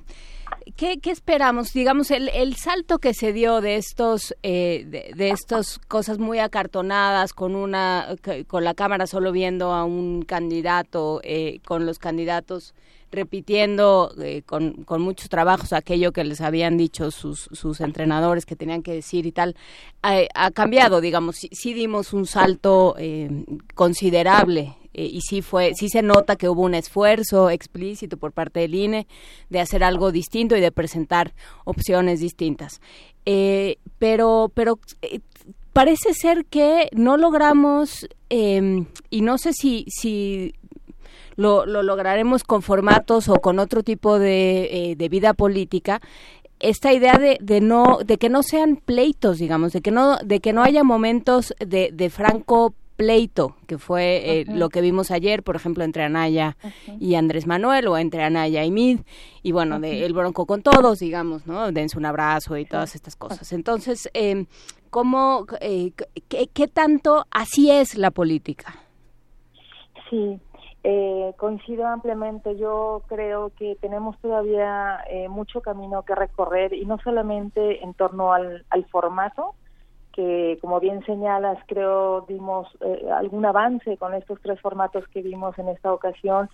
¿Qué, 0.76 1.00
esperamos? 1.04 1.72
Digamos, 1.72 2.12
el, 2.12 2.28
el, 2.28 2.54
salto 2.54 3.00
que 3.00 3.12
se 3.12 3.32
dio 3.32 3.60
de 3.60 3.76
estos, 3.76 4.34
eh, 4.44 4.84
de, 5.16 5.30
estas 5.30 5.80
cosas 5.88 6.18
muy 6.18 6.38
acartonadas, 6.38 7.32
con 7.32 7.56
una, 7.56 8.14
con 8.46 8.62
la 8.62 8.74
cámara 8.74 9.08
solo 9.08 9.32
viendo 9.32 9.72
a 9.72 9.84
un 9.84 10.22
candidato, 10.22 11.20
eh, 11.24 11.58
con 11.66 11.84
los 11.84 11.98
candidatos 11.98 12.74
repitiendo 13.10 14.12
eh, 14.20 14.42
con, 14.44 14.84
con, 14.84 15.00
muchos 15.00 15.30
trabajos 15.30 15.72
aquello 15.72 16.12
que 16.12 16.24
les 16.24 16.42
habían 16.42 16.76
dicho 16.76 17.10
sus, 17.10 17.48
sus 17.52 17.80
entrenadores 17.80 18.44
que 18.44 18.54
tenían 18.54 18.82
que 18.82 18.92
decir 18.92 19.24
y 19.24 19.32
tal, 19.32 19.56
ha, 20.02 20.50
cambiado, 20.50 21.00
digamos, 21.00 21.36
sí, 21.36 21.74
dimos 21.74 22.12
un 22.12 22.26
salto 22.26 22.94
considerable 23.74 24.76
eh, 24.98 25.10
y 25.12 25.20
sí 25.20 25.42
fue 25.42 25.74
sí 25.76 25.88
se 25.88 26.02
nota 26.02 26.34
que 26.34 26.48
hubo 26.48 26.62
un 26.62 26.74
esfuerzo 26.74 27.50
explícito 27.50 28.16
por 28.16 28.32
parte 28.32 28.58
del 28.58 28.74
INE 28.74 29.06
de 29.48 29.60
hacer 29.60 29.84
algo 29.84 30.10
distinto 30.10 30.56
y 30.56 30.60
de 30.60 30.72
presentar 30.72 31.34
opciones 31.64 32.18
distintas. 32.18 32.80
Eh, 33.24 33.76
pero 34.00 34.50
pero 34.52 34.80
eh, 35.02 35.20
parece 35.72 36.14
ser 36.14 36.46
que 36.46 36.88
no 36.90 37.16
logramos 37.16 38.08
em, 38.28 38.86
y 39.08 39.20
no 39.20 39.38
sé 39.38 39.52
si 39.52 39.84
si 39.86 40.54
lo, 41.36 41.64
lo, 41.64 41.84
lograremos 41.84 42.42
con 42.42 42.62
formatos 42.62 43.28
o 43.28 43.36
con 43.36 43.60
otro 43.60 43.84
tipo 43.84 44.18
de, 44.18 44.96
de 44.98 45.08
vida 45.08 45.32
política 45.32 46.00
esta 46.58 46.92
idea 46.92 47.18
de, 47.18 47.38
de, 47.40 47.60
no 47.60 48.00
de 48.04 48.18
que 48.18 48.30
no 48.30 48.42
sean 48.42 48.74
pleitos 48.74 49.38
digamos 49.38 49.72
de 49.72 49.80
que 49.80 49.92
no 49.92 50.16
de 50.16 50.40
que 50.40 50.52
no 50.52 50.64
haya 50.64 50.82
momentos 50.82 51.54
de, 51.64 51.90
de 51.92 52.10
franco 52.10 52.74
pleito, 52.98 53.54
que 53.68 53.78
fue 53.78 54.40
eh, 54.40 54.44
lo 54.48 54.70
que 54.70 54.80
vimos 54.80 55.12
ayer, 55.12 55.44
por 55.44 55.54
ejemplo, 55.54 55.84
entre 55.84 56.02
Anaya 56.02 56.56
y 56.98 57.14
Andrés 57.14 57.46
Manuel, 57.46 57.86
o 57.86 57.96
entre 57.96 58.24
Anaya 58.24 58.64
y 58.64 58.72
Mid, 58.72 59.02
y 59.44 59.52
bueno, 59.52 59.78
de 59.78 60.04
el 60.04 60.12
bronco 60.12 60.46
con 60.46 60.62
todos, 60.62 60.98
digamos, 60.98 61.46
¿no? 61.46 61.70
Dense 61.70 61.96
un 61.96 62.06
abrazo 62.06 62.56
y 62.56 62.64
todas 62.64 62.96
estas 62.96 63.14
cosas. 63.14 63.52
Entonces, 63.52 64.10
eh, 64.14 64.46
¿cómo, 64.90 65.46
eh, 65.60 65.92
qué, 66.28 66.66
tanto 66.66 67.24
así 67.30 67.70
es 67.70 67.96
la 67.96 68.10
política? 68.10 68.74
Sí, 70.10 70.40
eh, 70.82 71.32
coincido 71.36 71.86
ampliamente. 71.86 72.58
Yo 72.58 73.04
creo 73.06 73.52
que 73.56 73.76
tenemos 73.80 74.18
todavía 74.18 75.04
mucho 75.30 75.60
camino 75.60 76.02
que 76.02 76.16
recorrer 76.16 76.72
y 76.72 76.84
no 76.84 76.98
solamente 76.98 77.84
en 77.84 77.94
torno 77.94 78.32
al, 78.32 78.66
al 78.70 78.84
formato, 78.86 79.54
que 80.18 80.58
como 80.60 80.80
bien 80.80 81.06
señalas, 81.06 81.58
creo 81.68 82.22
dimos 82.22 82.66
eh, 82.80 83.08
algún 83.14 83.46
avance 83.46 83.96
con 83.98 84.14
estos 84.14 84.40
tres 84.42 84.60
formatos 84.60 85.06
que 85.06 85.22
vimos 85.22 85.56
en 85.60 85.68
esta 85.68 85.92
ocasión. 85.92 86.50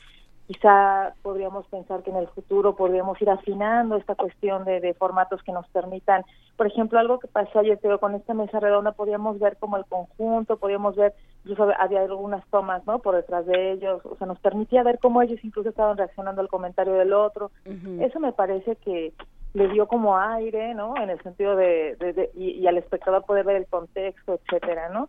Quizá 0.47 1.15
podríamos 1.23 1.67
pensar 1.69 2.03
que 2.03 2.11
en 2.11 2.17
el 2.17 2.29
futuro 2.29 2.77
podríamos 2.77 3.19
ir 3.23 3.31
afinando 3.31 3.97
esta 3.97 4.17
cuestión 4.17 4.67
de, 4.67 4.93
formatos 4.99 5.43
que 5.43 5.53
nos 5.53 5.67
permitan, 5.69 6.27
por 6.59 6.67
ejemplo, 6.67 6.99
algo 6.99 7.19
que 7.19 7.27
pasó 7.27 7.61
ayer, 7.61 7.79
pero 7.81 7.99
con 7.99 8.15
esta 8.15 8.35
mesa 8.35 8.61
redonda 8.61 8.93
podíamos 8.93 9.39
ver 9.39 9.57
como 9.57 9.79
el 9.79 9.87
conjunto, 9.87 10.59
podíamos 10.59 10.95
ver, 10.95 11.15
incluso 11.45 11.73
había 11.79 12.03
algunas 12.03 12.47
tomas, 12.51 12.87
¿no? 12.87 12.99
Por 12.99 13.17
detrás 13.17 13.47
de 13.47 13.73
ellos, 13.73 14.05
o 14.05 14.15
sea, 14.17 14.27
nos 14.27 14.41
permitía 14.41 14.83
ver 14.83 14.99
cómo 14.99 15.23
ellos 15.23 15.43
incluso 15.43 15.71
estaban 15.71 15.97
reaccionando 15.97 16.43
al 16.43 16.49
comentario 16.49 16.93
del 16.93 17.15
otro. 17.15 17.51
Eso 17.99 18.21
me 18.21 18.33
parece 18.33 18.77
que 18.77 19.15
le 19.55 19.69
dio 19.69 19.87
como 19.87 20.19
aire, 20.19 20.75
¿no? 20.75 20.97
En 20.97 21.11
el 21.11 21.23
sentido 21.23 21.57
de, 21.57 21.97
de, 21.97 22.31
y, 22.35 22.67
al 22.67 22.77
espectador 22.77 23.25
poder 23.25 23.47
ver 23.47 23.57
el 23.57 23.67
contexto, 23.67 24.35
etcétera, 24.35 24.89
¿no? 24.91 25.09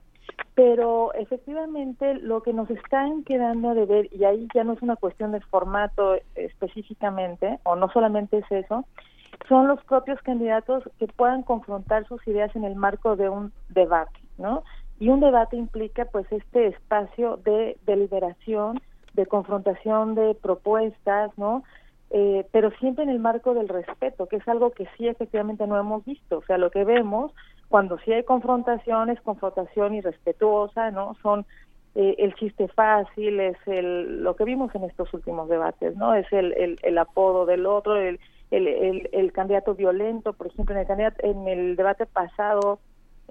Pero 0.53 1.13
efectivamente 1.15 2.13
lo 2.13 2.41
que 2.43 2.53
nos 2.53 2.69
están 2.69 3.23
quedando 3.23 3.73
de 3.73 3.85
ver, 3.85 4.09
y 4.13 4.23
ahí 4.23 4.47
ya 4.53 4.63
no 4.63 4.73
es 4.73 4.81
una 4.81 4.95
cuestión 4.95 5.31
de 5.31 5.41
formato 5.41 6.15
específicamente, 6.35 7.59
o 7.63 7.75
no 7.75 7.89
solamente 7.89 8.37
es 8.37 8.51
eso, 8.51 8.85
son 9.49 9.67
los 9.67 9.83
propios 9.83 10.21
candidatos 10.21 10.83
que 10.99 11.07
puedan 11.07 11.41
confrontar 11.41 12.07
sus 12.07 12.25
ideas 12.27 12.55
en 12.55 12.63
el 12.63 12.75
marco 12.75 13.15
de 13.15 13.29
un 13.29 13.51
debate, 13.69 14.19
¿no? 14.37 14.63
Y 14.99 15.09
un 15.09 15.19
debate 15.19 15.57
implica 15.57 16.05
pues 16.05 16.31
este 16.31 16.67
espacio 16.67 17.37
de 17.37 17.77
deliberación, 17.85 18.79
de 19.13 19.25
confrontación 19.25 20.13
de 20.13 20.35
propuestas, 20.35 21.31
¿no? 21.37 21.63
Eh, 22.11 22.45
pero 22.51 22.71
siempre 22.71 23.03
en 23.03 23.09
el 23.09 23.19
marco 23.19 23.53
del 23.53 23.67
respeto, 23.67 24.27
que 24.27 24.37
es 24.37 24.47
algo 24.47 24.71
que 24.71 24.87
sí 24.97 25.07
efectivamente 25.07 25.67
no 25.67 25.77
hemos 25.77 26.05
visto. 26.05 26.37
O 26.37 26.43
sea, 26.43 26.57
lo 26.57 26.71
que 26.71 26.83
vemos 26.83 27.33
cuando 27.67 27.97
sí 27.99 28.13
hay 28.13 28.23
confrontación 28.23 29.09
es 29.09 29.19
confrontación 29.21 29.95
irrespetuosa, 29.95 30.91
¿no? 30.91 31.15
Son 31.21 31.45
eh, 31.95 32.15
el 32.19 32.35
chiste 32.35 32.67
fácil, 32.69 33.39
es 33.39 33.57
el, 33.65 34.23
lo 34.23 34.35
que 34.35 34.43
vimos 34.43 34.73
en 34.75 34.83
estos 34.83 35.13
últimos 35.13 35.49
debates, 35.49 35.95
¿no? 35.97 36.13
Es 36.13 36.31
el, 36.31 36.53
el, 36.53 36.77
el 36.83 36.97
apodo 36.97 37.45
del 37.45 37.65
otro, 37.65 37.95
el, 37.97 38.19
el, 38.51 39.09
el, 39.11 39.31
candidato 39.31 39.73
violento, 39.73 40.33
por 40.33 40.47
ejemplo, 40.47 40.75
en 40.75 40.81
el, 40.81 40.87
candidato, 40.87 41.25
en 41.25 41.47
el 41.47 41.75
debate 41.75 42.05
pasado, 42.05 42.79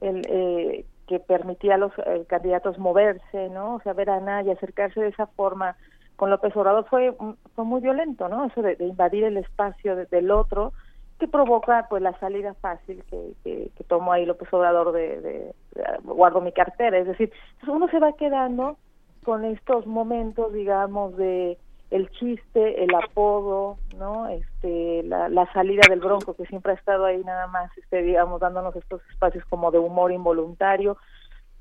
el, 0.01 0.23
eh, 0.29 0.85
que 1.07 1.21
permitía 1.21 1.75
a 1.75 1.79
los 1.79 1.93
candidatos 2.27 2.79
moverse, 2.79 3.51
¿no? 3.51 3.77
O 3.77 3.81
sea, 3.81 3.93
ver 3.93 4.11
a 4.11 4.21
nadie, 4.21 4.53
acercarse 4.53 5.01
de 5.01 5.09
esa 5.09 5.27
forma 5.27 5.77
con 6.17 6.31
López 6.31 6.57
Obrador 6.57 6.87
fue, 6.89 7.15
fue 7.55 7.65
muy 7.65 7.81
violento, 7.81 8.29
¿no? 8.29 8.45
Eso 8.45 8.63
de, 8.63 8.77
invadir 8.81 9.25
el 9.25 9.37
espacio 9.37 9.97
del 9.97 10.31
otro, 10.31 10.73
que 11.19 11.29
provoca 11.29 11.87
pues 11.89 12.03
la 12.03 12.19
salida 12.19 12.55
fácil 12.55 13.03
que, 13.11 13.33
que, 13.45 13.85
tomó 13.85 14.13
ahí 14.13 14.27
López 14.27 14.53
Obrador 14.53 14.93
de, 14.93 15.55
guardo 16.03 16.41
mi 16.41 16.53
cartera. 16.53 16.99
Es 16.99 17.07
decir, 17.07 17.33
uno 17.67 17.89
se 17.89 17.99
va 17.99 18.13
quedando 18.15 18.77
con 19.25 19.45
estos 19.45 19.87
momentos, 19.87 20.53
digamos, 20.53 21.17
de 21.17 21.59
el 21.91 22.11
chiste, 22.11 22.83
el 22.83 22.93
apodo, 22.95 23.79
¿no? 23.97 24.29
Este, 24.29 25.03
la, 25.05 25.29
la 25.29 25.51
salida 25.53 25.83
del 25.89 26.01
bronco 26.01 26.35
que 26.35 26.47
siempre 26.47 26.73
ha 26.73 26.75
estado 26.75 27.05
ahí 27.05 27.23
nada 27.25 27.47
más, 27.47 27.71
este, 27.79 28.03
digamos, 28.03 28.41
dándonos 28.41 28.75
estos 28.75 29.01
espacios 29.11 29.45
como 29.47 29.71
de 29.71 29.79
humor 29.79 30.11
involuntario 30.11 30.97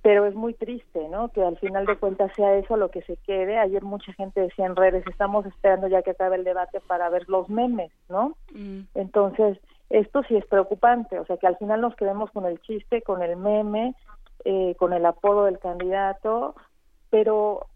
pero 0.04 0.26
es 0.26 0.36
muy 0.36 0.54
triste, 0.54 1.08
¿no? 1.08 1.30
Que 1.30 1.42
al 1.42 1.58
final 1.58 1.86
de 1.86 1.96
cuentas 1.96 2.30
sea 2.36 2.56
eso 2.56 2.76
lo 2.76 2.92
que 2.92 3.02
se 3.04 3.16
quede. 3.26 3.58
Ayer 3.58 3.84
mucha 3.84 4.12
gente 4.14 4.42
decía 4.42 4.66
en 4.66 4.76
redes, 4.76 5.08
estamos 5.08 5.46
esperando 5.46 5.88
ya 5.88 6.04
que 6.04 6.12
acabe 6.12 6.36
el 6.36 6.44
debate 6.44 6.82
para 6.82 7.10
ver 7.10 7.24
los 7.30 7.50
memes, 7.50 7.90
¿no? 8.10 8.36
Mm. 8.54 8.82
Entonces, 8.96 9.58
esto 9.90 10.22
sí 10.28 10.36
es 10.36 10.46
preocupante, 10.46 11.18
o 11.20 11.26
sea, 11.26 11.38
que 11.38 11.48
al 11.48 11.58
final 11.58 11.80
nos 11.80 11.96
quedemos 11.96 12.30
con 12.32 12.46
el 12.46 12.60
chiste, 12.62 13.02
con 13.02 13.24
el 13.24 13.38
meme, 13.38 13.96
eh, 14.44 14.76
con 14.78 14.92
el 14.92 15.06
apodo 15.06 15.46
del 15.46 15.58
candidato, 15.60 16.54
pero 17.10 17.68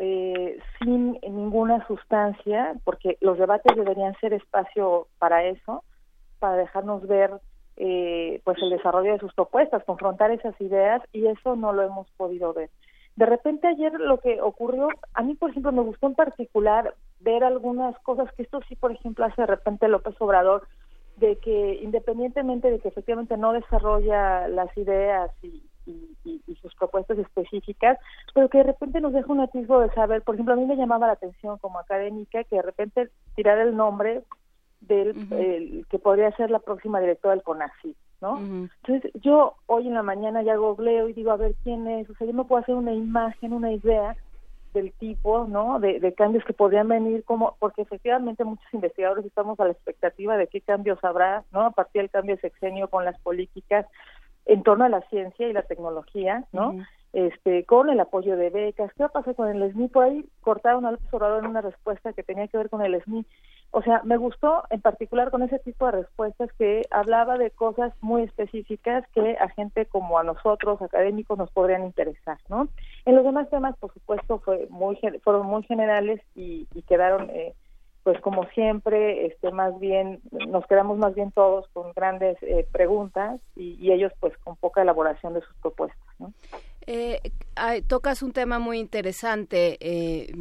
eh, 0.00 0.58
sin 0.80 1.12
ninguna 1.22 1.86
sustancia, 1.86 2.74
porque 2.82 3.16
los 3.20 3.38
debates 3.38 3.76
deberían 3.76 4.16
ser 4.20 4.32
espacio 4.32 5.06
para 5.20 5.44
eso, 5.44 5.84
para 6.40 6.56
dejarnos 6.56 7.06
ver 7.06 7.30
eh, 7.76 8.40
pues 8.44 8.56
el 8.62 8.70
desarrollo 8.70 9.12
de 9.12 9.18
sus 9.18 9.34
propuestas, 9.34 9.84
confrontar 9.84 10.30
esas 10.30 10.58
ideas 10.60 11.02
y 11.12 11.26
eso 11.26 11.56
no 11.56 11.72
lo 11.72 11.82
hemos 11.82 12.10
podido 12.12 12.52
ver. 12.52 12.70
De 13.16 13.26
repente 13.26 13.66
ayer 13.66 13.92
lo 13.94 14.18
que 14.18 14.40
ocurrió, 14.40 14.88
a 15.14 15.22
mí 15.22 15.34
por 15.34 15.50
ejemplo 15.50 15.72
me 15.72 15.82
gustó 15.82 16.06
en 16.06 16.14
particular 16.14 16.94
ver 17.20 17.44
algunas 17.44 17.98
cosas 18.00 18.30
que 18.34 18.42
esto 18.42 18.60
sí 18.68 18.76
por 18.76 18.92
ejemplo 18.92 19.24
hace 19.24 19.42
de 19.42 19.46
repente 19.46 19.88
López 19.88 20.14
Obrador, 20.20 20.68
de 21.16 21.36
que 21.36 21.80
independientemente 21.82 22.70
de 22.70 22.78
que 22.78 22.88
efectivamente 22.88 23.36
no 23.36 23.52
desarrolla 23.52 24.48
las 24.48 24.74
ideas 24.76 25.30
y, 25.42 25.62
sus 26.60 26.74
propuestas 26.74 27.16
específicas, 27.18 27.96
pero 28.34 28.48
que 28.48 28.58
de 28.58 28.64
repente 28.64 29.00
nos 29.00 29.12
deja 29.12 29.30
un 29.30 29.40
atisbo 29.40 29.78
de 29.78 29.90
saber, 29.90 30.22
por 30.22 30.34
ejemplo, 30.34 30.54
a 30.54 30.56
mí 30.56 30.64
me 30.64 30.74
llamaba 30.74 31.06
la 31.06 31.12
atención 31.12 31.58
como 31.58 31.78
académica 31.78 32.42
que 32.42 32.56
de 32.56 32.62
repente 32.62 33.08
tirar 33.36 33.58
el 33.58 33.76
nombre 33.76 34.22
del 34.80 35.86
que 35.90 35.98
podría 35.98 36.30
ser 36.36 36.50
la 36.50 36.58
próxima 36.58 37.00
directora 37.00 37.34
del 37.34 37.42
CONACYT, 37.42 37.96
¿no? 38.20 38.38
Entonces, 38.38 39.10
yo 39.22 39.54
hoy 39.66 39.88
en 39.88 39.94
la 39.94 40.02
mañana 40.02 40.42
ya 40.42 40.56
googleo 40.56 41.08
y 41.08 41.12
digo, 41.12 41.30
a 41.32 41.36
ver 41.36 41.54
quién 41.64 41.86
es, 41.88 42.08
o 42.10 42.14
sea, 42.14 42.26
yo 42.26 42.32
me 42.32 42.44
puedo 42.44 42.62
hacer 42.62 42.74
una 42.74 42.92
imagen, 42.92 43.52
una 43.52 43.72
idea 43.72 44.16
del 44.74 44.92
tipo, 44.92 45.46
¿no? 45.46 45.80
De, 45.80 46.00
de 46.00 46.12
cambios 46.12 46.44
que 46.44 46.52
podrían 46.52 46.88
venir 46.88 47.24
como, 47.24 47.56
porque 47.58 47.82
efectivamente 47.82 48.44
muchos 48.44 48.72
investigadores 48.72 49.24
estamos 49.24 49.58
a 49.58 49.64
la 49.64 49.72
expectativa 49.72 50.36
de 50.36 50.48
qué 50.48 50.60
cambios 50.60 51.02
habrá, 51.02 51.44
¿no? 51.50 51.62
A 51.62 51.70
partir 51.70 52.02
del 52.02 52.10
cambio 52.10 52.36
de 52.36 52.42
sexenio 52.42 52.88
con 52.88 53.04
las 53.04 53.18
políticas 53.20 53.86
en 54.44 54.62
torno 54.62 54.84
a 54.84 54.88
la 54.88 55.00
ciencia 55.08 55.48
y 55.48 55.52
la 55.52 55.62
tecnología, 55.62 56.44
¿no? 56.52 56.76
Este, 57.12 57.64
con 57.64 57.88
el 57.88 57.98
apoyo 57.98 58.36
de 58.36 58.50
becas, 58.50 58.92
¿qué 58.92 59.02
va 59.02 59.06
a 59.06 59.12
pasar 59.12 59.34
con 59.34 59.48
el 59.48 59.72
SNI? 59.72 59.88
Por 59.88 60.04
ahí 60.04 60.28
cortaron 60.42 60.84
al 60.86 60.96
observador 60.96 61.42
en 61.42 61.50
una 61.50 61.62
respuesta 61.62 62.12
que 62.12 62.22
tenía 62.22 62.46
que 62.46 62.58
ver 62.58 62.68
con 62.68 62.82
el 62.82 63.00
SNI 63.02 63.24
o 63.76 63.82
sea, 63.82 64.00
me 64.04 64.16
gustó 64.16 64.62
en 64.70 64.80
particular 64.80 65.30
con 65.30 65.42
ese 65.42 65.58
tipo 65.58 65.84
de 65.84 65.92
respuestas 65.92 66.50
que 66.58 66.86
hablaba 66.90 67.36
de 67.36 67.50
cosas 67.50 67.92
muy 68.00 68.22
específicas 68.22 69.04
que 69.14 69.36
a 69.38 69.50
gente 69.50 69.84
como 69.84 70.18
a 70.18 70.24
nosotros, 70.24 70.80
académicos, 70.80 71.36
nos 71.36 71.50
podrían 71.50 71.84
interesar, 71.84 72.38
¿no? 72.48 72.68
En 73.04 73.16
los 73.16 73.22
demás 73.22 73.50
temas, 73.50 73.76
por 73.76 73.92
supuesto, 73.92 74.38
fue 74.38 74.66
muy, 74.70 74.98
fueron 75.22 75.46
muy 75.46 75.62
generales 75.64 76.22
y, 76.34 76.66
quedaron, 76.88 77.28
eh, 77.28 77.52
pues 78.02 78.18
como 78.22 78.46
siempre, 78.54 79.26
este, 79.26 79.50
más 79.50 79.78
bien, 79.78 80.20
nos 80.48 80.66
quedamos 80.66 80.96
más 80.96 81.14
bien 81.14 81.30
todos 81.30 81.68
con 81.74 81.92
grandes 81.92 82.42
eh, 82.44 82.66
preguntas 82.72 83.42
y, 83.56 83.92
ellos 83.92 84.10
pues 84.20 84.34
con 84.38 84.56
poca 84.56 84.80
elaboración 84.80 85.34
de 85.34 85.42
sus 85.42 85.54
propuestas, 85.56 86.08
¿no? 86.18 86.32
Eh, 86.86 87.20
tocas 87.88 88.22
un 88.22 88.32
tema 88.32 88.58
muy 88.58 88.78
interesante. 88.78 89.76
Eh, 89.80 90.32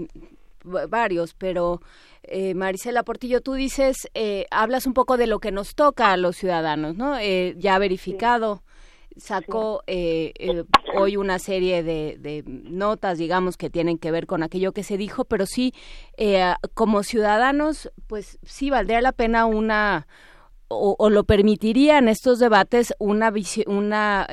varios, 0.90 1.34
pero 1.34 1.82
eh, 2.24 2.54
Marisela 2.54 3.04
Portillo, 3.04 3.42
tú 3.42 3.54
dices, 3.54 4.10
eh, 4.14 4.46
hablas 4.52 4.86
un 4.86 4.94
poco 4.94 5.18
de 5.18 5.28
lo 5.28 5.40
que 5.40 5.52
nos 5.52 5.76
toca 5.76 6.12
a 6.12 6.18
los 6.18 6.36
ciudadanos, 6.36 6.96
¿no? 6.96 7.18
Eh, 7.18 7.56
ya 7.58 7.78
verificado. 7.80 8.64
Sacó 9.18 9.82
eh, 9.88 10.34
eh, 10.40 10.66
hoy 10.98 11.16
una 11.16 11.40
serie 11.40 11.84
de, 11.84 12.18
de, 12.20 12.44
notas, 12.46 13.18
digamos, 13.18 13.56
que 13.56 13.70
tienen 13.70 13.98
que 13.98 14.12
ver 14.12 14.28
con 14.28 14.44
aquello 14.44 14.74
que 14.74 14.84
se 14.84 14.98
dijo, 14.98 15.24
pero 15.24 15.46
sí, 15.46 15.74
eh, 16.18 16.54
como 16.74 17.02
ciudadanos, 17.02 17.90
pues 18.08 18.40
sí 18.44 18.70
valdría 18.70 19.00
la 19.00 19.14
pena 19.14 19.46
una, 19.46 20.06
o, 20.68 20.98
o 21.00 21.10
lo 21.10 21.24
permitirían 21.24 22.10
estos 22.10 22.40
debates, 22.40 22.94
una, 23.00 23.32
una 23.68 24.28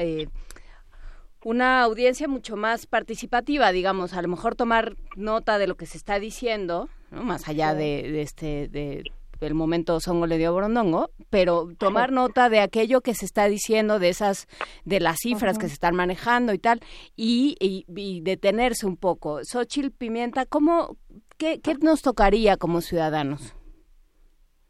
una 1.44 1.82
audiencia 1.82 2.28
mucho 2.28 2.56
más 2.56 2.86
participativa, 2.86 3.72
digamos, 3.72 4.14
a 4.14 4.22
lo 4.22 4.28
mejor 4.28 4.54
tomar 4.54 4.96
nota 5.16 5.58
de 5.58 5.66
lo 5.66 5.76
que 5.76 5.86
se 5.86 5.96
está 5.98 6.18
diciendo, 6.18 6.88
¿no? 7.10 7.22
más 7.22 7.48
allá 7.48 7.74
de, 7.74 8.10
de 8.10 8.22
este 8.22 8.68
de 8.68 9.02
el 9.46 9.54
momento 9.54 10.00
Songo 10.00 10.26
le 10.26 10.38
dio 10.38 10.52
Borondongo, 10.52 11.10
pero 11.30 11.68
tomar 11.78 12.12
nota 12.12 12.48
de 12.48 12.60
aquello 12.60 13.00
que 13.00 13.14
se 13.14 13.24
está 13.24 13.46
diciendo, 13.46 13.98
de 13.98 14.08
esas, 14.08 14.46
de 14.84 15.00
las 15.00 15.18
cifras 15.20 15.54
uh 15.54 15.58
-huh. 15.58 15.60
que 15.60 15.68
se 15.68 15.74
están 15.74 15.94
manejando 15.94 16.52
y 16.52 16.58
tal, 16.58 16.80
y, 17.16 17.56
y, 17.60 17.84
y 17.88 18.20
detenerse 18.20 18.86
un 18.86 18.96
poco. 18.96 19.40
Xochitl 19.42 19.90
Pimienta, 19.90 20.46
¿cómo, 20.46 20.96
qué, 21.38 21.60
qué 21.60 21.74
nos 21.80 22.02
tocaría 22.02 22.56
como 22.56 22.80
ciudadanos? 22.80 23.54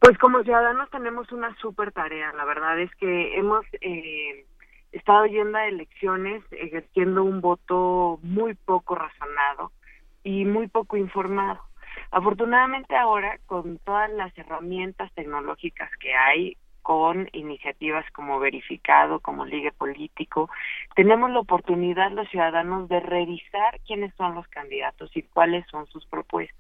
Pues 0.01 0.19
como 0.19 0.43
ciudadanos 0.43 0.91
tenemos 0.91 1.31
una 1.31 1.55
súper 1.61 1.93
tarea, 1.93 2.33
la 2.33 2.45
verdad 2.45 2.81
es 2.81 2.91
que 2.97 3.39
hemos 3.39 3.65
eh, 3.81 4.47
estado 4.93 5.27
yendo 5.27 5.59
a 5.59 5.67
elecciones 5.67 6.43
ejerciendo 6.53 7.25
un 7.25 7.41
voto 7.41 8.19
muy 8.23 8.55
poco 8.55 8.95
razonado 8.95 9.73
y 10.23 10.45
muy 10.45 10.69
poco 10.69 10.97
informado. 10.97 11.61
Afortunadamente 12.11 12.97
ahora, 12.97 13.39
con 13.47 13.79
todas 13.79 14.11
las 14.13 14.37
herramientas 14.37 15.11
tecnológicas 15.15 15.91
que 15.99 16.15
hay, 16.15 16.57
con 16.83 17.29
iniciativas 17.33 18.05
como 18.13 18.41
Verificado, 18.41 19.21
como 19.21 19.47
Ligue 19.47 19.73
Político, 19.73 20.51
tenemos 20.95 21.31
la 21.31 21.41
oportunidad 21.41 22.11
los 22.11 22.29
ciudadanos 22.29 22.89
de 22.89 23.01
revisar 23.01 23.81
quiénes 23.87 24.13
son 24.17 24.35
los 24.35 24.47
candidatos 24.49 25.17
y 25.17 25.23
cuáles 25.23 25.67
son 25.69 25.87
sus 25.87 26.05
propuestas. 26.07 26.59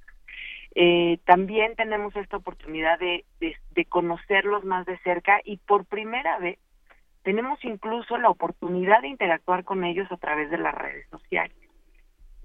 Eh, 0.75 1.19
también 1.27 1.75
tenemos 1.77 2.17
esta 2.17 2.39
oportunidad 2.39 2.99
de, 2.99 3.25
de, 3.41 3.57
de 3.73 3.85
conocerlos 3.85 4.65
más 4.65 4.87
de 4.87 4.97
cerca 4.99 5.41
y 5.45 5.59
por 5.59 5.85
primera 5.85 6.39
vez 6.39 6.59
tenemos 7.23 7.65
incluso 7.65 8.17
la 8.19 8.31
oportunidad 8.31 9.03
de 9.03 9.09
interactuar 9.09 9.65
con 9.65 9.85
ellos 9.85 10.11
a 10.11 10.17
través 10.17 10.51
de 10.51 10.59
las 10.59 10.75
redes 10.75 11.07
sociales. 11.09 11.57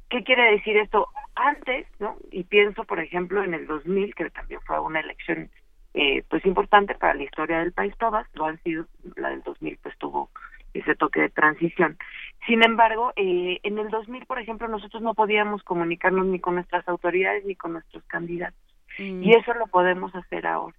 ¿Qué 0.09 0.23
quiere 0.23 0.51
decir 0.51 0.77
esto? 0.77 1.07
Antes, 1.35 1.87
¿no? 1.99 2.15
Y 2.31 2.43
pienso, 2.43 2.85
por 2.85 2.99
ejemplo, 2.99 3.43
en 3.43 3.53
el 3.53 3.67
2000, 3.67 4.15
que 4.15 4.29
también 4.29 4.61
fue 4.61 4.79
una 4.79 5.01
elección 5.01 5.49
eh, 5.93 6.23
pues 6.29 6.45
importante 6.45 6.95
para 6.95 7.15
la 7.15 7.23
historia 7.23 7.59
del 7.59 7.73
país, 7.73 7.93
todas 7.97 8.27
lo 8.33 8.45
han 8.45 8.61
sido, 8.61 8.85
la 9.15 9.29
del 9.29 9.41
2000 9.41 9.79
pues 9.81 9.97
tuvo 9.97 10.29
ese 10.73 10.95
toque 10.95 11.21
de 11.21 11.29
transición. 11.29 11.97
Sin 12.45 12.63
embargo, 12.63 13.13
eh, 13.15 13.59
en 13.63 13.79
el 13.79 13.89
2000, 13.89 14.25
por 14.25 14.39
ejemplo, 14.39 14.67
nosotros 14.67 15.01
no 15.01 15.13
podíamos 15.13 15.63
comunicarnos 15.63 16.25
ni 16.27 16.39
con 16.39 16.55
nuestras 16.55 16.87
autoridades 16.87 17.45
ni 17.45 17.55
con 17.55 17.73
nuestros 17.73 18.03
candidatos. 18.03 18.59
Mm. 18.99 19.23
Y 19.23 19.33
eso 19.33 19.53
lo 19.55 19.67
podemos 19.67 20.13
hacer 20.15 20.45
ahora. 20.45 20.75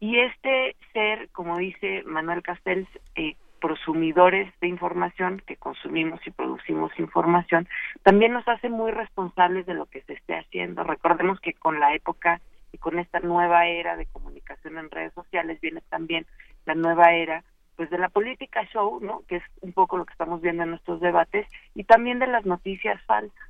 Y 0.00 0.18
este 0.18 0.76
ser, 0.94 1.28
como 1.30 1.58
dice 1.58 2.02
Manuel 2.06 2.42
Castells, 2.42 2.88
eh, 3.16 3.36
prosumidores 3.60 4.50
de 4.60 4.68
información, 4.68 5.42
que 5.46 5.56
consumimos 5.56 6.26
y 6.26 6.30
producimos 6.30 6.90
información, 6.98 7.68
también 8.02 8.32
nos 8.32 8.48
hace 8.48 8.70
muy 8.70 8.92
responsables 8.92 9.66
de 9.66 9.74
lo 9.74 9.84
que 9.84 10.00
se 10.02 10.14
esté 10.14 10.38
haciendo. 10.38 10.82
Recordemos 10.84 11.38
que 11.40 11.52
con 11.52 11.78
la 11.78 11.94
época 11.94 12.40
y 12.72 12.78
con 12.78 12.98
esta 12.98 13.20
nueva 13.20 13.66
era 13.66 13.96
de 13.96 14.06
comunicación 14.06 14.78
en 14.78 14.90
redes 14.90 15.12
sociales 15.12 15.60
viene 15.60 15.82
también 15.90 16.26
la 16.64 16.74
nueva 16.74 17.12
era 17.12 17.44
pues 17.76 17.90
de 17.90 17.98
la 17.98 18.08
política 18.08 18.66
show, 18.72 19.00
¿no? 19.00 19.22
Que 19.28 19.36
es 19.36 19.42
un 19.60 19.72
poco 19.72 19.98
lo 19.98 20.06
que 20.06 20.12
estamos 20.12 20.40
viendo 20.40 20.62
en 20.62 20.70
nuestros 20.70 21.00
debates 21.00 21.46
y 21.74 21.84
también 21.84 22.18
de 22.18 22.26
las 22.26 22.46
noticias 22.46 23.02
falsas. 23.04 23.48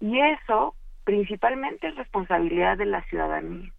Y 0.00 0.20
eso 0.20 0.74
principalmente 1.04 1.88
es 1.88 1.96
responsabilidad 1.96 2.78
de 2.78 2.86
la 2.86 3.02
ciudadanía 3.04 3.72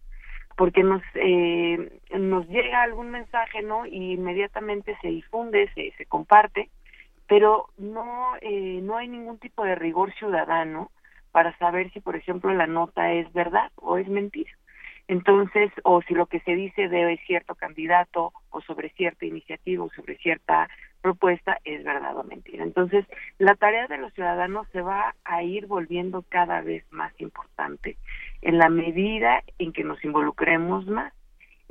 porque 0.56 0.84
nos 0.84 1.02
eh, 1.16 2.00
nos 2.18 2.48
llega 2.48 2.84
algún 2.84 3.12
mensaje 3.12 3.62
no 3.62 3.86
y 3.86 4.14
inmediatamente 4.14 4.98
se 5.02 5.08
difunde 5.08 5.70
se, 5.74 5.92
se 5.98 6.06
comparte 6.06 6.70
pero 7.28 7.70
no 7.78 8.34
eh, 8.42 8.80
no 8.84 8.98
hay 8.98 9.08
ningún 9.08 9.40
tipo 9.40 9.64
de 9.64 9.76
rigor 9.76 10.14
ciudadano 10.14 10.92
para 11.32 11.58
saber 11.58 11.92
si 11.92 12.00
por 12.00 12.16
ejemplo 12.16 12.54
la 12.54 12.68
nota 12.68 13.12
es 13.12 13.32
verdad 13.34 13.72
o 13.76 13.98
es 13.98 14.08
mentira. 14.08 14.52
Entonces 15.08 15.72
o 15.84 16.02
si 16.04 16.14
lo 16.14 16.28
que 16.28 16.40
se 16.42 16.56
dice 16.56 16.88
de 16.88 17.20
cierto 17.26 17.56
candidato 17.56 18.32
o 18.50 18.62
sobre 18.62 18.90
cierta 18.92 19.26
iniciativa 19.26 19.84
o 19.84 19.90
sobre 19.90 20.18
cierta 20.18 20.70
propuesta 21.02 21.58
es 21.66 21.84
verdad 21.84 22.16
o 22.16 22.24
mentira. 22.24 22.64
Entonces 22.64 23.06
la 23.38 23.56
tarea 23.56 23.88
de 23.88 23.98
los 23.98 24.14
ciudadanos 24.14 24.68
se 24.72 24.82
va 24.82 25.16
a 25.26 25.44
ir 25.44 25.66
volviendo 25.68 26.24
cada 26.30 26.62
vez 26.62 26.86
más 26.92 27.14
importante 27.20 27.98
en 28.44 28.58
la 28.58 28.70
medida 28.70 29.42
en 29.58 29.74
que 29.74 29.84
nos 29.84 30.04
involucremos 30.04 30.86
más 30.88 31.14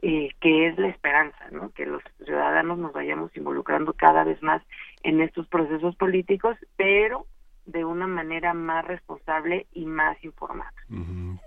eh, 0.01 0.31
que 0.41 0.67
es 0.67 0.77
la 0.79 0.89
esperanza, 0.89 1.49
¿no? 1.53 1.71
Que 1.71 1.87
los 1.87 2.03
ciudadanos 2.25 2.77
nos 2.77 2.93
vayamos 2.93 3.31
involucrando 3.37 3.93
cada 3.93 4.25
vez 4.25 4.43
más 4.43 4.61
en 5.05 5.21
estos 5.21 5.47
procesos 5.47 5.95
políticos, 5.95 6.57
pero 6.77 7.27
de 7.67 7.85
una 7.85 8.09
manera 8.09 8.55
más 8.55 8.85
responsable 8.85 9.69
y 9.73 9.87
más 9.87 10.17
informada. 10.25 10.73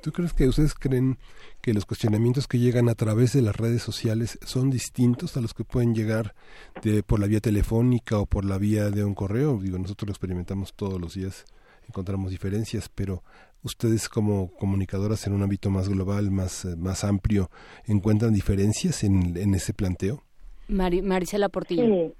¿Tú 0.01 0.13
crees 0.13 0.31
que 0.31 0.47
ustedes 0.47 0.73
creen 0.73 1.17
que 1.61 1.73
los 1.73 1.85
cuestionamientos 1.85 2.47
que 2.47 2.59
llegan 2.59 2.87
a 2.87 2.95
través 2.95 3.33
de 3.33 3.41
las 3.41 3.57
redes 3.57 3.83
sociales 3.83 4.39
son 4.41 4.69
distintos 4.69 5.35
a 5.35 5.41
los 5.41 5.53
que 5.53 5.65
pueden 5.65 5.93
llegar 5.93 6.33
de, 6.81 7.03
por 7.03 7.19
la 7.19 7.27
vía 7.27 7.41
telefónica 7.41 8.17
o 8.19 8.25
por 8.25 8.45
la 8.45 8.57
vía 8.57 8.89
de 8.89 9.03
un 9.03 9.15
correo? 9.15 9.59
Digo, 9.61 9.77
nosotros 9.77 10.07
lo 10.07 10.13
experimentamos 10.13 10.73
todos 10.73 11.01
los 11.01 11.15
días, 11.15 11.43
encontramos 11.89 12.31
diferencias, 12.31 12.87
pero 12.87 13.21
ustedes 13.65 14.07
como 14.07 14.51
comunicadoras 14.59 15.27
en 15.27 15.33
un 15.33 15.43
ámbito 15.43 15.69
más 15.69 15.89
global, 15.89 16.31
más, 16.31 16.65
más 16.77 17.03
amplio, 17.03 17.49
¿encuentran 17.85 18.33
diferencias 18.33 19.03
en, 19.03 19.35
en 19.35 19.53
ese 19.55 19.73
planteo? 19.73 20.21
Mari, 20.67 21.01
Marisela 21.01 21.49
Portillo. 21.49 21.83
Sí. 21.83 22.13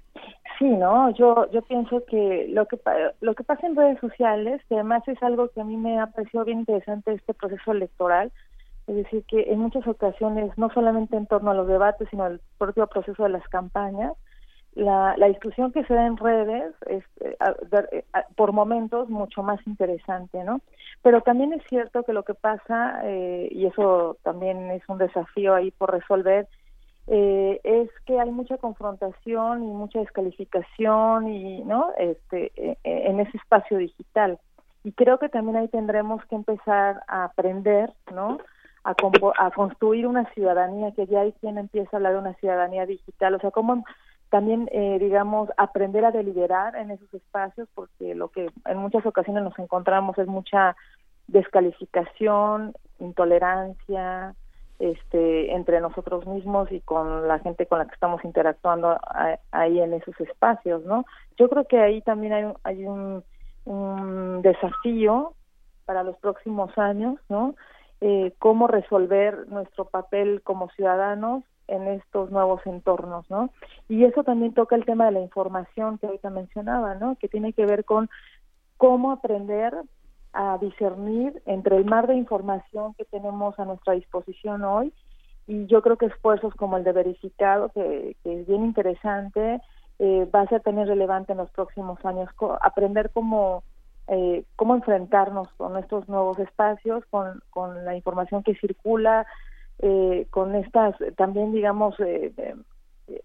Sí, 0.58 0.64
no, 0.64 1.10
yo 1.10 1.50
yo 1.50 1.60
pienso 1.62 2.02
que 2.06 2.46
lo 2.48 2.64
que 2.64 2.80
lo 3.20 3.34
que 3.34 3.44
pasa 3.44 3.66
en 3.66 3.76
redes 3.76 4.00
sociales, 4.00 4.62
que 4.68 4.74
además 4.76 5.02
es 5.06 5.22
algo 5.22 5.48
que 5.48 5.60
a 5.60 5.64
mí 5.64 5.76
me 5.76 6.00
ha 6.00 6.06
parecido 6.06 6.46
bien 6.46 6.60
interesante 6.60 7.12
este 7.12 7.34
proceso 7.34 7.72
electoral, 7.72 8.32
es 8.86 8.96
decir, 8.96 9.22
que 9.28 9.52
en 9.52 9.58
muchas 9.58 9.86
ocasiones 9.86 10.50
no 10.56 10.70
solamente 10.70 11.14
en 11.14 11.26
torno 11.26 11.50
a 11.50 11.54
los 11.54 11.68
debates, 11.68 12.08
sino 12.10 12.24
al 12.24 12.40
propio 12.56 12.86
proceso 12.86 13.24
de 13.24 13.28
las 13.28 13.46
campañas, 13.48 14.14
la, 14.76 15.14
la 15.16 15.26
discusión 15.26 15.72
que 15.72 15.84
se 15.84 15.94
da 15.94 16.06
en 16.06 16.16
redes 16.16 16.74
es 16.86 17.02
eh, 17.20 17.36
eh, 17.92 18.04
por 18.36 18.52
momentos 18.52 19.08
mucho 19.08 19.42
más 19.42 19.58
interesante, 19.66 20.44
¿no? 20.44 20.60
Pero 21.02 21.22
también 21.22 21.52
es 21.54 21.62
cierto 21.68 22.02
que 22.02 22.12
lo 22.12 22.24
que 22.24 22.34
pasa, 22.34 23.00
eh, 23.04 23.48
y 23.50 23.66
eso 23.66 24.18
también 24.22 24.70
es 24.70 24.82
un 24.88 24.98
desafío 24.98 25.54
ahí 25.54 25.70
por 25.70 25.92
resolver, 25.92 26.46
eh, 27.06 27.60
es 27.64 27.90
que 28.04 28.20
hay 28.20 28.30
mucha 28.30 28.58
confrontación 28.58 29.62
y 29.62 29.66
mucha 29.66 30.00
descalificación 30.00 31.28
y 31.28 31.62
no 31.62 31.92
este 31.96 32.52
eh, 32.56 32.76
en 32.82 33.20
ese 33.20 33.36
espacio 33.38 33.78
digital. 33.78 34.38
Y 34.84 34.92
creo 34.92 35.18
que 35.18 35.28
también 35.28 35.56
ahí 35.56 35.68
tendremos 35.68 36.24
que 36.26 36.34
empezar 36.34 37.02
a 37.08 37.24
aprender 37.24 37.92
no 38.12 38.38
a, 38.84 38.94
a 39.38 39.50
construir 39.52 40.06
una 40.06 40.24
ciudadanía 40.32 40.92
que 40.92 41.06
ya 41.06 41.20
hay 41.22 41.32
quien 41.40 41.58
empieza 41.58 41.90
a 41.92 41.96
hablar 41.96 42.12
de 42.12 42.18
una 42.18 42.34
ciudadanía 42.34 42.86
digital 42.86 43.34
o 43.34 43.38
sea 43.40 43.50
cómo 43.50 43.84
también 44.30 44.68
eh, 44.72 44.98
digamos 44.98 45.50
aprender 45.56 46.04
a 46.04 46.10
deliberar 46.10 46.76
en 46.76 46.90
esos 46.90 47.12
espacios 47.14 47.68
porque 47.74 48.14
lo 48.14 48.28
que 48.28 48.50
en 48.64 48.78
muchas 48.78 49.06
ocasiones 49.06 49.42
nos 49.42 49.58
encontramos 49.58 50.18
es 50.18 50.26
mucha 50.26 50.76
descalificación 51.28 52.74
intolerancia 52.98 54.34
este 54.78 55.54
entre 55.54 55.80
nosotros 55.80 56.26
mismos 56.26 56.70
y 56.70 56.80
con 56.80 57.28
la 57.28 57.38
gente 57.38 57.66
con 57.66 57.78
la 57.78 57.86
que 57.86 57.94
estamos 57.94 58.24
interactuando 58.24 58.98
ahí 59.50 59.80
en 59.80 59.94
esos 59.94 60.18
espacios 60.20 60.84
no 60.84 61.04
yo 61.38 61.48
creo 61.48 61.66
que 61.66 61.78
ahí 61.78 62.02
también 62.02 62.32
hay 62.32 62.52
hay 62.64 62.84
un, 62.84 63.24
un 63.64 64.42
desafío 64.42 65.34
para 65.86 66.02
los 66.02 66.16
próximos 66.18 66.76
años 66.76 67.18
no 67.28 67.54
eh, 68.00 68.34
cómo 68.38 68.66
resolver 68.66 69.48
nuestro 69.48 69.86
papel 69.86 70.42
como 70.42 70.68
ciudadanos 70.70 71.42
en 71.68 71.88
estos 71.88 72.30
nuevos 72.30 72.60
entornos 72.66 73.28
no 73.30 73.50
y 73.88 74.04
eso 74.04 74.24
también 74.24 74.54
toca 74.54 74.76
el 74.76 74.84
tema 74.84 75.06
de 75.06 75.12
la 75.12 75.20
información 75.20 75.98
que 75.98 76.06
ahorita 76.06 76.30
mencionaba 76.30 76.94
no 76.94 77.16
que 77.16 77.28
tiene 77.28 77.52
que 77.52 77.66
ver 77.66 77.84
con 77.84 78.08
cómo 78.76 79.12
aprender 79.12 79.74
a 80.32 80.58
discernir 80.58 81.42
entre 81.46 81.76
el 81.76 81.84
mar 81.84 82.06
de 82.06 82.14
información 82.14 82.94
que 82.94 83.04
tenemos 83.04 83.58
a 83.58 83.64
nuestra 83.64 83.94
disposición 83.94 84.64
hoy 84.64 84.92
y 85.46 85.66
yo 85.66 85.80
creo 85.80 85.96
que 85.96 86.06
esfuerzos 86.06 86.54
como 86.54 86.76
el 86.76 86.84
de 86.84 86.92
verificado, 86.92 87.68
que, 87.70 88.16
es 88.24 88.46
bien 88.46 88.64
interesante, 88.64 89.60
eh, 89.98 90.28
va 90.34 90.40
a 90.40 90.48
ser 90.48 90.60
también 90.62 90.88
relevante 90.88 91.32
en 91.32 91.38
los 91.38 91.50
próximos 91.50 92.04
años, 92.04 92.28
aprender 92.60 93.10
cómo, 93.12 93.62
eh, 94.08 94.44
cómo 94.56 94.74
enfrentarnos 94.74 95.48
con 95.56 95.76
estos 95.78 96.08
nuevos 96.08 96.38
espacios, 96.38 97.04
con, 97.10 97.42
con 97.50 97.84
la 97.84 97.94
información 97.94 98.42
que 98.42 98.56
circula, 98.56 99.26
eh, 99.78 100.26
con 100.30 100.54
estas 100.54 100.96
también, 101.16 101.52
digamos, 101.52 101.94
eh, 102.00 102.32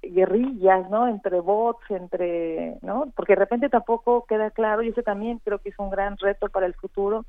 guerrillas, 0.02 0.90
¿no? 0.90 1.08
Entre 1.08 1.40
bots, 1.40 1.90
entre, 1.90 2.78
¿no? 2.82 3.12
Porque 3.16 3.34
de 3.34 3.40
repente 3.40 3.70
tampoco 3.70 4.26
queda 4.26 4.52
claro, 4.52 4.84
y 4.84 4.90
eso 4.90 5.02
también 5.02 5.40
creo 5.40 5.60
que 5.60 5.70
es 5.70 5.80
un 5.80 5.90
gran 5.90 6.18
reto 6.18 6.50
para 6.50 6.66
el 6.66 6.76
futuro, 6.76 7.26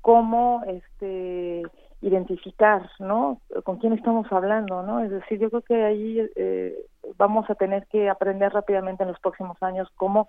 cómo, 0.00 0.62
este, 0.66 1.62
identificar, 2.00 2.88
¿no? 2.98 3.40
Con 3.64 3.78
quién 3.78 3.92
estamos 3.92 4.30
hablando, 4.30 4.82
¿no? 4.82 5.00
Es 5.00 5.10
decir, 5.10 5.38
yo 5.38 5.50
creo 5.50 5.62
que 5.62 5.84
ahí 5.84 6.30
eh, 6.36 6.74
vamos 7.16 7.48
a 7.50 7.54
tener 7.54 7.86
que 7.86 8.08
aprender 8.08 8.52
rápidamente 8.52 9.02
en 9.02 9.08
los 9.08 9.20
próximos 9.20 9.60
años 9.62 9.88
como 9.96 10.28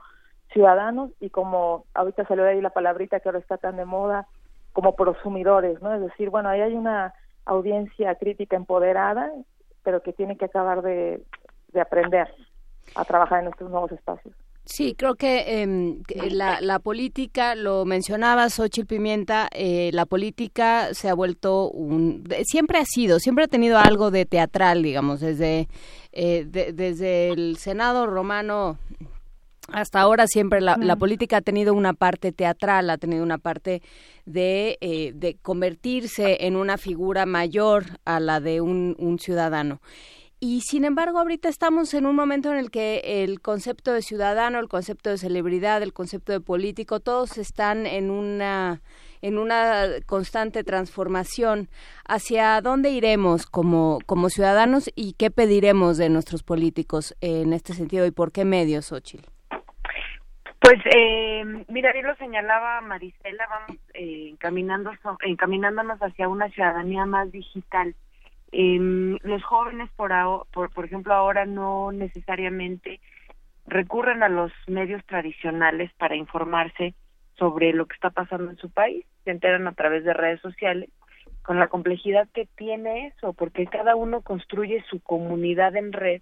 ciudadanos 0.51 1.11
y 1.19 1.29
como 1.29 1.85
ahorita 1.93 2.25
salió 2.25 2.45
ahí 2.45 2.59
la 2.59 2.71
palabrita 2.71 3.19
que 3.19 3.29
ahora 3.29 3.39
está 3.39 3.57
tan 3.57 3.77
de 3.77 3.85
moda, 3.85 4.27
como 4.73 4.95
prosumidores, 4.95 5.81
¿no? 5.81 5.93
Es 5.93 6.01
decir, 6.01 6.29
bueno, 6.29 6.49
ahí 6.49 6.61
hay 6.61 6.73
una 6.73 7.13
audiencia 7.49 8.15
crítica 8.15 8.55
empoderada, 8.55 9.31
pero 9.83 10.01
que 10.01 10.13
tiene 10.13 10.37
que 10.37 10.45
acabar 10.45 10.81
de, 10.81 11.23
de 11.73 11.81
aprender 11.81 12.27
a 12.95 13.05
trabajar 13.05 13.43
en 13.43 13.49
estos 13.49 13.69
nuevos 13.69 13.91
espacios. 13.91 14.33
Sí, 14.65 14.93
creo 14.95 15.15
que 15.15 15.61
em, 15.63 16.03
la, 16.29 16.61
la, 16.61 16.77
política, 16.77 17.55
lo 17.55 17.85
mencionaba 17.85 18.51
Xochitl 18.51 18.85
Pimienta, 18.85 19.49
eh, 19.51 19.89
la 19.93 20.05
política 20.05 20.93
se 20.93 21.09
ha 21.09 21.15
vuelto 21.15 21.71
un... 21.71 22.23
Siempre 22.43 22.77
ha 22.77 22.85
sido, 22.85 23.19
siempre 23.19 23.45
ha 23.45 23.47
tenido 23.47 23.79
algo 23.79 24.11
de 24.11 24.27
teatral, 24.27 24.83
digamos, 24.83 25.21
desde, 25.21 25.67
eh, 26.11 26.45
desde 26.45 27.29
el 27.29 27.57
Senado 27.57 28.05
romano 28.05 28.77
hasta 29.73 30.01
ahora 30.01 30.27
siempre 30.27 30.61
la, 30.61 30.77
la, 30.77 30.95
política 30.95 31.37
ha 31.37 31.41
tenido 31.41 31.73
una 31.73 31.93
parte 31.93 32.31
teatral, 32.31 32.89
ha 32.89 32.97
tenido 32.97 33.23
una 33.23 33.37
parte 33.37 33.81
de, 34.25 34.77
eh, 34.81 35.11
de 35.15 35.37
convertirse 35.41 36.45
en 36.45 36.55
una 36.55 36.77
figura 36.77 37.25
mayor 37.25 37.85
a 38.05 38.19
la 38.19 38.39
de 38.39 38.61
un, 38.61 38.95
un 38.99 39.19
ciudadano. 39.19 39.81
Y 40.41 40.61
sin 40.61 40.85
embargo, 40.85 41.19
ahorita 41.19 41.49
estamos 41.49 41.93
en 41.93 42.05
un 42.05 42.15
momento 42.15 42.49
en 42.49 42.57
el 42.57 42.71
que 42.71 43.23
el 43.23 43.41
concepto 43.41 43.91
de 43.91 44.01
ciudadano, 44.01 44.59
el 44.59 44.69
concepto 44.69 45.09
de 45.09 45.17
celebridad, 45.17 45.83
el 45.83 45.91
concepto 45.91 46.31
de 46.31 46.39
político, 46.39 47.01
todos 47.01 47.37
están 47.37 47.85
en 47.85 48.09
una 48.09 48.81
en 49.21 49.37
una 49.37 49.85
constante 50.05 50.63
transformación. 50.63 51.69
¿Hacia 52.07 52.61
dónde 52.61 52.91
iremos 52.91 53.45
como, 53.45 53.99
como 54.05 54.29
ciudadanos 54.29 54.89
y 54.95 55.13
qué 55.13 55.29
pediremos 55.29 55.97
de 55.97 56.09
nuestros 56.09 56.43
políticos 56.43 57.15
en 57.21 57.53
este 57.53 57.73
sentido 57.73 58.05
y 58.05 58.11
por 58.11 58.31
qué 58.31 58.45
medios, 58.45 58.91
Ochil? 58.91 59.25
Pues, 60.69 60.81
eh, 60.85 61.43
mira, 61.67 61.91
bien 61.93 62.05
lo 62.05 62.15
señalaba 62.17 62.79
Marisela, 62.81 63.43
vamos 63.49 63.81
eh, 63.95 64.35
encaminándonos 65.23 65.99
hacia 65.99 66.27
una 66.29 66.47
ciudadanía 66.49 67.07
más 67.07 67.31
digital. 67.31 67.95
Eh, 68.51 68.77
los 69.23 69.43
jóvenes, 69.45 69.89
por, 69.95 70.11
por, 70.53 70.71
por 70.71 70.85
ejemplo, 70.85 71.15
ahora 71.15 71.47
no 71.47 71.91
necesariamente 71.91 72.99
recurren 73.65 74.21
a 74.21 74.29
los 74.29 74.51
medios 74.67 75.03
tradicionales 75.07 75.91
para 75.93 76.15
informarse 76.15 76.93
sobre 77.39 77.73
lo 77.73 77.87
que 77.87 77.95
está 77.95 78.11
pasando 78.11 78.51
en 78.51 78.57
su 78.57 78.69
país, 78.69 79.07
se 79.23 79.31
enteran 79.31 79.67
a 79.67 79.73
través 79.73 80.03
de 80.03 80.13
redes 80.13 80.39
sociales, 80.41 80.91
con 81.41 81.57
la 81.57 81.67
complejidad 81.67 82.29
que 82.31 82.45
tiene 82.45 83.07
eso, 83.07 83.33
porque 83.33 83.65
cada 83.65 83.95
uno 83.95 84.21
construye 84.21 84.83
su 84.87 85.01
comunidad 85.01 85.75
en 85.75 85.93
red 85.93 86.21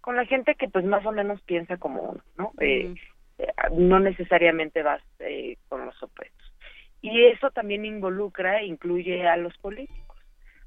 con 0.00 0.16
la 0.16 0.24
gente 0.24 0.54
que 0.54 0.68
pues 0.68 0.84
más 0.84 1.04
o 1.04 1.12
menos 1.12 1.40
piensa 1.42 1.76
como 1.76 2.00
uno, 2.02 2.22
¿no? 2.38 2.52
Eh, 2.60 2.86
eh, 2.86 2.94
no 3.72 4.00
necesariamente 4.00 4.82
vas 4.82 5.02
eh, 5.20 5.56
con 5.68 5.84
los 5.86 6.02
opuestos. 6.02 6.52
Y 7.00 7.24
eso 7.26 7.50
también 7.50 7.84
involucra, 7.84 8.62
incluye 8.62 9.26
a 9.28 9.36
los 9.36 9.56
políticos 9.58 10.08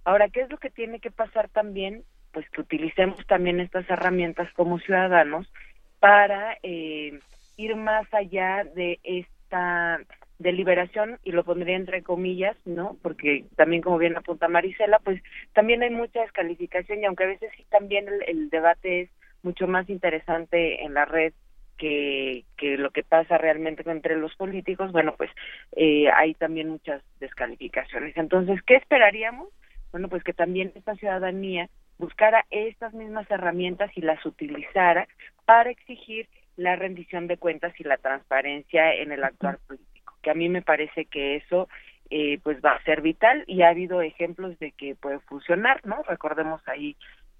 Ahora, 0.03 0.29
¿qué 0.29 0.41
es 0.41 0.49
lo 0.49 0.57
que 0.57 0.69
tiene 0.69 0.99
que 0.99 1.11
pasar 1.11 1.49
también? 1.49 2.03
Pues 2.33 2.49
que 2.49 2.61
utilicemos 2.61 3.25
también 3.27 3.59
estas 3.59 3.87
herramientas 3.89 4.51
como 4.53 4.79
ciudadanos 4.79 5.51
para 5.99 6.57
eh, 6.63 7.19
ir 7.57 7.75
más 7.75 8.11
allá 8.13 8.63
de 8.63 8.99
esta 9.03 9.99
deliberación, 10.39 11.19
y 11.23 11.33
lo 11.33 11.43
pondría 11.43 11.75
entre 11.75 12.01
comillas, 12.01 12.57
¿no? 12.65 12.97
Porque 13.03 13.45
también, 13.55 13.83
como 13.83 13.99
bien 13.99 14.17
apunta 14.17 14.47
Marisela, 14.47 14.97
pues 14.97 15.21
también 15.53 15.83
hay 15.83 15.91
mucha 15.91 16.21
descalificación 16.21 17.01
y 17.01 17.05
aunque 17.05 17.25
a 17.25 17.27
veces 17.27 17.51
sí 17.55 17.63
también 17.69 18.07
el, 18.25 18.49
debate 18.49 19.01
es 19.01 19.09
mucho 19.43 19.67
más 19.67 19.87
interesante 19.87 20.83
en 20.83 20.95
la 20.95 21.05
red 21.05 21.33
que, 21.77 22.45
que 22.57 22.77
lo 22.77 22.91
que 22.91 23.03
pasa 23.03 23.37
realmente 23.37 23.89
entre 23.89 24.15
los 24.17 24.35
políticos, 24.35 24.91
bueno, 24.91 25.15
pues 25.17 25.31
eh, 25.75 26.09
hay 26.09 26.33
también 26.35 26.69
muchas 26.69 27.01
descalificaciones. 27.19 28.15
Entonces, 28.17 28.61
¿qué 28.63 28.75
esperaríamos? 28.75 29.49
bueno, 29.91 30.07
pues 30.07 30.23
que 30.23 30.33
también 30.33 30.71
esta 30.75 30.95
ciudadanía 30.95 31.69
buscara 31.97 32.45
estas 32.49 32.93
mismas 32.93 33.29
herramientas 33.29 33.91
y 33.95 34.01
las 34.01 34.25
utilizara 34.25 35.07
para 35.45 35.69
exigir 35.69 36.27
la 36.57 36.75
rendición 36.75 37.27
de 37.27 37.37
cuentas 37.37 37.73
y 37.79 37.83
la 37.83 37.97
transparencia 37.97 38.93
en 38.93 39.11
el 39.11 39.23
actual 39.23 39.59
político, 39.67 40.15
que 40.21 40.31
a 40.31 40.33
mí 40.33 40.49
me 40.49 40.61
parece 40.61 41.05
que 41.05 41.35
eso 41.35 41.67
eh, 42.09 42.39
pues 42.43 42.59
va 42.63 42.71
a 42.71 42.83
ser 42.83 43.01
vital 43.01 43.43
y 43.47 43.61
ha 43.61 43.69
habido 43.69 44.01
ejemplos 44.01 44.57
de 44.59 44.71
que 44.71 44.95
puede 44.95 45.19
funcionar, 45.19 45.85
¿no? 45.85 46.03
Recordemos 46.03 46.61
ahí 46.67 46.95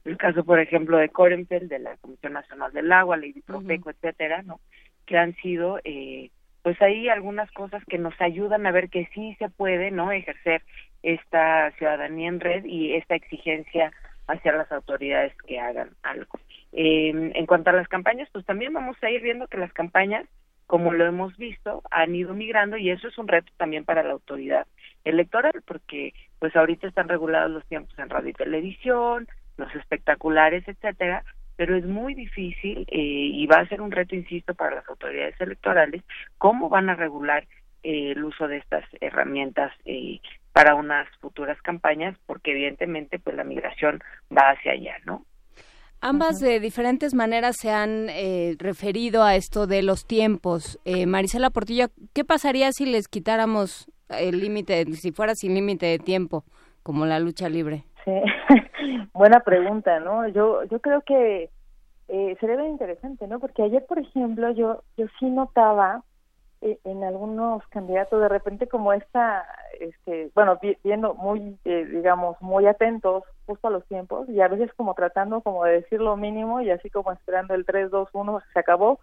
el 0.06 0.18
caso, 0.18 0.44
por 0.44 0.60
ejemplo, 0.60 0.98
de 0.98 1.10
Corenfeld, 1.10 1.70
de 1.70 1.80
la 1.80 1.98
Comisión 1.98 2.34
Nacional 2.34 2.72
del 2.74 2.92
Agua, 2.92 3.18
Lady 3.18 3.42
Profeco, 3.42 3.90
etcétera, 3.92 4.42
¿no? 4.42 4.60
Que 5.06 5.18
han 5.18 5.36
sido 5.36 5.80
eh, 5.84 6.32
pues 6.64 6.82
ahí 6.82 7.10
algunas 7.10 7.52
cosas 7.52 7.84
que 7.86 7.98
nos 7.98 8.20
ayudan 8.22 8.66
a 8.66 8.72
ver 8.72 8.90
que 8.90 9.10
sí 9.14 9.36
se 9.40 9.50
puede, 9.50 9.92
¿no? 9.92 10.12
Ejercer 10.12 10.64
esta 11.04 11.72
ciudadanía 11.78 12.30
en 12.30 12.40
red 12.40 12.66
y 12.66 12.94
esta 12.94 13.16
exigencia 13.16 13.92
hacia 14.28 14.54
las 14.54 14.72
autoridades 14.72 15.34
que 15.48 15.60
hagan 15.60 15.92
algo. 16.04 16.40
Eh, 16.72 17.32
en 17.34 17.46
cuanto 17.46 17.70
a 17.70 17.74
las 17.74 17.88
campañas, 17.88 18.30
pues 18.32 18.46
también 18.46 18.74
vamos 18.74 18.98
a 19.02 19.10
ir 19.10 19.22
viendo 19.22 19.48
que 19.48 19.58
las 19.58 19.74
campañas, 19.74 20.26
como 20.68 20.94
lo 20.94 21.06
hemos 21.06 21.36
visto, 21.38 21.82
han 21.92 22.16
ido 22.16 22.34
migrando 22.34 22.78
y 22.78 22.92
eso 22.92 23.08
es 23.08 23.18
un 23.18 23.28
reto 23.28 23.52
también 23.58 23.84
para 23.84 24.04
la 24.04 24.14
autoridad 24.14 24.68
electoral, 25.04 25.64
porque 25.66 26.14
pues 26.40 26.56
ahorita 26.56 26.88
están 26.88 27.10
regulados 27.10 27.52
los 27.52 27.66
tiempos 27.66 27.98
en 27.98 28.10
radio 28.10 28.30
y 28.30 28.34
televisión, 28.34 29.28
los 29.58 29.74
espectaculares, 29.76 30.68
etcétera, 30.68 31.24
pero 31.56 31.76
es 31.76 31.86
muy 31.86 32.16
difícil 32.16 32.86
eh, 32.90 32.98
y 32.98 33.46
va 33.48 33.58
a 33.58 33.68
ser 33.68 33.82
un 33.82 33.92
reto, 33.92 34.16
insisto, 34.16 34.54
para 34.54 34.76
las 34.76 34.90
autoridades 34.90 35.40
electorales, 35.40 36.04
cómo 36.38 36.70
van 36.70 36.90
a 36.90 36.96
regular 36.96 37.48
eh, 37.84 38.12
el 38.12 38.24
uso 38.24 38.48
de 38.48 38.58
estas 38.58 38.84
herramientas 39.00 39.72
eh, 39.86 40.20
para 40.54 40.76
unas 40.76 41.08
futuras 41.20 41.62
campañas, 41.62 42.18
porque 42.26 42.52
evidentemente 42.52 43.20
pues 43.20 43.36
la 43.36 43.44
migración 43.44 44.02
va 44.36 44.52
hacia 44.52 44.74
allá, 44.74 44.96
¿no? 45.06 45.26
Ambas 46.04 46.40
de 46.40 46.60
diferentes 46.60 47.14
maneras 47.14 47.58
se 47.58 47.70
han 47.70 48.10
eh, 48.10 48.56
referido 48.58 49.24
a 49.24 49.36
esto 49.36 49.68
de 49.68 49.84
los 49.84 50.08
tiempos. 50.08 50.80
Eh, 50.84 51.06
Marisela 51.06 51.52
Portillo, 51.52 51.90
¿qué 52.14 52.26
pasaría 52.26 52.72
si 52.72 52.88
les 52.88 53.08
quitáramos 53.08 53.88
el 54.10 54.40
límite, 54.40 54.84
si 54.96 55.12
fuera 55.12 55.36
sin 55.36 55.54
límite 55.54 55.86
de 55.86 56.00
tiempo, 56.00 56.44
como 56.82 57.06
la 57.06 57.20
lucha 57.20 57.50
libre? 57.50 57.84
Sí, 58.06 58.12
buena 59.14 59.42
pregunta, 59.42 60.00
¿no? 60.00 60.28
Yo, 60.28 60.64
yo 60.66 60.80
creo 60.80 61.02
que 61.02 61.50
eh, 62.08 62.38
sería 62.40 62.58
bien 62.58 62.72
interesante, 62.72 63.28
¿no? 63.28 63.40
Porque 63.40 63.64
ayer, 63.64 63.86
por 63.86 64.00
ejemplo, 64.00 64.52
yo, 64.52 64.84
yo 64.98 65.06
sí 65.20 65.30
notaba 65.30 66.04
eh, 66.62 66.78
en 66.84 67.04
algunos 67.04 67.66
candidatos 67.70 68.22
de 68.22 68.30
repente 68.30 68.68
como 68.68 68.94
esta, 68.94 69.46
este, 69.80 70.30
bueno, 70.36 70.60
viendo 70.84 71.14
muy, 71.16 71.58
eh, 71.66 71.86
digamos, 71.86 72.40
muy 72.42 72.68
atentos 72.68 73.24
justo 73.46 73.68
a 73.68 73.72
los 73.72 73.86
tiempos 73.88 74.30
y 74.30 74.42
a 74.42 74.48
veces 74.48 74.72
como 74.76 74.94
tratando 74.94 75.42
como 75.42 75.64
de 75.64 75.82
decir 75.82 76.02
lo 76.02 76.18
mínimo 76.18 76.62
y 76.62 76.70
así 76.70 76.90
como 76.90 77.12
esperando 77.12 77.54
el 77.54 77.66
3, 77.66 77.90
2, 77.90 78.10
1, 78.14 78.42
se 78.54 78.60
acabó, 78.60 79.00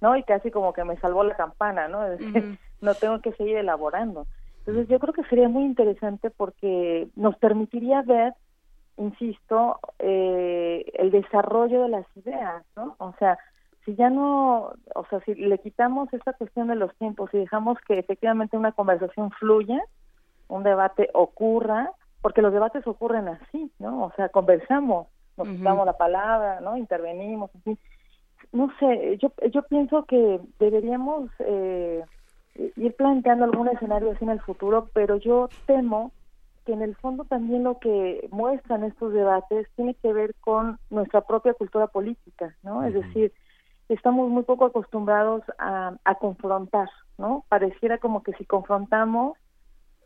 ¿no? 0.00 0.16
Y 0.16 0.22
casi 0.22 0.50
como 0.50 0.72
que 0.72 0.84
me 0.84 0.96
salvó 0.98 1.24
la 1.24 1.36
campana, 1.36 1.88
¿no? 1.88 2.04
Es 2.12 2.18
decir, 2.18 2.58
no 2.80 2.94
tengo 2.94 3.20
que 3.20 3.32
seguir 3.32 3.56
elaborando. 3.56 4.26
Entonces 4.68 4.90
yo 4.90 4.98
creo 4.98 5.14
que 5.14 5.24
sería 5.24 5.48
muy 5.48 5.64
interesante 5.64 6.28
porque 6.28 7.08
nos 7.16 7.34
permitiría 7.38 8.02
ver, 8.02 8.34
insisto, 8.98 9.78
eh, 9.98 10.84
el 10.92 11.10
desarrollo 11.10 11.84
de 11.84 11.88
las 11.88 12.06
ideas, 12.16 12.62
¿no? 12.76 12.94
O 12.98 13.14
sea, 13.18 13.38
si 13.86 13.94
ya 13.94 14.10
no, 14.10 14.74
o 14.94 15.06
sea, 15.08 15.20
si 15.20 15.34
le 15.36 15.56
quitamos 15.56 16.12
esta 16.12 16.34
cuestión 16.34 16.68
de 16.68 16.74
los 16.74 16.94
tiempos 16.96 17.30
y 17.32 17.38
dejamos 17.38 17.78
que 17.88 17.98
efectivamente 17.98 18.58
una 18.58 18.72
conversación 18.72 19.30
fluya, 19.30 19.82
un 20.48 20.64
debate 20.64 21.08
ocurra, 21.14 21.90
porque 22.20 22.42
los 22.42 22.52
debates 22.52 22.86
ocurren 22.86 23.28
así, 23.28 23.72
¿no? 23.78 24.04
O 24.04 24.12
sea, 24.16 24.28
conversamos, 24.28 25.06
nos 25.38 25.62
damos 25.62 25.86
la 25.86 25.96
palabra, 25.96 26.60
¿no? 26.60 26.76
Intervenimos, 26.76 27.50
en 27.54 27.62
fin. 27.62 27.78
No 28.52 28.70
sé, 28.78 29.16
yo, 29.16 29.32
yo 29.50 29.62
pienso 29.62 30.04
que 30.04 30.40
deberíamos 30.58 31.30
eh, 31.38 32.04
ir 32.76 32.94
planteando 32.96 33.44
algún 33.44 33.68
escenario 33.68 34.10
así 34.10 34.24
en 34.24 34.30
el 34.30 34.40
futuro, 34.40 34.88
pero 34.92 35.16
yo 35.16 35.48
temo 35.66 36.12
que 36.66 36.72
en 36.72 36.82
el 36.82 36.96
fondo 36.96 37.24
también 37.24 37.64
lo 37.64 37.78
que 37.78 38.28
muestran 38.30 38.84
estos 38.84 39.12
debates 39.12 39.68
tiene 39.76 39.94
que 39.94 40.12
ver 40.12 40.34
con 40.40 40.78
nuestra 40.90 41.22
propia 41.22 41.54
cultura 41.54 41.86
política, 41.86 42.54
¿no? 42.62 42.84
Es 42.84 42.94
decir, 42.94 43.32
estamos 43.88 44.28
muy 44.28 44.42
poco 44.42 44.66
acostumbrados 44.66 45.42
a, 45.58 45.94
a 46.04 46.14
confrontar, 46.16 46.90
¿no? 47.16 47.44
Pareciera 47.48 47.98
como 47.98 48.22
que 48.22 48.32
si 48.34 48.44
confrontamos 48.44 49.38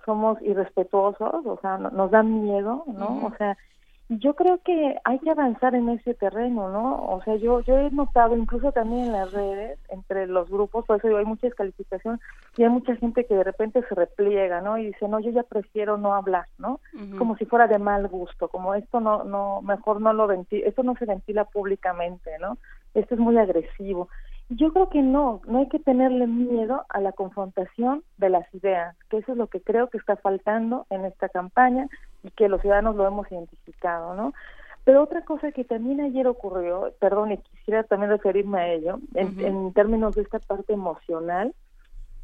somos 0.04 0.40
irrespetuosos, 0.42 1.46
o 1.46 1.58
sea, 1.60 1.78
nos 1.78 2.10
da 2.10 2.22
miedo, 2.22 2.84
¿no? 2.86 3.26
O 3.26 3.32
sea, 3.36 3.56
yo 4.08 4.34
creo 4.34 4.58
que 4.62 4.96
hay 5.04 5.18
que 5.20 5.30
avanzar 5.30 5.74
en 5.74 5.88
ese 5.88 6.14
terreno, 6.14 6.68
¿no? 6.70 7.02
O 7.06 7.22
sea, 7.22 7.36
yo 7.36 7.60
yo 7.60 7.78
he 7.78 7.90
notado 7.90 8.36
incluso 8.36 8.72
también 8.72 9.06
en 9.06 9.12
las 9.12 9.30
redes, 9.32 9.78
entre 9.88 10.26
los 10.26 10.50
grupos, 10.50 10.84
por 10.84 10.98
eso 10.98 11.08
digo, 11.08 11.18
hay 11.18 11.24
mucha 11.24 11.46
descalificación 11.46 12.20
y 12.56 12.64
hay 12.64 12.68
mucha 12.68 12.94
gente 12.96 13.24
que 13.24 13.34
de 13.34 13.44
repente 13.44 13.82
se 13.88 13.94
repliega, 13.94 14.60
¿no? 14.60 14.76
Y 14.76 14.86
dice, 14.86 15.08
no, 15.08 15.20
yo 15.20 15.30
ya 15.30 15.44
prefiero 15.44 15.96
no 15.96 16.14
hablar, 16.14 16.46
¿no? 16.58 16.80
Como 17.16 17.36
si 17.36 17.46
fuera 17.46 17.66
de 17.66 17.78
mal 17.78 18.06
gusto, 18.08 18.48
como 18.48 18.74
esto 18.74 19.00
no, 19.00 19.24
no, 19.24 19.62
mejor 19.62 20.00
no 20.00 20.12
lo 20.12 20.26
ventila, 20.26 20.66
esto 20.66 20.82
no 20.82 20.94
se 20.96 21.06
ventila 21.06 21.44
públicamente, 21.44 22.38
¿no? 22.38 22.58
Esto 22.94 23.14
es 23.14 23.20
muy 23.20 23.38
agresivo. 23.38 24.08
Yo 24.56 24.72
creo 24.72 24.90
que 24.90 25.02
no, 25.02 25.40
no 25.46 25.60
hay 25.60 25.68
que 25.68 25.78
tenerle 25.78 26.26
miedo 26.26 26.84
a 26.88 27.00
la 27.00 27.12
confrontación 27.12 28.02
de 28.18 28.28
las 28.28 28.52
ideas, 28.54 28.94
que 29.08 29.18
eso 29.18 29.32
es 29.32 29.38
lo 29.38 29.46
que 29.46 29.62
creo 29.62 29.88
que 29.88 29.96
está 29.96 30.16
faltando 30.16 30.86
en 30.90 31.04
esta 31.06 31.28
campaña 31.28 31.86
y 32.22 32.30
que 32.30 32.48
los 32.48 32.60
ciudadanos 32.60 32.96
lo 32.96 33.06
hemos 33.06 33.30
identificado, 33.32 34.14
¿no? 34.14 34.34
Pero 34.84 35.02
otra 35.02 35.22
cosa 35.22 35.52
que 35.52 35.64
también 35.64 36.00
ayer 36.00 36.26
ocurrió, 36.26 36.92
perdón, 36.98 37.32
y 37.32 37.38
quisiera 37.38 37.84
también 37.84 38.10
referirme 38.10 38.60
a 38.60 38.68
ello, 38.72 38.98
en, 39.14 39.40
en 39.40 39.72
términos 39.72 40.16
de 40.16 40.22
esta 40.22 40.38
parte 40.40 40.72
emocional, 40.72 41.54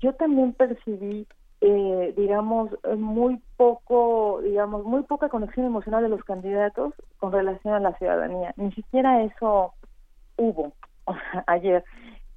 yo 0.00 0.12
también 0.14 0.52
percibí, 0.52 1.26
eh, 1.60 2.14
digamos, 2.16 2.70
muy 2.98 3.40
poco, 3.56 4.40
digamos, 4.42 4.84
muy 4.84 5.02
poca 5.02 5.28
conexión 5.28 5.66
emocional 5.66 6.02
de 6.02 6.09
los 6.09 6.22
candidatos 6.24 6.92
con 7.18 7.32
relación 7.32 7.74
a 7.74 7.80
la 7.80 7.94
ciudadanía. 7.94 8.52
Ni 8.56 8.70
siquiera 8.72 9.22
eso 9.22 9.72
hubo 10.36 10.72
ayer 11.46 11.84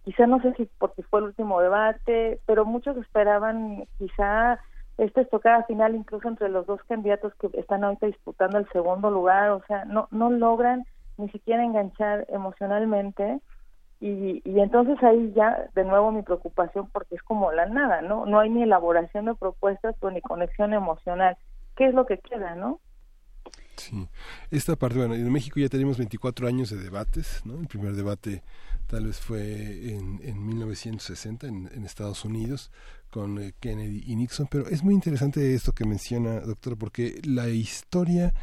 quizá 0.04 0.28
no 0.28 0.42
sé 0.42 0.54
si 0.56 0.70
porque 0.78 1.04
fue 1.04 1.20
el 1.20 1.28
último 1.28 1.62
debate, 1.62 2.40
pero 2.46 2.66
muchos 2.66 2.98
esperaban 2.98 3.86
quizá 3.98 4.60
esta 4.98 5.22
estocada 5.22 5.64
final 5.64 5.96
incluso 5.96 6.28
entre 6.28 6.50
los 6.50 6.66
dos 6.66 6.82
candidatos 6.88 7.34
que 7.36 7.50
están 7.60 7.84
ahorita 7.84 8.08
disputando 8.08 8.58
el 8.58 8.70
segundo 8.70 9.10
lugar, 9.10 9.52
o 9.52 9.64
sea, 9.68 9.86
no 9.86 10.08
no 10.12 10.30
logran 10.30 10.86
ni 11.18 11.30
siquiera 11.30 11.64
enganchar 11.64 12.26
emocionalmente 12.30 13.40
y, 14.00 14.42
y 14.44 14.60
entonces 14.60 15.02
ahí 15.04 15.32
ya 15.36 15.70
de 15.76 15.86
nuevo 15.86 16.12
mi 16.12 16.24
preocupación 16.24 16.90
porque 16.92 17.16
es 17.16 17.22
como 17.22 17.52
la 17.52 17.68
nada, 17.68 18.02
¿no? 18.02 18.26
No 18.26 18.40
hay 18.40 18.50
ni 18.50 18.64
elaboración 18.64 19.26
de 19.26 19.36
propuestas 19.36 19.96
ni 20.12 20.22
conexión 20.22 20.74
emocional. 20.74 21.38
¿Qué 21.76 21.86
es 21.86 21.94
lo 21.94 22.08
que 22.08 22.18
queda, 22.18 22.56
no? 22.56 22.80
Sí, 23.76 24.08
esta 24.50 24.76
parte, 24.76 24.98
bueno, 24.98 25.14
en 25.14 25.32
México 25.32 25.60
ya 25.60 25.70
tenemos 25.70 25.98
24 25.98 26.48
años 26.48 26.70
de 26.70 26.78
debates, 26.78 27.42
¿no? 27.46 27.60
El 27.60 27.68
primer 27.68 27.94
debate 27.94 28.44
tal 28.92 29.06
vez 29.06 29.22
fue 29.22 29.94
en, 29.94 30.20
en 30.22 30.46
1960 30.46 31.48
en, 31.48 31.70
en, 31.74 31.86
Estados 31.86 32.26
Unidos 32.26 32.72
con 33.10 33.42
eh, 33.42 33.54
Kennedy 33.58 34.04
y 34.06 34.18
Nixon, 34.18 34.48
pero 34.52 34.68
es 34.68 34.84
muy 34.84 34.94
interesante 34.94 35.56
esto 35.56 35.72
que 35.72 35.86
menciona, 35.86 36.42
doctor, 36.42 36.78
porque 36.78 37.22
la 37.24 37.48
historia 37.48 38.34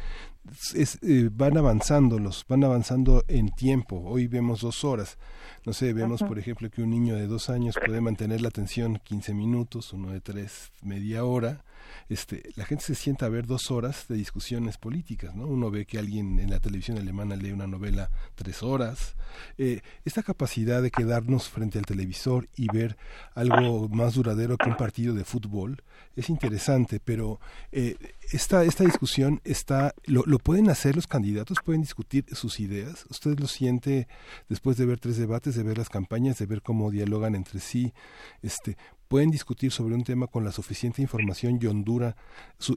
es, 0.73 0.97
eh, 1.03 1.29
van 1.31 1.55
avanzando, 1.55 2.17
los 2.17 2.45
van 2.47 2.63
avanzando 2.63 3.23
en 3.27 3.49
tiempo. 3.49 4.01
Hoy 4.03 4.25
vemos 4.25 4.61
dos 4.61 4.83
horas. 4.83 5.19
No 5.67 5.73
sé, 5.73 5.93
vemos, 5.93 6.23
por 6.23 6.39
ejemplo, 6.39 6.71
que 6.71 6.81
un 6.81 6.89
niño 6.89 7.15
de 7.15 7.27
dos 7.27 7.51
años 7.51 7.75
puede 7.85 8.01
mantener 8.01 8.41
la 8.41 8.47
atención 8.47 8.99
15 9.03 9.35
minutos, 9.35 9.93
uno 9.93 10.09
de 10.11 10.19
tres, 10.19 10.71
media 10.81 11.25
hora 11.25 11.63
este, 12.09 12.43
la 12.55 12.65
gente 12.65 12.83
se 12.83 12.95
sienta 12.95 13.27
a 13.27 13.29
ver 13.29 13.45
dos 13.45 13.69
horas 13.71 14.07
de 14.07 14.15
discusiones 14.15 14.77
políticas, 14.77 15.35
¿no? 15.35 15.45
Uno 15.45 15.69
ve 15.69 15.85
que 15.85 15.99
alguien 15.99 16.39
en 16.39 16.49
la 16.49 16.59
televisión 16.59 16.97
alemana 16.97 17.35
lee 17.35 17.51
una 17.51 17.67
novela 17.67 18.09
tres 18.35 18.63
horas. 18.63 19.15
Eh, 19.57 19.81
esta 20.05 20.23
capacidad 20.23 20.81
de 20.81 20.89
quedarnos 20.91 21.49
frente 21.49 21.77
al 21.77 21.85
televisor 21.85 22.49
y 22.55 22.67
ver 22.73 22.97
algo 23.35 23.87
más 23.89 24.15
duradero 24.15 24.57
que 24.57 24.69
un 24.69 24.77
partido 24.77 25.13
de 25.13 25.23
fútbol 25.23 25.83
es 26.15 26.29
interesante, 26.29 26.99
pero 26.99 27.39
eh, 27.71 27.95
esta, 28.31 28.63
esta 28.63 28.83
discusión 28.83 29.39
está, 29.43 29.93
lo, 30.05 30.23
lo 30.25 30.39
pueden 30.39 30.69
hacer 30.69 30.95
los 30.95 31.07
candidatos, 31.07 31.59
pueden 31.63 31.81
discutir 31.81 32.25
sus 32.33 32.59
ideas. 32.59 33.05
Usted 33.09 33.39
lo 33.39 33.47
siente 33.47 34.07
después 34.49 34.77
de 34.77 34.85
ver 34.85 34.99
tres 34.99 35.17
debates, 35.17 35.55
de 35.55 35.63
ver 35.63 35.77
las 35.77 35.89
campañas, 35.89 36.39
de 36.39 36.45
ver 36.45 36.61
cómo 36.61 36.91
dialogan 36.91 37.35
entre 37.35 37.59
sí. 37.59 37.93
Este, 38.41 38.77
pueden 39.09 39.31
discutir 39.31 39.71
sobre 39.71 39.95
un 39.95 40.03
tema 40.03 40.27
con 40.27 40.45
la 40.45 40.51
suficiente 40.51 41.01
información 41.01 41.57
y 41.59 41.65
hondura, 41.65 42.15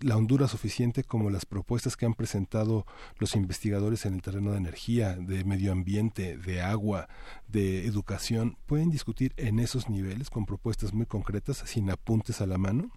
la 0.02 0.16
hondura 0.16 0.48
suficiente 0.48 1.04
como 1.04 1.28
las 1.28 1.44
propuestas 1.44 1.94
que 1.94 2.06
han 2.06 2.14
presentado 2.14 2.86
los 3.18 3.36
investigadores 3.36 4.06
en 4.06 4.14
el 4.14 4.22
terreno 4.22 4.52
de 4.52 4.56
energía, 4.56 5.14
de 5.14 5.44
medio 5.44 5.72
ambiente, 5.72 6.38
de 6.38 6.62
agua, 6.62 7.06
de 7.48 7.86
educación. 7.86 8.56
¿Pueden 8.66 8.88
discutir 8.88 9.34
en 9.36 9.58
esos 9.58 9.90
niveles 9.90 10.30
con 10.30 10.46
propuestas 10.46 10.94
muy 10.94 11.04
concretas, 11.04 11.58
sin 11.58 11.90
apuntes 11.90 12.40
a 12.40 12.46
la 12.46 12.56
mano? 12.56 12.90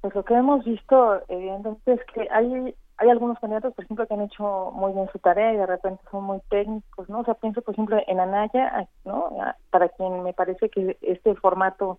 Pues 0.00 0.14
lo 0.14 0.24
que 0.24 0.34
hemos 0.34 0.64
visto, 0.64 1.20
evidentemente, 1.28 1.94
es 1.94 2.00
que 2.14 2.28
hay 2.30 2.74
hay 2.98 3.10
algunos 3.10 3.38
candidatos, 3.38 3.74
por 3.74 3.84
ejemplo, 3.84 4.06
que 4.06 4.14
han 4.14 4.22
hecho 4.22 4.72
muy 4.74 4.92
bien 4.92 5.08
su 5.12 5.18
tarea 5.20 5.52
y 5.52 5.56
de 5.56 5.66
repente 5.66 6.02
son 6.10 6.24
muy 6.24 6.40
técnicos, 6.50 7.08
¿no? 7.08 7.20
O 7.20 7.24
sea, 7.24 7.34
pienso, 7.34 7.62
por 7.62 7.74
ejemplo, 7.74 7.96
en 8.06 8.18
Anaya, 8.20 8.88
¿no? 9.04 9.30
Para 9.70 9.88
quien 9.90 10.24
me 10.24 10.32
parece 10.32 10.68
que 10.68 10.98
este 11.00 11.34
formato 11.36 11.98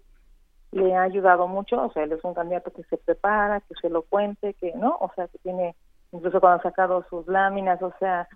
le 0.72 0.96
ha 0.96 1.04
ayudado 1.04 1.48
mucho, 1.48 1.82
o 1.82 1.92
sea, 1.92 2.04
él 2.04 2.12
es 2.12 2.24
un 2.24 2.34
candidato 2.34 2.72
que 2.72 2.84
se 2.84 2.98
prepara, 2.98 3.62
que 3.62 3.76
se 3.82 3.90
lo 3.90 4.04
cuente, 4.04 4.54
que, 4.56 4.74
¿no? 4.76 4.98
O 5.00 5.12
sea, 5.16 5.28
que 5.30 5.38
tiene, 5.40 5.76
incluso 6.12 6.40
cuando 6.40 6.60
ha 6.60 6.64
sacado 6.64 7.06
sus 7.10 7.28
láminas, 7.28 7.82
o 7.82 7.94
sea, 8.00 8.28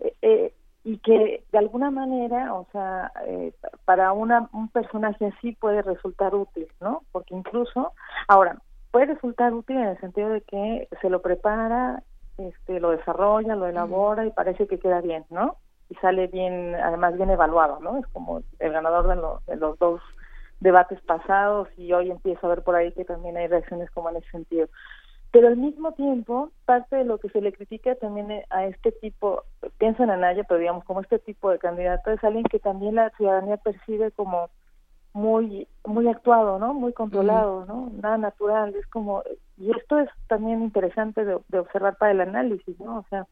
eh, 0.00 0.14
eh, 0.22 0.54
y 0.84 0.98
que 0.98 1.44
de 1.50 1.58
alguna 1.58 1.90
manera, 1.90 2.54
o 2.54 2.66
sea, 2.72 3.10
eh, 3.26 3.52
para 3.84 4.12
una, 4.12 4.48
un 4.52 4.68
personaje 4.68 5.26
así 5.26 5.52
puede 5.52 5.80
resultar 5.80 6.34
útil, 6.34 6.68
¿no? 6.80 7.02
Porque 7.10 7.34
incluso, 7.34 7.92
ahora, 8.28 8.58
puede 8.92 9.06
resultar 9.06 9.52
útil 9.52 9.78
en 9.78 9.88
el 9.88 10.00
sentido 10.00 10.28
de 10.28 10.42
que 10.42 10.88
se 11.00 11.10
lo 11.10 11.20
prepara, 11.20 12.02
este, 12.38 12.78
lo 12.78 12.90
desarrolla, 12.90 13.56
lo 13.56 13.66
elabora 13.66 14.26
y 14.26 14.30
parece 14.30 14.68
que 14.68 14.78
queda 14.78 15.00
bien, 15.00 15.24
¿no? 15.30 15.56
Y 15.88 15.94
sale 15.96 16.28
bien, 16.28 16.76
además 16.76 17.16
bien 17.16 17.30
evaluado, 17.30 17.80
¿no? 17.80 17.98
Es 17.98 18.06
como 18.08 18.42
el 18.60 18.72
ganador 18.72 19.08
de, 19.08 19.52
de 19.52 19.58
los 19.58 19.78
dos 19.78 20.00
debates 20.60 21.00
pasados 21.00 21.68
y 21.76 21.92
hoy 21.92 22.10
empiezo 22.10 22.46
a 22.46 22.50
ver 22.50 22.62
por 22.62 22.76
ahí 22.76 22.92
que 22.92 23.04
también 23.04 23.36
hay 23.36 23.48
reacciones 23.48 23.90
como 23.90 24.10
en 24.10 24.16
ese 24.16 24.30
sentido. 24.30 24.68
Pero 25.32 25.48
al 25.48 25.56
mismo 25.56 25.92
tiempo, 25.92 26.50
parte 26.66 26.96
de 26.96 27.04
lo 27.04 27.18
que 27.18 27.30
se 27.30 27.40
le 27.40 27.52
critica 27.52 27.94
también 27.94 28.44
a 28.50 28.66
este 28.66 28.92
tipo, 28.92 29.44
pienso 29.78 30.02
en 30.02 30.10
Anaya, 30.10 30.44
pero 30.44 30.60
digamos 30.60 30.84
como 30.84 31.00
este 31.00 31.18
tipo 31.18 31.50
de 31.50 31.58
candidato, 31.58 32.10
es 32.10 32.22
alguien 32.22 32.44
que 32.44 32.58
también 32.58 32.96
la 32.96 33.08
ciudadanía 33.16 33.56
percibe 33.56 34.10
como 34.10 34.50
muy 35.12 35.68
muy 35.84 36.08
actuado, 36.08 36.58
¿no? 36.58 36.74
Muy 36.74 36.92
controlado, 36.92 37.66
¿no? 37.66 37.90
Nada 38.00 38.18
natural, 38.18 38.74
es 38.74 38.86
como 38.86 39.22
y 39.58 39.70
esto 39.70 39.98
es 39.98 40.08
también 40.28 40.62
interesante 40.62 41.24
de, 41.24 41.34
observar 41.58 41.96
para 41.96 42.12
el 42.12 42.20
análisis, 42.20 42.78
¿no? 42.80 42.98
O 42.98 43.04
sea, 43.10 43.26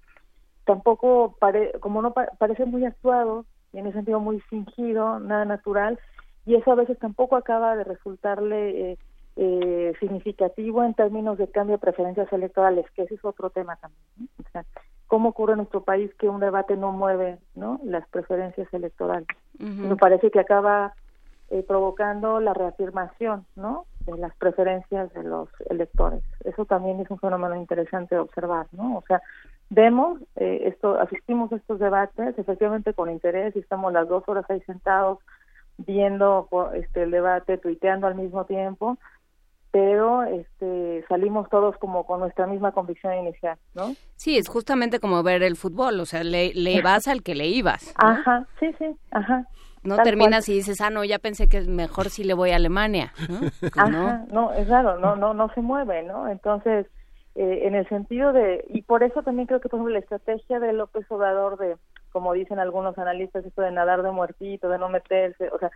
tampoco 0.64 1.36
pare, 1.38 1.72
como 1.80 2.02
no 2.02 2.12
parece 2.12 2.64
muy 2.64 2.84
actuado 2.84 3.44
y 3.72 3.78
en 3.78 3.86
ese 3.86 3.98
sentido 3.98 4.20
muy 4.20 4.40
fingido, 4.40 5.20
nada 5.20 5.44
natural 5.44 5.98
y 6.46 6.54
eso 6.54 6.72
a 6.72 6.76
veces 6.76 6.98
tampoco 6.98 7.36
acaba 7.36 7.76
de 7.76 7.84
resultarle 7.84 8.92
eh, 8.92 8.98
eh, 9.36 9.92
significativo 10.00 10.82
en 10.82 10.94
términos 10.94 11.38
de 11.38 11.48
cambio 11.48 11.76
de 11.76 11.80
preferencias 11.80 12.32
electorales, 12.32 12.86
que 12.94 13.02
ese 13.02 13.14
es 13.14 13.24
otro 13.24 13.50
tema 13.50 13.76
también. 13.76 14.28
O 14.38 14.50
sea, 14.52 14.64
cómo 15.06 15.30
ocurre 15.30 15.52
en 15.52 15.58
nuestro 15.58 15.82
país 15.82 16.12
que 16.18 16.28
un 16.28 16.40
debate 16.40 16.76
no 16.76 16.92
mueve, 16.92 17.38
¿no? 17.54 17.80
Las 17.84 18.08
preferencias 18.08 18.72
electorales. 18.72 19.26
Me 19.58 19.96
parece 19.96 20.30
que 20.30 20.40
acaba 20.40 20.94
eh, 21.50 21.64
provocando 21.66 22.38
la 22.38 22.54
reafirmación 22.54 23.44
¿no? 23.56 23.86
de 24.06 24.16
las 24.16 24.34
preferencias 24.36 25.12
de 25.12 25.24
los 25.24 25.48
electores. 25.68 26.22
Eso 26.44 26.64
también 26.64 27.00
es 27.00 27.10
un 27.10 27.18
fenómeno 27.18 27.56
interesante 27.56 28.14
de 28.14 28.20
observar, 28.20 28.66
¿no? 28.70 28.98
O 28.98 29.04
sea, 29.08 29.20
vemos 29.68 30.20
eh, 30.36 30.62
esto, 30.66 31.00
asistimos 31.00 31.52
a 31.52 31.56
estos 31.56 31.80
debates 31.80 32.38
efectivamente 32.38 32.94
con 32.94 33.10
interés 33.10 33.56
y 33.56 33.58
estamos 33.58 33.92
las 33.92 34.08
dos 34.08 34.22
horas 34.28 34.44
ahí 34.48 34.60
sentados 34.60 35.18
viendo 35.78 36.48
este 36.74 37.02
el 37.02 37.10
debate, 37.10 37.58
tuiteando 37.58 38.06
al 38.06 38.14
mismo 38.14 38.44
tiempo, 38.44 38.98
pero 39.72 40.22
este 40.22 41.04
salimos 41.08 41.48
todos 41.48 41.76
como 41.78 42.06
con 42.06 42.20
nuestra 42.20 42.46
misma 42.46 42.70
convicción 42.70 43.14
inicial, 43.14 43.58
¿no? 43.74 43.94
Sí, 44.14 44.36
es 44.36 44.48
justamente 44.48 45.00
como 45.00 45.22
ver 45.24 45.42
el 45.42 45.56
fútbol, 45.56 45.98
o 45.98 46.06
sea, 46.06 46.22
le, 46.22 46.52
le 46.54 46.80
vas 46.82 47.08
al 47.08 47.24
que 47.24 47.34
le 47.34 47.48
ibas. 47.48 47.92
Ajá, 47.96 48.46
sí, 48.60 48.72
sí, 48.78 48.96
ajá 49.10 49.48
no 49.82 49.96
terminas 50.02 50.48
y 50.48 50.54
dices, 50.54 50.80
ah, 50.80 50.90
no, 50.90 51.04
ya 51.04 51.18
pensé 51.18 51.48
que 51.48 51.62
mejor 51.62 52.10
si 52.10 52.24
le 52.24 52.34
voy 52.34 52.50
a 52.50 52.56
Alemania, 52.56 53.12
¿no? 53.28 53.40
Pues 53.60 53.72
Ajá, 53.76 54.24
no. 54.30 54.52
es 54.52 54.68
raro, 54.68 54.98
no, 54.98 55.16
no, 55.16 55.34
no 55.34 55.52
se 55.54 55.60
mueve, 55.60 56.02
¿no? 56.02 56.28
Entonces, 56.28 56.86
eh, 57.34 57.60
en 57.64 57.74
el 57.74 57.88
sentido 57.88 58.32
de, 58.32 58.64
y 58.68 58.82
por 58.82 59.02
eso 59.02 59.22
también 59.22 59.46
creo 59.46 59.60
que, 59.60 59.68
por 59.68 59.78
ejemplo, 59.78 59.92
la 59.92 60.00
estrategia 60.00 60.60
de 60.60 60.72
López 60.72 61.06
Obrador 61.10 61.58
de, 61.58 61.76
como 62.12 62.32
dicen 62.32 62.58
algunos 62.58 62.98
analistas, 62.98 63.44
esto 63.44 63.62
de 63.62 63.70
nadar 63.70 64.02
de 64.02 64.10
muertito, 64.10 64.68
de 64.68 64.78
no 64.78 64.88
meterse, 64.88 65.48
o 65.50 65.58
sea, 65.58 65.70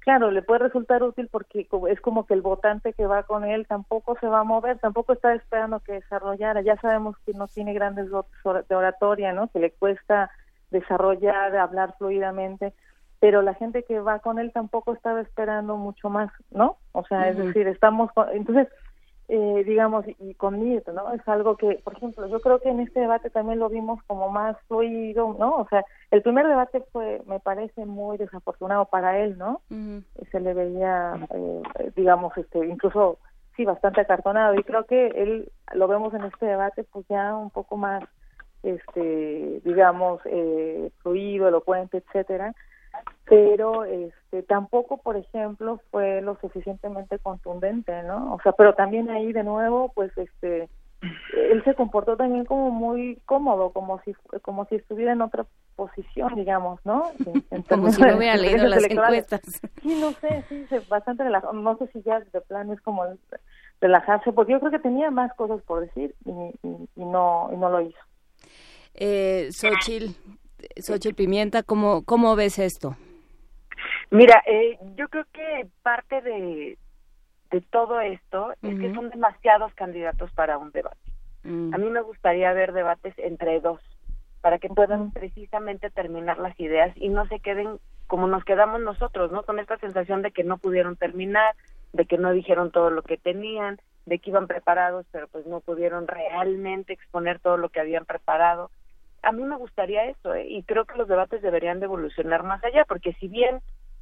claro, 0.00 0.30
le 0.30 0.42
puede 0.42 0.60
resultar 0.60 1.02
útil 1.02 1.28
porque 1.30 1.68
es 1.90 2.00
como 2.00 2.26
que 2.26 2.34
el 2.34 2.42
votante 2.42 2.92
que 2.92 3.06
va 3.06 3.24
con 3.24 3.44
él 3.44 3.66
tampoco 3.66 4.16
se 4.20 4.26
va 4.26 4.40
a 4.40 4.44
mover, 4.44 4.78
tampoco 4.78 5.12
está 5.12 5.34
esperando 5.34 5.80
que 5.80 5.92
desarrollara, 5.92 6.62
ya 6.62 6.76
sabemos 6.80 7.16
que 7.26 7.32
no 7.34 7.46
tiene 7.48 7.74
grandes 7.74 8.08
dotes 8.08 8.32
de 8.68 8.74
oratoria, 8.74 9.32
¿no? 9.32 9.48
Que 9.48 9.58
le 9.58 9.70
cuesta 9.72 10.30
desarrollar, 10.70 11.56
hablar 11.56 11.94
fluidamente, 11.98 12.72
pero 13.20 13.42
la 13.42 13.54
gente 13.54 13.82
que 13.84 14.00
va 14.00 14.18
con 14.18 14.38
él 14.38 14.50
tampoco 14.52 14.94
estaba 14.94 15.20
esperando 15.20 15.76
mucho 15.76 16.08
más, 16.08 16.32
¿no? 16.50 16.78
O 16.92 17.04
sea, 17.04 17.28
es 17.28 17.36
decir, 17.36 17.68
estamos, 17.68 18.10
entonces, 18.32 18.66
eh, 19.28 19.62
digamos, 19.64 20.06
y, 20.18 20.34
con 20.34 20.58
Mirta, 20.58 20.92
¿no? 20.92 21.12
Es 21.12 21.20
algo 21.28 21.56
que, 21.56 21.80
por 21.84 21.92
ejemplo, 21.92 22.26
yo 22.26 22.40
creo 22.40 22.60
que 22.60 22.70
en 22.70 22.80
este 22.80 23.00
debate 23.00 23.28
también 23.28 23.58
lo 23.58 23.68
vimos 23.68 24.02
como 24.06 24.30
más 24.30 24.56
fluido, 24.66 25.36
¿no? 25.38 25.56
O 25.56 25.68
sea, 25.68 25.84
el 26.10 26.22
primer 26.22 26.48
debate 26.48 26.82
fue, 26.92 27.20
me 27.26 27.40
parece, 27.40 27.84
muy 27.84 28.16
desafortunado 28.16 28.86
para 28.86 29.18
él, 29.18 29.36
¿no? 29.36 29.60
Se 30.32 30.40
le 30.40 30.54
veía, 30.54 31.12
eh, 31.34 31.92
digamos, 31.94 32.36
este, 32.38 32.66
incluso, 32.66 33.18
sí, 33.54 33.66
bastante 33.66 34.00
acartonado, 34.00 34.54
y 34.54 34.62
creo 34.62 34.86
que 34.86 35.08
él, 35.08 35.52
lo 35.74 35.88
vemos 35.88 36.14
en 36.14 36.24
este 36.24 36.46
debate, 36.46 36.84
pues 36.84 37.06
ya 37.08 37.36
un 37.36 37.50
poco 37.50 37.76
más, 37.76 38.02
este, 38.62 39.60
digamos, 39.62 40.22
eh, 40.24 40.90
fluido, 41.02 41.48
elocuente, 41.48 41.98
etcétera, 41.98 42.54
pero 43.30 43.84
este 43.84 44.42
tampoco 44.42 44.96
por 44.96 45.16
ejemplo 45.16 45.80
fue 45.92 46.20
lo 46.20 46.36
suficientemente 46.40 47.20
contundente 47.20 48.02
no 48.02 48.34
o 48.34 48.40
sea 48.42 48.50
pero 48.52 48.74
también 48.74 49.08
ahí 49.08 49.32
de 49.32 49.44
nuevo 49.44 49.92
pues 49.94 50.10
este 50.18 50.68
él 51.00 51.62
se 51.64 51.76
comportó 51.76 52.16
también 52.16 52.44
como 52.44 52.72
muy 52.72 53.20
cómodo 53.26 53.70
como 53.70 54.00
si 54.02 54.14
como 54.42 54.64
si 54.66 54.74
estuviera 54.74 55.12
en 55.12 55.22
otra 55.22 55.46
posición 55.76 56.34
digamos 56.34 56.80
no 56.84 57.04
como 57.68 57.92
si 57.92 58.02
no 58.02 58.16
hubiera 58.16 58.36
leído 58.36 58.66
las 58.66 58.82
encuestas. 58.82 59.42
Sí 59.80 60.00
no 60.00 60.10
sé 60.14 60.44
sí 60.48 60.66
bastante 60.88 61.22
relajado 61.22 61.52
no 61.52 61.78
sé 61.78 61.86
si 61.92 62.02
ya 62.02 62.18
de 62.18 62.40
plano 62.40 62.72
es 62.72 62.80
como 62.80 63.04
relajarse 63.80 64.32
porque 64.32 64.52
yo 64.54 64.58
creo 64.58 64.72
que 64.72 64.80
tenía 64.80 65.12
más 65.12 65.32
cosas 65.34 65.62
por 65.62 65.82
decir 65.82 66.16
y, 66.24 66.32
y, 66.96 67.04
no 67.04 67.48
y 67.52 67.56
no 67.56 67.70
lo 67.70 67.80
hizo. 67.80 67.98
Eh, 68.94 69.50
Xochitl, 69.52 70.16
Xochitl 70.76 71.14
Pimienta, 71.14 71.62
¿cómo, 71.62 72.04
¿cómo 72.04 72.34
ves 72.34 72.58
esto? 72.58 72.96
Mira, 74.10 74.42
eh, 74.46 74.78
yo 74.96 75.08
creo 75.08 75.24
que 75.32 75.68
parte 75.82 76.20
de, 76.20 76.78
de 77.50 77.60
todo 77.60 78.00
esto 78.00 78.52
es 78.62 78.78
que 78.78 78.94
son 78.94 79.10
demasiados 79.10 79.72
candidatos 79.74 80.30
para 80.32 80.58
un 80.58 80.70
debate. 80.72 80.98
Mm. 81.44 81.74
A 81.74 81.78
mí 81.78 81.90
me 81.90 82.00
gustaría 82.00 82.52
ver 82.52 82.72
debates 82.72 83.14
entre 83.18 83.60
dos, 83.60 83.80
para 84.40 84.58
que 84.58 84.68
puedan 84.68 85.12
precisamente 85.12 85.90
terminar 85.90 86.38
las 86.38 86.58
ideas 86.58 86.92
y 86.96 87.08
no 87.08 87.26
se 87.26 87.40
queden 87.40 87.78
como 88.06 88.26
nos 88.26 88.44
quedamos 88.44 88.80
nosotros, 88.80 89.30
¿no? 89.30 89.44
Con 89.44 89.60
esta 89.60 89.78
sensación 89.78 90.22
de 90.22 90.32
que 90.32 90.42
no 90.42 90.58
pudieron 90.58 90.96
terminar, 90.96 91.54
de 91.92 92.06
que 92.06 92.18
no 92.18 92.32
dijeron 92.32 92.72
todo 92.72 92.90
lo 92.90 93.02
que 93.02 93.16
tenían, 93.16 93.78
de 94.06 94.18
que 94.18 94.30
iban 94.30 94.48
preparados, 94.48 95.06
pero 95.12 95.28
pues 95.28 95.46
no 95.46 95.60
pudieron 95.60 96.08
realmente 96.08 96.92
exponer 96.92 97.38
todo 97.38 97.56
lo 97.56 97.68
que 97.68 97.78
habían 97.78 98.06
preparado. 98.06 98.72
A 99.22 99.30
mí 99.30 99.44
me 99.44 99.56
gustaría 99.56 100.06
eso, 100.06 100.34
¿eh? 100.34 100.46
y 100.48 100.64
creo 100.64 100.86
que 100.86 100.98
los 100.98 101.06
debates 101.06 101.40
deberían 101.40 101.78
de 101.78 101.86
evolucionar 101.86 102.42
más 102.42 102.64
allá, 102.64 102.84
porque 102.84 103.12
si 103.20 103.28
bien 103.28 103.60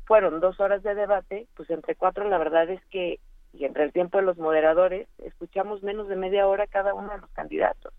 fueron 0.09 0.41
dos 0.41 0.59
horas 0.59 0.83
de 0.83 0.95
debate, 0.95 1.47
pues 1.55 1.69
entre 1.71 1.95
cuatro 1.95 2.29
la 2.29 2.39
verdad 2.39 2.69
es 2.71 2.85
que, 2.87 3.21
y 3.53 3.67
entre 3.67 3.85
el 3.85 3.93
tiempo 3.93 4.19
de 4.19 4.25
los 4.25 4.39
moderadores, 4.39 5.07
escuchamos 5.19 5.83
menos 5.83 6.09
de 6.09 6.17
media 6.17 6.49
hora 6.49 6.67
cada 6.67 6.95
uno 6.95 7.13
de 7.13 7.19
los 7.19 7.31
candidatos. 7.31 7.93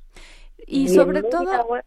Y, 0.68 0.90
sobre 0.90 1.24
todo... 1.24 1.80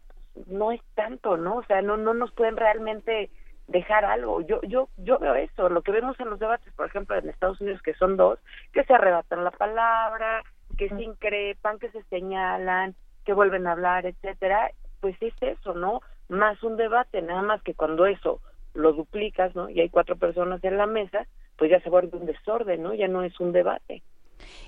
No 0.47 0.71
es 0.71 0.81
tanto, 0.95 1.37
¿no? 1.37 1.57
O 1.57 1.63
sea, 1.65 1.83
no, 1.83 1.95
no 1.95 2.15
nos 2.15 2.31
pueden 2.31 2.57
realmente 2.57 3.29
dejar 3.67 4.03
algo. 4.03 4.41
Yo, 4.41 4.59
yo, 4.63 4.89
yo 4.97 5.19
veo 5.19 5.35
eso, 5.35 5.69
lo 5.69 5.83
que 5.83 5.91
vemos 5.91 6.19
en 6.19 6.31
los 6.31 6.39
debates, 6.39 6.73
por 6.73 6.87
ejemplo, 6.87 7.15
en 7.15 7.29
Estados 7.29 7.61
Unidos, 7.61 7.83
que 7.83 7.93
son 7.93 8.17
dos, 8.17 8.39
que 8.71 8.83
se 8.83 8.95
arrebatan 8.95 9.43
la 9.43 9.51
palabra, 9.51 10.41
que 10.75 10.89
se 10.89 11.03
increpan, 11.03 11.77
que 11.77 11.91
se 11.91 12.01
señalan, 12.05 12.95
que 13.25 13.33
vuelven 13.33 13.67
a 13.67 13.73
hablar, 13.73 14.07
etcétera, 14.07 14.71
pues 15.01 15.15
es 15.21 15.35
eso, 15.41 15.75
¿no? 15.75 16.01
Más 16.29 16.63
un 16.63 16.77
debate, 16.77 17.21
nada 17.21 17.43
más 17.43 17.61
que 17.61 17.75
cuando 17.75 18.07
eso 18.07 18.41
lo 18.73 18.93
duplicas, 18.93 19.55
¿no? 19.55 19.69
Y 19.69 19.81
hay 19.81 19.89
cuatro 19.89 20.15
personas 20.15 20.63
en 20.63 20.77
la 20.77 20.87
mesa, 20.87 21.27
pues 21.57 21.71
ya 21.71 21.79
se 21.81 21.89
vuelve 21.89 22.17
un 22.17 22.25
desorden, 22.25 22.81
¿no? 22.81 22.93
Ya 22.93 23.07
no 23.07 23.23
es 23.23 23.39
un 23.39 23.51
debate. 23.51 24.03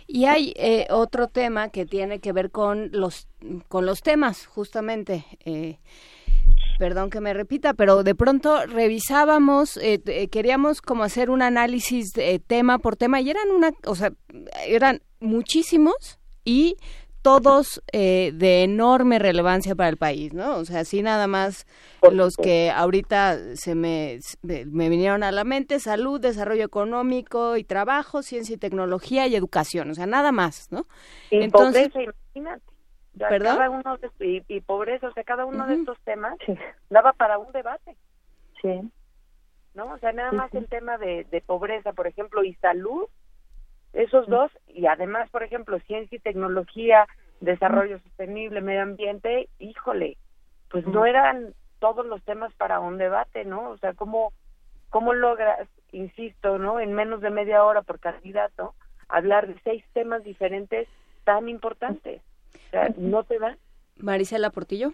Y 0.08 0.26
hay 0.26 0.54
eh, 0.56 0.88
otro 0.90 1.28
tema 1.28 1.70
que 1.70 1.86
tiene 1.86 2.20
que 2.20 2.32
ver 2.32 2.52
con 2.52 2.90
los 2.92 3.28
con 3.68 3.86
los 3.86 4.02
temas, 4.02 4.46
justamente. 4.46 5.26
Eh, 5.46 5.78
perdón 6.78 7.10
que 7.10 7.22
me 7.22 7.34
repita, 7.34 7.74
pero 7.74 8.04
de 8.04 8.16
pronto 8.16 8.66
revisábamos, 8.66 9.78
eh, 9.78 10.02
eh 10.06 10.28
queríamos 10.28 10.82
como 10.82 11.04
hacer 11.04 11.30
un 11.30 11.42
análisis 11.42 12.14
tema 12.48 12.80
por 12.80 12.98
tema 12.98 13.22
y 13.22 13.30
eran 13.30 13.50
una, 13.52 13.72
o 13.86 13.96
sea, 13.96 14.12
eran 14.68 15.02
muchísimos 15.20 16.20
y 16.44 16.78
todos 17.26 17.82
eh, 17.92 18.34
de 18.36 18.62
enorme 18.62 19.18
relevancia 19.18 19.74
para 19.74 19.90
el 19.90 19.98
país, 19.98 20.32
¿no? 20.32 20.58
O 20.58 20.64
sea, 20.64 20.82
así 20.82 21.02
nada 21.02 21.26
más 21.26 21.66
los 22.12 22.38
que 22.38 22.70
ahorita 22.70 23.56
se 23.56 23.74
me, 23.74 24.20
me 24.44 24.90
vinieron 24.90 25.24
a 25.24 25.32
la 25.32 25.44
mente, 25.44 25.80
salud, 25.80 26.22
desarrollo 26.22 26.64
económico 26.64 27.58
y 27.58 27.64
trabajo, 27.64 28.22
ciencia 28.22 28.54
y 28.54 28.60
tecnología 28.60 29.26
y 29.26 29.36
educación, 29.36 29.90
o 29.90 29.96
sea, 29.96 30.06
nada 30.06 30.32
más, 30.32 30.72
¿no? 30.72 30.86
Y 31.32 31.42
Entonces, 31.42 31.90
pobreza, 31.90 32.14
imagínate. 32.36 32.64
¿Perdón? 33.18 33.58
Cada 33.58 33.70
uno 33.72 33.98
de, 33.98 34.44
y, 34.48 34.62
pobreza, 34.62 35.08
o 35.08 35.14
sea, 35.14 35.24
cada 35.24 35.46
uno 35.46 35.66
de 35.66 35.74
estos 35.74 35.98
temas 36.02 36.38
daba 36.92 37.14
para 37.14 37.40
un 37.40 37.52
debate. 37.54 37.98
Sí. 38.62 38.82
¿No? 39.74 39.94
O 39.94 39.98
sea, 39.98 40.12
nada 40.12 40.32
más 40.32 40.54
el 40.54 40.68
tema 40.68 41.00
de, 41.00 41.26
de 41.32 41.42
pobreza, 41.42 41.92
por 41.94 42.06
ejemplo, 42.06 42.44
y 42.44 42.54
salud, 42.56 43.06
esos 43.96 44.28
dos, 44.28 44.52
y 44.68 44.86
además, 44.86 45.30
por 45.30 45.44
ejemplo, 45.44 45.80
ciencia 45.80 46.16
y 46.16 46.20
tecnología, 46.20 47.08
desarrollo 47.40 48.00
sostenible, 48.00 48.62
medio 48.62 48.84
ambiente, 48.84 49.50
híjole, 49.60 50.18
pues 50.70 50.86
no 50.86 51.06
eran 51.06 51.54
todos 51.80 52.06
los 52.06 52.22
temas 52.24 52.54
para 52.54 52.80
un 52.80 52.98
debate, 52.98 53.46
¿no? 53.46 53.70
O 53.70 53.78
sea, 53.78 53.94
¿cómo, 53.94 54.34
cómo 54.90 55.14
logras, 55.14 55.68
insisto, 55.92 56.58
¿no? 56.58 56.80
En 56.80 56.94
menos 56.94 57.22
de 57.22 57.30
media 57.30 57.64
hora 57.64 57.82
por 57.82 58.00
candidato, 58.00 58.74
hablar 59.08 59.48
de 59.48 59.56
seis 59.64 59.84
temas 59.94 60.24
diferentes 60.24 60.88
tan 61.24 61.48
importantes? 61.48 62.22
O 62.54 62.70
sea, 62.72 62.90
¿no 62.98 63.24
te 63.24 63.40
da? 63.40 63.58
Marisela 63.98 64.50
Portillo. 64.50 64.92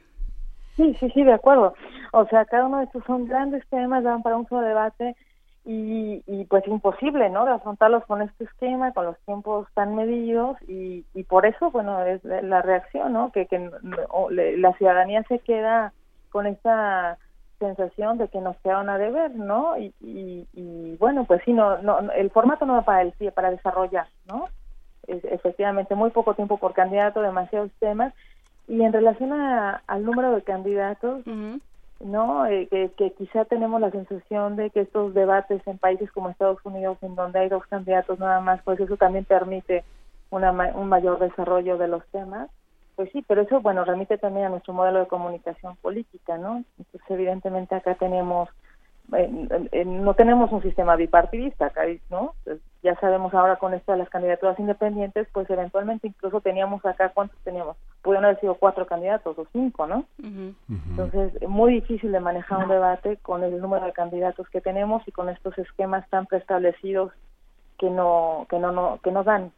Sí, 0.75 0.95
sí, 0.99 1.09
sí, 1.11 1.23
de 1.23 1.33
acuerdo. 1.33 1.73
O 2.13 2.25
sea, 2.27 2.45
cada 2.45 2.65
uno 2.65 2.79
de 2.79 2.85
estos 2.85 3.03
son 3.05 3.27
grandes 3.27 3.67
temas, 3.69 4.03
dan 4.03 4.21
para 4.21 4.37
un 4.37 4.47
solo 4.47 4.61
debate 4.61 5.15
y, 5.63 6.23
y 6.25 6.45
pues 6.45 6.67
imposible, 6.67 7.29
¿no? 7.29 7.45
De 7.45 7.51
afrontarlos 7.51 8.03
con 8.05 8.21
este 8.21 8.45
esquema, 8.45 8.93
con 8.93 9.05
los 9.05 9.17
tiempos 9.25 9.67
tan 9.73 9.95
medidos 9.95 10.57
y, 10.67 11.05
y 11.13 11.23
por 11.23 11.45
eso, 11.45 11.69
bueno, 11.71 12.03
es 12.03 12.23
la 12.23 12.61
reacción, 12.61 13.13
¿no? 13.13 13.31
Que, 13.31 13.45
que 13.45 13.69
la 14.31 14.73
ciudadanía 14.73 15.23
se 15.23 15.39
queda 15.39 15.93
con 16.31 16.47
esta 16.47 17.17
sensación 17.59 18.17
de 18.17 18.27
que 18.27 18.41
nos 18.41 18.57
quedaron 18.57 18.89
a 18.89 18.97
deber, 18.97 19.35
¿no? 19.35 19.77
Y, 19.77 19.93
y, 20.01 20.97
bueno, 20.97 21.25
pues 21.25 21.41
sí, 21.45 21.53
no, 21.53 21.77
no, 21.77 21.99
el 22.11 22.31
formato 22.31 22.65
no 22.65 22.73
va 22.73 22.81
para 22.81 23.03
el 23.03 23.13
para 23.33 23.51
desarrollar, 23.51 24.07
¿no? 24.25 24.47
Efectivamente, 25.07 25.93
muy 25.93 26.09
poco 26.09 26.33
tiempo 26.33 26.57
por 26.57 26.73
candidato, 26.73 27.21
demasiados 27.21 27.71
temas. 27.79 28.13
Y 28.67 28.81
en 28.81 28.93
relación 28.93 29.33
a, 29.33 29.83
al 29.87 30.03
número 30.03 30.31
de 30.31 30.41
candidatos, 30.41 31.23
¿no? 32.03 32.45
Eh, 32.45 32.67
que, 32.97 33.11
quizá 33.11 33.45
tenemos 33.45 33.79
la 33.81 33.91
sensación 33.91 34.55
de 34.55 34.69
que 34.69 34.81
estos 34.81 35.13
debates 35.13 35.65
en 35.67 35.77
países 35.77 36.11
como 36.11 36.29
Estados 36.29 36.59
Unidos, 36.63 36.97
en 37.01 37.15
donde 37.15 37.39
hay 37.39 37.49
dos 37.49 37.65
candidatos 37.67 38.19
nada 38.19 38.39
más, 38.41 38.61
pues 38.63 38.79
eso 38.79 38.97
también 38.97 39.25
permite 39.25 39.83
una, 40.29 40.51
un 40.51 40.89
mayor 40.89 41.19
desarrollo 41.19 41.77
de 41.77 41.87
los 41.87 42.05
temas. 42.07 42.49
Pues 42.95 43.09
sí, 43.11 43.23
pero 43.27 43.41
eso, 43.41 43.61
bueno, 43.61 43.85
remite 43.85 44.17
también 44.17 44.47
a 44.47 44.49
nuestro 44.49 44.73
modelo 44.73 44.99
de 44.99 45.07
comunicación 45.07 45.75
política, 45.77 46.37
¿no? 46.37 46.63
Entonces, 46.77 47.01
evidentemente 47.09 47.73
acá 47.75 47.95
tenemos 47.95 48.49
no 49.85 50.13
tenemos 50.13 50.51
un 50.51 50.61
sistema 50.61 50.95
bipartidista, 50.95 51.71
¿no? 52.09 52.33
Pues, 52.43 52.59
ya 52.81 52.95
sabemos 52.95 53.33
ahora 53.33 53.57
con 53.57 53.73
esto 53.73 53.91
de 53.91 53.99
las 53.99 54.09
candidaturas 54.09 54.57
independientes, 54.57 55.27
pues 55.33 55.49
eventualmente 55.49 56.07
incluso 56.07 56.41
teníamos 56.41 56.83
acá, 56.85 57.09
¿cuántos 57.09 57.37
teníamos? 57.43 57.77
Pudieron 58.01 58.25
haber 58.25 58.39
sido 58.39 58.55
cuatro 58.55 58.87
candidatos 58.87 59.37
o 59.37 59.45
cinco, 59.51 59.85
¿no? 59.85 60.05
Entonces, 60.89 61.33
muy 61.47 61.73
difícil 61.73 62.11
de 62.11 62.19
manejar 62.19 62.63
un 62.63 62.69
debate 62.69 63.17
con 63.17 63.43
el 63.43 63.59
número 63.59 63.85
de 63.85 63.93
candidatos 63.93 64.49
que 64.49 64.61
tenemos 64.61 65.07
y 65.07 65.11
con 65.11 65.29
estos 65.29 65.57
esquemas 65.57 66.09
tan 66.09 66.25
preestablecidos 66.25 67.11
que 67.77 67.89
no, 67.89 68.47
que 68.49 68.59
no, 68.59 68.71
no 68.71 68.99
que 69.03 69.11
no 69.11 69.23
dan. 69.23 69.51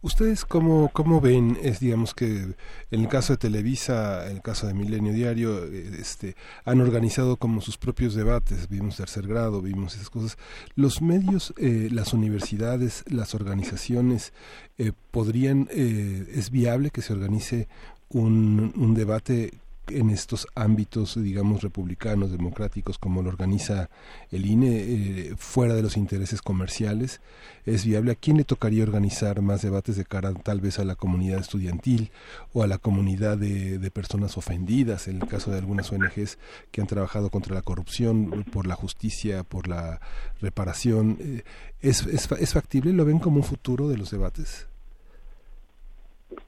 ¿Ustedes 0.00 0.44
cómo, 0.44 0.90
cómo 0.92 1.20
ven, 1.20 1.58
es 1.62 1.80
digamos 1.80 2.14
que 2.14 2.54
en 2.90 3.00
el 3.00 3.08
caso 3.08 3.34
de 3.34 3.36
Televisa, 3.36 4.26
en 4.26 4.36
el 4.36 4.42
caso 4.42 4.66
de 4.66 4.74
Milenio 4.74 5.12
Diario, 5.12 5.64
eh, 5.64 5.90
este, 5.98 6.34
han 6.64 6.80
organizado 6.80 7.36
como 7.36 7.60
sus 7.60 7.76
propios 7.76 8.14
debates, 8.14 8.68
vimos 8.68 8.96
tercer 8.96 9.26
grado, 9.26 9.60
vimos 9.60 9.94
esas 9.94 10.10
cosas. 10.10 10.38
Los 10.74 11.02
medios, 11.02 11.52
eh, 11.58 11.88
las 11.92 12.14
universidades, 12.14 13.04
las 13.06 13.34
organizaciones, 13.34 14.32
eh, 14.78 14.92
podrían, 15.10 15.68
es 15.72 16.50
viable 16.50 16.90
que 16.90 17.02
se 17.02 17.12
organice 17.12 17.68
un, 18.08 18.72
un 18.76 18.94
debate 18.94 19.52
en 19.88 20.10
estos 20.10 20.46
ámbitos, 20.54 21.22
digamos, 21.22 21.62
republicanos, 21.62 22.30
democráticos, 22.30 22.98
como 22.98 23.22
lo 23.22 23.28
organiza 23.28 23.90
el 24.30 24.46
INE, 24.46 24.68
eh, 24.70 25.34
fuera 25.36 25.74
de 25.74 25.82
los 25.82 25.96
intereses 25.96 26.42
comerciales? 26.42 27.20
¿Es 27.66 27.84
viable? 27.84 28.12
¿A 28.12 28.14
quién 28.14 28.36
le 28.36 28.44
tocaría 28.44 28.82
organizar 28.82 29.40
más 29.42 29.62
debates 29.62 29.96
de 29.96 30.04
cara 30.04 30.32
tal 30.34 30.60
vez 30.60 30.78
a 30.78 30.84
la 30.84 30.94
comunidad 30.94 31.40
estudiantil 31.40 32.10
o 32.52 32.62
a 32.62 32.66
la 32.66 32.78
comunidad 32.78 33.38
de, 33.38 33.78
de 33.78 33.90
personas 33.90 34.36
ofendidas, 34.36 35.08
en 35.08 35.22
el 35.22 35.28
caso 35.28 35.50
de 35.50 35.58
algunas 35.58 35.92
ONGs 35.92 36.38
que 36.70 36.80
han 36.80 36.86
trabajado 36.86 37.30
contra 37.30 37.54
la 37.54 37.62
corrupción, 37.62 38.44
por 38.52 38.66
la 38.66 38.74
justicia, 38.74 39.44
por 39.44 39.68
la 39.68 40.00
reparación? 40.40 41.18
Eh, 41.20 41.42
¿Es, 41.80 42.06
es, 42.06 42.30
es 42.30 42.52
factible? 42.52 42.92
¿Lo 42.92 43.04
ven 43.04 43.18
como 43.18 43.36
un 43.36 43.44
futuro 43.44 43.88
de 43.88 43.96
los 43.96 44.10
debates? 44.10 44.66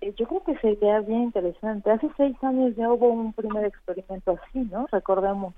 Eh, 0.00 0.14
yo 0.16 0.26
creo 0.26 0.42
que 0.44 0.56
sería 0.58 1.00
bien 1.00 1.24
interesante. 1.24 1.90
Hace 1.90 2.10
seis 2.16 2.36
años 2.42 2.74
ya 2.76 2.90
hubo 2.90 3.08
un 3.08 3.32
primer 3.32 3.64
experimento 3.64 4.38
así, 4.42 4.60
¿no? 4.70 4.86
Recordemos 4.90 5.54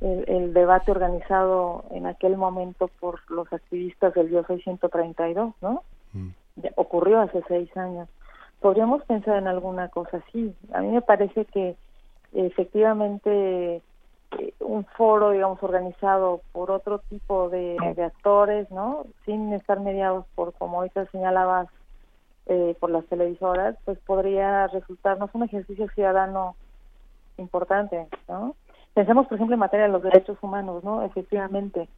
el, 0.00 0.52
debate 0.52 0.90
organizado 0.90 1.84
en 1.90 2.06
aquel 2.06 2.36
momento 2.36 2.88
por 3.00 3.20
los 3.30 3.50
activistas 3.52 4.14
del 4.14 4.30
Yo 4.30 4.44
632, 4.44 5.54
¿no? 5.62 5.82
Mm. 6.12 6.28
ocurrió 6.76 7.20
hace 7.20 7.42
seis 7.48 7.74
años. 7.76 8.08
Podríamos 8.60 9.02
pensar 9.04 9.36
en 9.36 9.48
alguna 9.48 9.88
cosa 9.88 10.18
así. 10.18 10.54
A 10.72 10.80
mí 10.80 10.88
me 10.88 11.02
parece 11.02 11.44
que 11.46 11.76
efectivamente 12.32 13.82
eh, 14.38 14.54
un 14.60 14.84
foro, 14.84 15.30
digamos, 15.30 15.62
organizado 15.62 16.40
por 16.52 16.70
otro 16.70 16.98
tipo 17.10 17.48
de, 17.48 17.76
de 17.96 18.04
actores, 18.04 18.70
¿no? 18.70 19.06
Sin 19.24 19.52
estar 19.52 19.80
mediados 19.80 20.26
por, 20.34 20.52
como 20.54 20.78
ahorita 20.78 21.06
señalabas, 21.06 21.68
eh, 22.46 22.76
por 22.78 22.90
las 22.90 23.04
televisoras, 23.06 23.76
pues 23.84 23.98
podría 24.00 24.66
resultarnos 24.68 25.30
un 25.34 25.44
ejercicio 25.44 25.88
ciudadano 25.94 26.54
importante, 27.38 28.06
¿no? 28.28 28.54
Pensemos, 28.94 29.26
por 29.26 29.34
ejemplo, 29.36 29.54
en 29.54 29.60
materia 29.60 29.86
de 29.86 29.92
los 29.92 30.02
derechos 30.02 30.38
humanos, 30.40 30.82
¿no? 30.84 31.02
Efectivamente, 31.02 31.88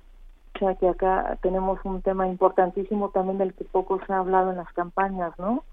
o 0.56 0.58
sea 0.58 0.74
que 0.74 0.88
acá 0.88 1.38
tenemos 1.42 1.78
un 1.84 2.02
tema 2.02 2.26
importantísimo 2.26 3.10
también 3.10 3.38
del 3.38 3.54
que 3.54 3.64
poco 3.64 4.00
se 4.04 4.12
ha 4.12 4.18
hablado 4.18 4.50
en 4.50 4.56
las 4.56 4.72
campañas, 4.72 5.32
¿no? 5.38 5.64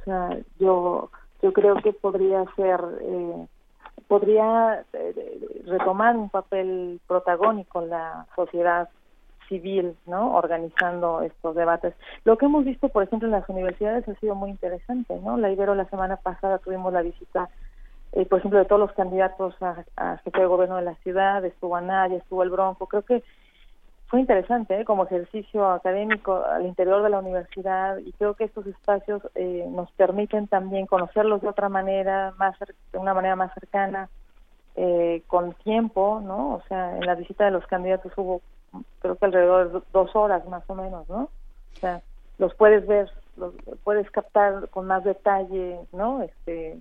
O 0.00 0.04
sea, 0.04 0.36
yo 0.58 1.10
yo 1.40 1.52
creo 1.52 1.76
que 1.76 1.92
podría 1.92 2.44
ser 2.56 2.80
eh, 3.00 3.46
podría 4.08 4.84
eh, 4.92 5.62
retomar 5.66 6.16
un 6.16 6.28
papel 6.28 7.00
protagónico 7.06 7.82
en 7.82 7.90
la 7.90 8.26
sociedad 8.34 8.88
civil, 9.48 9.96
¿no? 10.06 10.34
Organizando 10.34 11.22
estos 11.22 11.54
debates. 11.54 11.94
Lo 12.24 12.38
que 12.38 12.46
hemos 12.46 12.64
visto, 12.64 12.88
por 12.88 13.02
ejemplo, 13.02 13.28
en 13.28 13.32
las 13.32 13.48
universidades 13.48 14.08
ha 14.08 14.14
sido 14.16 14.34
muy 14.34 14.50
interesante, 14.50 15.18
¿no? 15.20 15.36
La 15.36 15.50
Ibero 15.50 15.74
la 15.74 15.86
semana 15.86 16.16
pasada 16.16 16.58
tuvimos 16.58 16.92
la 16.92 17.02
visita, 17.02 17.48
eh, 18.12 18.26
por 18.26 18.38
ejemplo, 18.38 18.58
de 18.58 18.64
todos 18.66 18.80
los 18.80 18.92
candidatos 18.92 19.54
a, 19.62 20.16
jefe 20.18 20.40
de 20.40 20.46
gobierno 20.46 20.76
de 20.76 20.82
la 20.82 20.94
ciudad, 20.96 21.44
estuvo 21.44 21.76
Anaya, 21.76 22.16
estuvo 22.16 22.42
el 22.42 22.50
Bronco, 22.50 22.86
creo 22.86 23.02
que 23.02 23.22
fue 24.08 24.20
interesante 24.20 24.80
¿eh? 24.80 24.84
como 24.84 25.04
ejercicio 25.04 25.68
académico 25.70 26.42
al 26.42 26.64
interior 26.64 27.02
de 27.02 27.10
la 27.10 27.18
universidad 27.18 27.98
y 27.98 28.12
creo 28.12 28.34
que 28.34 28.44
estos 28.44 28.66
espacios 28.66 29.22
eh, 29.34 29.66
nos 29.70 29.90
permiten 29.92 30.48
también 30.48 30.86
conocerlos 30.86 31.42
de 31.42 31.48
otra 31.48 31.68
manera, 31.68 32.32
más 32.38 32.56
de 32.92 32.98
una 32.98 33.12
manera 33.12 33.36
más 33.36 33.52
cercana, 33.52 34.08
eh, 34.76 35.22
con 35.26 35.52
tiempo, 35.54 36.22
¿no? 36.24 36.54
O 36.54 36.62
sea, 36.68 36.96
en 36.96 37.04
la 37.04 37.16
visita 37.16 37.44
de 37.44 37.50
los 37.50 37.66
candidatos 37.66 38.12
hubo 38.16 38.40
creo 39.00 39.16
que 39.16 39.26
alrededor 39.26 39.72
de 39.72 39.80
dos 39.92 40.14
horas 40.14 40.46
más 40.48 40.62
o 40.68 40.74
menos, 40.74 41.08
¿no? 41.08 41.22
O 41.22 41.80
sea, 41.80 42.02
los 42.38 42.54
puedes 42.54 42.86
ver, 42.86 43.10
los 43.36 43.54
puedes 43.84 44.10
captar 44.10 44.68
con 44.68 44.86
más 44.86 45.04
detalle, 45.04 45.80
¿no? 45.92 46.22
Este, 46.22 46.78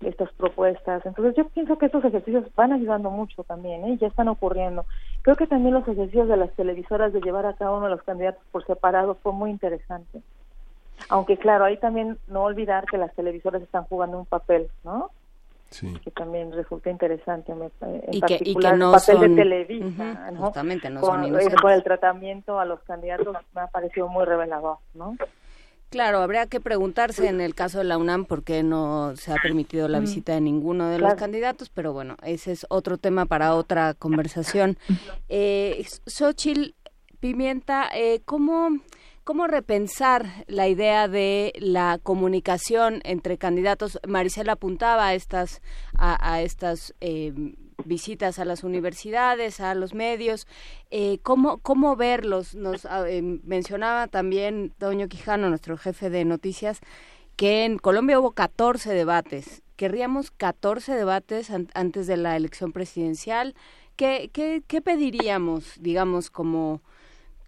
estas 0.00 0.30
propuestas. 0.32 1.04
Entonces 1.06 1.34
yo 1.36 1.48
pienso 1.48 1.78
que 1.78 1.86
estos 1.86 2.04
ejercicios 2.04 2.44
van 2.54 2.72
ayudando 2.72 3.10
mucho 3.10 3.44
también, 3.44 3.84
¿eh? 3.84 3.96
ya 4.00 4.08
están 4.08 4.28
ocurriendo. 4.28 4.84
Creo 5.22 5.36
que 5.36 5.46
también 5.46 5.74
los 5.74 5.88
ejercicios 5.88 6.28
de 6.28 6.36
las 6.36 6.52
televisoras 6.52 7.12
de 7.12 7.20
llevar 7.20 7.46
a 7.46 7.54
cada 7.54 7.72
uno 7.72 7.86
de 7.86 7.92
los 7.92 8.02
candidatos 8.02 8.42
por 8.52 8.64
separado 8.66 9.14
fue 9.22 9.32
muy 9.32 9.50
interesante. 9.50 10.20
Aunque 11.08 11.36
claro, 11.36 11.64
ahí 11.64 11.76
también 11.76 12.18
no 12.26 12.42
olvidar 12.42 12.86
que 12.86 12.98
las 12.98 13.14
televisoras 13.14 13.62
están 13.62 13.84
jugando 13.84 14.18
un 14.18 14.26
papel, 14.26 14.68
¿no? 14.84 15.10
Que 16.02 16.10
también 16.10 16.52
resulta 16.52 16.90
interesante 16.90 17.52
en 17.52 17.70
y 18.12 18.20
particular 18.20 18.72
que, 18.74 18.78
no 18.78 18.94
el 18.94 19.00
papel 19.00 19.20
de 19.20 19.42
Televisa 19.42 20.32
justamente 20.36 20.90
no 20.90 21.00
con, 21.00 21.22
son 21.22 21.54
con 21.60 21.72
el 21.72 21.82
tratamiento 21.82 22.58
a 22.58 22.64
los 22.64 22.80
candidatos 22.82 23.36
me 23.54 23.60
ha 23.62 23.66
parecido 23.66 24.08
muy 24.08 24.24
revelador 24.24 24.78
¿no? 24.94 25.16
Claro, 25.88 26.18
habría 26.18 26.46
que 26.46 26.60
preguntarse 26.60 27.28
en 27.28 27.40
el 27.40 27.54
caso 27.54 27.78
de 27.78 27.84
la 27.84 27.96
UNAM 27.96 28.24
por 28.24 28.42
qué 28.42 28.64
no 28.64 29.14
se 29.16 29.32
ha 29.32 29.36
permitido 29.36 29.86
la 29.86 30.00
visita 30.00 30.34
de 30.34 30.40
ninguno 30.40 30.88
de 30.88 30.98
los 30.98 31.14
candidatos, 31.14 31.70
pero 31.70 31.92
bueno, 31.92 32.16
ese 32.24 32.52
es 32.52 32.66
otro 32.68 32.98
tema 32.98 33.26
para 33.26 33.54
otra 33.54 33.94
conversación. 33.94 34.78
Eh, 35.28 35.84
Xochitl 36.06 36.74
Pimienta, 37.20 37.88
eh, 37.94 38.20
¿cómo, 38.24 38.70
¿Cómo 39.26 39.48
repensar 39.48 40.44
la 40.46 40.68
idea 40.68 41.08
de 41.08 41.52
la 41.58 41.98
comunicación 42.00 43.00
entre 43.02 43.38
candidatos? 43.38 43.98
Maricela 44.06 44.52
apuntaba 44.52 45.08
a 45.08 45.14
estas, 45.14 45.62
a, 45.98 46.42
estas 46.42 46.94
eh, 47.00 47.32
visitas 47.84 48.38
a 48.38 48.44
las 48.44 48.62
universidades, 48.62 49.58
a 49.58 49.74
los 49.74 49.94
medios. 49.94 50.46
Eh, 50.92 51.18
¿cómo, 51.24 51.58
¿Cómo 51.58 51.96
verlos? 51.96 52.54
Nos 52.54 52.84
ah, 52.84 53.10
eh, 53.10 53.20
mencionaba 53.20 54.06
también 54.06 54.72
Doño 54.78 55.08
Quijano, 55.08 55.48
nuestro 55.48 55.76
jefe 55.76 56.08
de 56.08 56.24
noticias, 56.24 56.78
que 57.34 57.64
en 57.64 57.78
Colombia 57.78 58.20
hubo 58.20 58.30
14 58.30 58.94
debates. 58.94 59.64
Querríamos 59.74 60.30
14 60.30 60.94
debates 60.94 61.50
antes 61.50 62.06
de 62.06 62.16
la 62.16 62.36
elección 62.36 62.70
presidencial. 62.70 63.56
¿Qué, 63.96 64.30
qué, 64.32 64.62
qué 64.68 64.80
pediríamos, 64.80 65.72
digamos, 65.80 66.30
como 66.30 66.80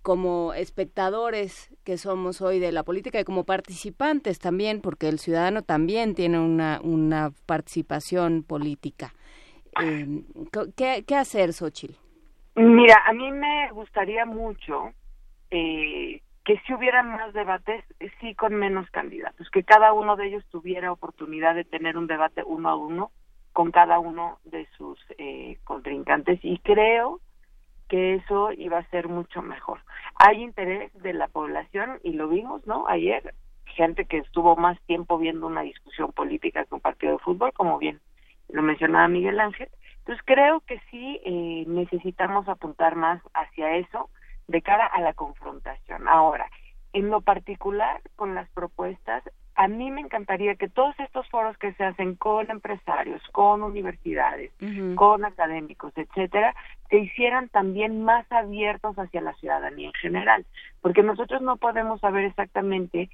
como 0.09 0.55
espectadores 0.55 1.70
que 1.85 1.98
somos 1.98 2.40
hoy 2.40 2.60
de 2.60 2.72
la 2.72 2.82
política 2.82 3.20
y 3.20 3.24
como 3.24 3.44
participantes 3.44 4.39
también, 4.39 4.80
porque 4.80 5.06
el 5.06 5.18
ciudadano 5.18 5.60
también 5.60 6.14
tiene 6.14 6.39
una, 6.39 6.80
una 6.82 7.30
participación 7.44 8.43
política. 8.43 9.12
Eh, 9.85 10.22
¿qué, 10.78 11.05
¿Qué 11.06 11.14
hacer, 11.14 11.52
Xochitl? 11.52 11.93
Mira, 12.55 13.02
a 13.06 13.12
mí 13.12 13.30
me 13.30 13.70
gustaría 13.72 14.24
mucho 14.24 14.94
eh, 15.51 16.22
que 16.43 16.59
si 16.66 16.72
hubiera 16.72 17.02
más 17.02 17.35
debates, 17.35 17.85
sí 18.18 18.35
con 18.35 18.55
menos 18.55 18.90
candidatos, 18.90 19.51
que 19.51 19.62
cada 19.62 19.93
uno 19.93 20.16
de 20.16 20.28
ellos 20.28 20.44
tuviera 20.51 20.90
oportunidad 20.90 21.55
de 21.55 21.64
tener 21.64 21.98
un 21.98 22.06
debate 22.06 22.43
uno 22.47 22.70
a 22.70 22.76
uno 22.76 23.10
con 23.52 23.72
cada 23.72 23.98
uno 23.98 24.39
de 24.44 24.66
sus 24.78 24.98
eh, 25.18 25.59
contrincantes 25.64 26.40
y 26.43 26.60
creo 26.60 27.20
que 27.89 28.15
eso 28.15 28.52
iba 28.52 28.78
a 28.78 28.90
ser 28.90 29.09
mucho 29.09 29.43
mejor. 29.43 29.81
Hay 30.16 30.43
interés 30.43 30.93
de 31.02 31.12
la 31.12 31.28
población 31.28 32.01
y 32.02 32.12
lo 32.12 32.28
vimos, 32.28 32.66
¿no? 32.66 32.86
Ayer, 32.89 33.35
gente 33.65 34.05
que 34.05 34.19
estuvo 34.19 34.56
más 34.56 34.81
tiempo 34.82 35.19
viendo 35.19 35.47
una 35.47 35.62
discusión 35.62 36.12
política 36.12 36.65
que 36.65 36.74
un 36.74 36.81
partido 36.81 37.12
de 37.12 37.19
fútbol, 37.19 37.52
como 37.52 37.78
bien 37.78 38.01
lo 38.48 38.62
mencionaba 38.62 39.09
Miguel 39.09 39.40
Ángel. 39.40 39.69
Entonces 39.98 40.24
creo 40.24 40.60
que 40.60 40.81
sí 40.90 41.20
eh, 41.24 41.65
necesitamos 41.66 42.48
apuntar 42.48 42.97
más 42.97 43.20
hacia 43.35 43.77
eso 43.77 44.09
de 44.47 44.62
cara 44.62 44.86
a 44.86 45.01
la 45.01 45.12
confrontación. 45.12 46.09
Ahora, 46.09 46.51
en 46.93 47.10
lo 47.10 47.20
particular 47.20 48.01
con 48.16 48.35
las 48.35 48.48
propuestas, 48.51 49.23
a 49.59 49.66
mí 49.66 49.90
me 49.90 50.02
encantaría 50.02 50.55
que 50.55 50.68
todos 50.68 50.94
estos 51.01 51.28
foros 51.30 51.59
que 51.59 51.72
se 51.72 51.82
hacen 51.82 52.14
con 52.14 52.48
empresarios, 52.48 53.20
con 53.32 53.64
universidades, 53.64 54.52
con 54.94 55.24
académicos, 55.24 55.93
etcétera, 55.97 56.55
se 56.89 56.98
hicieran 56.98 57.48
también 57.48 58.05
más 58.05 58.24
abiertos 58.30 58.97
hacia 58.97 59.20
la 59.20 59.35
ciudadanía 59.35 59.89
en 59.89 59.94
general, 59.94 60.47
porque 60.80 61.02
nosotros 61.02 61.43
no 61.43 61.56
podemos 61.56 62.01
saber 62.01 62.24
exactamente 62.26 63.10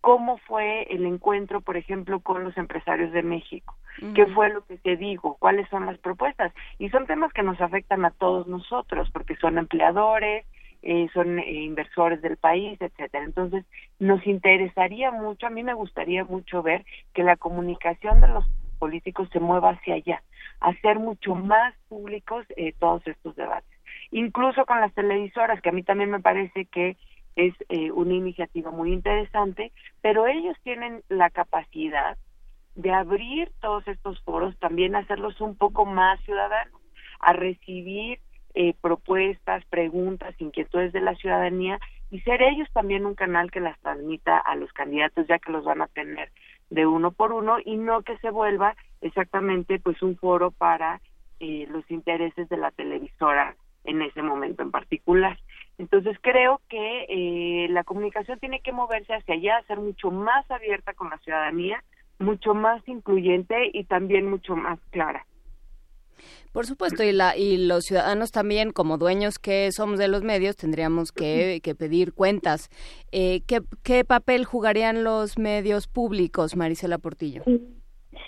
cómo 0.00 0.38
fue 0.38 0.82
el 0.90 1.06
encuentro, 1.06 1.60
por 1.60 1.76
ejemplo, 1.76 2.18
con 2.18 2.42
los 2.42 2.56
empresarios 2.56 3.12
de 3.12 3.22
México, 3.22 3.76
qué 4.16 4.26
fue 4.26 4.48
lo 4.48 4.66
que 4.66 4.78
se 4.78 4.96
dijo, 4.96 5.36
cuáles 5.38 5.68
son 5.68 5.86
las 5.86 5.98
propuestas, 5.98 6.52
y 6.80 6.90
son 6.90 7.06
temas 7.06 7.32
que 7.32 7.44
nos 7.44 7.60
afectan 7.60 8.04
a 8.04 8.10
todos 8.10 8.48
nosotros, 8.48 9.08
porque 9.12 9.36
son 9.36 9.58
empleadores, 9.58 10.44
eh, 10.86 11.08
son 11.14 11.38
eh, 11.38 11.50
inversores 11.50 12.20
del 12.20 12.36
país, 12.36 12.78
etcétera. 12.78 13.24
Entonces, 13.24 13.64
nos 13.98 14.26
interesaría 14.26 15.10
mucho, 15.10 15.46
a 15.46 15.50
mí 15.50 15.62
me 15.62 15.72
gustaría 15.72 16.24
mucho 16.24 16.62
ver 16.62 16.84
que 17.14 17.22
la 17.22 17.36
comunicación 17.36 18.20
de 18.20 18.28
los 18.28 18.44
políticos 18.78 19.30
se 19.32 19.40
mueva 19.40 19.70
hacia 19.70 19.94
allá, 19.94 20.22
hacer 20.60 20.98
mucho 20.98 21.34
más 21.34 21.74
públicos 21.88 22.44
eh, 22.56 22.74
todos 22.78 23.06
estos 23.06 23.34
debates. 23.34 23.70
Incluso 24.10 24.66
con 24.66 24.80
las 24.82 24.92
televisoras, 24.92 25.62
que 25.62 25.70
a 25.70 25.72
mí 25.72 25.82
también 25.82 26.10
me 26.10 26.20
parece 26.20 26.66
que 26.66 26.98
es 27.34 27.54
una 27.94 28.14
iniciativa 28.14 28.70
muy 28.70 28.92
interesante, 28.92 29.72
pero 30.00 30.28
ellos 30.28 30.56
tienen 30.62 31.02
la 31.08 31.30
capacidad 31.30 32.16
de 32.76 32.92
abrir 32.92 33.50
todos 33.60 33.88
estos 33.88 34.20
foros, 34.22 34.56
también 34.60 34.94
hacerlos 34.94 35.40
un 35.40 35.56
poco 35.56 35.84
más 35.84 36.20
ciudadanos, 36.20 36.80
a 37.18 37.32
recibir 37.32 38.20
eh, 38.54 38.74
propuestas, 38.80 39.64
preguntas, 39.66 40.34
inquietudes 40.38 40.92
de 40.92 41.00
la 41.00 41.14
ciudadanía 41.16 41.78
y 42.10 42.20
ser 42.20 42.42
ellos 42.42 42.68
también 42.72 43.06
un 43.06 43.14
canal 43.14 43.50
que 43.50 43.60
las 43.60 43.78
transmita 43.80 44.38
a 44.38 44.54
los 44.54 44.72
candidatos 44.72 45.26
ya 45.26 45.38
que 45.38 45.50
los 45.52 45.64
van 45.64 45.82
a 45.82 45.88
tener 45.88 46.30
de 46.70 46.86
uno 46.86 47.10
por 47.10 47.32
uno 47.32 47.56
y 47.64 47.76
no 47.76 48.02
que 48.02 48.16
se 48.18 48.30
vuelva 48.30 48.76
exactamente 49.00 49.78
pues 49.78 50.02
un 50.02 50.16
foro 50.16 50.50
para 50.50 51.00
eh, 51.40 51.66
los 51.70 51.88
intereses 51.90 52.48
de 52.48 52.56
la 52.56 52.70
televisora 52.70 53.56
en 53.84 54.02
ese 54.02 54.22
momento 54.22 54.62
en 54.62 54.70
particular. 54.70 55.38
Entonces 55.78 56.16
creo 56.20 56.60
que 56.68 57.06
eh, 57.08 57.68
la 57.70 57.84
comunicación 57.84 58.38
tiene 58.38 58.60
que 58.60 58.72
moverse 58.72 59.14
hacia 59.14 59.34
allá, 59.34 59.62
ser 59.66 59.78
mucho 59.78 60.10
más 60.10 60.48
abierta 60.50 60.94
con 60.94 61.10
la 61.10 61.18
ciudadanía, 61.18 61.82
mucho 62.18 62.54
más 62.54 62.86
incluyente 62.88 63.70
y 63.72 63.84
también 63.84 64.30
mucho 64.30 64.56
más 64.56 64.78
clara. 64.90 65.26
Por 66.52 66.66
supuesto, 66.66 67.02
y, 67.02 67.12
la, 67.12 67.36
y 67.36 67.56
los 67.56 67.84
ciudadanos 67.84 68.30
también, 68.30 68.72
como 68.72 68.98
dueños 68.98 69.38
que 69.38 69.70
somos 69.72 69.98
de 69.98 70.08
los 70.08 70.22
medios, 70.22 70.56
tendríamos 70.56 71.12
que, 71.12 71.60
pedir 71.78 72.12
cuentas. 72.12 72.68
Eh, 73.12 73.42
¿qué, 73.46 73.60
¿Qué 73.82 74.04
papel 74.04 74.44
jugarían 74.44 75.04
los 75.04 75.38
medios 75.38 75.88
públicos, 75.88 76.56
Marisela 76.56 76.98
Portillo? 76.98 77.42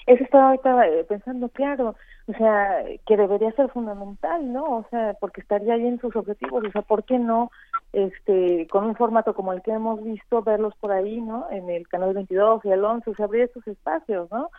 Eso 0.06 0.22
estaba 0.22 0.50
ahorita 0.50 0.86
eh, 0.86 1.04
pensando, 1.04 1.48
claro, 1.48 1.96
o 2.28 2.32
sea, 2.32 2.84
que 3.06 3.16
debería 3.16 3.50
ser 3.52 3.68
fundamental, 3.70 4.52
¿no? 4.52 4.64
O 4.64 4.86
sea, 4.90 5.14
porque 5.20 5.40
estaría 5.40 5.74
ahí 5.74 5.86
en 5.86 6.00
sus 6.00 6.14
objetivos, 6.14 6.64
o 6.64 6.70
sea, 6.70 6.82
¿por 6.82 7.04
qué 7.04 7.18
no, 7.18 7.50
este, 7.92 8.68
con 8.68 8.84
un 8.84 8.94
formato 8.94 9.34
como 9.34 9.52
el 9.52 9.62
que 9.62 9.72
hemos 9.72 10.02
visto, 10.02 10.42
verlos 10.42 10.74
por 10.80 10.92
ahí, 10.92 11.20
¿no? 11.20 11.46
En 11.50 11.70
el 11.70 11.88
canal 11.88 12.14
22 12.14 12.64
y 12.64 12.70
el 12.70 12.84
11, 12.84 13.10
o 13.10 13.14
sea, 13.14 13.24
abrir 13.26 13.42
estos 13.42 13.66
espacios, 13.66 14.30
¿no? 14.30 14.50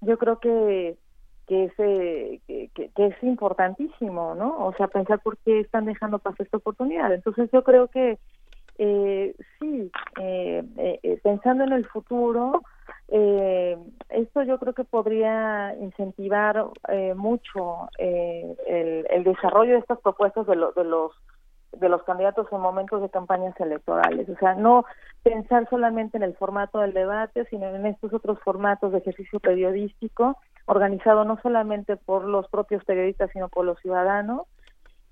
Yo 0.00 0.18
creo 0.18 0.40
que 0.40 0.96
que 1.46 1.64
es, 1.64 1.74
que, 1.76 2.70
que, 2.74 3.06
es 3.06 3.22
importantísimo, 3.22 4.34
¿no? 4.34 4.66
O 4.66 4.74
sea, 4.74 4.88
pensar 4.88 5.20
por 5.20 5.36
qué 5.38 5.60
están 5.60 5.84
dejando 5.84 6.18
pasar 6.18 6.44
esta 6.46 6.56
oportunidad. 6.56 7.12
Entonces 7.12 7.48
yo 7.52 7.62
creo 7.62 7.88
que 7.88 8.18
eh, 8.78 9.34
sí, 9.58 9.90
eh, 10.20 10.62
eh, 10.76 11.20
pensando 11.22 11.64
en 11.64 11.72
el 11.72 11.86
futuro, 11.86 12.62
eh, 13.08 13.78
esto 14.10 14.42
yo 14.42 14.58
creo 14.58 14.74
que 14.74 14.84
podría 14.84 15.74
incentivar 15.80 16.66
eh, 16.88 17.14
mucho 17.14 17.88
eh, 17.98 18.56
el, 18.66 19.06
el, 19.10 19.24
desarrollo 19.24 19.74
de 19.74 19.78
estas 19.78 20.00
propuestas 20.00 20.46
de, 20.46 20.56
de 20.56 20.84
los 20.84 21.12
de 21.72 21.88
los 21.90 22.02
candidatos 22.04 22.46
en 22.50 22.60
momentos 22.60 23.02
de 23.02 23.10
campañas 23.10 23.58
electorales. 23.60 24.28
O 24.30 24.36
sea, 24.38 24.54
no 24.54 24.86
pensar 25.22 25.68
solamente 25.68 26.16
en 26.16 26.22
el 26.22 26.34
formato 26.34 26.78
del 26.78 26.94
debate, 26.94 27.44
sino 27.50 27.66
en 27.66 27.84
estos 27.84 28.14
otros 28.14 28.38
formatos 28.40 28.92
de 28.92 28.98
ejercicio 28.98 29.40
periodístico, 29.40 30.38
organizado 30.66 31.24
no 31.24 31.38
solamente 31.40 31.96
por 31.96 32.24
los 32.24 32.48
propios 32.48 32.84
periodistas, 32.84 33.30
sino 33.32 33.48
por 33.48 33.64
los 33.64 33.78
ciudadanos, 33.80 34.42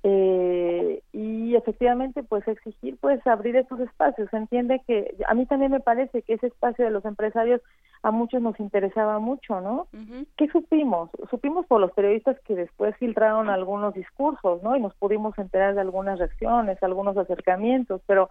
eh, 0.06 1.02
y 1.14 1.54
efectivamente 1.56 2.22
pues 2.22 2.46
exigir 2.46 2.98
pues 3.00 3.26
abrir 3.26 3.56
estos 3.56 3.80
espacios. 3.80 4.28
Se 4.30 4.36
entiende 4.36 4.82
que 4.86 5.16
a 5.26 5.32
mí 5.32 5.46
también 5.46 5.72
me 5.72 5.80
parece 5.80 6.20
que 6.20 6.34
ese 6.34 6.48
espacio 6.48 6.84
de 6.84 6.90
los 6.90 7.06
empresarios 7.06 7.62
a 8.02 8.10
muchos 8.10 8.42
nos 8.42 8.60
interesaba 8.60 9.18
mucho 9.18 9.62
no 9.62 9.88
qué 10.36 10.46
supimos 10.48 11.08
supimos 11.30 11.64
por 11.64 11.80
los 11.80 11.90
periodistas 11.92 12.38
que 12.40 12.54
después 12.54 12.94
filtraron 12.98 13.48
algunos 13.48 13.94
discursos 13.94 14.62
no 14.62 14.76
y 14.76 14.80
nos 14.80 14.94
pudimos 14.94 15.36
enterar 15.38 15.74
de 15.74 15.80
algunas 15.80 16.18
reacciones 16.18 16.82
algunos 16.82 17.16
acercamientos 17.16 18.02
pero 18.06 18.28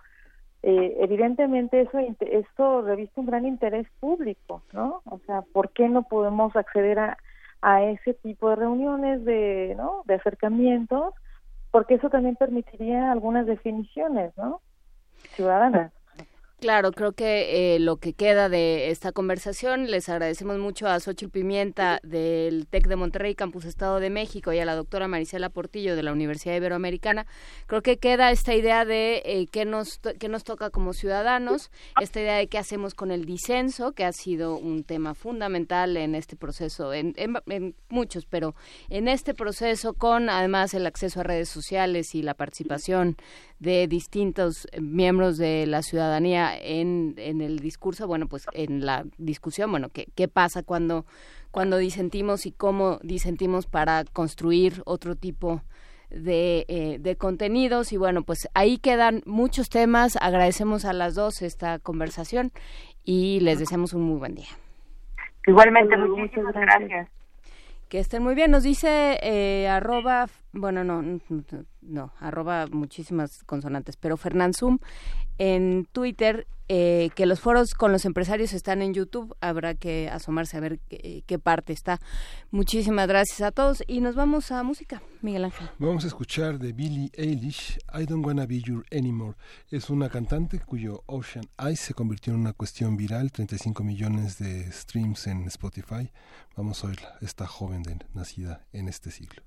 eh, 0.64 0.98
evidentemente 1.00 1.82
eso 1.82 2.00
esto 2.20 2.82
reviste 2.82 3.20
un 3.20 3.26
gran 3.26 3.46
interés 3.46 3.88
público 4.00 4.64
no 4.72 5.02
o 5.06 5.20
sea 5.26 5.42
por 5.42 5.70
qué 5.72 5.90
no 5.90 6.04
podemos 6.04 6.56
acceder 6.56 7.00
a 7.00 7.18
a 7.62 7.82
ese 7.84 8.14
tipo 8.14 8.50
de 8.50 8.56
reuniones 8.58 9.24
de 9.24 9.74
no 9.78 10.04
de 10.06 10.16
acercamientos 10.16 11.14
porque 11.74 11.96
eso 11.96 12.08
también 12.12 12.36
permitiría 12.36 13.12
algunas 13.12 13.48
definiciones, 13.48 14.32
¿no? 14.38 14.62
Ciudadanas. 15.32 15.92
Claro, 16.64 16.94
creo 16.94 17.12
que 17.12 17.76
eh, 17.76 17.80
lo 17.80 17.98
que 17.98 18.14
queda 18.14 18.48
de 18.48 18.90
esta 18.90 19.12
conversación, 19.12 19.92
les 19.92 20.08
agradecemos 20.08 20.60
mucho 20.60 20.88
a 20.88 20.98
Xochitl 20.98 21.30
Pimienta 21.30 22.00
del 22.04 22.68
TEC 22.68 22.88
de 22.88 22.96
Monterrey, 22.96 23.36
Campus 23.36 23.66
Estado 23.66 24.00
de 24.00 24.10
México, 24.10 24.54
y 24.54 24.60
a 24.60 24.64
la 24.64 24.74
doctora 24.74 25.10
Marisela 25.10 25.50
Portillo 25.50 25.98
de 25.98 26.04
la 26.04 26.14
Universidad 26.14 26.56
Iberoamericana. 26.56 27.26
Creo 27.68 27.82
que 27.82 27.98
queda 27.98 28.32
esta 28.32 28.56
idea 28.56 28.86
de 28.86 29.24
eh, 29.26 29.48
qué, 29.52 29.66
nos, 29.66 30.00
qué 30.18 30.30
nos 30.30 30.46
toca 30.46 30.70
como 30.70 30.94
ciudadanos, 30.94 31.70
esta 32.00 32.22
idea 32.22 32.38
de 32.38 32.48
qué 32.48 32.60
hacemos 32.60 32.94
con 32.94 33.12
el 33.12 33.26
disenso, 33.26 33.92
que 33.92 34.06
ha 34.06 34.14
sido 34.14 34.56
un 34.56 34.86
tema 34.86 35.16
fundamental 35.16 35.98
en 35.98 36.16
este 36.16 36.38
proceso, 36.38 36.94
en, 36.94 37.14
en 37.18 37.76
muchos, 37.90 38.26
pero 38.26 38.56
en 38.88 39.10
este 39.10 39.34
proceso 39.34 39.96
con 39.96 40.30
además 40.30 40.74
el 40.74 40.86
acceso 40.86 41.20
a 41.20 41.24
redes 41.24 41.50
sociales 41.50 42.16
y 42.16 42.22
la 42.22 42.36
participación 42.36 43.18
de 43.60 43.88
distintos 43.88 44.68
miembros 44.80 45.38
de 45.38 45.66
la 45.68 45.82
ciudadanía 45.82 46.53
en, 46.62 47.16
en 47.18 47.42
el 47.42 47.60
discurso, 47.60 48.08
bueno, 48.08 48.28
pues 48.28 48.46
en 48.54 48.86
la 48.86 49.06
discusión, 49.18 49.72
bueno, 49.72 49.90
¿qué, 49.90 50.08
qué 50.16 50.28
pasa 50.28 50.64
cuando, 50.64 51.06
cuando 51.52 51.78
disentimos 51.78 52.46
y 52.46 52.52
cómo 52.52 53.00
disentimos 53.04 53.66
para 53.66 54.04
construir 54.06 54.82
otro 54.86 55.16
tipo 55.16 55.62
de, 56.14 56.66
eh, 56.68 56.98
de 57.00 57.16
contenidos 57.16 57.92
y 57.92 57.98
bueno, 57.98 58.24
pues 58.24 58.48
ahí 58.54 58.78
quedan 58.78 59.22
muchos 59.26 59.70
temas. 59.70 60.18
Agradecemos 60.22 60.86
a 60.86 60.94
las 60.94 61.16
dos 61.16 61.42
esta 61.42 61.80
conversación 61.80 62.52
y 63.04 63.40
les 63.42 63.60
deseamos 63.60 63.94
un 63.94 64.04
muy 64.04 64.20
buen 64.20 64.36
día. 64.36 64.50
Igualmente, 65.48 65.98
muchísimas 65.98 66.54
gracias. 66.54 67.10
Que 67.90 68.00
estén 68.00 68.24
muy 68.24 68.36
bien. 68.36 68.52
Nos 68.52 68.64
dice 68.64 69.20
eh, 69.22 69.68
arroba, 69.68 70.28
bueno, 70.54 70.84
no, 70.84 71.02
no, 71.02 71.20
arroba 72.20 72.68
muchísimas 72.72 73.44
consonantes, 73.44 73.98
pero 73.98 74.18
Zoom 74.18 74.80
en 75.38 75.88
Twitter 75.92 76.48
eh, 76.70 77.10
que 77.16 77.26
los 77.26 77.42
foros 77.42 77.74
con 77.74 77.92
los 77.92 78.06
empresarios 78.06 78.54
están 78.54 78.82
en 78.82 78.94
YouTube. 78.94 79.36
Habrá 79.42 79.76
que 79.76 80.10
asomarse 80.10 80.56
a 80.58 80.60
ver 80.62 80.80
qué, 80.80 81.40
parte 81.40 81.74
está. 81.74 82.00
Muchísimas 82.52 83.08
gracias 83.08 83.42
a 83.42 83.52
todos 83.52 83.84
y 83.86 84.00
nos 84.00 84.16
vamos 84.16 84.52
a 84.52 84.64
música, 84.64 85.02
Miguel 85.22 85.46
Ángel. 85.46 85.70
Vamos 85.78 86.06
a 86.06 86.08
escuchar 86.08 86.60
de 86.60 86.72
Billie 86.72 87.12
Eilish, 87.14 87.78
I 87.94 88.06
Don't 88.06 88.26
Wanna 88.26 88.46
Be 88.46 88.62
Your 88.62 88.86
Anymore. 88.92 89.36
Es 89.70 89.90
una 89.90 90.10
cantante 90.10 90.60
cuyo 90.60 91.04
Ocean 91.06 91.46
Eyes 91.60 91.82
se 91.82 91.94
convirtió 91.94 92.34
en 92.34 92.40
una 92.40 92.54
cuestión 92.54 92.96
viral, 92.96 93.32
35 93.32 93.84
millones 93.84 94.40
de 94.40 94.72
streams 94.72 95.28
en 95.28 95.46
Spotify. 95.48 96.12
Vamos 96.56 96.84
a 96.84 96.88
oírla, 96.88 97.18
esta 97.22 97.46
joven 97.46 97.84
de, 97.84 97.98
nacida 98.14 98.66
en 98.72 98.88
este 98.88 99.12
siglo. 99.12 99.44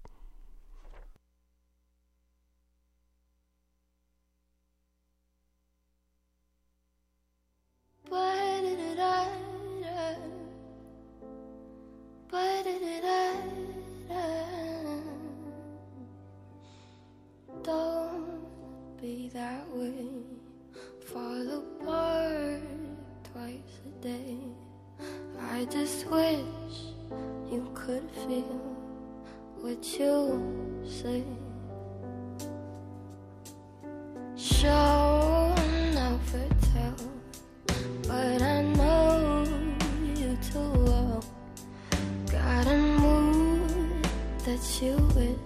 Don't 17.63 19.01
be 19.01 19.31
that 19.33 19.69
way. 19.71 20.09
Fall 21.07 21.49
apart 21.59 22.61
twice 23.33 23.81
a 23.85 24.03
day. 24.03 24.39
I 25.41 25.65
just 25.67 26.07
wish 26.07 26.95
you 27.51 27.69
could 27.75 28.11
feel 28.11 28.61
what 29.61 29.85
you 29.99 30.83
say. 30.85 31.23
Show 34.37 35.55
never 35.95 36.49
tell 36.73 36.97
but 38.09 38.43
I 38.43 38.76
that 44.57 44.83
you 44.83 44.97
wish 45.15 45.46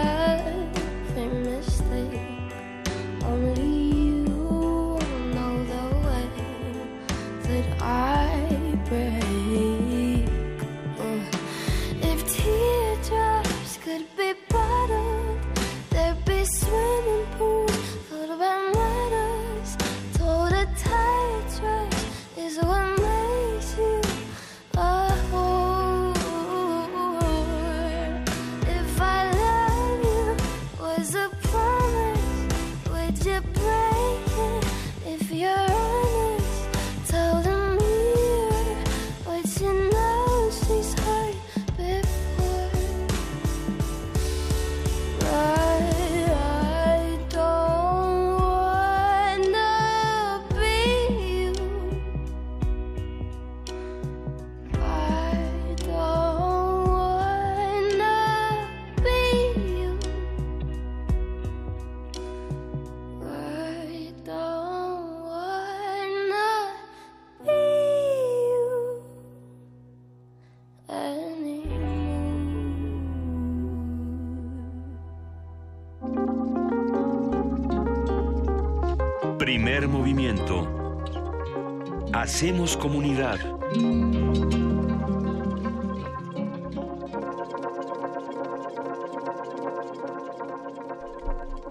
Hacemos 82.71 82.77
comunidad. 82.77 83.39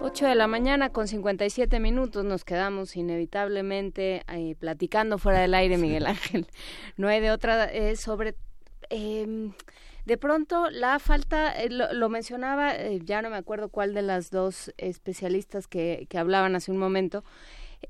8 0.03 0.27
de 0.27 0.35
la 0.35 0.47
mañana 0.47 0.91
con 0.91 1.09
57 1.09 1.81
minutos 1.81 2.25
nos 2.25 2.45
quedamos 2.45 2.97
inevitablemente 2.97 4.25
eh, 4.29 4.57
platicando 4.59 5.17
fuera 5.17 5.41
del 5.41 5.55
aire, 5.55 5.79
Miguel 5.79 6.07
Ángel. 6.07 6.47
No 6.99 7.09
hay 7.09 7.21
de 7.21 7.31
otra 7.31 7.65
eh, 7.65 7.97
sobre... 7.97 8.35
em, 8.91 9.53
de 10.05 10.17
pronto 10.19 10.71
la 10.71 10.99
falta, 10.99 11.53
eh, 11.53 11.71
lo, 11.71 11.93
lo 11.93 12.09
mencionaba, 12.09 12.75
eh, 12.75 13.01
ya 13.05 13.23
no 13.23 13.31
me 13.31 13.37
acuerdo 13.37 13.69
cuál 13.69 13.95
de 13.95 14.03
las 14.03 14.31
dos 14.31 14.73
especialistas 14.77 15.67
que, 15.67 16.07
que 16.11 16.19
hablaban 16.19 16.57
hace 16.57 16.73
un 16.73 16.79
momento, 16.79 17.23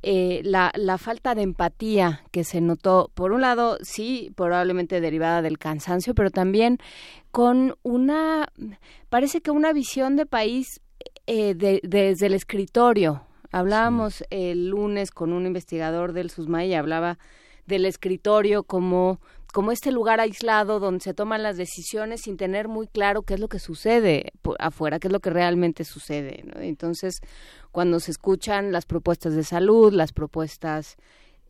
eh, 0.02 0.40
la, 0.44 0.72
la 0.76 0.98
falta 0.98 1.34
de 1.34 1.42
empatía 1.42 2.22
que 2.30 2.44
se 2.44 2.60
notó, 2.60 3.10
por 3.14 3.32
un 3.32 3.40
lado, 3.42 3.78
sí, 3.82 4.32
probablemente 4.36 5.00
derivada 5.00 5.42
del 5.42 5.58
cansancio, 5.58 6.14
pero 6.14 6.30
también 6.30 6.78
con 7.30 7.76
una, 7.82 8.48
parece 9.08 9.40
que 9.40 9.50
una 9.50 9.72
visión 9.72 10.16
de 10.16 10.26
país 10.26 10.80
eh, 11.26 11.54
de- 11.54 11.80
desde 11.82 12.26
el 12.26 12.34
escritorio. 12.34 13.22
Hablábamos 13.52 14.24
el 14.30 14.68
lunes 14.68 15.10
con 15.10 15.32
un 15.32 15.46
investigador 15.46 16.12
del 16.12 16.30
SUSMA 16.30 16.64
y 16.64 16.74
hablaba 16.74 17.18
del 17.66 17.84
escritorio 17.84 18.62
como, 18.62 19.20
como 19.52 19.72
este 19.72 19.90
lugar 19.92 20.20
aislado 20.20 20.80
donde 20.80 21.00
se 21.00 21.14
toman 21.14 21.42
las 21.42 21.56
decisiones 21.56 22.22
sin 22.22 22.36
tener 22.36 22.68
muy 22.68 22.86
claro 22.86 23.22
qué 23.22 23.34
es 23.34 23.40
lo 23.40 23.48
que 23.48 23.58
sucede 23.58 24.32
afuera, 24.58 24.98
qué 24.98 25.08
es 25.08 25.12
lo 25.12 25.20
que 25.20 25.30
realmente 25.30 25.84
sucede. 25.84 26.42
¿no? 26.44 26.60
Entonces, 26.60 27.20
cuando 27.72 28.00
se 28.00 28.10
escuchan 28.10 28.72
las 28.72 28.86
propuestas 28.86 29.34
de 29.34 29.44
salud, 29.44 29.92
las 29.92 30.12
propuestas 30.12 30.96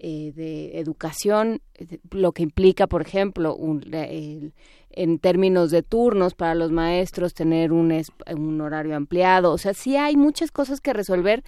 eh, 0.02 0.32
de 0.34 0.78
educación, 0.78 1.60
eh, 1.74 1.98
lo 2.10 2.32
que 2.32 2.42
implica, 2.42 2.86
por 2.86 3.02
ejemplo, 3.02 3.54
un- 3.54 3.82
en 4.92 5.18
términos 5.18 5.70
de 5.70 5.82
turnos 5.82 6.34
para 6.34 6.54
los 6.54 6.72
maestros, 6.72 7.34
tener 7.34 7.70
un, 7.70 7.92
un 8.34 8.60
horario 8.62 8.96
ampliado. 8.96 9.52
O 9.52 9.58
sea, 9.58 9.74
sí 9.74 9.96
hay 9.98 10.16
muchas 10.16 10.50
cosas 10.50 10.80
que 10.80 10.94
resolver 10.94 11.44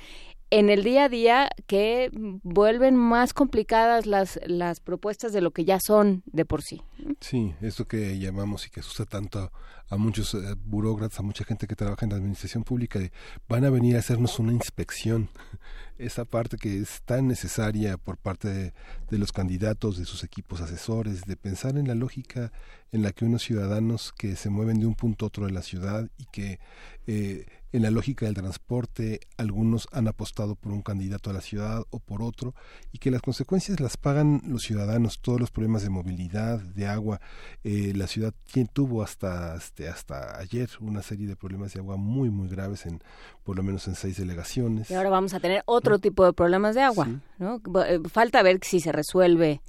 en 0.52 0.68
el 0.68 0.84
día 0.84 1.04
a 1.04 1.08
día 1.08 1.50
que 1.66 2.10
vuelven 2.42 2.94
más 2.94 3.32
complicadas 3.32 4.04
las, 4.04 4.38
las 4.46 4.80
propuestas 4.80 5.32
de 5.32 5.40
lo 5.40 5.50
que 5.50 5.64
ya 5.64 5.80
son 5.80 6.22
de 6.26 6.44
por 6.44 6.60
sí. 6.60 6.82
Sí, 7.20 7.54
esto 7.62 7.86
que 7.86 8.18
llamamos 8.18 8.66
y 8.66 8.70
que 8.70 8.80
asusta 8.80 9.06
tanto 9.06 9.50
a, 9.88 9.96
muchos 9.96 10.34
eh, 10.34 10.54
burócratas, 10.62 11.18
a 11.20 11.22
mucha 11.22 11.44
gente 11.44 11.66
que 11.66 11.74
trabaja 11.74 12.04
en 12.04 12.10
la 12.10 12.16
administración 12.16 12.64
pública, 12.64 12.98
de, 12.98 13.12
van 13.48 13.64
a 13.64 13.70
venir 13.70 13.96
a 13.96 14.00
hacernos 14.00 14.38
una 14.38 14.52
inspección. 14.52 15.30
Esa 15.98 16.26
parte 16.26 16.58
que 16.58 16.80
es 16.80 17.00
tan 17.06 17.28
necesaria 17.28 17.96
por 17.96 18.18
parte 18.18 18.48
de, 18.48 18.74
de 19.10 19.18
los 19.18 19.32
candidatos, 19.32 19.96
de 19.96 20.04
sus 20.04 20.22
equipos 20.22 20.60
asesores, 20.60 21.22
de 21.22 21.36
pensar 21.36 21.78
en 21.78 21.88
la 21.88 21.94
lógica 21.94 22.52
en 22.90 23.02
la 23.02 23.12
que 23.12 23.24
unos 23.24 23.42
ciudadanos 23.42 24.12
que 24.12 24.36
se 24.36 24.50
mueven 24.50 24.80
de 24.80 24.86
un 24.86 24.96
punto 24.96 25.24
a 25.24 25.28
otro 25.28 25.46
de 25.46 25.52
la 25.52 25.62
ciudad 25.62 26.10
y 26.18 26.26
que 26.26 26.60
eh, 27.06 27.46
en 27.72 27.82
la 27.82 27.90
lógica 27.90 28.26
del 28.26 28.34
transporte 28.34 29.20
algunos 29.36 29.88
han 29.92 30.06
apostado 30.08 30.54
por 30.54 30.72
un 30.72 30.82
candidato 30.82 31.30
a 31.30 31.32
la 31.32 31.40
ciudad 31.40 31.82
o 31.90 31.98
por 31.98 32.22
otro 32.22 32.54
y 32.92 32.98
que 32.98 33.10
las 33.10 33.22
consecuencias 33.22 33.80
las 33.80 33.96
pagan 33.96 34.42
los 34.46 34.62
ciudadanos 34.62 35.20
todos 35.20 35.40
los 35.40 35.50
problemas 35.50 35.82
de 35.82 35.90
movilidad 35.90 36.60
de 36.60 36.86
agua. 36.86 37.20
Eh, 37.64 37.92
la 37.96 38.06
ciudad 38.06 38.34
tuvo 38.72 39.02
hasta 39.02 39.56
este, 39.56 39.88
hasta 39.88 40.38
ayer 40.38 40.68
una 40.80 41.02
serie 41.02 41.26
de 41.26 41.36
problemas 41.36 41.72
de 41.72 41.80
agua 41.80 41.96
muy 41.96 42.30
muy 42.30 42.48
graves 42.48 42.86
en 42.86 43.02
por 43.42 43.56
lo 43.56 43.62
menos 43.62 43.88
en 43.88 43.94
seis 43.94 44.18
delegaciones. 44.18 44.90
Y 44.90 44.94
ahora 44.94 45.10
vamos 45.10 45.34
a 45.34 45.40
tener 45.40 45.62
otro 45.66 45.98
tipo 45.98 46.24
de 46.24 46.32
problemas 46.32 46.74
de 46.74 46.82
agua, 46.82 47.08
¿no? 47.38 47.60
Eh, 47.86 48.00
Falta 48.08 48.42
ver 48.42 48.60
si 48.62 48.80
se 48.80 48.92
resuelve 48.92 49.60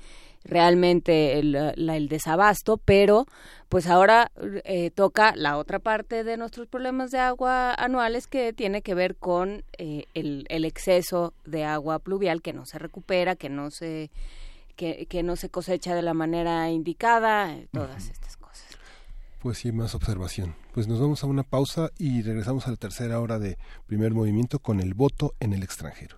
realmente 0.43 1.39
el, 1.39 1.51
la- 1.53 1.95
el 1.97 2.07
desabasto, 2.09 2.77
pero 2.77 3.25
pues 3.69 3.87
ahora 3.87 4.31
eh, 4.65 4.91
toca 4.91 5.33
la 5.35 5.57
otra 5.57 5.79
parte 5.79 6.23
de 6.23 6.37
nuestros 6.37 6.67
problemas 6.67 7.11
de 7.11 7.19
agua 7.19 7.73
anuales 7.73 8.27
que 8.27 8.53
tiene 8.53 8.81
que 8.81 8.93
ver 8.93 9.15
con 9.15 9.63
eh, 9.77 10.05
el, 10.13 10.45
el 10.49 10.65
exceso 10.65 11.33
de 11.45 11.63
agua 11.65 11.99
pluvial 11.99 12.41
que 12.41 12.53
no 12.53 12.65
se 12.65 12.77
recupera, 12.79 13.35
que 13.35 13.49
no 13.49 13.71
se 13.71 14.11
que, 14.75 15.05
que 15.05 15.21
no 15.23 15.35
se 15.35 15.49
cosecha 15.49 15.93
de 15.95 16.01
la 16.01 16.13
manera 16.15 16.69
indicada, 16.71 17.55
todas 17.71 18.09
estas 18.09 18.37
cosas. 18.37 18.65
pues 19.39 19.59
sí 19.59 19.71
más 19.71 19.93
observación. 19.93 20.55
Pues 20.73 20.87
nos 20.87 20.99
vamos 20.99 21.23
a 21.23 21.27
una 21.27 21.43
pausa 21.43 21.89
y 21.99 22.23
regresamos 22.23 22.67
a 22.67 22.71
la 22.71 22.77
tercera 22.77 23.19
hora 23.19 23.37
de 23.37 23.57
primer 23.85 24.13
movimiento 24.13 24.57
con 24.59 24.79
el 24.79 24.95
voto 24.95 25.35
en 25.39 25.53
el 25.53 25.61
extranjero 25.61 26.17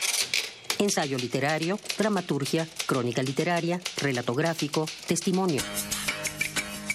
Ensayo 0.81 1.17
literario, 1.19 1.79
dramaturgia, 1.95 2.67
crónica 2.87 3.21
literaria, 3.21 3.79
relato 3.97 4.33
gráfico, 4.33 4.87
testimonio. 5.05 5.61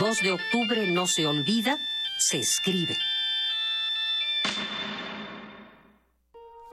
2 0.00 0.20
de 0.20 0.32
octubre 0.32 0.90
no 0.90 1.06
se 1.06 1.28
olvida, 1.28 1.78
se 2.18 2.40
escribe. 2.40 2.96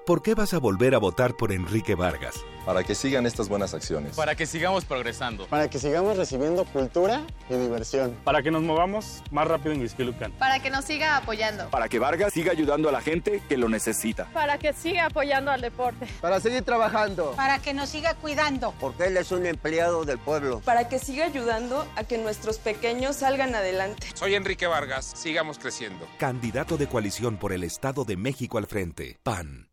¿Por 0.05 0.21
qué 0.21 0.35
vas 0.35 0.53
a 0.53 0.59
volver 0.59 0.95
a 0.95 0.97
votar 0.97 1.33
por 1.37 1.53
Enrique 1.53 1.95
Vargas? 1.95 2.35
Para 2.65 2.83
que 2.83 2.93
sigan 2.93 3.25
estas 3.25 3.47
buenas 3.47 3.73
acciones. 3.73 4.17
Para 4.17 4.35
que 4.35 4.45
sigamos 4.45 4.83
progresando. 4.83 5.47
Para 5.47 5.69
que 5.69 5.79
sigamos 5.79 6.17
recibiendo 6.17 6.65
cultura 6.65 7.25
y 7.49 7.53
diversión. 7.53 8.13
Para 8.25 8.43
que 8.43 8.51
nos 8.51 8.63
movamos 8.63 9.23
más 9.31 9.47
rápido 9.47 9.71
en 9.71 9.79
Huizquilucan. 9.79 10.33
Para 10.33 10.59
que 10.59 10.69
nos 10.69 10.83
siga 10.83 11.15
apoyando. 11.15 11.69
Para 11.69 11.87
que 11.87 11.99
Vargas 11.99 12.33
siga 12.33 12.51
ayudando 12.51 12.89
a 12.89 12.91
la 12.91 12.99
gente 12.99 13.41
que 13.47 13.55
lo 13.55 13.69
necesita. 13.69 14.25
Para 14.33 14.57
que 14.57 14.73
siga 14.73 15.05
apoyando 15.05 15.51
al 15.51 15.61
deporte. 15.61 16.05
Para 16.19 16.41
seguir 16.41 16.63
trabajando. 16.63 17.31
Para 17.37 17.59
que 17.59 17.73
nos 17.73 17.87
siga 17.87 18.13
cuidando. 18.15 18.73
Porque 18.81 19.05
él 19.05 19.15
es 19.15 19.31
un 19.31 19.45
empleado 19.45 20.03
del 20.03 20.19
pueblo. 20.19 20.59
Para 20.65 20.89
que 20.89 20.99
siga 20.99 21.25
ayudando 21.25 21.87
a 21.95 22.03
que 22.03 22.17
nuestros 22.17 22.57
pequeños 22.57 23.15
salgan 23.17 23.55
adelante. 23.55 24.07
Soy 24.15 24.35
Enrique 24.35 24.67
Vargas. 24.67 25.13
Sigamos 25.15 25.59
creciendo. 25.59 26.05
Candidato 26.17 26.75
de 26.75 26.87
coalición 26.87 27.37
por 27.37 27.53
el 27.53 27.63
Estado 27.63 28.03
de 28.03 28.17
México 28.17 28.57
al 28.57 28.67
frente. 28.67 29.17
PAN. 29.23 29.72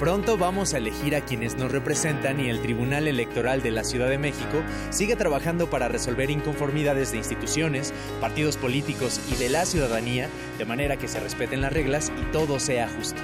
Pronto 0.00 0.38
vamos 0.38 0.72
a 0.72 0.78
elegir 0.78 1.14
a 1.14 1.20
quienes 1.20 1.58
nos 1.58 1.70
representan 1.70 2.40
y 2.40 2.48
el 2.48 2.62
Tribunal 2.62 3.06
Electoral 3.06 3.62
de 3.62 3.70
la 3.70 3.84
Ciudad 3.84 4.08
de 4.08 4.16
México 4.16 4.62
sigue 4.88 5.14
trabajando 5.14 5.68
para 5.68 5.88
resolver 5.88 6.30
inconformidades 6.30 7.12
de 7.12 7.18
instituciones, 7.18 7.92
partidos 8.18 8.56
políticos 8.56 9.20
y 9.30 9.34
de 9.36 9.50
la 9.50 9.66
ciudadanía, 9.66 10.30
de 10.56 10.64
manera 10.64 10.96
que 10.96 11.06
se 11.06 11.20
respeten 11.20 11.60
las 11.60 11.74
reglas 11.74 12.10
y 12.18 12.32
todo 12.32 12.58
sea 12.58 12.88
justo. 12.88 13.20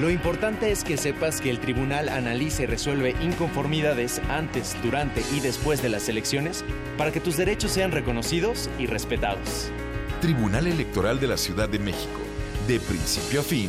Lo 0.00 0.08
importante 0.08 0.70
es 0.70 0.84
que 0.84 0.96
sepas 0.96 1.42
que 1.42 1.50
el 1.50 1.60
tribunal 1.60 2.08
analiza 2.08 2.62
y 2.62 2.66
resuelve 2.66 3.14
inconformidades 3.20 4.22
antes, 4.30 4.74
durante 4.82 5.22
y 5.36 5.40
después 5.40 5.82
de 5.82 5.90
las 5.90 6.08
elecciones 6.08 6.64
para 6.96 7.12
que 7.12 7.20
tus 7.20 7.36
derechos 7.36 7.72
sean 7.72 7.92
reconocidos 7.92 8.70
y 8.78 8.86
respetados. 8.86 9.70
Tribunal 10.22 10.66
Electoral 10.66 11.20
de 11.20 11.26
la 11.26 11.36
Ciudad 11.36 11.68
de 11.68 11.78
México. 11.78 12.20
De 12.66 12.80
principio 12.80 13.40
a 13.40 13.42
fin, 13.42 13.68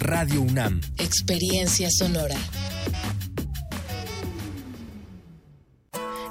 Radio 0.00 0.42
UNAM. 0.42 0.80
Experiencia 0.96 1.88
sonora. 1.90 2.36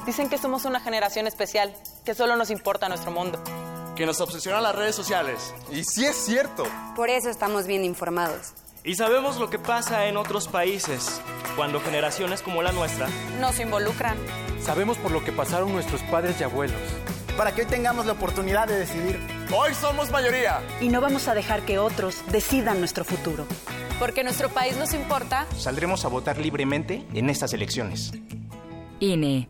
Dicen 0.06 0.30
que 0.30 0.38
somos 0.38 0.64
una 0.64 0.80
generación 0.80 1.28
especial, 1.28 1.74
que 2.06 2.16
solo 2.16 2.38
nos 2.38 2.50
importa 2.50 2.88
nuestro 2.88 3.12
mundo. 3.12 3.44
Que 3.98 4.06
nos 4.06 4.22
obsesionan 4.22 4.64
las 4.64 4.74
redes 4.74 4.96
sociales. 4.96 5.54
Y 5.72 5.84
sí 5.84 6.06
es 6.06 6.16
cierto. 6.16 6.64
Por 6.96 7.10
eso 7.10 7.30
estamos 7.30 7.68
bien 7.68 7.84
informados. 7.84 8.54
Y 8.86 8.96
sabemos 8.96 9.38
lo 9.38 9.50
que 9.50 9.60
pasa 9.60 10.08
en 10.08 10.16
otros 10.16 10.48
países, 10.48 11.22
cuando 11.58 11.82
generaciones 11.82 12.42
como 12.42 12.62
la 12.62 12.72
nuestra 12.72 13.10
Nos 13.42 13.60
involucran. 13.60 14.18
Sabemos 14.62 14.98
por 14.98 15.12
lo 15.12 15.26
que 15.26 15.34
pasaron 15.34 15.74
nuestros 15.74 16.02
padres 16.04 16.40
y 16.40 16.44
abuelos. 16.44 16.80
Para 17.38 17.54
que 17.54 17.62
hoy 17.62 17.68
tengamos 17.68 18.08
la 18.08 18.14
oportunidad 18.14 18.68
de 18.68 18.80
decidir. 18.80 19.20
Hoy 19.56 19.76
somos 19.76 20.10
mayoría. 20.10 20.60
Y 20.82 20.90
no 20.90 21.02
vamos 21.02 21.28
a 21.28 21.36
dejar 21.36 21.62
que 21.62 21.78
otros 21.78 22.24
decidan 22.32 22.80
nuestro 22.80 23.06
futuro. 23.06 23.46
Porque 24.00 24.24
nuestro 24.24 24.50
país 24.50 24.76
nos 24.76 24.96
importa. 24.96 25.46
Saldremos 25.56 26.04
a 26.04 26.08
votar 26.08 26.40
libremente 26.40 27.06
en 27.14 27.30
estas 27.30 27.54
elecciones. 27.54 28.12
INE, 29.00 29.50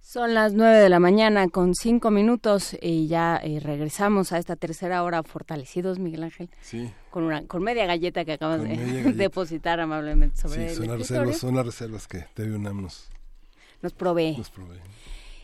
Son 0.00 0.32
las 0.32 0.54
nueve 0.54 0.78
de 0.78 0.88
la 0.88 1.00
mañana 1.00 1.48
con 1.48 1.74
cinco 1.74 2.10
minutos 2.10 2.74
y 2.80 3.08
ya 3.08 3.36
eh, 3.36 3.60
regresamos 3.60 4.32
a 4.32 4.38
esta 4.38 4.56
tercera 4.56 5.02
hora 5.02 5.22
fortalecidos, 5.22 5.98
Miguel 5.98 6.22
Ángel. 6.22 6.48
Sí. 6.62 6.90
Con 7.18 7.24
una 7.24 7.44
con 7.48 7.64
media 7.64 7.84
galleta 7.84 8.24
que 8.24 8.34
acabas 8.34 8.62
de 8.62 8.68
galleta. 8.76 9.10
depositar 9.10 9.80
amablemente 9.80 10.36
sobre 10.36 10.68
Sí, 10.68 10.76
son 10.76 10.86
las, 10.86 10.98
reservas, 10.98 11.36
son 11.36 11.56
las 11.56 11.66
reservas 11.66 12.06
que 12.06 12.26
TV 12.32 12.54
UNAM 12.54 12.80
nos, 12.80 13.10
Nos 13.82 13.92
provee. 13.92 14.36
nos 14.36 14.50
provee. 14.50 14.78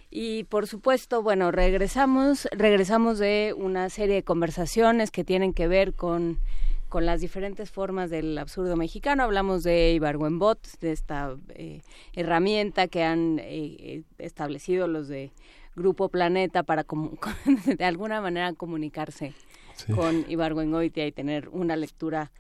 Y 0.09 0.45
por 0.45 0.69
supuesto, 0.69 1.21
bueno, 1.25 1.51
regresamos, 1.51 2.47
regresamos 2.53 3.19
de 3.19 3.57
una 3.59 3.91
serie 3.91 4.15
de 4.15 4.23
conversaciones 4.23 5.11
que 5.11 5.25
tienen 5.25 5.53
que 5.53 5.67
ver 5.67 5.95
con, 5.95 6.39
con 6.89 7.07
las 7.07 7.21
diferentes 7.21 7.73
formas 7.73 8.09
del 8.09 8.39
absurdo 8.39 8.77
mexicano. 8.77 9.25
Hablamos 9.25 9.65
de 9.65 9.95
Ibargüenbot, 9.95 10.79
de 10.79 10.93
esta 10.93 11.35
eh, 11.57 11.83
herramienta 12.13 12.87
que 12.87 13.03
han 13.03 13.41
eh, 13.41 13.45
eh, 13.81 14.03
establecido 14.19 14.87
los 14.87 15.09
de 15.09 15.33
Grupo 15.75 16.09
Planeta 16.09 16.63
para 16.63 16.87
de 17.67 17.85
alguna 17.85 18.21
manera 18.21 18.53
comunicarse 18.53 19.35
con 19.95 20.25
Ibargüengoitia 20.29 21.07
y 21.07 21.13
tener 21.13 21.49
una 21.49 21.77
lectura 21.77 22.31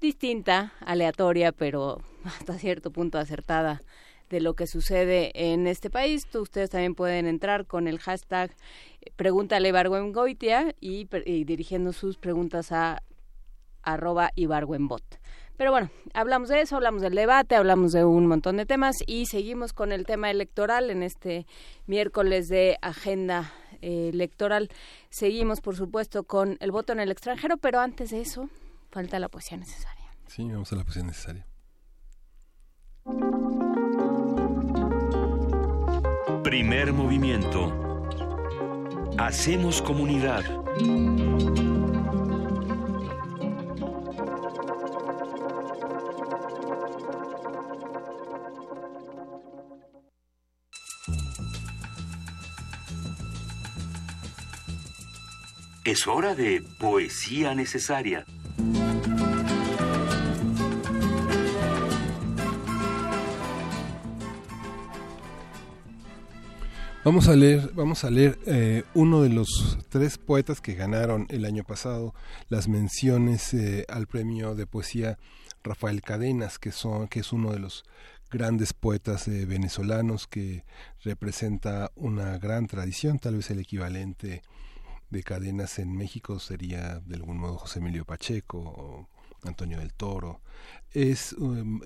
distinta, 0.00 0.72
aleatoria, 0.80 1.52
pero 1.52 2.02
hasta 2.24 2.58
cierto 2.58 2.90
punto 2.90 3.18
acertada 3.18 3.80
de 4.30 4.40
lo 4.40 4.54
que 4.54 4.66
sucede 4.66 5.30
en 5.34 5.66
este 5.66 5.90
país. 5.90 6.26
ustedes 6.34 6.70
también 6.70 6.94
pueden 6.94 7.26
entrar 7.26 7.66
con 7.66 7.86
el 7.86 7.98
hashtag 7.98 8.50
Pregúntale 9.16 9.68
Ibargüengoitia 9.68 10.74
y, 10.80 11.06
y 11.26 11.44
dirigiendo 11.44 11.92
sus 11.92 12.16
preguntas 12.16 12.72
a 12.72 13.02
arroba 13.82 14.30
Ibargüenbot. 14.34 15.02
Pero 15.56 15.70
bueno, 15.70 15.90
hablamos 16.14 16.48
de 16.48 16.62
eso, 16.62 16.76
hablamos 16.76 17.02
del 17.02 17.14
debate, 17.14 17.56
hablamos 17.56 17.92
de 17.92 18.04
un 18.04 18.26
montón 18.26 18.56
de 18.56 18.66
temas 18.66 18.96
y 19.06 19.26
seguimos 19.26 19.72
con 19.72 19.92
el 19.92 20.06
tema 20.06 20.30
electoral 20.30 20.90
en 20.90 21.02
este 21.02 21.46
miércoles 21.86 22.48
de 22.48 22.78
agenda 22.80 23.52
eh, 23.82 24.10
electoral. 24.12 24.70
Seguimos, 25.10 25.60
por 25.60 25.76
supuesto, 25.76 26.24
con 26.24 26.56
el 26.60 26.70
voto 26.70 26.92
en 26.92 27.00
el 27.00 27.10
extranjero, 27.10 27.56
pero 27.58 27.80
antes 27.80 28.10
de 28.10 28.20
eso, 28.20 28.48
falta 28.90 29.18
la 29.18 29.28
poesía 29.28 29.58
necesaria. 29.58 30.06
Sí, 30.26 30.48
vamos 30.50 30.72
a 30.72 30.76
la 30.76 30.84
poesía 30.84 31.02
necesaria. 31.02 31.46
Primer 36.42 36.92
movimiento. 36.92 38.08
Hacemos 39.18 39.82
comunidad. 39.82 40.42
Es 55.92 56.06
hora 56.06 56.34
de 56.34 56.62
poesía 56.78 57.54
necesaria. 57.54 58.24
Vamos 67.04 67.28
a 67.28 67.36
leer, 67.36 67.72
vamos 67.74 68.04
a 68.04 68.10
leer 68.10 68.38
eh, 68.46 68.84
uno 68.94 69.20
de 69.20 69.28
los 69.28 69.76
tres 69.90 70.16
poetas 70.16 70.62
que 70.62 70.72
ganaron 70.72 71.26
el 71.28 71.44
año 71.44 71.62
pasado 71.62 72.14
las 72.48 72.68
menciones 72.68 73.52
eh, 73.52 73.84
al 73.90 74.06
premio 74.06 74.54
de 74.54 74.66
poesía 74.66 75.18
Rafael 75.62 76.00
Cadenas, 76.00 76.58
que 76.58 76.72
son, 76.72 77.06
que 77.06 77.20
es 77.20 77.34
uno 77.34 77.52
de 77.52 77.58
los 77.58 77.84
grandes 78.30 78.72
poetas 78.72 79.28
eh, 79.28 79.44
venezolanos 79.44 80.26
que 80.26 80.64
representa 81.04 81.92
una 81.96 82.38
gran 82.38 82.66
tradición, 82.66 83.18
tal 83.18 83.36
vez 83.36 83.50
el 83.50 83.58
equivalente 83.58 84.40
de 85.12 85.22
cadenas 85.22 85.78
en 85.78 85.94
México 85.94 86.38
sería 86.38 87.00
de 87.00 87.16
algún 87.16 87.36
modo 87.36 87.58
José 87.58 87.80
Emilio 87.80 88.06
Pacheco 88.06 88.58
o 88.58 89.08
Antonio 89.42 89.78
del 89.78 89.92
Toro. 89.92 90.40
Es, 90.92 91.36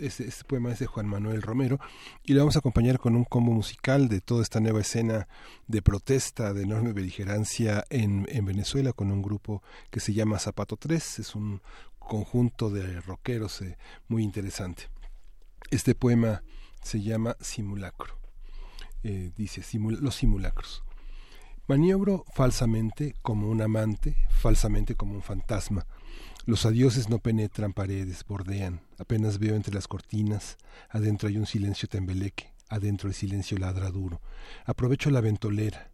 este, 0.01 0.31
poema 0.47 0.71
es 0.73 0.79
de 0.79 0.87
Juan 0.87 1.09
Manuel 1.09 1.43
Romero 1.43 1.81
y 2.23 2.35
lo 2.35 2.41
vamos 2.41 2.57
a 2.57 2.61
acompañar 2.61 2.99
con 2.99 3.17
un 3.17 3.25
combo 3.25 3.53
musical 3.53 4.09
de 4.09 4.21
toda 4.21 4.43
esta 4.43 4.61
nueva 4.61 4.81
escena 4.81 5.27
de 5.67 5.83
protesta, 5.83 6.55
de 6.55 6.63
enorme 6.63 6.93
beligerancia 6.93 7.85
en, 7.91 8.27
en 8.31 8.45
Venezuela 8.45 8.93
con 8.93 9.11
un 9.11 9.23
grupo 9.23 9.63
que 9.91 10.01
se 10.01 10.13
llama 10.13 10.39
Zapato 10.39 10.77
3. 10.77 11.19
Es 11.19 11.35
un 11.35 11.61
conjunto 11.99 12.71
de 12.71 13.01
rockeros 13.01 13.61
eh, 13.63 13.77
muy 14.07 14.23
interesante. 14.23 14.89
Este 15.71 15.97
poema 15.97 16.43
se 16.83 17.03
llama 17.03 17.37
Simulacro. 17.41 18.17
Eh, 19.03 19.33
dice 19.37 19.63
los 19.79 20.15
simulacros. 20.15 20.86
Maniobro 21.69 22.25
falsamente 22.33 23.17
como 23.23 23.51
un 23.51 23.61
amante, 23.61 24.17
falsamente 24.31 24.95
como 24.95 25.15
un 25.15 25.23
fantasma. 25.23 25.85
Los 26.45 26.65
adioses 26.65 27.09
no 27.09 27.19
penetran 27.19 27.73
paredes, 27.73 28.25
bordean. 28.25 28.83
Apenas 28.99 29.41
veo 29.41 29.57
entre 29.57 29.75
las 29.75 29.89
cortinas. 29.89 30.59
Adentro 30.91 31.29
hay 31.29 31.39
un 31.39 31.47
silencio 31.47 31.89
tembeleque. 31.89 32.53
Adentro 32.69 33.09
el 33.09 33.17
silencio 33.17 33.59
ladra 33.59 33.91
duro. 33.91 34.21
Aprovecho 34.65 35.11
la 35.11 35.21
ventolera. 35.21 35.91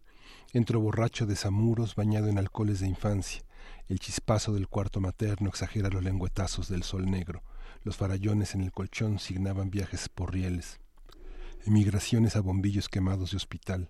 Entro 0.51 0.79
borracho 0.79 1.25
de 1.25 1.35
zamuros, 1.35 1.95
bañado 1.95 2.27
en 2.27 2.37
alcoholes 2.37 2.79
de 2.79 2.87
infancia. 2.87 3.41
El 3.89 3.97
chispazo 3.97 4.53
del 4.53 4.67
cuarto 4.67 5.01
materno 5.01 5.49
exagera 5.49 5.89
los 5.89 6.03
lengüetazos 6.03 6.69
del 6.69 6.83
sol 6.83 7.09
negro. 7.09 7.41
Los 7.81 7.97
farallones 7.97 8.53
en 8.53 8.61
el 8.61 8.71
colchón 8.71 9.17
signaban 9.17 9.71
viajes 9.71 10.07
por 10.07 10.33
rieles. 10.33 10.79
Emigraciones 11.65 12.35
a 12.35 12.41
bombillos 12.41 12.89
quemados 12.89 13.31
de 13.31 13.37
hospital 13.37 13.89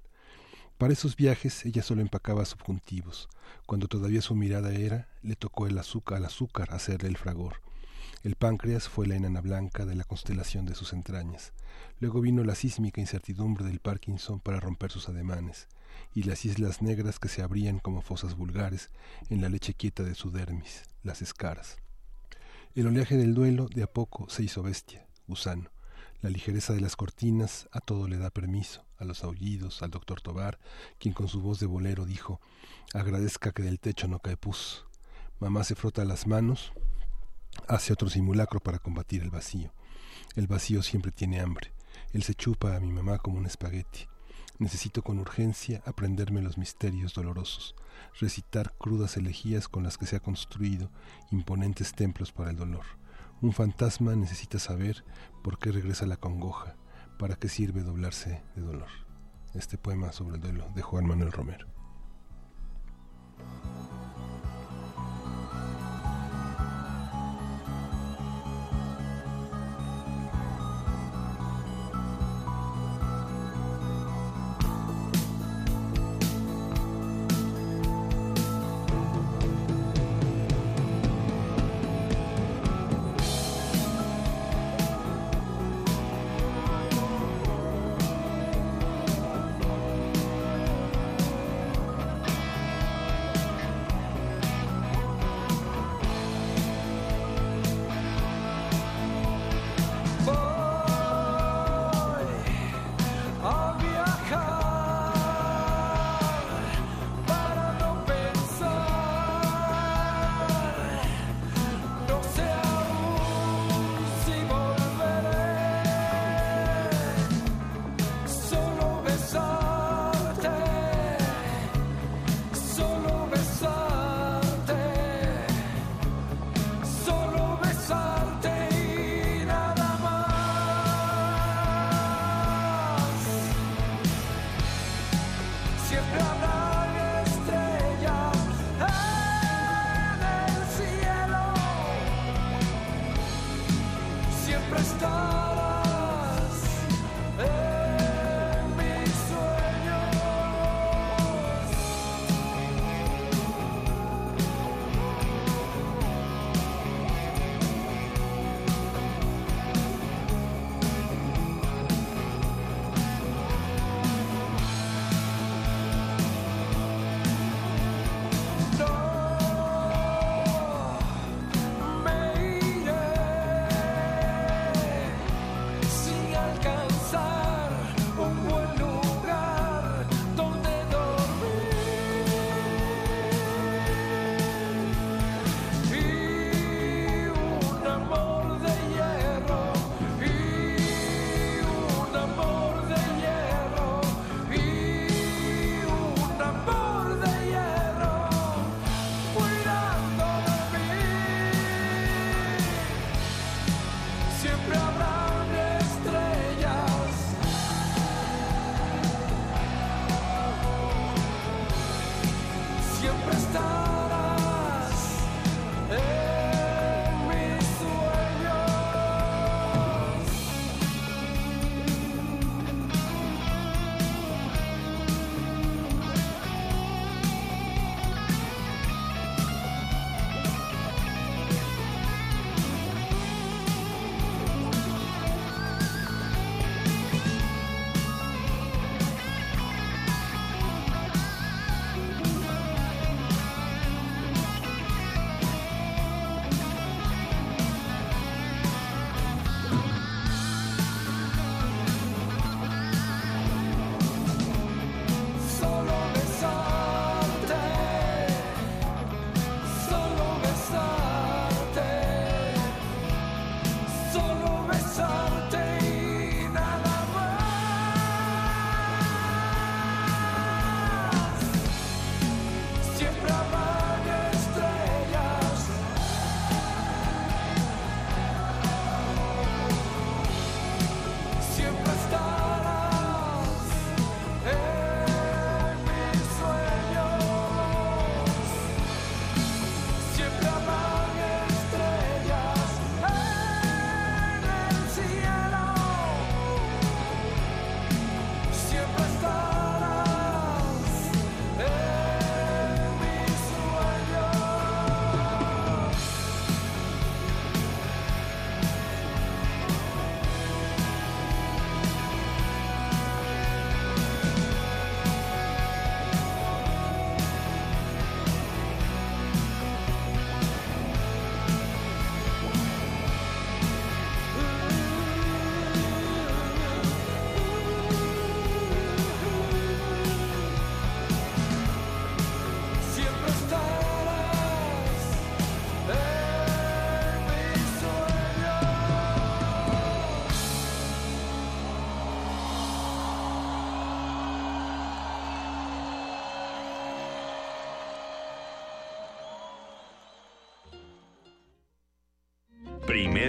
para 0.83 0.91
esos 0.91 1.15
viajes 1.15 1.65
ella 1.65 1.81
solo 1.81 2.01
empacaba 2.01 2.43
subjuntivos. 2.43 3.29
Cuando 3.65 3.87
todavía 3.87 4.21
su 4.21 4.35
mirada 4.35 4.73
era, 4.73 5.07
le 5.21 5.37
tocó 5.37 5.65
el 5.65 5.77
azúcar 5.77 6.17
al 6.17 6.25
azúcar 6.25 6.73
hacerle 6.73 7.07
el 7.07 7.15
fragor. 7.15 7.61
El 8.21 8.35
páncreas 8.35 8.89
fue 8.89 9.07
la 9.07 9.15
enana 9.15 9.39
blanca 9.39 9.85
de 9.85 9.95
la 9.95 10.03
constelación 10.03 10.65
de 10.65 10.75
sus 10.75 10.91
entrañas. 10.91 11.53
Luego 12.01 12.19
vino 12.19 12.43
la 12.43 12.53
sísmica 12.53 12.99
incertidumbre 12.99 13.63
del 13.63 13.79
Parkinson 13.79 14.41
para 14.41 14.59
romper 14.59 14.91
sus 14.91 15.07
ademanes, 15.07 15.69
y 16.13 16.23
las 16.23 16.43
islas 16.43 16.81
negras 16.81 17.17
que 17.17 17.29
se 17.29 17.43
abrían 17.43 17.79
como 17.79 18.01
fosas 18.01 18.35
vulgares 18.35 18.89
en 19.29 19.41
la 19.41 19.47
leche 19.47 19.73
quieta 19.73 20.03
de 20.03 20.15
su 20.15 20.31
dermis, 20.31 20.83
las 21.01 21.21
escaras. 21.21 21.77
El 22.75 22.87
oleaje 22.87 23.15
del 23.15 23.33
duelo 23.33 23.69
de 23.73 23.83
a 23.83 23.87
poco 23.87 24.29
se 24.29 24.43
hizo 24.43 24.61
bestia, 24.63 25.07
gusano. 25.27 25.72
La 26.23 26.29
ligereza 26.29 26.71
de 26.71 26.79
las 26.79 26.95
cortinas 26.95 27.67
a 27.73 27.81
todo 27.81 28.07
le 28.07 28.17
da 28.17 28.29
permiso, 28.29 28.85
a 28.97 29.03
los 29.03 29.25
aullidos, 29.25 29.83
al 29.83 29.91
doctor 29.91 30.21
Tobar, 30.21 30.57
quien 30.97 31.13
con 31.13 31.27
su 31.27 31.41
voz 31.41 31.59
de 31.59 31.65
bolero 31.65 32.05
dijo 32.05 32.39
agradezca 32.93 33.51
que 33.51 33.61
del 33.61 33.81
techo 33.81 34.07
no 34.07 34.19
cae 34.19 34.37
pus. 34.37 34.85
Mamá 35.41 35.65
se 35.65 35.75
frota 35.75 36.05
las 36.05 36.25
manos, 36.25 36.71
hace 37.67 37.91
otro 37.91 38.09
simulacro 38.09 38.61
para 38.61 38.79
combatir 38.79 39.21
el 39.21 39.31
vacío. 39.31 39.73
El 40.37 40.47
vacío 40.47 40.81
siempre 40.81 41.11
tiene 41.11 41.41
hambre. 41.41 41.73
Él 42.13 42.23
se 42.23 42.35
chupa 42.35 42.77
a 42.77 42.79
mi 42.79 42.89
mamá 42.89 43.17
como 43.17 43.37
un 43.37 43.45
espagueti. 43.45 44.07
Necesito 44.59 45.01
con 45.01 45.19
urgencia 45.19 45.83
aprenderme 45.85 46.41
los 46.41 46.57
misterios 46.57 47.13
dolorosos, 47.13 47.75
recitar 48.17 48.73
crudas 48.77 49.17
elegías 49.17 49.67
con 49.67 49.83
las 49.83 49.97
que 49.97 50.05
se 50.05 50.15
ha 50.15 50.21
construido 50.21 50.89
imponentes 51.31 51.91
templos 51.91 52.31
para 52.31 52.51
el 52.51 52.55
dolor. 52.55 52.85
Un 53.41 53.51
fantasma 53.51 54.15
necesita 54.15 54.57
saber 54.57 55.03
por 55.43 55.59
qué 55.59 55.71
regresa 55.71 56.05
la 56.05 56.17
congoja, 56.17 56.75
para 57.19 57.35
qué 57.35 57.49
sirve 57.49 57.83
doblarse 57.83 58.41
de 58.55 58.61
dolor. 58.61 58.87
Este 59.53 59.77
poema 59.77 60.11
sobre 60.11 60.37
el 60.37 60.41
duelo 60.41 60.69
de 60.73 60.81
Juan 60.81 61.05
Manuel 61.05 61.31
Romero. 61.31 61.67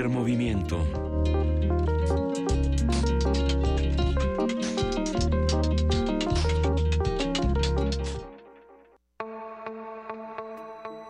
Movimiento. 0.02 0.84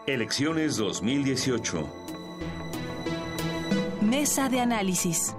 Elecciones 0.06 0.77
2018. 0.77 1.89
Mesa 4.02 4.51
de 4.51 4.61
análisis. 4.61 5.35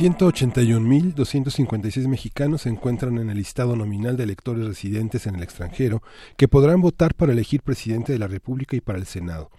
181.256 0.00 2.08
mexicanos 2.08 2.62
se 2.62 2.70
encuentran 2.70 3.18
en 3.18 3.28
el 3.28 3.36
listado 3.36 3.76
nominal 3.76 4.16
de 4.16 4.24
electores 4.24 4.66
residentes 4.66 5.26
en 5.26 5.34
el 5.34 5.42
extranjero 5.42 6.02
que 6.38 6.48
podrán 6.48 6.80
votar 6.80 7.14
para 7.14 7.32
elegir 7.32 7.60
presidente 7.60 8.14
de 8.14 8.18
la 8.18 8.26
República 8.26 8.76
y 8.76 8.80
para 8.80 8.98
el 8.98 9.04
Senado. 9.04 9.50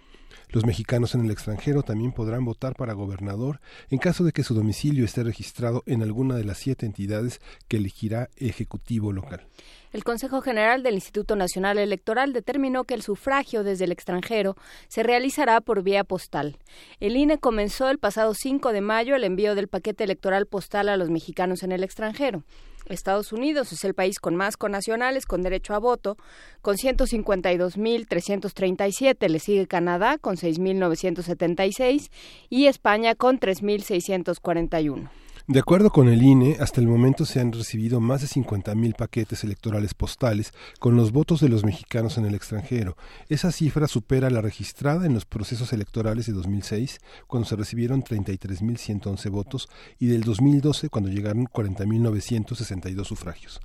Los 0.48 0.66
mexicanos 0.66 1.14
en 1.14 1.24
el 1.24 1.30
extranjero 1.30 1.84
también 1.84 2.10
podrán 2.10 2.44
votar 2.44 2.74
para 2.74 2.92
gobernador 2.92 3.60
en 3.88 4.00
caso 4.00 4.24
de 4.24 4.32
que 4.32 4.42
su 4.42 4.52
domicilio 4.52 5.04
esté 5.04 5.22
registrado 5.22 5.84
en 5.86 6.02
alguna 6.02 6.34
de 6.34 6.42
las 6.42 6.58
siete 6.58 6.86
entidades 6.86 7.40
que 7.68 7.76
elegirá 7.76 8.28
Ejecutivo 8.34 9.12
local. 9.12 9.46
El 9.92 10.04
Consejo 10.04 10.40
General 10.40 10.82
del 10.82 10.94
Instituto 10.94 11.36
Nacional 11.36 11.76
Electoral 11.76 12.32
determinó 12.32 12.84
que 12.84 12.94
el 12.94 13.02
sufragio 13.02 13.62
desde 13.62 13.84
el 13.84 13.92
extranjero 13.92 14.56
se 14.88 15.02
realizará 15.02 15.60
por 15.60 15.82
vía 15.82 16.02
postal. 16.02 16.56
El 16.98 17.16
INE 17.16 17.36
comenzó 17.38 17.90
el 17.90 17.98
pasado 17.98 18.32
5 18.32 18.72
de 18.72 18.80
mayo 18.80 19.14
el 19.14 19.24
envío 19.24 19.54
del 19.54 19.68
paquete 19.68 20.04
electoral 20.04 20.46
postal 20.46 20.88
a 20.88 20.96
los 20.96 21.10
mexicanos 21.10 21.62
en 21.62 21.72
el 21.72 21.84
extranjero. 21.84 22.42
Estados 22.86 23.32
Unidos 23.32 23.70
es 23.72 23.84
el 23.84 23.92
país 23.94 24.18
con 24.18 24.34
más 24.34 24.56
connacionales 24.56 25.26
con 25.26 25.42
derecho 25.42 25.74
a 25.74 25.78
voto, 25.78 26.16
con 26.62 26.76
152.337. 26.76 29.28
Le 29.28 29.38
sigue 29.38 29.66
Canadá 29.66 30.16
con 30.18 30.36
6.976 30.36 32.10
y 32.48 32.66
España 32.66 33.14
con 33.14 33.38
3.641. 33.38 35.10
De 35.48 35.58
acuerdo 35.58 35.90
con 35.90 36.08
el 36.08 36.22
INE, 36.22 36.56
hasta 36.60 36.80
el 36.80 36.86
momento 36.86 37.24
se 37.24 37.40
han 37.40 37.50
recibido 37.50 38.00
más 38.00 38.20
de 38.20 38.28
50.000 38.28 38.94
paquetes 38.94 39.42
electorales 39.42 39.92
postales 39.92 40.52
con 40.78 40.94
los 40.94 41.10
votos 41.10 41.40
de 41.40 41.48
los 41.48 41.64
mexicanos 41.64 42.16
en 42.16 42.26
el 42.26 42.36
extranjero. 42.36 42.96
Esa 43.28 43.50
cifra 43.50 43.88
supera 43.88 44.30
la 44.30 44.40
registrada 44.40 45.04
en 45.04 45.14
los 45.14 45.24
procesos 45.24 45.72
electorales 45.72 46.26
de 46.26 46.32
2006, 46.32 47.00
cuando 47.26 47.48
se 47.48 47.56
recibieron 47.56 48.04
33.111 48.04 49.30
votos, 49.30 49.68
y 49.98 50.06
del 50.06 50.22
2012, 50.22 50.88
cuando 50.90 51.10
llegaron 51.10 51.46
40.962 51.46 53.04
sufragios. 53.04 53.60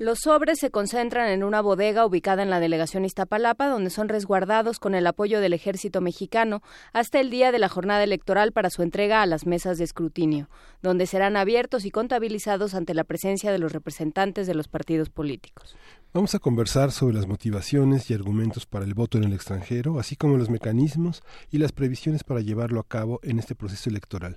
Los 0.00 0.20
sobres 0.20 0.58
se 0.58 0.70
concentran 0.70 1.28
en 1.28 1.44
una 1.44 1.60
bodega 1.60 2.06
ubicada 2.06 2.42
en 2.42 2.48
la 2.48 2.58
delegación 2.58 3.04
Iztapalapa, 3.04 3.68
donde 3.68 3.90
son 3.90 4.08
resguardados 4.08 4.78
con 4.78 4.94
el 4.94 5.06
apoyo 5.06 5.42
del 5.42 5.52
ejército 5.52 6.00
mexicano 6.00 6.62
hasta 6.94 7.20
el 7.20 7.28
día 7.28 7.52
de 7.52 7.58
la 7.58 7.68
jornada 7.68 8.02
electoral 8.02 8.52
para 8.52 8.70
su 8.70 8.80
entrega 8.80 9.20
a 9.20 9.26
las 9.26 9.44
mesas 9.44 9.76
de 9.76 9.84
escrutinio, 9.84 10.48
donde 10.80 11.04
serán 11.04 11.36
abiertos 11.36 11.84
y 11.84 11.90
contabilizados 11.90 12.74
ante 12.74 12.94
la 12.94 13.04
presencia 13.04 13.52
de 13.52 13.58
los 13.58 13.72
representantes 13.72 14.46
de 14.46 14.54
los 14.54 14.68
partidos 14.68 15.10
políticos. 15.10 15.76
Vamos 16.12 16.34
a 16.34 16.40
conversar 16.40 16.90
sobre 16.90 17.14
las 17.14 17.28
motivaciones 17.28 18.10
y 18.10 18.14
argumentos 18.14 18.66
para 18.66 18.84
el 18.84 18.94
voto 18.94 19.16
en 19.16 19.22
el 19.22 19.32
extranjero, 19.32 20.00
así 20.00 20.16
como 20.16 20.38
los 20.38 20.50
mecanismos 20.50 21.22
y 21.52 21.58
las 21.58 21.70
previsiones 21.70 22.24
para 22.24 22.40
llevarlo 22.40 22.80
a 22.80 22.88
cabo 22.88 23.20
en 23.22 23.38
este 23.38 23.54
proceso 23.54 23.90
electoral. 23.90 24.36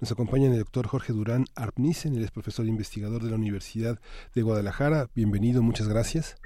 Nos 0.00 0.10
acompaña 0.10 0.46
el 0.50 0.58
doctor 0.58 0.86
Jorge 0.86 1.12
Durán 1.12 1.44
Arpnissen, 1.54 2.14
él 2.14 2.24
es 2.24 2.30
profesor 2.30 2.64
e 2.64 2.70
investigador 2.70 3.22
de 3.22 3.28
la 3.28 3.36
Universidad 3.36 4.00
de 4.34 4.40
Guadalajara. 4.40 5.08
Bienvenido, 5.14 5.62
muchas 5.62 5.88
gracias. 5.88 6.36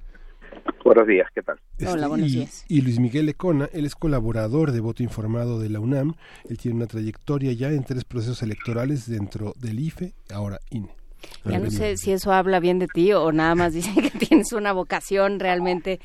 Buenos 0.85 1.07
días, 1.07 1.29
¿qué 1.33 1.43
tal? 1.43 1.61
Hola, 1.87 2.09
buenos 2.09 2.33
días. 2.33 2.65
Y 2.69 2.81
Luis 2.81 2.99
Miguel 2.99 3.27
Lecona, 3.27 3.69
él 3.73 3.85
es 3.85 3.95
colaborador 3.95 4.73
de 4.73 4.81
Voto 4.81 5.05
Informado 5.05 5.61
de 5.61 5.69
la 5.69 5.79
UNAM. 5.79 6.15
Él 6.51 6.59
tiene 6.59 6.79
una 6.79 6.89
trayectoria 6.89 7.53
ya 7.53 7.71
en 7.71 7.85
tres 7.85 8.05
procesos 8.05 8.43
electorales 8.43 9.09
dentro 9.09 9.53
del 9.57 9.79
IFE, 9.79 10.15
ahora 10.33 10.59
INE. 10.71 11.04
Ya 11.45 11.59
no 11.59 11.71
sé 11.71 11.97
si 11.97 12.13
eso 12.13 12.33
habla 12.33 12.61
bien 12.61 12.79
de 12.79 12.87
ti 12.87 13.13
o 13.13 13.33
nada 13.33 13.55
más 13.55 13.73
dice 13.73 13.91
que 14.01 14.11
tienes 14.19 14.53
una 14.53 14.73
vocación 14.73 15.41
realmente, 15.41 16.01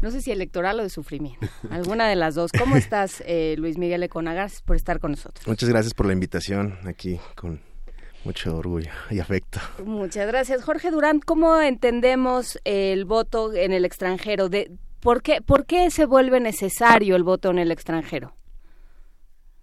no 0.00 0.10
sé 0.10 0.20
si 0.20 0.30
electoral 0.30 0.80
o 0.80 0.82
de 0.82 0.90
sufrimiento, 0.90 1.46
alguna 1.70 2.08
de 2.08 2.16
las 2.16 2.34
dos. 2.34 2.52
¿Cómo 2.52 2.76
estás, 2.76 3.22
eh, 3.26 3.54
Luis 3.58 3.78
Miguel 3.78 4.02
Econagas, 4.02 4.62
por 4.62 4.76
estar 4.76 5.00
con 5.00 5.12
nosotros? 5.12 5.46
Muchas 5.46 5.68
gracias 5.68 5.94
por 5.94 6.06
la 6.06 6.12
invitación 6.12 6.78
aquí 6.86 7.18
con 7.34 7.60
mucho 8.24 8.56
orgullo 8.56 8.90
y 9.10 9.18
afecto. 9.18 9.60
Muchas 9.84 10.26
gracias. 10.26 10.64
Jorge 10.64 10.90
Durán, 10.90 11.20
¿cómo 11.20 11.60
entendemos 11.60 12.58
el 12.64 13.04
voto 13.04 13.52
en 13.52 13.72
el 13.72 13.84
extranjero? 13.84 14.48
De, 14.48 14.72
¿por, 15.00 15.22
qué, 15.22 15.42
¿Por 15.42 15.66
qué 15.66 15.90
se 15.90 16.06
vuelve 16.06 16.40
necesario 16.40 17.16
el 17.16 17.22
voto 17.22 17.50
en 17.50 17.58
el 17.58 17.70
extranjero? 17.70 18.34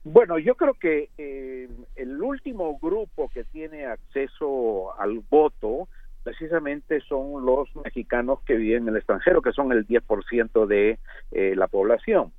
Bueno, 0.04 0.40
yo 0.40 0.56
creo 0.56 0.74
que 0.74 1.10
eh, 1.18 1.70
el 1.96 2.22
último 2.22 2.80
grupo 2.80 3.30
que 3.30 3.44
tiene 3.44 3.86
acceso 3.86 5.00
al 5.00 5.20
voto 5.30 5.88
precisamente 6.24 7.02
son 7.02 7.46
los 7.46 7.76
mexicanos 7.76 8.42
que 8.42 8.56
viven 8.56 8.84
en 8.84 8.90
el 8.90 8.98
extranjero, 8.98 9.44
que 9.44 9.52
son 9.52 9.72
el 9.72 9.88
10% 9.88 10.66
de 10.66 10.98
eh, 11.32 11.54
la 11.56 11.68
población. 11.68 12.32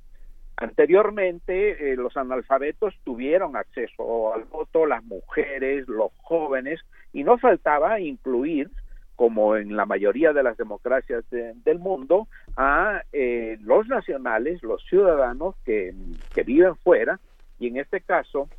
Anteriormente, 0.57 1.91
eh, 1.91 1.95
los 1.95 2.17
analfabetos 2.17 2.95
tuvieron 3.05 3.55
acceso 3.55 4.33
al 4.33 4.43
voto, 4.43 4.85
las 4.85 5.03
mujeres, 5.03 5.87
los 5.87 6.11
jóvenes, 6.17 6.81
y 7.13 7.23
no 7.23 7.37
faltaba 7.37 7.99
incluir, 8.01 8.71
como 9.15 9.55
en 9.55 9.75
la 9.77 9.85
mayoría 9.85 10.33
de 10.33 10.43
las 10.43 10.57
democracias 10.57 11.23
del 11.29 11.79
mundo, 11.79 12.27
a 12.57 13.03
los 13.11 13.87
nacionales, 13.87 14.61
los 14.63 14.83
ciudadanos 14.85 15.55
que, 15.65 15.93
que 16.33 16.43
viven 16.43 16.75
fuera, 16.77 17.19
y 17.63 17.67
en 17.67 17.77
este 17.77 18.01
caso 18.01 18.49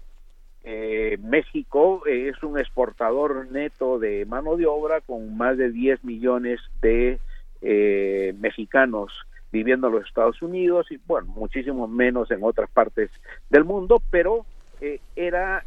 eh, 0.62 1.18
México 1.20 2.06
es 2.06 2.42
un 2.42 2.58
exportador 2.58 3.50
neto 3.50 3.98
de 3.98 4.24
mano 4.24 4.56
de 4.56 4.64
obra 4.64 5.02
con 5.02 5.36
más 5.36 5.58
de 5.58 5.70
10 5.70 6.04
millones 6.04 6.58
de 6.80 7.18
eh, 7.60 8.34
mexicanos 8.38 9.12
viviendo 9.52 9.88
en 9.88 9.96
los 9.96 10.06
Estados 10.06 10.40
Unidos 10.40 10.90
y 10.90 10.98
bueno, 11.06 11.26
muchísimo 11.36 11.86
menos 11.86 12.30
en 12.30 12.42
otras 12.42 12.70
partes 12.70 13.10
del 13.50 13.64
mundo, 13.64 14.00
pero 14.10 14.46
eh, 14.80 15.00
era 15.14 15.64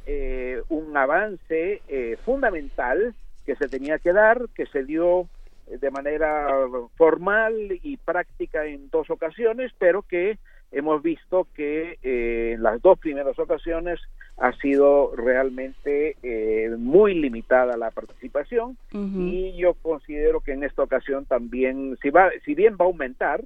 un 0.70 0.98
avance 0.98 1.82
fundamental 2.26 3.14
que 3.46 3.56
se 3.56 3.70
tenía 3.70 4.00
que 4.00 4.14
dar, 4.14 4.50
que 4.56 4.66
se 4.66 4.84
dio 4.84 5.30
de 5.68 5.92
manera 5.92 6.48
formal 6.96 7.54
y 7.84 7.98
práctica 7.98 8.66
en 8.66 8.90
dos 8.90 9.12
ocasiones, 9.12 9.72
pero 9.78 10.02
que 10.02 10.40
hemos 10.72 11.02
visto 11.02 11.48
que 11.54 11.98
eh, 12.04 12.54
en 12.54 12.64
las 12.64 12.82
dos 12.82 13.00
primeras 13.00 13.38
ocasiones 13.40 14.00
ha 14.38 14.52
sido 14.54 15.16
realmente 15.16 16.16
eh, 16.22 16.70
muy 16.78 17.16
limitada 17.16 17.78
la 17.78 17.92
participación. 17.92 18.78
Y 18.92 19.56
yo 19.58 19.74
considero 19.76 20.42
que 20.42 20.54
en 20.54 20.64
esta 20.64 20.84
ocasión 20.84 21.26
también, 21.26 21.98
si, 22.02 22.10
va, 22.10 22.30
si 22.46 22.54
bien 22.54 22.76
va 22.80 22.86
a 22.86 22.88
aumentar, 22.88 23.44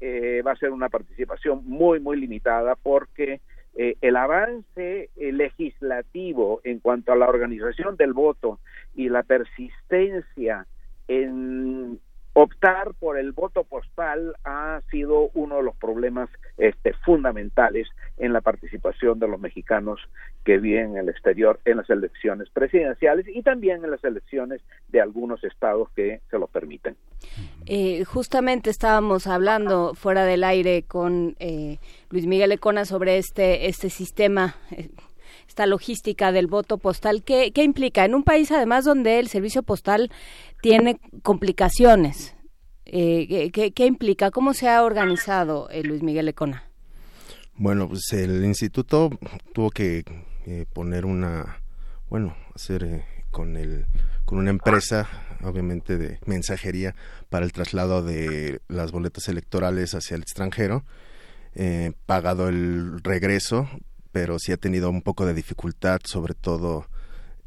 eh, 0.00 0.42
va 0.46 0.52
a 0.52 0.56
ser 0.56 0.70
una 0.70 0.88
participación 0.88 1.62
muy, 1.64 2.00
muy 2.00 2.18
limitada 2.18 2.76
porque 2.76 3.40
el 3.74 4.16
avance 4.16 5.08
legislativo 5.16 6.60
en 6.64 6.80
cuanto 6.80 7.12
a 7.12 7.16
la 7.16 7.28
organización 7.28 7.96
del 7.96 8.12
voto 8.12 8.58
y 8.96 9.08
la 9.08 9.22
persistencia 9.22 10.66
en 11.06 12.00
optar 12.40 12.94
por 13.00 13.18
el 13.18 13.32
voto 13.32 13.64
postal 13.64 14.36
ha 14.44 14.80
sido 14.92 15.30
uno 15.34 15.56
de 15.56 15.64
los 15.64 15.74
problemas 15.74 16.30
este, 16.56 16.92
fundamentales 17.04 17.88
en 18.16 18.32
la 18.32 18.40
participación 18.40 19.18
de 19.18 19.26
los 19.26 19.40
mexicanos 19.40 20.00
que 20.44 20.58
viven 20.58 20.90
en 20.92 20.96
el 20.98 21.08
exterior 21.08 21.58
en 21.64 21.78
las 21.78 21.90
elecciones 21.90 22.48
presidenciales 22.50 23.26
y 23.28 23.42
también 23.42 23.84
en 23.84 23.90
las 23.90 24.04
elecciones 24.04 24.62
de 24.86 25.00
algunos 25.00 25.42
estados 25.42 25.90
que 25.96 26.20
se 26.30 26.38
lo 26.38 26.46
permiten. 26.46 26.96
Eh, 27.66 28.04
justamente 28.04 28.70
estábamos 28.70 29.26
hablando 29.26 29.94
fuera 29.94 30.24
del 30.24 30.44
aire 30.44 30.84
con 30.84 31.34
eh, 31.40 31.78
Luis 32.10 32.26
Miguel 32.26 32.52
Econa 32.52 32.84
sobre 32.84 33.18
este, 33.18 33.66
este 33.66 33.90
sistema. 33.90 34.54
Eh, 34.70 34.90
esta 35.58 35.66
logística 35.66 36.30
del 36.30 36.46
voto 36.46 36.78
postal, 36.78 37.24
¿qué, 37.24 37.50
¿qué 37.50 37.64
implica? 37.64 38.04
En 38.04 38.14
un 38.14 38.22
país 38.22 38.52
además 38.52 38.84
donde 38.84 39.18
el 39.18 39.26
servicio 39.26 39.64
postal 39.64 40.08
tiene 40.62 41.00
complicaciones. 41.24 42.36
Eh, 42.84 43.50
¿qué, 43.50 43.86
implica? 43.86 44.30
¿Cómo 44.30 44.54
se 44.54 44.68
ha 44.68 44.84
organizado 44.84 45.68
eh, 45.70 45.82
Luis 45.82 46.00
Miguel 46.04 46.28
Econa? 46.28 46.62
Bueno, 47.56 47.88
pues 47.88 48.12
el 48.12 48.44
instituto 48.44 49.10
tuvo 49.52 49.70
que 49.70 50.04
eh, 50.46 50.64
poner 50.72 51.04
una, 51.04 51.60
bueno, 52.08 52.36
hacer 52.54 53.02
con 53.32 53.56
el 53.56 53.86
con 54.24 54.38
una 54.38 54.50
empresa, 54.50 55.08
obviamente 55.42 55.96
de 55.96 56.20
mensajería 56.24 56.94
para 57.30 57.44
el 57.44 57.52
traslado 57.52 58.04
de 58.04 58.60
las 58.68 58.92
boletas 58.92 59.26
electorales 59.28 59.92
hacia 59.96 60.14
el 60.14 60.22
extranjero, 60.22 60.84
pagado 62.06 62.48
el 62.48 63.02
regreso, 63.02 63.68
pero 64.12 64.38
sí 64.38 64.52
ha 64.52 64.56
tenido 64.56 64.90
un 64.90 65.02
poco 65.02 65.26
de 65.26 65.34
dificultad, 65.34 66.00
sobre 66.04 66.34
todo 66.34 66.86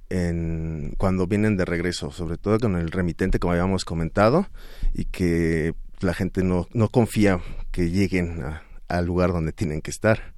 en, 0.10 0.94
cuando 0.98 1.28
vienen 1.28 1.58
de 1.58 1.66
regreso, 1.66 2.12
sobre 2.12 2.38
todo 2.38 2.60
con 2.60 2.76
el 2.76 2.92
remitente, 2.92 3.40
como 3.40 3.54
habíamos 3.54 3.86
comentado, 3.86 4.48
y 4.94 5.06
que 5.06 5.74
la 6.02 6.14
gente 6.14 6.44
no, 6.44 6.68
no 6.74 6.90
confía 6.90 7.40
que 7.72 7.90
lleguen 7.90 8.44
al 8.88 9.06
lugar 9.06 9.32
donde 9.32 9.54
tienen 9.54 9.82
que 9.82 9.92
estar. 9.92 10.34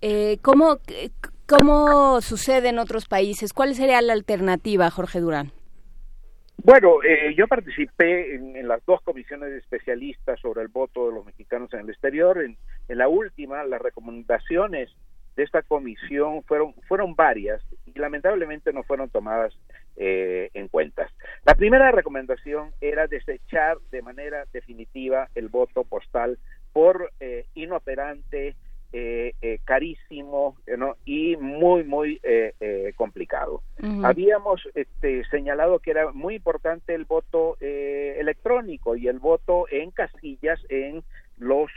Eh, 0.00 0.38
¿cómo, 0.42 0.78
¿Cómo 1.46 2.20
sucede 2.20 2.70
en 2.70 2.78
otros 2.78 3.06
países? 3.06 3.52
¿Cuál 3.52 3.74
sería 3.74 4.00
la 4.02 4.14
alternativa, 4.14 4.90
Jorge 4.90 5.20
Durán? 5.20 5.52
Bueno, 6.62 7.02
eh, 7.02 7.34
yo 7.36 7.46
participé 7.46 8.34
en, 8.36 8.66
las 8.66 8.84
dos 8.86 9.02
comisiones 9.02 9.50
de 9.50 9.58
especialistas 9.58 10.40
sobre 10.40 10.62
el 10.62 10.68
voto 10.68 11.08
de 11.08 11.14
los 11.14 11.26
mexicanos 11.26 11.72
en 11.74 11.80
el 11.80 11.90
exterior. 11.90 12.42
En, 12.42 12.56
la 12.88 13.08
última, 13.08 13.64
las 13.64 13.80
recomendaciones 13.80 14.90
de 15.36 15.42
esta 15.42 15.62
comisión 15.62 16.42
fueron, 16.44 16.74
fueron 16.86 17.14
varias 17.14 17.62
y 17.86 17.98
lamentablemente 17.98 18.72
no 18.72 18.82
fueron 18.84 19.10
tomadas 19.10 19.52
eh, 19.96 20.50
en 20.54 20.68
cuenta. 20.68 21.08
La 21.44 21.54
primera 21.54 21.90
recomendación 21.90 22.70
era 22.80 23.06
desechar 23.06 23.78
de 23.90 24.02
manera 24.02 24.44
definitiva 24.52 25.28
el 25.34 25.48
voto 25.48 25.84
postal 25.84 26.38
por 26.72 27.12
eh, 27.20 27.46
inoperante, 27.54 28.54
eh, 28.96 29.34
eh, 29.42 29.58
carísimo 29.64 30.56
y 31.04 31.36
muy, 31.36 31.82
muy 31.82 32.20
eh, 32.22 32.92
complicado. 32.94 33.60
Habíamos 34.04 34.68
este, 34.76 35.24
señalado 35.24 35.80
que 35.80 35.90
era 35.90 36.12
muy 36.12 36.36
importante 36.36 36.94
el 36.94 37.04
voto 37.04 37.56
electrónico 37.58 38.94
y 38.94 39.08
el 39.08 39.18
voto 39.18 39.66
en 39.68 39.90
casillas 39.90 40.60
en 40.68 41.02
los 41.38 41.70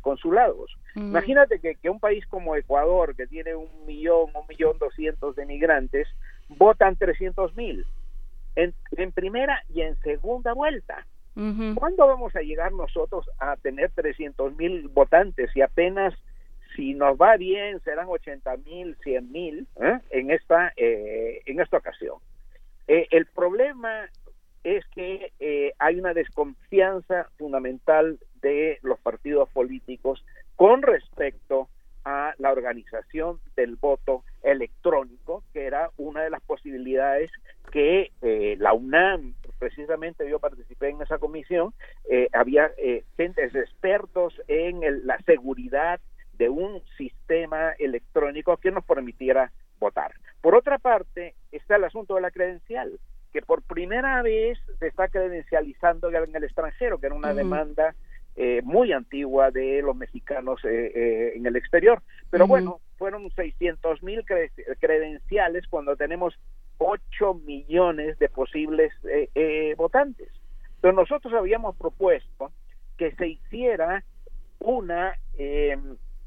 consulados. 0.00 0.76
Imagínate 0.94 1.60
que, 1.60 1.76
que, 1.76 1.90
un 1.90 2.00
país 2.00 2.26
como 2.26 2.56
Ecuador, 2.56 3.14
que 3.16 3.26
tiene 3.26 3.54
un 3.54 3.68
millón, 3.86 4.30
un 4.34 4.46
millón 4.48 4.78
doscientos 4.78 5.36
de 5.36 5.46
migrantes, 5.46 6.08
votan 6.48 6.96
trescientos 6.96 7.54
mil 7.56 7.86
en, 8.56 8.74
en 8.92 9.12
primera 9.12 9.62
y 9.68 9.82
en 9.82 9.96
segunda 10.00 10.52
vuelta. 10.52 11.06
¿Cuándo 11.74 12.06
vamos 12.06 12.34
a 12.36 12.42
llegar 12.42 12.72
nosotros 12.72 13.24
a 13.38 13.56
tener 13.56 13.90
300 13.92 14.56
mil 14.56 14.88
votantes 14.88 15.50
y 15.54 15.62
apenas 15.62 16.12
si 16.76 16.92
nos 16.92 17.16
va 17.16 17.36
bien 17.36 17.80
serán 17.80 18.08
80 18.08 18.56
mil, 18.58 18.96
100 19.02 19.32
mil 19.32 19.66
¿eh? 19.80 19.98
en 20.10 20.30
esta 20.30 20.72
eh, 20.76 21.40
en 21.46 21.60
esta 21.60 21.78
ocasión? 21.78 22.16
Eh, 22.88 23.06
el 23.10 23.26
problema 23.26 24.10
es 24.64 24.84
que 24.88 25.32
hay 25.78 25.98
una 25.98 26.12
desconfianza 26.12 27.28
fundamental 27.38 28.18
de 28.42 28.78
los 28.82 28.98
partidos 29.00 29.48
políticos 29.50 30.24
con 30.56 30.82
respecto 30.82 31.68
a 32.04 32.34
la 32.38 32.50
organización 32.50 33.40
del 33.56 33.76
voto 33.76 34.24
electrónico, 34.42 35.44
que 35.52 35.66
era 35.66 35.90
una 35.98 36.22
de 36.22 36.30
las 36.30 36.40
posibilidades 36.42 37.30
que 37.70 38.10
la 38.58 38.72
UNAM 38.72 39.34
precisamente 39.60 40.28
yo 40.28 40.40
participé 40.40 40.88
en 40.88 41.02
esa 41.02 41.18
comisión, 41.18 41.72
eh, 42.08 42.28
había 42.32 42.72
eh, 42.78 43.04
gentes 43.16 43.54
expertos 43.54 44.34
en 44.48 45.06
la 45.06 45.18
seguridad 45.18 46.00
de 46.32 46.48
un 46.48 46.82
sistema 46.96 47.72
electrónico 47.78 48.56
que 48.56 48.70
nos 48.70 48.84
permitiera 48.84 49.52
votar. 49.78 50.12
Por 50.40 50.54
otra 50.54 50.78
parte, 50.78 51.34
está 51.52 51.76
el 51.76 51.84
asunto 51.84 52.14
de 52.14 52.22
la 52.22 52.30
credencial, 52.30 52.98
que 53.32 53.42
por 53.42 53.62
primera 53.62 54.22
vez 54.22 54.58
se 54.78 54.86
está 54.86 55.08
credencializando 55.08 56.10
en 56.10 56.34
el 56.34 56.44
extranjero, 56.44 56.98
que 56.98 57.06
era 57.06 57.14
una 57.14 57.34
demanda 57.34 57.94
eh, 58.36 58.60
muy 58.62 58.92
antigua 58.92 59.50
de 59.50 59.82
los 59.82 59.96
mexicanos 59.96 60.60
en 60.64 61.44
el 61.46 61.56
exterior. 61.56 62.02
Pero 62.30 62.46
bueno, 62.46 62.80
fueron 62.96 63.30
600 63.30 64.02
mil 64.02 64.24
credenciales 64.78 65.66
cuando 65.68 65.96
tenemos 65.96 66.34
8 66.80 67.34
millones 67.44 68.18
de 68.18 68.28
posibles 68.28 68.92
eh, 69.04 69.28
eh, 69.34 69.74
votantes. 69.76 70.28
Pero 70.80 70.94
nosotros 70.94 71.32
habíamos 71.34 71.76
propuesto 71.76 72.52
que 72.96 73.12
se 73.12 73.28
hiciera 73.28 74.02
una, 74.58 75.14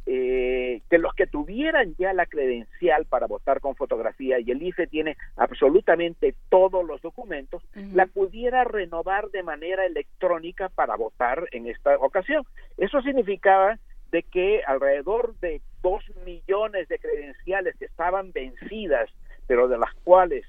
eh, 0.05 0.81
que 0.89 0.97
los 0.97 1.13
que 1.13 1.27
tuvieran 1.27 1.95
ya 1.97 2.13
la 2.13 2.25
credencial 2.25 3.05
para 3.05 3.27
votar 3.27 3.59
con 3.59 3.75
fotografía 3.75 4.39
y 4.39 4.51
el 4.51 4.61
IFE 4.61 4.87
tiene 4.87 5.17
absolutamente 5.37 6.35
todos 6.49 6.85
los 6.85 7.01
documentos, 7.01 7.63
la 7.93 8.05
pudiera 8.07 8.63
renovar 8.63 9.29
de 9.31 9.43
manera 9.43 9.85
electrónica 9.85 10.69
para 10.69 10.95
votar 10.95 11.47
en 11.51 11.67
esta 11.67 11.95
ocasión. 11.97 12.43
Eso 12.77 13.01
significaba 13.01 13.79
de 14.11 14.23
que 14.23 14.61
alrededor 14.67 15.35
de 15.39 15.61
dos 15.81 16.03
millones 16.25 16.87
de 16.87 16.99
credenciales 16.99 17.75
que 17.77 17.85
estaban 17.85 18.31
vencidas 18.31 19.09
pero 19.47 19.67
de 19.67 19.77
las 19.77 19.93
cuales 20.03 20.45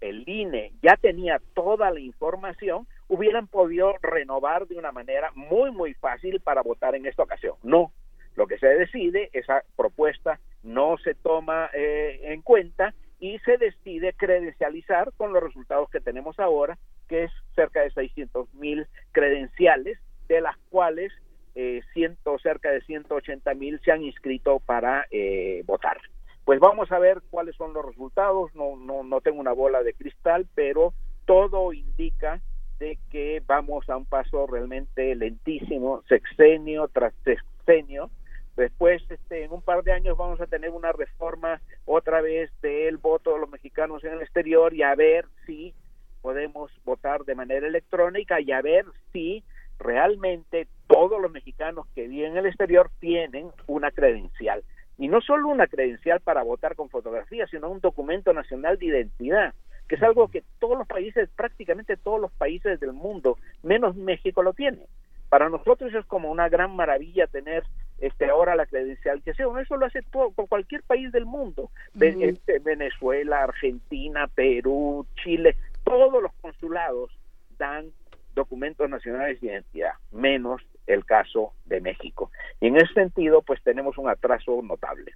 el 0.00 0.28
INE 0.28 0.72
ya 0.82 0.96
tenía 0.96 1.40
toda 1.54 1.90
la 1.90 2.00
información, 2.00 2.86
hubieran 3.08 3.46
podido 3.46 3.94
renovar 4.02 4.66
de 4.66 4.76
una 4.76 4.92
manera 4.92 5.30
muy, 5.34 5.70
muy 5.70 5.94
fácil 5.94 6.40
para 6.40 6.62
votar 6.62 6.94
en 6.94 7.06
esta 7.06 7.22
ocasión. 7.22 7.54
No, 7.62 7.92
lo 8.36 8.46
que 8.46 8.58
se 8.58 8.66
decide, 8.66 9.30
esa 9.32 9.62
propuesta 9.76 10.38
no 10.62 10.96
se 10.98 11.14
toma 11.14 11.70
eh, 11.72 12.20
en 12.24 12.42
cuenta 12.42 12.94
y 13.18 13.38
se 13.40 13.56
decide 13.56 14.12
credencializar 14.12 15.12
con 15.16 15.32
los 15.32 15.42
resultados 15.42 15.88
que 15.90 16.00
tenemos 16.00 16.38
ahora, 16.38 16.78
que 17.08 17.24
es 17.24 17.32
cerca 17.54 17.80
de 17.80 17.90
600 17.90 18.52
mil 18.54 18.86
credenciales, 19.12 19.98
de 20.28 20.40
las 20.40 20.56
cuales 20.70 21.12
eh, 21.54 21.80
ciento, 21.94 22.38
cerca 22.38 22.70
de 22.70 22.82
180 22.82 23.54
mil 23.54 23.80
se 23.84 23.92
han 23.92 24.02
inscrito 24.02 24.60
para 24.60 25.06
eh, 25.10 25.62
votar 25.66 25.98
pues 26.46 26.60
vamos 26.60 26.92
a 26.92 27.00
ver 27.00 27.22
cuáles 27.28 27.56
son 27.56 27.74
los 27.74 27.84
resultados. 27.84 28.54
No, 28.54 28.76
no, 28.76 29.02
no 29.02 29.20
tengo 29.20 29.40
una 29.40 29.52
bola 29.52 29.82
de 29.82 29.94
cristal, 29.94 30.46
pero 30.54 30.94
todo 31.24 31.72
indica 31.72 32.40
de 32.78 32.98
que 33.10 33.42
vamos 33.44 33.90
a 33.90 33.96
un 33.96 34.06
paso 34.06 34.46
realmente 34.46 35.16
lentísimo, 35.16 36.04
sexenio 36.08 36.86
tras 36.86 37.12
sexenio. 37.24 38.10
Después, 38.56 39.02
este, 39.10 39.44
en 39.44 39.52
un 39.52 39.62
par 39.62 39.82
de 39.84 39.92
años 39.92 40.16
vamos 40.16 40.40
a 40.40 40.46
tener 40.46 40.70
una 40.70 40.92
reforma 40.92 41.60
otra 41.84 42.22
vez 42.22 42.50
del 42.62 42.96
voto 42.96 43.34
de 43.34 43.40
los 43.40 43.50
mexicanos 43.50 44.02
en 44.04 44.14
el 44.14 44.22
exterior 44.22 44.72
y 44.72 44.82
a 44.82 44.94
ver 44.94 45.26
si 45.44 45.74
podemos 46.22 46.72
votar 46.84 47.24
de 47.24 47.34
manera 47.34 47.66
electrónica 47.66 48.40
y 48.40 48.52
a 48.52 48.62
ver 48.62 48.86
si 49.12 49.44
realmente 49.78 50.68
todos 50.86 51.20
los 51.20 51.30
mexicanos 51.30 51.86
que 51.94 52.08
viven 52.08 52.32
en 52.32 52.38
el 52.38 52.46
exterior 52.46 52.90
tienen 52.98 53.50
una 53.66 53.90
credencial 53.90 54.64
y 54.98 55.08
no 55.08 55.20
solo 55.20 55.48
una 55.48 55.66
credencial 55.66 56.20
para 56.20 56.42
votar 56.42 56.74
con 56.74 56.88
fotografía, 56.88 57.46
sino 57.46 57.68
un 57.68 57.80
documento 57.80 58.32
nacional 58.32 58.78
de 58.78 58.86
identidad, 58.86 59.54
que 59.88 59.96
es 59.96 60.02
algo 60.02 60.28
que 60.28 60.42
todos 60.58 60.78
los 60.78 60.86
países, 60.86 61.28
prácticamente 61.36 61.96
todos 61.96 62.20
los 62.20 62.32
países 62.32 62.80
del 62.80 62.92
mundo, 62.92 63.36
menos 63.62 63.94
México 63.94 64.42
lo 64.42 64.54
tienen. 64.54 64.86
Para 65.28 65.48
nosotros 65.48 65.92
es 65.94 66.04
como 66.06 66.30
una 66.30 66.48
gran 66.48 66.74
maravilla 66.74 67.26
tener 67.26 67.64
este 67.98 68.26
ahora 68.26 68.56
la 68.56 68.66
credencialización. 68.66 69.58
Eso 69.58 69.76
lo 69.76 69.86
hace 69.86 70.02
todo, 70.02 70.30
por 70.30 70.48
cualquier 70.48 70.82
país 70.82 71.10
del 71.12 71.26
mundo. 71.26 71.70
Este, 71.98 72.58
Venezuela, 72.58 73.44
Argentina, 73.44 74.26
Perú, 74.28 75.06
Chile, 75.22 75.56
todos 75.84 76.22
los 76.22 76.32
consulados 76.40 77.10
dan 77.58 77.90
documentos 78.34 78.88
nacionales 78.88 79.40
de 79.40 79.48
identidad, 79.48 79.92
menos 80.12 80.62
el 80.86 81.04
caso 81.04 81.52
de 81.64 81.80
México. 81.80 82.30
Y 82.60 82.66
en 82.66 82.76
ese 82.76 82.92
sentido, 82.92 83.42
pues 83.42 83.62
tenemos 83.62 83.96
un 83.98 84.08
atraso 84.08 84.60
notable. 84.62 85.12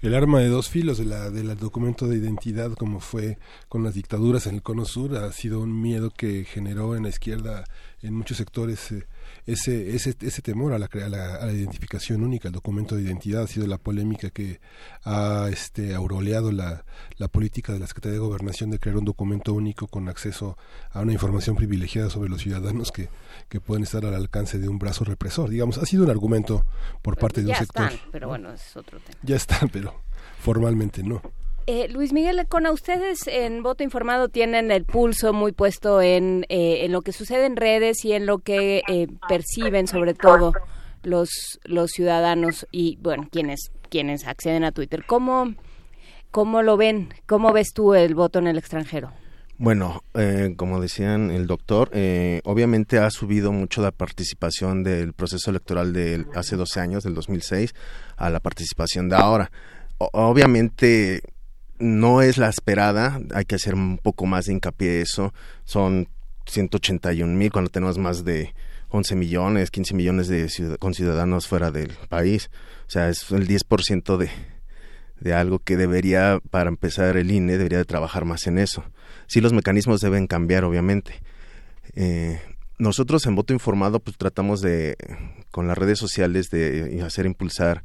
El 0.00 0.14
arma 0.14 0.40
de 0.40 0.48
dos 0.48 0.68
filos 0.68 0.98
de 0.98 1.04
la, 1.04 1.30
del 1.30 1.56
documento 1.56 2.06
de 2.06 2.16
identidad, 2.16 2.72
como 2.72 3.00
fue 3.00 3.38
con 3.68 3.84
las 3.84 3.94
dictaduras 3.94 4.46
en 4.46 4.56
el 4.56 4.62
Cono 4.62 4.84
Sur, 4.84 5.16
ha 5.16 5.30
sido 5.32 5.60
un 5.60 5.80
miedo 5.80 6.10
que 6.10 6.44
generó 6.44 6.96
en 6.96 7.04
la 7.04 7.08
izquierda, 7.08 7.64
en 8.00 8.14
muchos 8.14 8.36
sectores, 8.38 8.90
eh, 8.92 9.06
ese, 9.46 9.94
ese, 9.96 10.14
ese 10.20 10.42
temor 10.42 10.72
a 10.72 10.78
la, 10.78 10.86
a 10.86 11.08
la, 11.08 11.34
a, 11.36 11.46
la, 11.46 11.52
identificación 11.52 12.22
única, 12.22 12.48
el 12.48 12.54
documento 12.54 12.94
de 12.94 13.02
identidad 13.02 13.42
ha 13.42 13.46
sido 13.46 13.66
la 13.66 13.78
polémica 13.78 14.30
que 14.30 14.60
ha 15.04 15.48
este, 15.50 15.94
auroleado 15.94 16.52
la, 16.52 16.84
la 17.16 17.28
política 17.28 17.72
de 17.72 17.80
la 17.80 17.86
Secretaría 17.86 18.14
de 18.14 18.26
Gobernación 18.26 18.70
de 18.70 18.78
crear 18.78 18.96
un 18.96 19.04
documento 19.04 19.52
único 19.52 19.88
con 19.88 20.08
acceso 20.08 20.56
a 20.90 21.00
una 21.00 21.12
información 21.12 21.56
privilegiada 21.56 22.08
sobre 22.08 22.30
los 22.30 22.42
ciudadanos 22.42 22.92
que, 22.92 23.08
que 23.48 23.60
pueden 23.60 23.82
estar 23.82 24.04
al 24.06 24.14
alcance 24.14 24.58
de 24.58 24.68
un 24.68 24.78
brazo 24.78 25.04
represor. 25.04 25.50
Digamos, 25.50 25.78
ha 25.78 25.86
sido 25.86 26.04
un 26.04 26.10
argumento 26.10 26.64
por 27.02 27.18
parte 27.18 27.42
de 27.42 27.50
un 27.50 27.56
sector. 27.56 27.90
pero 28.12 28.28
bueno, 28.28 28.52
es 28.52 28.76
otro 28.76 29.00
tema. 29.00 29.18
Ya 29.22 29.36
están, 29.36 29.68
pero 29.70 30.02
formalmente 30.38 31.02
no. 31.02 31.20
Eh, 31.66 31.88
Luis 31.88 32.12
Miguel 32.12 32.36
Lecona, 32.36 32.72
ustedes 32.72 33.28
en 33.28 33.62
Voto 33.62 33.84
Informado 33.84 34.28
tienen 34.28 34.72
el 34.72 34.84
pulso 34.84 35.32
muy 35.32 35.52
puesto 35.52 36.02
en, 36.02 36.44
eh, 36.48 36.84
en 36.84 36.92
lo 36.92 37.02
que 37.02 37.12
sucede 37.12 37.46
en 37.46 37.56
redes 37.56 38.04
y 38.04 38.12
en 38.12 38.26
lo 38.26 38.38
que 38.38 38.82
eh, 38.88 39.06
perciben 39.28 39.86
sobre 39.86 40.14
todo 40.14 40.52
los, 41.04 41.60
los 41.64 41.90
ciudadanos 41.92 42.66
y, 42.72 42.98
bueno, 43.00 43.28
quienes, 43.30 43.70
quienes 43.90 44.26
acceden 44.26 44.64
a 44.64 44.72
Twitter. 44.72 45.04
¿Cómo, 45.06 45.54
¿Cómo 46.32 46.62
lo 46.62 46.76
ven? 46.76 47.10
¿Cómo 47.26 47.52
ves 47.52 47.72
tú 47.72 47.94
el 47.94 48.16
voto 48.16 48.40
en 48.40 48.48
el 48.48 48.58
extranjero? 48.58 49.12
Bueno, 49.58 50.02
eh, 50.14 50.54
como 50.56 50.80
decían 50.80 51.30
el 51.30 51.46
doctor, 51.46 51.90
eh, 51.92 52.40
obviamente 52.44 52.98
ha 52.98 53.10
subido 53.10 53.52
mucho 53.52 53.80
la 53.82 53.92
participación 53.92 54.82
del 54.82 55.12
proceso 55.12 55.50
electoral 55.50 55.92
de 55.92 56.26
hace 56.34 56.56
12 56.56 56.80
años, 56.80 57.04
del 57.04 57.14
2006, 57.14 57.72
a 58.16 58.30
la 58.30 58.40
participación 58.40 59.08
de 59.08 59.16
ahora 59.16 59.52
obviamente 60.12 61.22
no 61.82 62.22
es 62.22 62.38
la 62.38 62.48
esperada, 62.48 63.20
hay 63.34 63.44
que 63.44 63.56
hacer 63.56 63.74
un 63.74 63.98
poco 63.98 64.24
más 64.24 64.46
de 64.46 64.52
hincapié 64.52 64.88
de 64.88 65.00
eso. 65.02 65.34
Son 65.64 66.08
181 66.46 67.36
mil 67.36 67.50
cuando 67.50 67.70
tenemos 67.70 67.98
más 67.98 68.24
de 68.24 68.54
11 68.90 69.16
millones, 69.16 69.70
15 69.70 69.94
millones 69.94 70.28
de 70.28 70.48
conciudadanos 70.78 71.48
fuera 71.48 71.72
del 71.72 71.90
país. 72.08 72.50
O 72.86 72.90
sea, 72.90 73.08
es 73.08 73.30
el 73.32 73.48
10% 73.48 74.16
de, 74.16 74.30
de 75.18 75.34
algo 75.34 75.58
que 75.58 75.76
debería, 75.76 76.40
para 76.50 76.68
empezar 76.68 77.16
el 77.16 77.32
INE, 77.32 77.58
debería 77.58 77.78
de 77.78 77.84
trabajar 77.84 78.24
más 78.24 78.46
en 78.46 78.58
eso. 78.58 78.84
Sí, 79.26 79.40
los 79.40 79.52
mecanismos 79.52 80.00
deben 80.00 80.28
cambiar, 80.28 80.64
obviamente. 80.64 81.20
Eh, 81.94 82.40
nosotros 82.78 83.26
en 83.26 83.34
Voto 83.34 83.52
Informado 83.52 83.98
pues 83.98 84.16
tratamos 84.16 84.60
de, 84.60 84.96
con 85.50 85.66
las 85.66 85.76
redes 85.76 85.98
sociales, 85.98 86.48
de 86.50 87.02
hacer 87.04 87.26
impulsar 87.26 87.82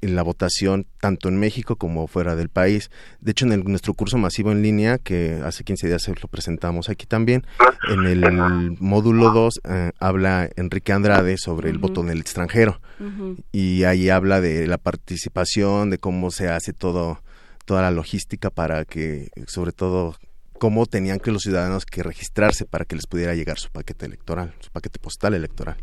la 0.00 0.22
votación 0.22 0.86
tanto 1.00 1.28
en 1.28 1.38
México 1.38 1.76
como 1.76 2.06
fuera 2.06 2.36
del 2.36 2.48
país. 2.48 2.90
De 3.20 3.32
hecho, 3.32 3.46
en 3.46 3.64
nuestro 3.64 3.94
curso 3.94 4.18
masivo 4.18 4.52
en 4.52 4.62
línea, 4.62 4.98
que 4.98 5.40
hace 5.44 5.64
15 5.64 5.88
días 5.88 6.08
lo 6.08 6.28
presentamos 6.28 6.88
aquí 6.88 7.06
también, 7.06 7.44
en 7.88 8.06
el 8.06 8.76
módulo 8.80 9.30
2 9.30 9.60
eh, 9.64 9.92
habla 9.98 10.48
Enrique 10.56 10.92
Andrade 10.92 11.36
sobre 11.38 11.70
el 11.70 11.78
voto 11.78 12.00
en 12.00 12.10
el 12.10 12.20
extranjero. 12.20 12.80
Y 13.50 13.82
ahí 13.82 14.08
habla 14.08 14.40
de 14.40 14.66
la 14.68 14.78
participación, 14.78 15.90
de 15.90 15.98
cómo 15.98 16.30
se 16.30 16.48
hace 16.48 16.72
todo 16.72 17.20
toda 17.64 17.82
la 17.82 17.90
logística 17.90 18.50
para 18.50 18.84
que, 18.84 19.30
sobre 19.46 19.72
todo, 19.72 20.16
cómo 20.58 20.86
tenían 20.86 21.18
que 21.18 21.32
los 21.32 21.42
ciudadanos 21.42 21.86
que 21.86 22.02
registrarse 22.02 22.66
para 22.66 22.84
que 22.84 22.96
les 22.96 23.06
pudiera 23.06 23.34
llegar 23.34 23.58
su 23.58 23.70
paquete 23.70 24.06
electoral, 24.06 24.54
su 24.60 24.70
paquete 24.70 24.98
postal 24.98 25.34
electoral. 25.34 25.76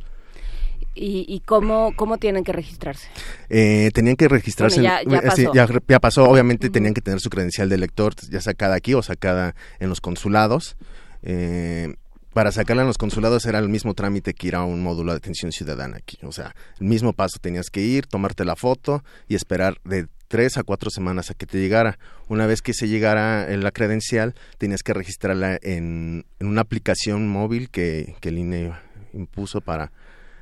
¿Y, 0.95 1.42
cómo, 1.45 1.93
cómo 1.95 2.18
tienen 2.18 2.43
que 2.43 2.51
registrarse? 2.51 3.08
Eh, 3.50 3.90
tenían 3.93 4.16
que 4.16 4.27
registrarse. 4.27 4.82
ya, 4.82 5.01
eh, 5.01 5.06
pasó. 5.06 5.53
ya, 5.88 6.00
pasó. 6.00 6.24
Obviamente 6.26 6.69
tenían 6.69 6.93
que 6.93 7.01
tener 7.01 7.22
su 7.22 7.30
credencial 7.30 7.69
de 7.69 7.76
elector, 7.76 8.16
ya 8.30 8.42
sacada 8.42 8.76
aquí 8.76 8.93
o 8.93 9.01
sacada 9.01 9.56
en 9.80 9.90
los 9.90 10.01
consulados. 10.01 10.76
Eh, 11.24 11.95
para 12.34 12.51
sacarla 12.51 12.84
en 12.84 12.88
los 12.88 12.98
consulados 12.98 13.45
era 13.45 13.59
el 13.59 13.69
mismo 13.69 13.93
trámite 13.93 14.34
que 14.34 14.48
ir 14.48 14.56
a 14.56 14.64
un 14.64 14.84
módulo 14.84 15.14
de 15.14 15.18
atención 15.18 15.51
ciudadana 15.51 15.98
aquí. 15.98 16.18
O 16.24 16.32
sea, 16.32 16.53
el 16.80 16.88
mismo 16.88 17.14
paso 17.14 17.40
tenías 17.40 17.69
que 17.69 17.82
ir, 17.82 18.06
tomarte 18.06 18.45
la 18.45 18.56
foto 18.56 19.03
y 19.27 19.35
esperar 19.35 19.77
de 19.84 20.08
tres 20.27 20.58
a 20.58 20.64
cuatro 20.64 20.90
semanas 20.90 21.32
a 21.32 21.34
que 21.34 21.45
te 21.45 21.59
llegara. 21.59 21.98
Una 22.27 22.45
vez 22.45 22.61
que 22.61 22.74
se 22.74 22.88
llegara 22.88 23.51
en 23.51 23.64
la 23.64 23.72
credencial, 23.72 24.35
tenías 24.58 24.84
que 24.84 24.93
registrarla 24.93 25.58
en, 25.61 26.26
en 26.40 26.48
una 26.48 26.61
aplicación 26.61 27.27
móvil 27.27 27.69
que, 27.69 28.16
que 28.22 28.30
el 28.30 28.38
INE 28.38 28.74
impuso 29.14 29.61
para 29.61 29.92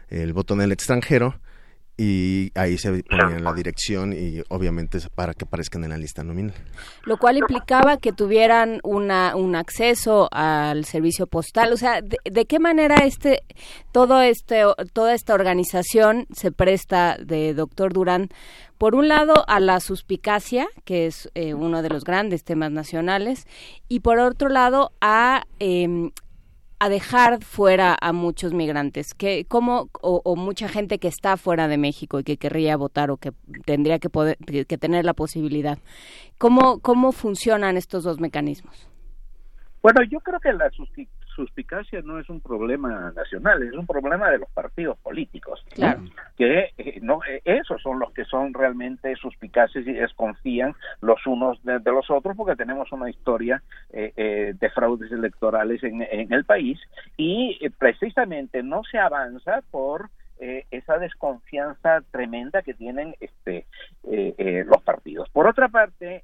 el 0.10 0.34
botón 0.34 0.60
del 0.60 0.72
extranjero 0.72 1.40
y 2.00 2.52
ahí 2.54 2.78
se 2.78 3.04
ponía 3.04 3.40
la 3.40 3.54
dirección 3.54 4.14
y 4.14 4.44
obviamente 4.50 5.00
para 5.16 5.34
que 5.34 5.46
aparezcan 5.46 5.84
en 5.84 5.90
la 5.90 5.98
lista 5.98 6.24
nominal. 6.24 6.54
Lo 7.06 7.18
cual 7.18 7.38
implicaba 7.38 7.98
que 7.98 8.14
tuvieran 8.14 8.80
una, 8.84 9.36
un 9.36 9.56
acceso 9.56 10.30
al 10.32 10.86
servicio 10.86 11.26
postal. 11.26 11.74
O 11.74 11.78
sea, 11.78 12.02
¿de, 12.02 12.46
qué 12.46 12.60
manera 12.60 12.98
este, 12.98 13.42
todo 13.92 14.22
este, 14.22 14.62
toda 14.94 15.16
esta 15.16 15.34
organización 15.34 16.28
se 16.32 16.52
presta 16.52 17.18
de 17.20 17.56
doctor 17.56 17.94
Durán? 17.94 18.30
Por 18.78 18.94
un 18.94 19.08
lado, 19.08 19.44
a 19.48 19.60
la 19.60 19.80
suspicacia, 19.80 20.68
que 20.86 21.08
es 21.08 21.32
eh, 21.34 21.56
uno 21.56 21.82
de 21.82 21.90
los 21.90 22.04
grandes 22.04 22.44
temas 22.44 22.70
nacionales, 22.70 23.48
y 23.90 24.02
por 24.02 24.20
otro 24.20 24.50
lado, 24.50 24.92
a 25.02 25.46
em, 25.58 26.12
a 26.80 26.90
dejar 26.90 27.44
fuera 27.44 27.98
a 28.00 28.14
muchos 28.14 28.54
migrantes 28.54 29.14
que 29.14 29.46
como 29.46 29.90
o, 30.02 30.36
mucha 30.36 30.68
gente 30.68 31.00
que 31.00 31.08
está 31.08 31.38
fuera 31.38 31.68
de 31.68 31.78
México 31.78 32.20
y 32.20 32.24
que 32.24 32.38
querría 32.38 32.78
votar 32.78 33.10
o 33.10 33.18
que 33.18 33.32
tendría 33.66 34.00
que 34.00 34.10
poder 34.10 34.38
que 34.38 34.78
tener 34.78 35.04
la 35.04 35.14
posibilidad 35.14 35.80
cómo 36.38 36.80
cómo 36.80 37.12
funcionan 37.12 37.78
estos 37.78 38.04
dos 38.04 38.20
mecanismos 38.20 38.88
bueno 39.82 40.02
yo 40.10 40.20
creo 40.20 40.40
que 40.40 40.54
la 40.54 40.70
suspicacia 41.38 42.02
no 42.02 42.20
es 42.20 42.28
un 42.30 42.42
problema 42.42 43.14
nacional, 43.16 43.62
es 43.62 43.74
un 43.74 43.86
problema 43.86 44.30
de 44.32 44.40
los 44.40 44.50
partidos 44.50 44.98
políticos. 44.98 45.64
Que 46.36 46.72
eh, 46.78 47.00
no, 47.02 47.20
eh, 47.30 47.42
esos 47.46 47.82
son 47.82 48.00
los 48.00 48.12
que 48.12 48.26
son 48.26 48.54
realmente 48.54 49.16
suspicaces 49.16 49.88
y 49.88 49.94
desconfían 49.94 50.74
los 51.02 51.26
unos 51.28 51.64
de, 51.64 51.80
los 51.86 52.10
otros 52.10 52.36
porque 52.36 52.56
tenemos 52.56 52.92
una 52.92 53.10
historia 53.10 53.62
eh, 53.92 54.54
de 54.60 54.70
fraudes 54.72 55.12
electorales 55.12 55.84
en, 55.84 56.02
en 56.02 56.34
el 56.34 56.44
país 56.44 56.80
y 57.18 57.58
precisamente 57.78 58.64
no 58.64 58.82
se 58.84 58.98
avanza 58.98 59.62
por 59.72 60.10
esa 60.40 61.00
desconfianza 61.00 62.02
tremenda 62.12 62.62
que 62.62 62.76
tienen 62.76 63.16
este 63.20 63.66
los 64.04 64.84
partidos. 64.84 65.28
Por 65.30 65.48
otra 65.48 65.68
parte, 65.68 66.24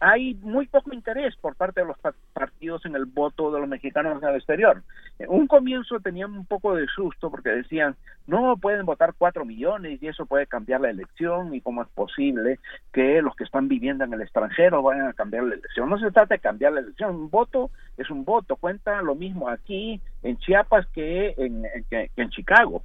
hay 0.00 0.34
muy 0.36 0.66
poco 0.66 0.94
interés 0.94 1.36
por 1.36 1.54
parte 1.54 1.80
de 1.82 1.86
los 1.86 1.96
partidos 2.32 2.84
en 2.86 2.96
el 2.96 3.04
voto 3.04 3.52
de 3.52 3.60
los 3.60 3.68
mexicanos 3.68 4.22
el 4.22 4.34
exterior. 4.34 4.82
En 5.18 5.28
un 5.28 5.46
comienzo 5.46 6.00
tenían 6.00 6.32
un 6.32 6.46
poco 6.46 6.74
de 6.74 6.86
susto 6.86 7.30
porque 7.30 7.50
decían, 7.50 7.96
no, 8.26 8.56
pueden 8.56 8.86
votar 8.86 9.14
cuatro 9.16 9.44
millones 9.44 10.02
y 10.02 10.08
eso 10.08 10.24
puede 10.24 10.46
cambiar 10.46 10.80
la 10.80 10.90
elección 10.90 11.54
y 11.54 11.60
cómo 11.60 11.82
es 11.82 11.88
posible 11.88 12.58
que 12.92 13.20
los 13.20 13.36
que 13.36 13.44
están 13.44 13.68
viviendo 13.68 14.04
en 14.04 14.14
el 14.14 14.22
extranjero 14.22 14.82
vayan 14.82 15.08
a 15.08 15.12
cambiar 15.12 15.44
la 15.44 15.54
elección. 15.54 15.90
No 15.90 15.98
se 15.98 16.10
trata 16.10 16.34
de 16.34 16.40
cambiar 16.40 16.72
la 16.72 16.80
elección, 16.80 17.14
un 17.14 17.30
voto 17.30 17.70
es 17.98 18.08
un 18.08 18.24
voto, 18.24 18.56
cuenta 18.56 19.02
lo 19.02 19.14
mismo 19.14 19.50
aquí 19.50 20.00
en 20.22 20.38
Chiapas 20.38 20.86
que 20.94 21.34
en, 21.36 21.66
en 21.90 22.30
Chicago 22.30 22.82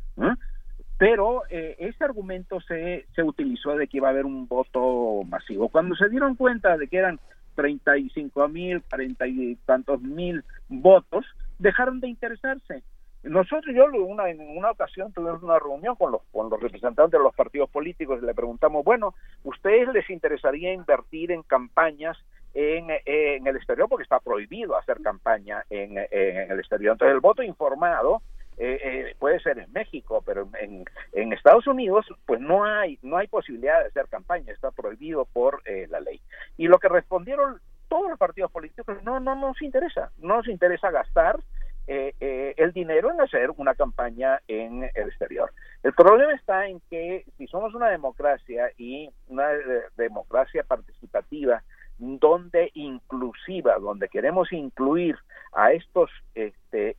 pero 0.98 1.44
eh, 1.50 1.76
ese 1.80 2.04
argumento 2.04 2.62
se, 2.62 3.06
se 3.14 3.24
utilizó 3.24 3.76
de 3.76 3.88
que 3.88 3.98
iba 3.98 4.08
a 4.08 4.12
haber 4.12 4.26
un 4.26 4.48
voto 4.48 5.24
masivo. 5.28 5.70
Cuando 5.70 5.96
se 5.96 6.10
dieron 6.10 6.36
cuenta 6.36 6.78
de 6.78 6.88
que 6.88 6.98
eran 6.98 7.20
35 7.56 8.48
mil, 8.48 8.82
40 8.84 9.28
y 9.28 9.56
tantos 9.66 10.02
mil 10.02 10.44
votos, 10.70 11.26
dejaron 11.60 12.00
de 12.00 12.08
interesarse. 12.08 12.84
Nosotros, 13.24 13.76
yo 13.76 13.86
una, 14.06 14.30
en 14.30 14.40
una 14.40 14.72
ocasión 14.72 15.12
tuvimos 15.12 15.42
una 15.42 15.58
reunión 15.58 15.96
con 15.96 16.12
los, 16.12 16.22
con 16.32 16.50
los 16.50 16.62
representantes 16.62 17.18
de 17.18 17.24
los 17.24 17.34
partidos 17.34 17.70
políticos 17.72 18.20
y 18.22 18.26
le 18.26 18.36
preguntamos, 18.36 18.86
bueno, 18.86 19.16
¿ustedes 19.44 19.92
les 19.94 20.08
interesaría 20.12 20.72
invertir 20.72 21.32
en 21.32 21.42
campañas 21.42 22.16
en, 22.54 22.88
en 23.06 23.48
el 23.48 23.56
exterior? 23.56 23.90
Porque 23.90 24.04
está 24.04 24.20
prohibido 24.20 24.78
hacer 24.78 25.02
campaña 25.02 25.64
en, 25.72 25.98
en 25.98 26.52
el 26.52 26.60
exterior. 26.60 26.94
Entonces, 26.94 27.16
el 27.16 27.22
voto 27.22 27.42
informado 27.42 28.22
eh, 28.58 28.80
eh, 28.84 29.16
puede 29.20 29.40
ser 29.42 29.60
en 29.60 29.72
México, 29.74 30.24
pero 30.26 30.48
en, 30.62 30.86
en, 31.12 31.34
Estados 31.34 31.68
Unidos 31.68 32.06
pues 32.26 32.40
no 32.40 32.64
hay 32.64 32.98
no 33.02 33.18
hay 33.18 33.28
posibilidad 33.28 33.82
de 33.82 33.88
hacer 33.88 34.08
campaña, 34.08 34.54
está 34.54 34.72
prohibido 34.72 35.26
por 35.26 35.62
eh, 35.66 35.88
la 35.90 36.00
ley. 36.00 36.22
Y 36.56 36.68
lo 36.68 36.80
que 36.80 36.88
respondieron 36.88 37.60
todos 37.90 38.10
los 38.10 38.18
partidos 38.18 38.52
políticos, 38.52 38.98
no, 39.04 39.20
no 39.20 39.36
nos 39.36 39.62
interesa, 39.62 40.12
no 40.20 40.38
nos 40.38 40.48
interesa 40.48 40.90
gastar 40.90 41.40
el 41.88 42.72
dinero 42.74 43.12
en 43.12 43.22
hacer 43.22 43.52
una 43.58 43.76
campaña 43.76 44.40
en 44.48 44.90
el 44.96 45.08
exterior. 45.10 45.52
El 45.84 45.94
problema 45.94 46.34
está 46.34 46.66
en 46.66 46.82
que 46.90 47.26
si 47.38 47.46
somos 47.46 47.76
una 47.76 47.90
democracia 47.90 48.72
y 48.76 49.12
una 49.28 49.50
democracia 49.96 50.64
participativa, 50.64 51.62
donde 52.00 52.72
inclusiva, 52.74 53.78
donde 53.78 54.10
queremos 54.10 54.52
incluir 54.52 55.16
a 55.54 55.74
estos 55.74 56.10
este, 56.34 56.98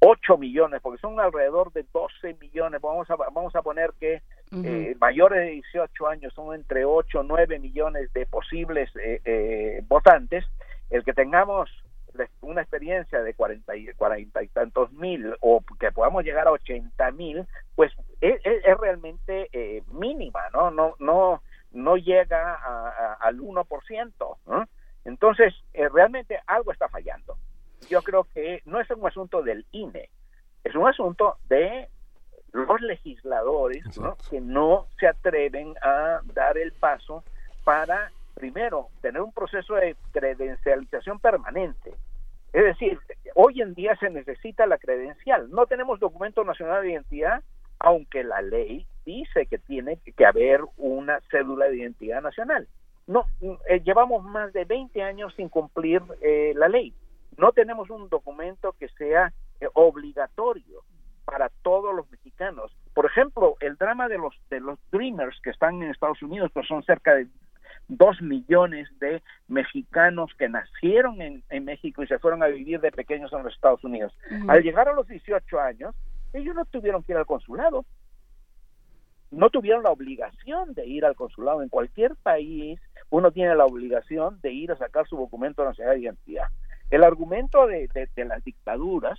8 0.00 0.36
millones, 0.38 0.80
porque 0.82 1.00
son 1.00 1.18
alrededor 1.20 1.72
de 1.72 1.84
12 1.92 2.36
millones, 2.40 2.80
vamos 2.80 3.10
a, 3.10 3.16
vamos 3.16 3.54
a 3.56 3.62
poner 3.62 3.92
que 3.98 4.22
eh, 4.52 4.94
mayores 5.00 5.40
de 5.40 5.50
18 5.52 6.06
años 6.06 6.32
son 6.34 6.54
entre 6.54 6.84
8 6.84 7.20
o 7.20 7.22
9 7.22 7.58
millones 7.58 8.12
de 8.12 8.26
posibles 8.26 8.90
eh, 8.96 9.20
eh, 9.24 9.82
votantes, 9.88 10.44
el 10.90 11.02
que 11.02 11.14
tengamos 11.14 11.70
una 12.40 12.62
experiencia 12.62 13.20
de 13.20 13.34
40 13.34 13.76
y, 13.76 13.86
40 13.92 14.42
y 14.42 14.48
tantos 14.48 14.90
mil 14.92 15.34
o 15.40 15.62
que 15.78 15.92
podamos 15.92 16.24
llegar 16.24 16.46
a 16.46 16.52
80 16.52 17.10
mil, 17.12 17.46
pues 17.74 17.92
es, 18.20 18.40
es, 18.44 18.78
realmente 18.78 19.50
mínima, 19.92 20.48
¿no? 20.50 20.70
No, 20.70 20.94
no, 20.98 21.42
no 21.72 21.96
llega 21.98 22.54
al 23.20 23.38
1%. 23.38 24.36
¿no? 24.46 24.68
Entonces, 25.04 25.54
realmente 25.74 26.40
algo 26.46 26.72
está 26.72 26.88
fallando 26.88 27.36
yo 27.88 28.02
creo 28.02 28.24
que 28.24 28.62
no 28.64 28.80
es 28.80 28.90
un 28.90 29.06
asunto 29.06 29.42
del 29.42 29.64
INE, 29.72 30.10
es 30.64 30.74
un 30.74 30.86
asunto 30.86 31.36
de 31.48 31.88
los 32.52 32.80
legisladores 32.80 33.84
que 34.30 34.40
no 34.40 34.86
se 34.98 35.06
atreven 35.06 35.74
a 35.82 36.20
dar 36.34 36.56
el 36.58 36.72
paso 36.72 37.22
para, 37.64 38.10
primero, 38.34 38.88
tener 39.02 39.20
un 39.20 39.32
proceso 39.32 39.74
de 39.74 39.96
credencialización 40.12 41.18
permanente. 41.20 41.94
Es 42.52 42.64
decir, 42.64 42.98
hoy 43.34 43.60
en 43.60 43.74
día 43.74 43.96
se 43.96 44.08
necesita 44.08 44.66
la 44.66 44.78
credencial. 44.78 45.50
No 45.50 45.66
tenemos 45.66 46.00
documento 46.00 46.42
nacional 46.44 46.82
de 46.82 46.92
identidad, 46.92 47.42
aunque 47.78 48.24
la 48.24 48.40
ley 48.40 48.86
dice 49.04 49.46
que 49.46 49.58
tiene 49.58 49.98
que 50.16 50.24
haber 50.24 50.62
una 50.78 51.20
cédula 51.30 51.66
de 51.66 51.76
identidad 51.76 52.22
nacional. 52.22 52.66
No, 53.06 53.26
eh, 53.68 53.80
llevamos 53.84 54.24
más 54.24 54.52
de 54.52 54.64
20 54.64 55.02
años 55.02 55.34
sin 55.36 55.48
cumplir 55.48 56.02
eh, 56.22 56.54
la 56.56 56.68
ley 56.68 56.94
no 57.36 57.52
tenemos 57.52 57.90
un 57.90 58.08
documento 58.08 58.74
que 58.78 58.88
sea 58.88 59.32
eh, 59.60 59.68
obligatorio. 59.74 60.82
para 61.24 61.48
todos 61.62 61.92
los 61.92 62.08
mexicanos. 62.12 62.70
Por 62.94 63.04
ejemplo, 63.04 63.56
el 63.58 63.74
drama 63.76 64.06
de 64.06 64.16
los 64.16 64.32
de 64.48 64.60
los 64.60 64.78
Dreamers 64.92 65.40
que 65.42 65.50
están 65.50 65.82
en 65.82 65.90
Estados 65.90 66.22
Unidos, 66.22 66.52
pues 66.54 66.68
son 66.68 66.84
cerca 66.84 67.16
de 67.16 67.26
dos 67.88 68.20
millones 68.22 68.88
de 69.00 69.22
mexicanos 69.48 70.30
que 70.38 70.48
nacieron 70.48 71.20
en, 71.20 71.42
en, 71.50 71.64
México 71.64 72.02
y 72.02 72.06
se 72.06 72.18
fueron 72.18 72.42
a 72.42 72.46
vivir 72.46 72.80
de 72.80 72.92
pequeños 72.92 73.32
en 73.32 73.42
los 73.42 73.52
Estados 73.52 73.82
Unidos. 73.84 74.16
Al 74.48 74.62
llegar 74.62 74.88
a 74.88 74.92
los 74.92 75.06
18 75.08 75.60
años, 75.60 75.94
ellos 76.32 76.54
no 76.54 76.64
tuvieron 76.64 77.02
que 77.02 77.12
ir 77.12 77.18
al 77.18 77.26
consulado. 77.26 77.84
No 79.30 79.50
tuvieron 79.50 79.82
la 79.82 79.90
obligación 79.90 80.74
de 80.74 80.86
ir 80.86 81.04
al 81.04 81.16
consulado. 81.16 81.62
En 81.62 81.68
cualquier 81.68 82.14
país, 82.16 82.80
uno 83.10 83.30
tiene 83.32 83.54
la 83.54 83.64
obligación 83.64 84.40
de 84.40 84.52
ir 84.52 84.72
a 84.72 84.76
sacar 84.76 85.06
su 85.06 85.16
documento 85.16 85.64
nacional 85.64 85.94
de 85.94 86.02
identidad. 86.02 86.48
El 86.90 87.02
argumento 87.02 87.66
de, 87.66 87.88
de, 88.14 88.24
las 88.24 88.44
dictaduras, 88.44 89.18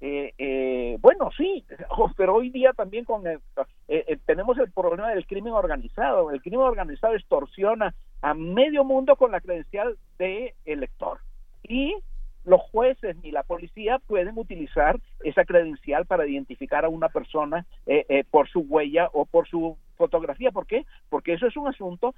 eh, 0.00 0.34
eh, 0.38 0.98
bueno, 1.00 1.30
sí, 1.36 1.64
pero 2.16 2.34
hoy 2.34 2.50
día 2.50 2.72
también 2.72 3.04
con 3.04 3.26
el, 3.26 3.40
eh, 3.88 4.18
tenemos 4.26 4.58
el 4.58 4.70
problema 4.70 5.10
del 5.10 5.26
crimen 5.26 5.52
organizado. 5.54 6.30
El 6.30 6.42
crimen 6.42 6.60
organizado 6.60 7.14
extorsiona 7.14 7.94
a 8.22 8.34
medio 8.34 8.84
mundo 8.84 9.16
con 9.16 9.32
la 9.32 9.40
credencial 9.40 9.96
de 10.18 10.54
elector. 10.64 11.18
Y 11.62 11.96
los 12.44 12.60
jueces 12.60 13.16
ni 13.22 13.30
la 13.30 13.42
policía 13.42 13.98
pueden 14.06 14.36
utilizar 14.36 15.00
esa 15.22 15.44
credencial 15.44 16.04
para 16.04 16.26
identificar 16.26 16.84
a 16.84 16.90
una 16.90 17.08
persona 17.08 17.64
por 18.30 18.48
su 18.50 18.60
huella 18.60 19.08
o 19.14 19.24
por 19.24 19.48
su 19.48 19.78
fotografía. 19.96 20.50
¿Por 20.50 20.66
qué? 20.66 20.84
Porque 21.08 21.32
eso 21.32 21.46
es 21.46 21.56
un 21.56 21.68
asunto 21.68 22.14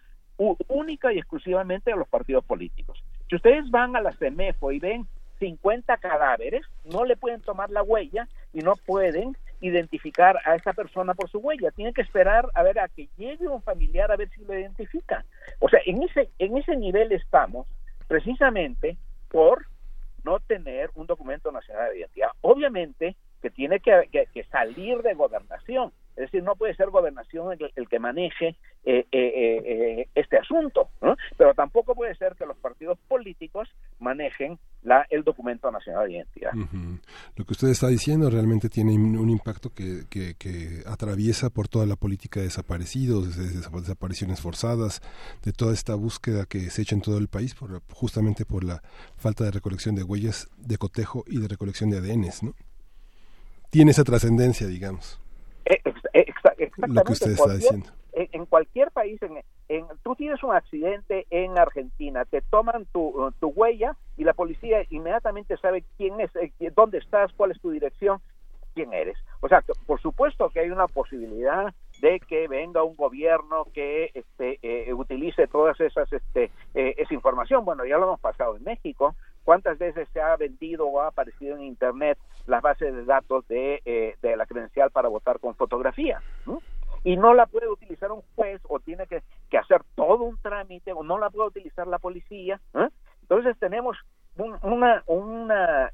única 0.67 1.13
y 1.13 1.19
exclusivamente 1.19 1.93
de 1.93 1.97
los 1.97 2.09
partidos 2.09 2.45
políticos. 2.45 3.01
Si 3.29 3.37
ustedes 3.37 3.71
van 3.71 3.97
a 3.97 4.01
la 4.01 4.13
CEMEFO 4.13 4.73
y 4.73 4.79
ven 4.79 5.07
50 5.39 5.97
cadáveres, 5.99 6.63
no 6.85 7.05
le 7.05 7.17
pueden 7.17 7.41
tomar 7.41 7.71
la 7.71 7.83
huella 7.83 8.29
y 8.53 8.61
no 8.61 8.75
pueden 8.77 9.37
identificar 9.61 10.39
a 10.45 10.55
esa 10.55 10.73
persona 10.73 11.15
por 11.15 11.31
su 11.31 11.39
huella. 11.39 11.71
Tienen 11.71 11.95
que 11.95 12.03
esperar 12.03 12.49
a 12.55 12.63
ver 12.63 12.79
a 12.79 12.89
que 12.89 13.09
llegue 13.17 13.49
un 13.49 13.63
familiar 13.63 14.11
a 14.11 14.17
ver 14.17 14.31
si 14.31 14.45
lo 14.45 14.59
identifica. 14.59 15.25
O 15.59 15.69
sea, 15.69 15.81
en 15.87 16.03
ese, 16.03 16.31
en 16.39 16.57
ese 16.57 16.77
nivel 16.77 17.13
estamos 17.13 17.67
precisamente 18.07 18.97
por 19.29 19.67
no 20.25 20.41
tener 20.41 20.91
un 20.95 21.07
documento 21.07 21.53
nacional 21.53 21.91
de 21.91 22.01
identidad. 22.01 22.31
Obviamente 22.41 23.17
que 23.43 23.51
tiene 23.51 23.81
que, 23.81 24.09
que 24.33 24.45
salir 24.45 25.03
de 25.03 25.15
gobernación. 25.15 25.93
Es 26.17 26.31
decir, 26.31 26.43
no 26.43 26.57
puede 26.57 26.75
ser 26.75 26.89
gobernación 26.89 27.59
el, 27.75 27.89
que 27.89 27.99
maneje 27.99 28.57
eh, 28.85 29.07
eh, 29.13 29.13
eh, 29.13 30.09
este 30.15 30.39
asunto, 30.39 30.89
pero 31.37 31.53
tampoco 31.53 31.95
puede 31.95 32.15
ser 32.15 32.35
que 32.37 32.47
los 32.47 32.57
partidos 32.57 32.99
políticos 33.07 33.69
manejen 33.99 34.59
la, 34.83 35.07
el 35.11 35.25
documento 35.25 35.71
nacional 35.71 36.07
de 36.07 36.15
identidad. 36.15 36.53
Lo 37.37 37.45
que 37.45 37.53
usted 37.53 37.69
está 37.69 37.89
diciendo 37.89 38.31
realmente 38.31 38.71
tiene 38.71 38.95
un 38.95 39.29
impacto 39.29 39.71
que, 39.75 40.07
que, 40.09 40.83
atraviesa 40.87 41.51
por 41.51 41.69
toda 41.69 41.85
la 41.85 41.97
política 41.97 42.41
de 42.41 42.47
desaparecidos, 42.47 43.37
de 43.37 43.61
desapariciones 43.81 44.41
forzadas, 44.41 45.03
de 45.45 45.53
toda 45.53 45.75
esta 45.75 45.95
búsqueda 45.95 46.47
que 46.47 46.71
se 46.71 46.81
echa 46.83 46.95
en 46.95 47.03
todo 47.03 47.19
el 47.19 47.29
país, 47.29 47.55
por, 47.55 47.83
justamente 47.93 48.47
por 48.47 48.65
la 48.65 48.81
falta 49.19 49.45
de 49.45 49.51
recolección 49.51 49.95
de 49.95 50.03
huellas, 50.03 50.49
de 50.57 50.79
cotejo 50.79 51.25
y 51.27 51.41
de 51.41 51.49
recolección 51.49 51.91
de 51.91 51.99
ADNs, 51.99 52.43
¿no? 52.43 52.55
Tiene 53.69 53.91
esa 53.91 54.05
trascendencia, 54.05 54.67
digamos. 54.67 55.21
Exactamente. 56.77 57.91
En, 58.19 58.47
cualquier 58.47 58.91
país, 58.93 59.21
en, 59.69 59.87
tú 60.03 60.17
tienes 60.17 60.43
un 60.43 60.55
accidente 60.55 61.27
en 61.29 61.59
Argentina, 61.59 62.25
te 62.25 62.41
toman 62.41 62.87
tu, 62.87 63.31
tu 63.41 63.49
huella 63.49 63.95
y 64.17 64.25
la 64.25 64.33
policía 64.33 64.79
inmediatamente 64.89 65.59
sabe 65.59 65.85
quién 65.99 66.19
es, 66.21 66.31
eh, 66.37 66.51
dónde 66.75 66.97
estás, 66.97 67.31
cuál 67.35 67.51
es 67.51 67.61
tu 67.61 67.71
dirección, 67.71 68.21
quién 68.77 68.93
eres. 68.93 69.19
O 69.41 69.49
sea, 69.49 69.63
por 69.87 70.01
supuesto 70.01 70.51
que 70.51 70.61
hay 70.61 70.71
una 70.71 70.87
posibilidad 70.87 71.75
de 72.01 72.21
que 72.21 72.47
venga 72.47 72.83
un 72.83 72.95
gobierno 72.95 73.67
que 73.73 74.11
este, 74.15 74.59
eh, 74.63 74.93
utilice 74.93 75.47
todas 75.47 75.81
esas 75.81 76.13
este, 76.13 76.51
eh, 76.75 76.95
esa 76.99 77.15
información. 77.15 77.65
Bueno, 77.65 77.85
ya 77.87 77.97
lo 77.97 78.05
hemos 78.05 78.21
pasado 78.21 78.57
en 78.57 78.65
México. 78.65 79.17
¿Cuántas 79.47 79.79
veces 79.79 80.09
se 80.13 80.21
ha 80.21 80.37
vendido 80.37 80.89
o 80.89 81.01
ha 81.01 81.07
aparecido 81.07 81.57
en 81.57 81.63
Internet 81.63 82.19
las 82.47 82.61
bases 82.61 82.93
de 82.93 83.05
datos 83.05 83.47
de, 83.47 83.81
eh, 83.85 84.17
de 84.21 84.37
la 84.37 84.45
credencial 84.45 84.91
para 84.91 85.09
votar 85.09 85.39
con 85.39 85.55
fotografía? 85.55 86.21
Y 87.05 87.17
no 87.17 87.33
la 87.33 87.47
puede 87.47 87.69
utilizar 87.69 88.11
un 88.11 88.23
juez 88.35 88.61
o 88.69 88.81
tiene 88.81 89.07
que, 89.07 89.23
hacer 89.57 89.83
todo 89.95 90.25
un 90.25 90.37
trámite 90.43 90.93
o 90.93 91.05
no 91.05 91.19
la 91.19 91.31
puede 91.31 91.47
utilizar 91.47 91.87
la 91.87 92.01
policía. 92.01 92.61
Entonces 93.23 93.57
tenemos 93.61 93.97
un, 94.37 94.59
una, 94.63 95.05
una, 95.07 95.93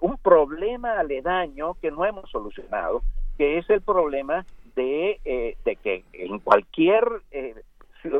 un 0.00 0.16
problema 0.22 0.98
aledaño 0.98 1.74
que 1.74 1.90
no 1.90 2.06
hemos 2.06 2.30
solucionado, 2.30 3.02
que 3.36 3.58
es 3.58 3.68
el 3.68 3.82
problema 3.82 4.46
de, 4.74 5.20
eh, 5.26 5.56
de 5.66 5.76
que 5.76 6.04
en 6.14 6.38
cualquier 6.38 7.04
eh, 7.30 7.62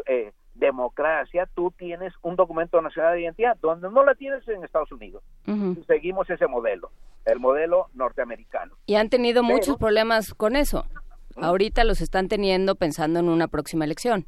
eh, 0.07 0.33
democracia 0.55 1.49
tú 1.55 1.73
tienes 1.77 2.13
un 2.23 2.37
documento 2.37 2.81
nacional 2.81 3.15
de 3.15 3.23
identidad, 3.23 3.57
donde 3.61 3.91
no 3.91 4.05
la 4.05 4.15
tienes 4.15 4.47
en 4.49 4.65
Estados 4.65 4.93
Unidos. 4.93 5.23
Seguimos 5.87 6.29
ese 6.31 6.47
modelo, 6.47 6.91
el 7.25 7.41
modelo 7.41 7.89
norteamericano. 7.95 8.75
Y 8.87 8.95
han 8.95 9.11
tenido 9.11 9.43
muchos 9.43 9.77
problemas 9.77 10.35
con 10.35 10.57
eso. 10.57 10.85
Ahorita 11.37 11.85
los 11.85 12.01
están 12.01 12.29
teniendo 12.29 12.77
pensando 12.77 13.19
en 13.19 13.29
una 13.29 13.49
próxima 13.49 13.85
elección. 13.85 14.27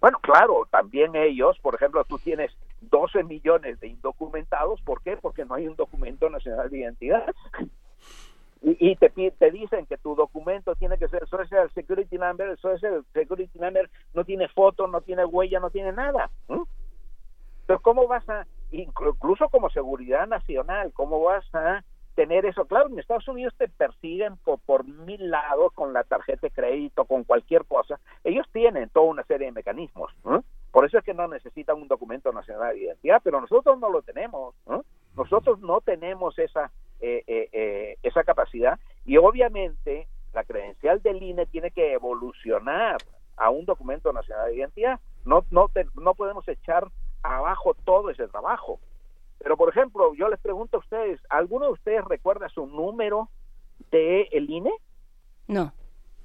Bueno, 0.00 0.18
claro, 0.22 0.66
también 0.70 1.14
ellos, 1.14 1.58
por 1.60 1.74
ejemplo, 1.74 2.04
tú 2.04 2.18
tienes 2.18 2.50
12 2.80 3.24
millones 3.24 3.78
de 3.80 3.88
indocumentados, 3.88 4.80
¿por 4.82 5.02
qué? 5.02 5.16
Porque 5.16 5.44
no 5.44 5.54
hay 5.54 5.66
un 5.66 5.76
documento 5.76 6.30
nacional 6.30 6.70
de 6.70 6.78
identidad 6.78 7.34
y, 8.62 8.94
te, 8.96 9.08
te 9.08 9.50
dicen 9.50 9.86
que 9.86 9.96
tu 9.96 10.14
documento 10.14 10.74
tiene 10.74 10.98
que 10.98 11.08
ser 11.08 11.26
Social 11.28 11.70
Security 11.72 12.18
Number, 12.18 12.48
el 12.48 12.58
Social 12.58 13.04
Security 13.14 13.58
Number 13.58 13.88
no 14.12 14.24
tiene 14.24 14.48
foto, 14.48 14.86
no 14.86 15.00
tiene 15.00 15.24
huella, 15.24 15.60
no 15.60 15.70
tiene 15.70 15.92
nada. 15.92 16.30
Pero 17.66 17.80
¿cómo 17.80 18.06
vas 18.06 18.28
a, 18.28 18.46
incluso 18.70 19.48
como 19.48 19.70
seguridad 19.70 20.26
nacional, 20.26 20.92
cómo 20.92 21.22
vas 21.22 21.44
a 21.54 21.82
tener 22.14 22.44
eso? 22.44 22.66
Claro, 22.66 22.88
en 22.88 22.98
Estados 22.98 23.28
Unidos 23.28 23.54
te 23.56 23.68
persiguen 23.68 24.36
por, 24.38 24.58
por 24.60 24.84
mil 24.84 25.30
lados 25.30 25.72
con 25.72 25.94
la 25.94 26.04
tarjeta 26.04 26.40
de 26.42 26.50
crédito, 26.50 27.06
con 27.06 27.24
cualquier 27.24 27.64
cosa. 27.64 27.98
Ellos 28.24 28.46
tienen 28.52 28.90
toda 28.90 29.06
una 29.06 29.24
serie 29.24 29.46
de 29.46 29.52
mecanismos. 29.52 30.12
Por 30.70 30.84
eso 30.84 30.98
es 30.98 31.04
que 31.04 31.14
no 31.14 31.28
necesitan 31.28 31.76
un 31.76 31.88
documento 31.88 32.30
nacional 32.30 32.74
de 32.74 32.82
identidad, 32.82 33.22
pero 33.24 33.40
nosotros 33.40 33.78
no 33.78 33.88
lo 33.88 34.02
tenemos. 34.02 34.54
Nosotros 35.16 35.60
no 35.60 35.80
tenemos 35.80 36.38
esa 36.38 36.70
eh, 37.00 37.24
eh, 37.26 37.48
eh, 37.52 37.96
esa 38.02 38.24
capacidad 38.24 38.78
y 39.04 39.16
obviamente 39.16 40.06
la 40.34 40.44
credencial 40.44 41.02
del 41.02 41.22
INE 41.22 41.46
tiene 41.46 41.70
que 41.70 41.92
evolucionar 41.92 42.98
a 43.36 43.50
un 43.50 43.64
documento 43.64 44.12
nacional 44.12 44.50
de 44.50 44.56
identidad. 44.56 45.00
No, 45.24 45.44
no, 45.50 45.70
no 45.94 46.14
podemos 46.14 46.46
echar 46.46 46.86
abajo 47.22 47.74
todo 47.84 48.10
ese 48.10 48.28
trabajo. 48.28 48.80
Pero, 49.38 49.56
por 49.56 49.70
ejemplo, 49.70 50.14
yo 50.14 50.28
les 50.28 50.38
pregunto 50.40 50.76
a 50.76 50.80
ustedes, 50.80 51.20
¿alguno 51.30 51.66
de 51.66 51.72
ustedes 51.72 52.04
recuerda 52.04 52.48
su 52.50 52.66
número 52.66 53.30
de 53.90 54.28
el 54.32 54.50
INE? 54.50 54.72
No. 55.48 55.72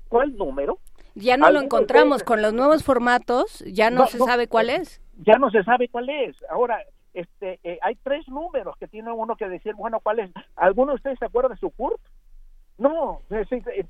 ¿Cuál 0.10 0.36
número? 0.36 0.80
Ya 1.16 1.38
no 1.38 1.50
lo 1.50 1.62
encontramos 1.62 2.24
con 2.24 2.42
los 2.42 2.54
nuevos 2.54 2.84
formatos, 2.84 3.64
ya 3.66 3.90
no, 3.90 4.08
se 4.08 4.18
sabe 4.20 4.48
cuál 4.48 4.70
es. 4.70 5.02
Ya 5.20 5.38
no 5.38 5.50
se 5.50 5.64
sabe 5.64 5.88
cuál 5.88 6.10
es. 6.10 6.36
Ahora, 6.50 6.84
este, 7.16 7.60
eh, 7.64 7.80
hay 7.82 7.96
tres 7.96 8.28
números 8.28 8.76
que 8.78 8.90
tiene 8.90 9.10
uno 9.12 9.38
que 9.38 9.48
decir, 9.48 9.74
bueno, 9.74 10.02
¿cuál 10.02 10.20
es? 10.20 10.32
¿Alguno 10.58 10.92
de 10.92 10.98
ustedes 10.98 11.18
se 11.18 11.26
acuerda 11.26 11.50
de 11.50 11.56
su 11.56 11.72
CURP? 11.72 12.00
No, 12.78 13.22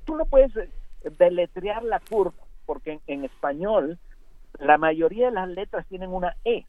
tú 0.04 0.16
no 0.16 0.26
puedes 0.26 0.56
eh, 0.56 0.70
deletrear 1.18 1.82
la 1.82 1.98
CURP 1.98 2.34
porque 2.66 3.00
en, 3.08 3.24
español 3.24 3.98
la 4.60 4.78
mayoría 4.78 5.26
de 5.26 5.32
las 5.32 5.48
letras 5.48 5.86
tienen 5.88 6.14
una 6.14 6.36
E. 6.44 6.66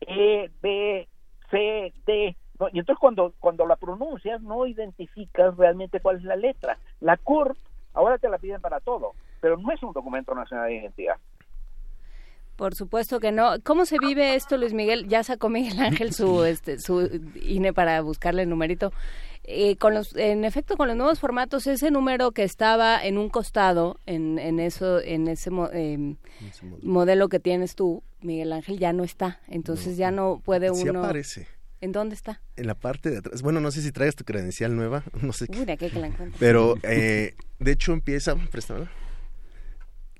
E, 0.00 0.50
B, 0.60 1.08
C, 1.48 1.92
D. 2.04 2.36
Y 2.72 2.78
entonces 2.80 2.98
cuando, 2.98 3.32
cuando 3.38 3.66
la 3.66 3.76
pronuncias 3.76 4.42
no 4.42 4.66
identificas 4.66 5.56
realmente 5.56 6.00
cuál 6.00 6.16
es 6.16 6.24
la 6.24 6.36
letra. 6.36 6.76
La 6.98 7.16
CURP 7.16 7.56
ahora 7.94 8.18
te 8.18 8.28
la 8.28 8.38
piden 8.38 8.60
para 8.60 8.80
todo, 8.80 9.12
pero 9.40 9.56
no 9.56 9.70
es 9.72 9.80
un 9.84 9.92
documento 9.92 10.34
nacional 10.34 10.66
de 10.66 10.74
identidad. 10.74 11.16
Por 12.60 12.74
supuesto 12.74 13.20
que 13.20 13.32
no. 13.32 13.58
¿Cómo 13.62 13.86
se 13.86 13.96
vive 13.98 14.34
esto, 14.34 14.58
Luis 14.58 14.74
Miguel? 14.74 15.08
Ya 15.08 15.24
sacó 15.24 15.48
Miguel 15.48 15.80
Ángel 15.80 16.12
su, 16.12 16.44
este, 16.44 16.78
su 16.78 17.08
INE 17.42 17.72
para 17.72 18.02
buscarle 18.02 18.42
el 18.42 18.50
numerito. 18.50 18.92
Eh, 19.44 19.76
con 19.76 19.94
los, 19.94 20.14
en 20.14 20.44
efecto, 20.44 20.76
con 20.76 20.86
los 20.86 20.94
nuevos 20.94 21.20
formatos, 21.20 21.66
ese 21.66 21.90
número 21.90 22.32
que 22.32 22.42
estaba 22.42 23.02
en 23.02 23.16
un 23.16 23.30
costado, 23.30 23.98
en, 24.04 24.38
en 24.38 24.60
eso, 24.60 25.00
en 25.00 25.28
ese, 25.28 25.48
em, 25.72 26.16
modelo. 26.82 27.30
que 27.30 27.40
tienes 27.40 27.76
tú, 27.76 28.02
Miguel 28.20 28.52
Ángel, 28.52 28.78
ya 28.78 28.92
no 28.92 29.04
está. 29.04 29.40
Entonces 29.48 29.96
ya 29.96 30.10
no 30.10 30.42
puede 30.44 30.70
uno. 30.70 30.82
Sí 30.82 30.88
aparece. 30.88 31.46
¿En 31.80 31.92
dónde 31.92 32.14
está? 32.14 32.42
En 32.56 32.66
la 32.66 32.74
parte 32.74 33.08
de 33.08 33.16
atrás. 33.20 33.40
Bueno, 33.40 33.60
no 33.60 33.70
sé 33.70 33.80
si 33.80 33.90
traes 33.90 34.16
tu 34.16 34.24
credencial 34.24 34.76
nueva, 34.76 35.02
no 35.22 35.32
sé. 35.32 35.46
Uy, 35.48 35.64
de 35.64 35.78
qué 35.78 35.88
que 35.88 35.98
la 35.98 36.08
encuentro. 36.08 36.36
Pero, 36.38 36.74
eh, 36.82 37.36
de 37.58 37.72
hecho, 37.72 37.94
empieza, 37.94 38.36
préstamela 38.36 38.90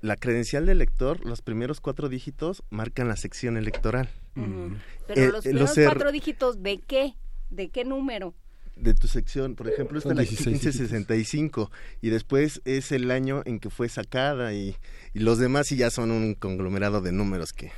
la 0.01 0.15
credencial 0.15 0.65
de 0.65 0.71
elector, 0.73 1.23
los 1.25 1.41
primeros 1.41 1.79
cuatro 1.81 2.09
dígitos 2.09 2.63
marcan 2.69 3.07
la 3.07 3.15
sección 3.15 3.55
electoral. 3.57 4.09
Pero 4.35 5.21
eh, 5.21 5.31
los 5.31 5.43
primeros 5.43 5.73
cuatro 5.75 6.11
dígitos 6.11 6.61
de 6.63 6.79
qué? 6.79 7.13
¿De 7.49 7.69
qué 7.69 7.83
número? 7.85 8.33
de 8.77 8.93
tu 8.95 9.07
sección, 9.07 9.53
por 9.55 9.67
ejemplo, 9.67 9.97
esta 9.99 10.09
Son 10.09 10.17
es 10.19 10.25
la 10.25 10.29
16 10.29 10.47
1565 10.47 11.69
y 12.01 12.09
después 12.09 12.61
es 12.65 12.91
el 12.91 13.11
año 13.11 13.43
en 13.45 13.59
que 13.59 13.69
fue 13.69 13.89
sacada 13.89 14.53
y, 14.53 14.75
y 15.13 15.19
los 15.19 15.37
demás 15.37 15.67
sí 15.67 15.75
ya 15.75 15.91
son 15.91 16.09
un 16.09 16.33
conglomerado 16.33 17.01
de 17.01 17.11
números 17.11 17.51
que 17.53 17.71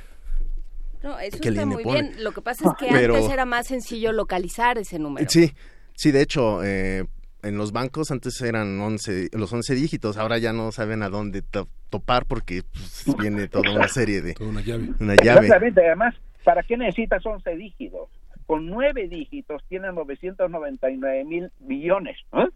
No, 1.02 1.18
eso 1.18 1.38
que 1.40 1.48
está 1.50 1.66
muy 1.66 1.82
pone. 1.82 2.02
bien. 2.02 2.24
Lo 2.24 2.32
que 2.32 2.40
pasa 2.40 2.64
es 2.70 2.74
que 2.78 2.86
Pero- 2.94 3.16
antes 3.16 3.30
era 3.30 3.44
más 3.44 3.66
sencillo 3.66 4.12
localizar 4.12 4.78
ese 4.78 4.98
número. 4.98 5.28
Sí, 5.28 5.52
sí, 5.94 6.10
de 6.10 6.22
hecho, 6.22 6.64
eh, 6.64 7.04
en 7.44 7.56
los 7.58 7.72
bancos 7.72 8.10
antes 8.10 8.40
eran 8.42 8.80
11, 8.80 9.28
los 9.32 9.52
11 9.52 9.74
dígitos, 9.74 10.16
ahora 10.16 10.38
ya 10.38 10.52
no 10.52 10.72
saben 10.72 11.02
a 11.02 11.08
dónde 11.08 11.42
to- 11.42 11.68
topar 11.90 12.26
porque 12.26 12.62
pues, 12.72 13.06
viene 13.18 13.48
toda 13.48 13.70
una 13.72 13.88
serie 13.88 14.20
de... 14.22 14.34
una 14.40 14.60
llave. 14.60 14.90
Una 15.00 15.14
llave. 15.14 15.40
Exactamente, 15.46 15.86
además, 15.86 16.14
¿para 16.42 16.62
qué 16.62 16.76
necesitas 16.76 17.24
11 17.24 17.56
dígitos? 17.56 18.08
Con 18.46 18.66
9 18.66 19.08
dígitos 19.08 19.62
tienes 19.68 19.94
999 19.94 21.24
mil 21.24 21.50
millones. 21.60 22.16
¿eh? 22.32 22.48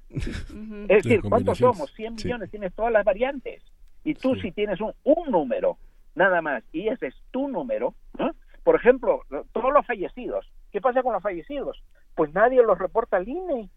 Es 0.88 1.02
decir, 1.02 1.20
¿cuántos 1.22 1.58
somos? 1.58 1.92
100 1.94 2.18
Sí. 2.18 2.26
millones, 2.26 2.50
tienes 2.50 2.74
todas 2.74 2.92
las 2.92 3.04
variantes. 3.04 3.62
Y 4.04 4.14
tú 4.14 4.34
si 4.36 4.52
tienes 4.52 4.80
un, 4.80 4.92
un 5.04 5.30
número, 5.30 5.78
nada 6.14 6.42
más, 6.42 6.62
y 6.72 6.88
ese 6.88 7.06
es 7.08 7.14
tu 7.30 7.48
número, 7.48 7.94
¿eh? 8.18 8.30
por 8.64 8.76
ejemplo, 8.76 9.22
todos 9.52 9.72
los 9.72 9.86
fallecidos, 9.86 10.46
¿qué 10.72 10.80
pasa 10.80 11.02
con 11.02 11.12
los 11.14 11.22
fallecidos? 11.22 11.82
Pues 12.14 12.32
nadie 12.34 12.62
los 12.62 12.78
reporta 12.78 13.16
al 13.16 13.28
INE. 13.28 13.68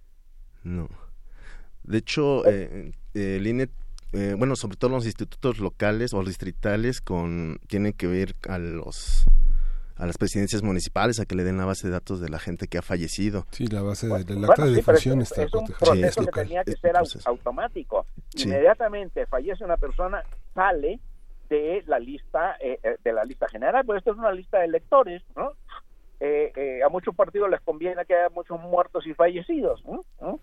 No. 0.63 0.87
De 1.83 1.97
hecho, 1.97 2.45
eh, 2.45 2.91
eh, 3.13 3.35
el 3.37 3.47
INE, 3.47 3.69
eh, 4.13 4.35
bueno, 4.37 4.55
sobre 4.55 4.77
todo 4.77 4.91
los 4.91 5.05
institutos 5.05 5.59
locales 5.59 6.13
o 6.13 6.23
distritales, 6.23 7.01
con 7.01 7.59
tienen 7.67 7.93
que 7.93 8.07
ver 8.07 8.35
a 8.47 8.57
los 8.57 9.25
a 9.97 10.07
las 10.07 10.17
presidencias 10.17 10.63
municipales 10.63 11.19
a 11.19 11.25
que 11.25 11.35
le 11.35 11.43
den 11.43 11.57
la 11.59 11.65
base 11.65 11.85
de 11.87 11.93
datos 11.93 12.19
de 12.19 12.29
la 12.29 12.39
gente 12.39 12.67
que 12.67 12.79
ha 12.79 12.81
fallecido. 12.81 13.45
Sí, 13.51 13.67
la 13.67 13.83
base 13.83 14.07
del 14.07 14.23
Bueno, 14.25 14.47
acta 14.49 14.63
de 14.63 14.69
sí, 14.69 14.75
defunción 14.77 15.21
es, 15.21 15.29
está 15.31 15.43
es 15.43 15.53
un 15.53 15.63
es 15.65 15.77
proceso 15.77 16.21
que 16.21 16.25
local. 16.25 16.43
tenía 16.47 16.63
que 16.63 16.71
ser 16.71 16.93
automático. 17.25 18.07
Sí. 18.35 18.47
Inmediatamente 18.47 19.27
fallece 19.27 19.63
una 19.63 19.77
persona, 19.77 20.23
sale 20.55 20.99
de 21.49 21.83
la 21.85 21.99
lista 21.99 22.55
eh, 22.59 22.79
eh, 22.81 22.95
de 23.03 23.13
la 23.13 23.25
lista 23.25 23.47
general, 23.49 23.85
pues 23.85 23.99
esto 23.99 24.13
es 24.13 24.17
una 24.17 24.31
lista 24.31 24.57
de 24.59 24.65
electores, 24.65 25.21
¿no? 25.35 25.51
Eh, 26.23 26.51
eh, 26.55 26.83
a 26.85 26.89
muchos 26.89 27.15
partidos 27.15 27.49
les 27.49 27.59
conviene 27.61 28.05
que 28.05 28.13
haya 28.13 28.29
muchos 28.29 28.59
muertos 28.61 29.07
y 29.07 29.13
fallecidos. 29.15 29.83
¿no? 29.85 30.05
¿no? 30.21 30.39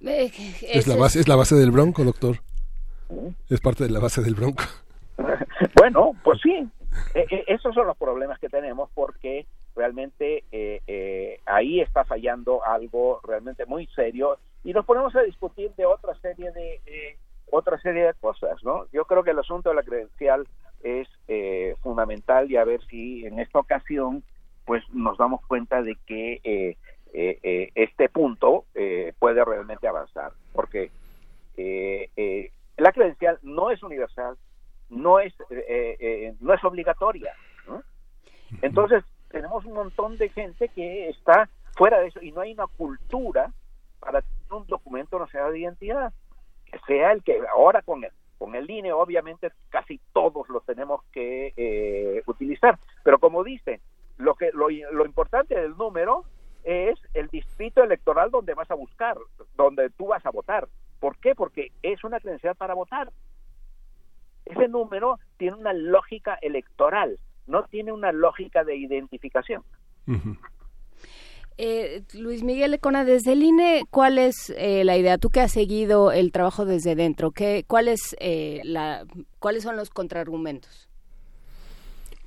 Eh, 0.00 0.30
Es 0.62 0.86
la 0.86 0.94
base, 0.96 1.18
es 1.18 1.26
la 1.26 1.34
base 1.34 1.56
del 1.56 1.72
bronco, 1.72 2.04
doctor. 2.04 2.36
Es 3.48 3.60
parte 3.60 3.84
de 3.84 3.90
la 3.90 3.98
base 4.00 4.22
del 4.22 4.34
bronco. 4.34 4.62
Bueno, 5.74 6.12
pues 6.22 6.40
sí, 6.40 6.68
Eh, 7.14 7.26
eh, 7.30 7.44
esos 7.48 7.74
son 7.74 7.86
los 7.86 7.96
problemas 7.96 8.38
que 8.38 8.48
tenemos 8.48 8.88
porque 8.94 9.46
realmente 9.74 10.44
eh, 10.52 10.80
eh, 10.86 11.40
ahí 11.46 11.80
está 11.80 12.04
fallando 12.04 12.64
algo 12.64 13.20
realmente 13.24 13.66
muy 13.66 13.86
serio 13.88 14.38
y 14.64 14.72
nos 14.72 14.84
ponemos 14.84 15.14
a 15.16 15.22
discutir 15.22 15.72
de 15.76 15.86
otra 15.86 16.14
serie 16.20 16.50
de 16.52 16.80
eh, 16.86 17.16
otra 17.50 17.78
serie 17.80 18.04
de 18.04 18.14
cosas, 18.14 18.62
¿no? 18.62 18.86
Yo 18.92 19.04
creo 19.06 19.22
que 19.24 19.30
el 19.30 19.38
asunto 19.38 19.68
de 19.70 19.76
la 19.76 19.82
credencial 19.82 20.46
es 20.82 21.08
eh, 21.28 21.76
fundamental 21.82 22.50
y 22.50 22.56
a 22.56 22.64
ver 22.64 22.80
si 22.86 23.26
en 23.26 23.38
esta 23.38 23.58
ocasión 23.58 24.22
pues 24.64 24.82
nos 24.92 25.16
damos 25.18 25.44
cuenta 25.46 25.82
de 25.82 25.96
que 26.06 26.40
eh, 26.44 26.76
eh, 27.12 27.38
eh, 27.42 27.70
este 27.74 28.08
punto 28.08 28.66
eh, 28.74 29.14
puede 29.18 29.44
realmente 29.44 29.88
avanzar 29.88 30.32
porque 30.52 30.90
eh, 31.56 32.10
eh, 32.16 32.52
la 32.76 32.92
credencial 32.92 33.38
no 33.42 33.70
es 33.70 33.82
universal, 33.82 34.36
no 34.90 35.18
es 35.18 35.34
eh, 35.50 35.96
eh, 35.98 36.34
no 36.40 36.54
es 36.54 36.62
obligatoria. 36.64 37.32
¿no? 37.66 37.82
Entonces 38.62 39.04
tenemos 39.30 39.64
un 39.64 39.74
montón 39.74 40.16
de 40.18 40.28
gente 40.28 40.68
que 40.68 41.08
está 41.08 41.48
fuera 41.76 41.98
de 41.98 42.08
eso 42.08 42.20
y 42.22 42.32
no 42.32 42.40
hay 42.42 42.52
una 42.52 42.66
cultura 42.66 43.52
para 44.00 44.22
tener 44.22 44.52
un 44.52 44.66
documento 44.66 45.18
nacional 45.18 45.52
de 45.52 45.60
identidad 45.60 46.12
que 46.70 46.78
sea 46.86 47.12
el 47.12 47.22
que 47.22 47.40
ahora 47.52 47.82
con 47.82 48.04
el 48.04 48.12
con 48.38 48.54
el 48.54 48.70
INE 48.70 48.92
obviamente 48.92 49.50
casi 49.68 50.00
todos 50.12 50.48
lo 50.48 50.60
tenemos 50.60 51.02
que 51.12 51.52
eh, 51.56 52.22
utilizar, 52.26 52.78
pero 53.02 53.18
como 53.18 53.44
dicen 53.44 53.80
lo 54.16 54.34
que 54.34 54.50
lo, 54.52 54.68
lo 54.68 55.06
importante 55.06 55.54
del 55.54 55.76
número 55.76 56.24
es 56.64 56.98
el 57.14 57.28
distrito 57.28 57.82
electoral 57.82 58.30
donde 58.30 58.54
vas 58.54 58.70
a 58.70 58.74
buscar, 58.74 59.16
donde 59.56 59.90
tú 59.90 60.08
vas 60.08 60.24
a 60.26 60.30
votar. 60.30 60.68
¿Por 61.00 61.16
qué? 61.18 61.34
Porque 61.34 61.72
es 61.82 62.02
una 62.04 62.20
credencial 62.20 62.56
para 62.56 62.74
votar. 62.74 63.10
Ese 64.44 64.68
número 64.68 65.18
tiene 65.36 65.56
una 65.56 65.72
lógica 65.72 66.38
electoral, 66.42 67.18
no 67.46 67.64
tiene 67.64 67.92
una 67.92 68.12
lógica 68.12 68.64
de 68.64 68.76
identificación. 68.76 69.62
Eh, 71.60 72.04
Luis 72.14 72.44
Miguel 72.44 72.70
Lecona, 72.70 73.04
desde 73.04 73.32
el 73.32 73.42
INE, 73.42 73.84
¿cuál 73.90 74.16
es 74.16 74.54
eh, 74.56 74.84
la 74.84 74.96
idea? 74.96 75.18
Tú 75.18 75.28
que 75.28 75.40
has 75.40 75.50
seguido 75.50 76.12
el 76.12 76.30
trabajo 76.30 76.64
desde 76.64 76.94
dentro, 76.94 77.32
¿qué, 77.32 77.64
cuál 77.66 77.88
es, 77.88 78.14
eh, 78.20 78.60
la, 78.62 79.04
¿cuáles 79.40 79.64
son 79.64 79.76
los 79.76 79.90
contraargumentos? 79.90 80.88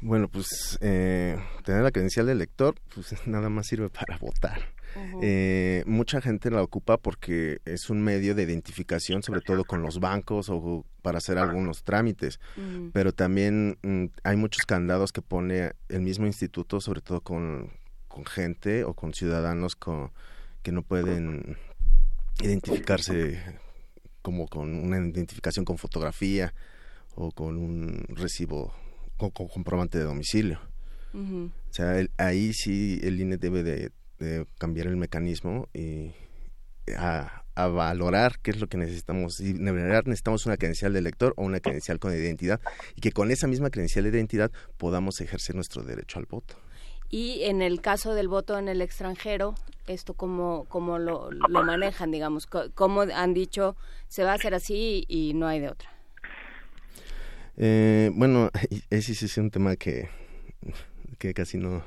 Bueno, 0.01 0.27
pues 0.27 0.77
eh, 0.81 1.37
tener 1.63 1.83
la 1.83 1.91
credencial 1.91 2.25
de 2.25 2.33
elector, 2.33 2.75
pues 2.93 3.15
nada 3.25 3.49
más 3.49 3.67
sirve 3.67 3.89
para 3.89 4.17
votar. 4.17 4.61
Eh, 5.21 5.83
mucha 5.85 6.19
gente 6.19 6.51
la 6.51 6.61
ocupa 6.61 6.97
porque 6.97 7.59
es 7.63 7.89
un 7.89 8.01
medio 8.01 8.35
de 8.35 8.43
identificación, 8.43 9.23
sobre 9.23 9.39
todo 9.39 9.63
con 9.63 9.81
los 9.81 10.01
bancos 10.01 10.49
o 10.49 10.85
para 11.01 11.19
hacer 11.19 11.37
algunos 11.37 11.83
trámites. 11.83 12.41
Pero 12.91 13.13
también 13.13 13.77
mm, 13.83 14.05
hay 14.25 14.35
muchos 14.35 14.65
candados 14.65 15.13
que 15.13 15.21
pone 15.21 15.71
el 15.87 16.01
mismo 16.01 16.25
instituto, 16.25 16.81
sobre 16.81 16.99
todo 16.99 17.21
con, 17.21 17.71
con 18.11 18.25
gente 18.25 18.83
o 18.83 18.93
con 18.93 19.13
ciudadanos 19.13 19.75
con, 19.75 20.11
que 20.63 20.71
no 20.71 20.83
pueden 20.83 21.57
identificarse 22.41 23.39
como 24.21 24.47
con 24.47 24.73
una 24.75 24.97
identificación 24.97 25.65
con 25.65 25.77
fotografía 25.77 26.53
o 27.15 27.31
con 27.31 27.57
un 27.57 28.05
recibo 28.09 28.73
con, 29.17 29.31
con 29.31 29.47
comprobante 29.47 29.97
de 29.97 30.03
domicilio. 30.05 30.59
O 31.69 31.73
sea, 31.73 31.99
el- 31.99 32.11
ahí 32.17 32.53
sí 32.53 32.99
el 33.03 33.19
INE 33.19 33.37
debe 33.37 33.63
de, 33.63 33.91
de 34.19 34.45
cambiar 34.57 34.87
el 34.87 34.97
mecanismo 34.97 35.67
y 35.73 36.11
a, 36.97 37.43
a 37.55 37.67
valorar 37.67 38.39
qué 38.41 38.51
es 38.51 38.59
lo 38.59 38.67
que 38.67 38.77
necesitamos. 38.77 39.39
Y 39.39 39.53
necesitamos 39.53 40.45
una 40.45 40.57
credencial 40.57 40.93
de 40.93 40.99
elector 40.99 41.33
o 41.37 41.43
una 41.43 41.59
credencial 41.59 41.99
con 41.99 42.13
identidad 42.13 42.59
y 42.95 43.01
que 43.01 43.11
con 43.11 43.31
esa 43.31 43.47
misma 43.47 43.69
credencial 43.69 44.03
de 44.05 44.11
identidad 44.11 44.51
podamos 44.77 45.19
ejercer 45.21 45.55
nuestro 45.55 45.83
derecho 45.83 46.19
al 46.19 46.25
voto. 46.25 46.55
Y 47.11 47.43
en 47.43 47.61
el 47.61 47.81
caso 47.81 48.15
del 48.15 48.29
voto 48.29 48.57
en 48.57 48.69
el 48.69 48.81
extranjero, 48.81 49.53
¿esto 49.85 50.13
cómo, 50.13 50.65
cómo 50.69 50.97
lo, 50.97 51.29
lo 51.31 51.63
manejan, 51.63 52.09
digamos? 52.09 52.47
¿Cómo 52.47 53.01
han 53.01 53.33
dicho 53.33 53.75
se 54.07 54.23
va 54.23 54.31
a 54.31 54.35
hacer 54.35 54.53
así 54.53 55.05
y 55.09 55.33
no 55.33 55.47
hay 55.47 55.59
de 55.59 55.69
otra? 55.69 55.89
Eh, 57.57 58.09
bueno, 58.13 58.49
ese 58.89 59.13
sí 59.13 59.25
es 59.25 59.37
un 59.37 59.51
tema 59.51 59.75
que, 59.75 60.07
que 61.19 61.33
casi 61.33 61.57
no... 61.57 61.83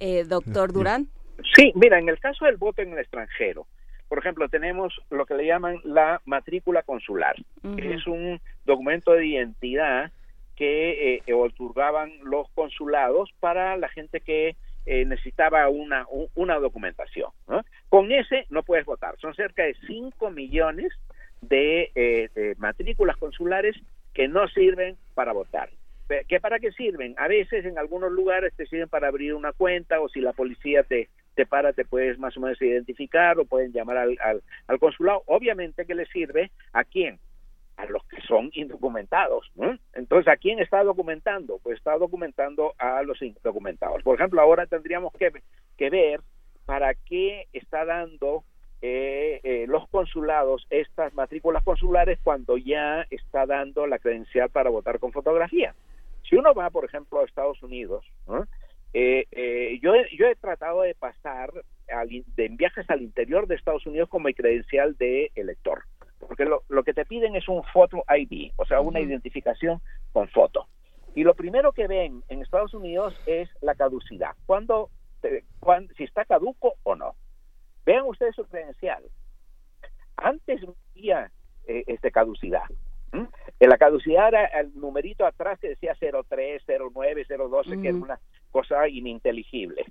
Eh, 0.00 0.24
doctor 0.24 0.72
Durán. 0.72 1.08
Sí, 1.54 1.72
mira, 1.74 1.98
en 1.98 2.08
el 2.08 2.18
caso 2.18 2.46
del 2.46 2.56
voto 2.56 2.80
en 2.80 2.92
el 2.92 2.98
extranjero, 2.98 3.66
por 4.08 4.18
ejemplo, 4.18 4.48
tenemos 4.48 4.94
lo 5.10 5.26
que 5.26 5.34
le 5.34 5.46
llaman 5.46 5.80
la 5.84 6.22
matrícula 6.24 6.82
consular, 6.82 7.34
que 7.76 7.94
es 7.94 8.06
un 8.06 8.40
documento 8.64 9.12
de 9.12 9.26
identidad 9.26 10.12
que 10.56 11.22
eh, 11.26 11.32
otorgaban 11.32 12.12
los 12.24 12.48
consulados 12.50 13.30
para 13.40 13.76
la 13.76 13.88
gente 13.88 14.20
que 14.20 14.56
eh, 14.86 15.04
necesitaba 15.04 15.68
una, 15.68 16.06
una 16.34 16.58
documentación. 16.58 17.30
Con 17.88 18.10
ese 18.10 18.46
no 18.50 18.62
puedes 18.62 18.86
votar. 18.86 19.16
Son 19.18 19.34
cerca 19.34 19.64
de 19.64 19.74
5 19.86 20.30
millones 20.30 20.92
de, 21.42 21.90
eh, 21.94 22.30
de 22.34 22.54
matrículas 22.58 23.16
consulares 23.16 23.76
que 24.14 24.28
no 24.28 24.48
sirven 24.48 24.96
para 25.14 25.32
votar. 25.32 25.70
¿Que 26.28 26.38
¿Para 26.38 26.60
qué 26.60 26.70
sirven? 26.70 27.16
A 27.18 27.26
veces 27.26 27.64
en 27.64 27.78
algunos 27.78 28.12
lugares 28.12 28.54
te 28.54 28.66
sirven 28.66 28.88
para 28.88 29.08
abrir 29.08 29.34
una 29.34 29.52
cuenta 29.52 30.00
o 30.00 30.08
si 30.08 30.20
la 30.20 30.32
policía 30.32 30.84
te, 30.84 31.08
te 31.34 31.46
para 31.46 31.72
te 31.72 31.84
puedes 31.84 32.16
más 32.20 32.36
o 32.36 32.40
menos 32.40 32.62
identificar 32.62 33.36
o 33.40 33.44
pueden 33.44 33.72
llamar 33.72 33.96
al, 33.96 34.16
al, 34.20 34.40
al 34.68 34.78
consulado. 34.78 35.24
Obviamente 35.26 35.84
que 35.84 35.96
le 35.96 36.06
sirve 36.06 36.52
a 36.72 36.84
quién? 36.84 37.18
A 37.76 37.84
los 37.86 38.02
que 38.06 38.20
son 38.22 38.50
indocumentados. 38.54 39.50
Entonces, 39.92 40.32
¿a 40.32 40.36
quién 40.36 40.60
está 40.60 40.82
documentando? 40.82 41.58
Pues 41.62 41.76
está 41.76 41.98
documentando 41.98 42.74
a 42.78 43.02
los 43.02 43.20
indocumentados. 43.20 44.02
Por 44.02 44.14
ejemplo, 44.14 44.40
ahora 44.40 44.66
tendríamos 44.66 45.12
que, 45.12 45.30
que 45.76 45.90
ver 45.90 46.20
para 46.64 46.94
qué 46.94 47.46
está 47.52 47.84
dando 47.84 48.44
eh, 48.82 49.40
eh, 49.42 49.66
los 49.68 49.88
consulados 49.88 50.66
estas 50.70 51.14
matrículas 51.14 51.64
consulares 51.64 52.18
cuando 52.22 52.56
ya 52.56 53.06
está 53.10 53.46
dando 53.46 53.86
la 53.86 53.98
credencial 53.98 54.50
para 54.50 54.70
votar 54.70 54.98
con 54.98 55.12
fotografía. 55.12 55.74
Si 56.28 56.36
uno 56.36 56.54
va, 56.54 56.70
por 56.70 56.84
ejemplo, 56.84 57.20
a 57.20 57.24
Estados 57.24 57.62
Unidos, 57.62 58.04
¿no? 58.26 58.46
eh, 58.92 59.26
eh, 59.30 59.78
yo, 59.82 59.92
yo 60.16 60.26
he 60.26 60.34
tratado 60.36 60.82
de 60.82 60.94
pasar 60.94 61.50
al 61.88 62.08
de 62.08 62.46
en 62.46 62.56
viajes 62.56 62.88
al 62.90 63.02
interior 63.02 63.46
de 63.46 63.54
Estados 63.54 63.86
Unidos 63.86 64.08
con 64.08 64.22
mi 64.22 64.34
credencial 64.34 64.96
de 64.96 65.30
elector, 65.34 65.84
porque 66.20 66.44
lo, 66.44 66.62
lo 66.68 66.82
que 66.84 66.94
te 66.94 67.04
piden 67.04 67.36
es 67.36 67.48
un 67.48 67.62
photo 67.64 68.04
ID, 68.08 68.52
o 68.56 68.64
sea, 68.64 68.80
una 68.80 69.00
identificación 69.00 69.80
con 70.12 70.28
foto. 70.28 70.66
Y 71.14 71.24
lo 71.24 71.34
primero 71.34 71.72
que 71.72 71.86
ven 71.86 72.22
en 72.28 72.42
Estados 72.42 72.74
Unidos 72.74 73.14
es 73.26 73.48
la 73.62 73.74
caducidad, 73.74 74.32
cuando, 74.46 74.90
te- 75.20 75.44
cuan- 75.60 75.88
si 75.96 76.04
está 76.04 76.24
caduco 76.24 76.74
o 76.82 76.94
no. 76.94 77.14
Vean 77.86 78.04
ustedes 78.06 78.34
su 78.34 78.44
credencial. 78.44 79.02
Antes 80.16 80.60
había 80.94 81.30
eh, 81.66 81.84
este, 81.86 82.10
caducidad. 82.10 82.64
En 83.60 83.68
la 83.70 83.78
caducidad 83.78 84.28
era 84.28 84.44
el 84.60 84.72
numerito 84.78 85.24
atrás 85.24 85.58
que 85.58 85.68
decía 85.68 85.94
03, 86.28 86.62
09, 86.92 87.24
012, 87.28 87.80
que 87.80 87.88
era 87.88 87.96
una 87.96 88.20
cosa 88.50 88.88
ininteligible. 88.88 89.84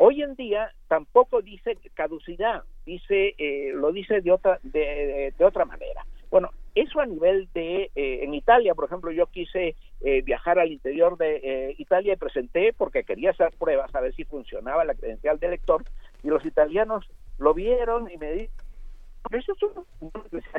Hoy 0.00 0.22
en 0.22 0.36
día 0.36 0.72
tampoco 0.86 1.42
dice 1.42 1.76
caducidad, 1.94 2.62
dice 2.86 3.34
eh, 3.36 3.72
lo 3.74 3.90
dice 3.90 4.20
de 4.20 4.30
otra 4.30 4.60
de, 4.62 5.34
otra 5.40 5.64
manera. 5.64 6.06
Bueno, 6.30 6.50
eso 6.76 7.00
a 7.00 7.06
nivel 7.06 7.48
de 7.52 7.90
eh, 7.96 8.22
en 8.22 8.32
Italia, 8.32 8.76
por 8.76 8.84
ejemplo, 8.84 9.10
yo 9.10 9.26
quise 9.26 9.74
eh, 10.02 10.22
viajar 10.22 10.60
al 10.60 10.70
interior 10.70 11.18
de 11.18 11.74
Italia 11.78 12.12
y 12.12 12.16
presenté 12.16 12.72
porque 12.72 13.02
quería 13.02 13.30
hacer 13.30 13.50
pruebas 13.58 13.92
a 13.92 14.00
ver 14.00 14.14
si 14.14 14.22
funcionaba 14.22 14.84
la 14.84 14.94
credencial 14.94 15.40
de 15.40 15.48
elector 15.48 15.84
y 16.22 16.28
los 16.28 16.46
italianos 16.46 17.04
lo 17.38 17.52
vieron 17.52 18.08
y 18.08 18.18
me 18.18 18.30
dijeron 18.32 18.68
eso 19.32 19.52
es 19.52 19.62
un 20.00 20.10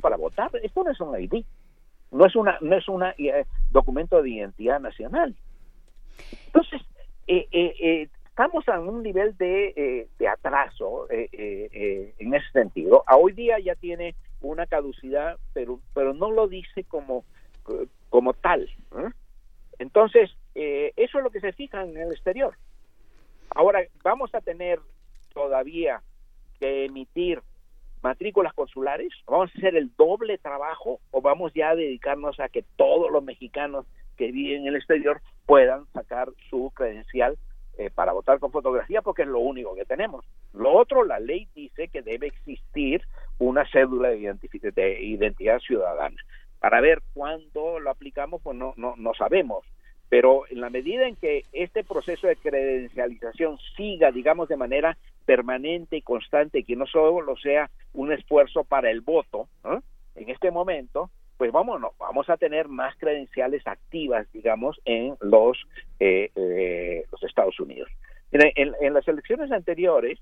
para 0.01 0.17
votar, 0.17 0.51
esto 0.61 0.83
no 0.83 0.91
es 0.91 0.99
un 0.99 1.17
ID, 1.17 1.45
no 2.11 2.25
es 2.25 2.35
una 2.35 2.57
no 2.59 2.75
es 2.75 2.89
un 2.89 3.05
documento 3.71 4.21
de 4.21 4.31
identidad 4.31 4.81
nacional. 4.81 5.33
Entonces, 6.47 6.81
eh, 7.31 7.47
eh, 7.51 8.09
estamos 8.39 8.69
a 8.69 8.79
un 8.79 9.03
nivel 9.03 9.35
de, 9.37 9.73
eh, 9.75 10.07
de 10.17 10.27
atraso 10.29 11.11
eh, 11.11 11.27
eh, 11.33 12.13
en 12.19 12.33
ese 12.33 12.49
sentido. 12.51 13.03
A 13.05 13.17
hoy 13.17 13.33
día 13.33 13.59
ya 13.59 13.75
tiene 13.75 14.15
una 14.39 14.65
caducidad, 14.65 15.37
pero, 15.51 15.81
pero 15.93 16.13
no 16.13 16.31
lo 16.31 16.47
dice 16.47 16.85
como, 16.85 17.25
como 18.09 18.33
tal. 18.33 18.69
Entonces, 19.77 20.29
eso 20.55 21.17
es 21.17 21.23
lo 21.23 21.31
que 21.31 21.41
se 21.41 21.51
fija 21.51 21.83
en 21.83 21.97
el 21.97 22.13
exterior. 22.13 22.55
Ahora, 23.49 23.81
vamos 24.05 24.33
a 24.33 24.39
tener 24.39 24.79
todavía 25.33 26.01
que 26.61 26.85
emitir 26.85 27.41
matrículas 28.01 28.53
consulares, 28.53 29.11
vamos 29.27 29.51
a 29.53 29.57
hacer 29.57 29.75
el 29.75 29.93
doble 29.97 30.37
trabajo 30.37 31.01
o 31.11 31.21
vamos 31.21 31.51
ya 31.53 31.71
a 31.71 31.75
dedicarnos 31.75 32.39
a 32.39 32.47
que 32.47 32.63
todos 32.77 33.11
los 33.11 33.21
mexicanos 33.21 33.85
que 34.15 34.31
viven 34.31 34.61
en 34.61 34.67
el 34.67 34.75
exterior 34.77 35.21
puedan 35.45 35.85
sacar 35.91 36.29
su 36.49 36.71
credencial 36.73 37.37
eh, 37.79 37.89
para 37.89 38.11
votar 38.11 38.39
con 38.39 38.51
fotografía 38.51 39.01
porque 39.01 39.21
es 39.21 39.29
lo 39.29 39.39
único 39.39 39.73
que 39.73 39.85
tenemos. 39.85 40.25
Lo 40.53 40.73
otro, 40.73 41.05
la 41.05 41.17
ley 41.17 41.47
dice 41.55 41.87
que 41.87 42.01
debe 42.01 42.27
existir 42.27 43.01
una 43.37 43.65
cédula 43.71 44.09
de, 44.09 44.37
de 44.75 45.01
identidad 45.01 45.59
ciudadana. 45.59 46.17
Para 46.59 46.81
ver 46.81 47.01
cuándo 47.13 47.79
lo 47.79 47.89
aplicamos, 47.89 48.41
pues 48.41 48.57
no, 48.57 48.73
no, 48.75 48.95
no 48.97 49.13
sabemos. 49.13 49.65
Pero 50.09 50.43
en 50.49 50.59
la 50.59 50.69
medida 50.69 51.07
en 51.07 51.15
que 51.15 51.45
este 51.53 51.85
proceso 51.85 52.27
de 52.27 52.35
credencialización 52.35 53.57
siga, 53.77 54.11
digamos, 54.11 54.49
de 54.49 54.57
manera 54.57 54.97
permanente 55.25 55.95
y 55.95 56.01
constante, 56.01 56.65
que 56.65 56.75
no 56.75 56.85
solo 56.85 57.37
sea 57.37 57.69
un 57.93 58.11
esfuerzo 58.11 58.65
para 58.65 58.91
el 58.91 58.99
voto, 58.99 59.47
en 60.15 60.29
este 60.29 60.51
momento, 60.51 61.11
pues 61.39 61.53
vamos, 61.53 61.81
vamos 61.97 62.29
a 62.29 62.35
tener 62.35 62.67
más 62.67 62.97
credenciales 62.97 63.65
activas, 63.65 64.27
digamos, 64.33 64.77
en 64.83 65.15
los, 65.21 65.57
eh, 66.01 66.31
eh, 66.35 67.05
los 67.09 67.23
Estados 67.23 67.57
Unidos. 67.61 67.89
En, 68.33 68.93
las 68.93 69.07
elecciones 69.07 69.49
anteriores, 69.49 70.19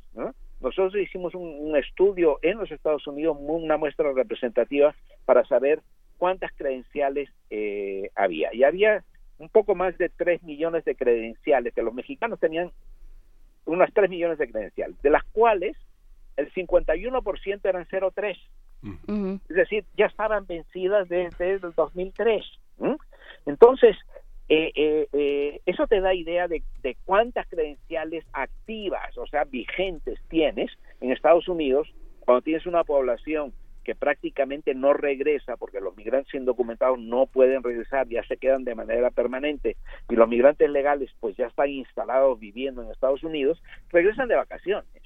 nosotros 0.61 0.95
hicimos 0.95 1.33
un, 1.33 1.75
estudio 1.75 2.37
en 2.43 2.59
los 2.59 2.71
Estados 2.71 3.07
Unidos, 3.07 3.35
una 3.39 3.77
muestra 3.77 4.13
representativa 4.13 4.93
para 5.25 5.43
saber 5.45 5.81
cuántas 6.19 6.51
credenciales 6.55 7.31
eh, 7.49 8.11
había. 8.13 8.53
Y 8.53 8.63
había 8.63 9.03
un 9.39 9.49
poco 9.49 9.73
más 9.73 9.97
de 9.97 10.09
3 10.09 10.43
millones 10.43 10.85
de 10.85 10.95
credenciales, 10.95 11.73
que 11.73 11.81
los 11.81 11.95
mexicanos 11.95 12.39
tenían 12.39 12.71
unas 13.65 13.91
3 13.91 14.07
millones 14.07 14.37
de 14.37 14.51
credenciales, 14.51 15.01
de 15.01 15.09
las 15.09 15.23
cuales 15.23 15.75
el 16.35 16.53
51% 16.53 17.59
eran 17.63 17.87
03 17.87 18.37
es 18.83 19.55
decir, 19.55 19.85
ya 19.97 20.05
estaban 20.05 20.45
vencidas 20.45 21.09
desde 21.09 21.53
el 21.53 21.73
2003. 21.75 22.43
Entonces, 23.45 23.95
eh, 24.49 24.71
eh, 24.75 25.07
eh, 25.11 25.61
eso 25.65 25.87
te 25.87 25.99
da 25.99 26.13
idea 26.13 26.47
de, 26.47 26.63
cuántas 27.05 27.47
credenciales 27.47 28.23
activas, 28.31 29.17
o 29.17 29.27
sea, 29.27 29.43
vigentes 29.43 30.19
tienes 30.29 30.71
en 31.01 31.11
Estados 31.11 31.49
Unidos 31.49 31.89
cuando 32.21 32.41
tienes 32.41 32.65
una 32.65 32.85
población 32.85 33.53
que 33.83 33.93
prácticamente 33.95 34.73
no 34.73 34.93
regresa 34.93 35.57
porque 35.57 35.81
los 35.81 35.95
migrantes 35.95 36.33
indocumentados 36.33 36.99
no 36.99 37.25
pueden 37.25 37.63
regresar, 37.63 38.07
ya 38.07 38.23
se 38.23 38.37
quedan 38.37 38.63
de 38.63 38.75
manera 38.75 39.11
permanente 39.11 39.75
y 40.09 40.15
los 40.15 40.27
migrantes 40.27 40.69
legales 40.69 41.09
pues 41.19 41.35
ya 41.35 41.47
están 41.47 41.69
instalados 41.69 42.39
viviendo 42.39 42.83
en 42.83 42.91
Estados 42.91 43.23
Unidos, 43.23 43.61
regresan 43.89 44.27
de 44.27 44.35
vacaciones. 44.35 45.03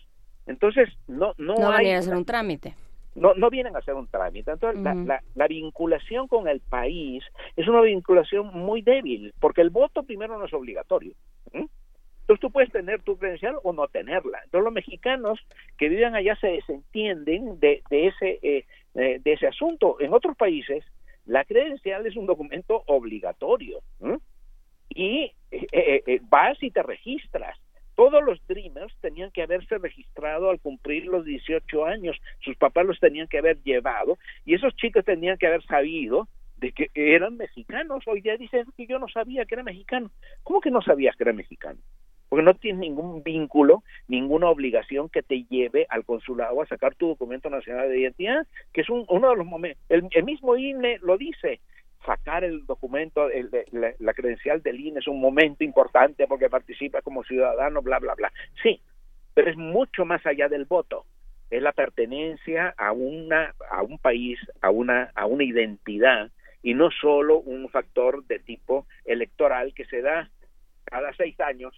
Entonces, 0.48 0.90
no 1.08 1.34
no, 1.38 1.56
no 1.56 1.72
hay 1.72 1.92
a 1.92 2.00
hacer 2.00 2.16
un 2.16 2.26
trámite 2.26 2.76
no, 3.16 3.34
no 3.34 3.50
vienen 3.50 3.76
a 3.76 3.80
hacer 3.80 3.94
un 3.94 4.08
trámite. 4.08 4.52
Entonces, 4.52 4.82
la, 4.82 5.22
la, 5.36 5.48
vinculación 5.48 6.28
con 6.28 6.48
el 6.48 6.62
país 6.62 7.24
es 7.56 7.68
una 7.68 7.82
vinculación 7.82 8.48
muy 8.54 8.82
débil, 8.82 9.34
porque 9.40 9.62
el 9.62 9.70
voto 9.70 10.04
primero 10.04 10.38
no 10.38 10.46
es 10.46 10.54
obligatorio. 10.54 11.14
Entonces 11.54 12.40
tú 12.40 12.52
puedes 12.52 12.72
tener 12.72 13.02
tu 13.02 13.18
credencial 13.18 13.56
o 13.64 13.74
no 13.74 13.88
tenerla. 13.88 14.40
Entonces 14.46 14.64
los 14.64 14.74
mexicanos 14.74 15.40
que 15.78 15.90
viven 15.90 16.16
allá 16.16 16.36
se 16.38 16.48
desentienden 16.48 17.60
de, 17.60 17.84
de 17.90 18.08
ese, 18.08 18.40
eh, 18.42 18.66
eh, 18.96 19.20
de 19.22 19.34
ese 19.34 19.48
asunto. 19.48 19.98
En 20.00 20.14
otros 20.14 20.38
países, 20.38 20.86
la 21.26 21.44
credencial 21.44 22.06
es 22.06 22.16
un 22.16 22.28
documento 22.28 22.84
obligatorio. 22.88 23.80
Y 24.88 25.34
eh, 25.52 26.22
vas 26.30 26.62
y 26.62 26.72
te 26.72 26.84
registras 26.84 27.58
todos 28.02 28.24
los 28.24 28.40
Dreamers 28.48 28.96
tenían 29.00 29.30
que 29.30 29.44
haberse 29.44 29.78
registrado 29.78 30.50
al 30.50 30.60
cumplir 30.60 31.06
los 31.06 31.24
18 31.24 31.86
años, 31.86 32.20
sus 32.40 32.58
papás 32.58 32.84
los 32.84 33.00
tenían 33.00 33.28
que 33.28 33.38
haber 33.38 33.62
llevado 33.62 34.18
y 34.44 34.56
esos 34.56 34.76
chicos 34.76 35.06
tenían 35.06 35.38
que 35.38 35.46
haber 35.46 35.64
sabido 35.66 36.28
de 36.58 36.72
que 36.72 36.90
eran 36.96 37.38
mexicanos. 37.38 38.04
Hoy 38.08 38.22
día 38.22 38.38
dicen 38.38 38.66
que 38.76 38.88
yo 38.88 38.98
no 38.98 39.08
sabía 39.08 39.46
que 39.46 39.54
era 39.54 39.62
mexicano. 39.62 40.10
¿Cómo 40.42 40.62
que 40.62 40.72
no 40.72 40.82
sabías 40.82 41.16
que 41.16 41.26
era 41.26 41.34
mexicano? 41.34 41.80
Porque 42.28 42.44
no 42.44 42.56
tienes 42.56 42.80
ningún 42.80 43.22
vínculo, 43.22 43.84
ninguna 44.08 44.50
obligación 44.50 45.08
que 45.08 45.22
te 45.22 45.44
lleve 45.44 45.86
al 45.88 46.04
consulado 46.04 46.60
a 46.60 46.66
sacar 46.66 46.96
tu 46.96 47.10
documento 47.10 47.52
nacional 47.52 47.88
de 47.88 48.00
identidad, 48.00 48.48
que 48.74 48.82
es 48.82 48.90
uno 48.90 49.30
de 49.30 49.36
los 49.36 49.46
momentos. 49.46 49.84
El, 49.90 50.08
el 50.10 50.24
mismo 50.24 50.58
INE 50.58 50.98
lo 51.04 51.20
dice 51.20 51.60
sacar 52.06 52.44
el 52.44 52.66
documento, 52.66 53.28
la, 53.72 54.14
credencial 54.14 54.62
del 54.62 54.80
INE 54.80 55.00
es 55.00 55.08
un 55.08 55.20
momento 55.20 55.64
importante 55.64 56.28
porque 56.28 56.50
participa 56.50 57.02
como 57.02 57.24
ciudadano, 57.24 57.82
bla, 57.82 58.00
bla, 58.00 58.16
bla. 58.16 58.32
Sí, 58.64 58.82
pero 59.34 59.50
es 59.50 59.58
mucho 59.58 60.06
más 60.06 60.26
allá 60.26 60.50
del 60.50 60.66
voto. 60.66 61.06
Es 61.50 61.62
la 61.62 61.74
pertenencia 61.74 62.74
a, 62.78 62.92
una, 62.92 63.54
a 63.70 63.84
un 63.84 63.98
país, 63.98 64.40
a 64.62 64.70
una, 64.70 65.12
a 65.16 65.26
una 65.26 65.44
identidad 65.44 66.32
y 66.64 66.74
no 66.74 66.90
solo 66.92 67.40
un 67.40 67.70
factor 67.70 68.26
de 68.26 68.40
tipo 68.40 68.86
electoral 69.06 69.74
que 69.74 69.86
se 69.86 70.02
da 70.02 70.30
cada 70.92 71.14
seis 71.14 71.40
años 71.40 71.74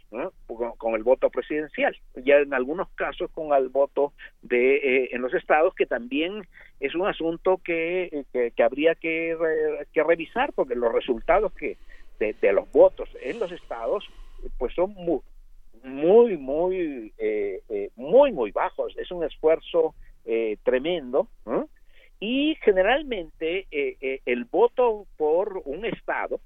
con, 0.79 0.95
el 0.95 1.03
voto 1.03 1.29
presidencial 1.29 1.95
ya 2.15 2.37
en 2.37 2.51
algunos 2.51 2.89
casos 2.95 3.29
con 3.29 3.53
el 3.53 3.69
voto 3.69 4.11
de 4.41 4.77
eh, 4.77 5.09
en 5.11 5.21
los 5.21 5.35
estados 5.35 5.75
que 5.75 5.85
también 5.85 6.41
es 6.79 6.95
un 6.95 7.05
asunto 7.05 7.61
que, 7.63 8.25
que, 8.33 8.63
habría 8.63 8.95
que, 8.95 9.37
que, 9.93 10.03
revisar 10.03 10.51
porque 10.53 10.73
los 10.73 10.91
resultados 10.91 11.53
que 11.53 11.77
de, 12.17 12.53
los 12.53 12.71
votos 12.71 13.07
en 13.21 13.39
los 13.39 13.51
estados 13.51 14.03
pues 14.57 14.73
son 14.73 14.95
muy 14.95 15.19
muy 15.83 16.35
muy 16.35 17.13
eh, 17.19 17.61
eh, 17.69 17.91
muy 17.95 18.31
muy 18.31 18.49
bajos. 18.49 18.95
Es 18.97 19.11
un 19.11 19.23
esfuerzo 19.23 19.93
tremendo 20.63 21.27
y 22.19 22.55
generalmente 22.63 23.67
el 24.25 24.45
voto 24.45 25.05
por 25.17 25.61
un 25.65 25.85
estado, 25.85 26.39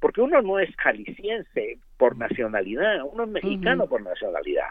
porque 0.00 0.20
uno 0.20 0.42
no 0.42 0.58
es 0.58 0.74
jalisciense 0.76 1.78
por 1.96 2.16
nacionalidad, 2.16 3.02
uno 3.04 3.24
es 3.24 3.30
mexicano 3.30 3.86
por 3.86 4.02
nacionalidad. 4.02 4.68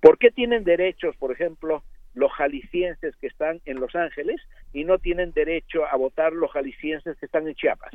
¿Por 0.00 0.18
qué 0.18 0.30
tienen 0.30 0.64
derechos, 0.64 1.14
por 1.16 1.32
ejemplo, 1.32 1.82
los 2.14 2.32
jaliscienses 2.32 3.14
que 3.16 3.26
están 3.26 3.60
en 3.66 3.80
Los 3.80 3.94
Ángeles 3.94 4.40
y 4.72 4.84
no 4.84 4.98
tienen 4.98 5.32
derecho 5.32 5.84
a 5.86 5.96
votar 5.96 6.32
los 6.32 6.50
jaliscienses 6.50 7.16
que 7.18 7.26
están 7.26 7.46
en 7.46 7.54
Chiapas? 7.54 7.94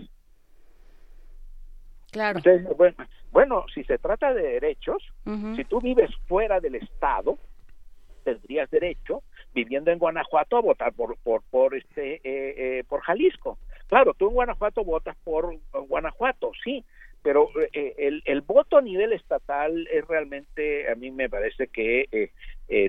Claro. 2.11 2.39
bueno, 2.77 2.95
bueno, 3.31 3.65
si 3.73 3.83
se 3.83 3.97
trata 3.97 4.33
de 4.33 4.41
derechos, 4.41 5.03
si 5.55 5.65
tú 5.65 5.81
vives 5.81 6.09
fuera 6.27 6.61
del 6.61 6.75
estado, 6.75 7.37
tendrías 8.23 8.69
derecho 8.71 9.21
viviendo 9.53 9.91
en 9.91 9.99
Guanajuato 9.99 10.57
a 10.57 10.61
votar 10.61 10.93
por 10.93 11.17
por 11.17 11.43
por 11.43 11.75
este 11.75 12.15
eh, 12.15 12.21
eh, 12.23 12.83
por 12.87 13.01
Jalisco 13.01 13.57
claro 13.87 14.13
tú 14.13 14.27
en 14.27 14.33
Guanajuato 14.33 14.83
votas 14.83 15.15
por 15.23 15.57
Guanajuato 15.87 16.51
sí 16.63 16.83
pero 17.21 17.49
eh, 17.73 17.95
el, 17.97 18.21
el 18.25 18.41
voto 18.41 18.77
a 18.77 18.81
nivel 18.81 19.11
estatal 19.11 19.87
es 19.91 20.07
realmente 20.07 20.91
a 20.91 20.95
mí 20.95 21.09
me 21.11 21.29
parece 21.29 21.67
que 21.67 22.31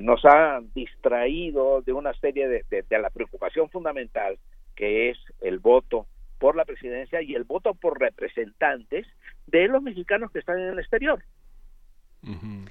nos 0.03 0.25
ha 0.25 0.61
distraído 0.75 1.83
de 1.83 1.93
una 1.93 2.13
serie 2.15 2.49
de, 2.49 2.65
de, 2.71 2.99
la 2.99 3.11
preocupación 3.11 3.71
fundamental 3.71 4.39
que 4.75 5.11
es 5.11 5.19
el 5.41 5.59
voto 5.59 6.07
por 6.39 6.55
la 6.55 6.67
presidencia 6.67 7.23
y 7.23 7.35
el 7.35 7.45
voto 7.45 7.75
por 7.75 7.99
representantes 7.99 9.07
de 9.47 9.69
los 9.69 9.83
mexicanos 9.83 10.31
que 10.31 10.41
están 10.41 10.59
en 10.59 10.69
el 10.69 10.79
exterior 10.79 11.23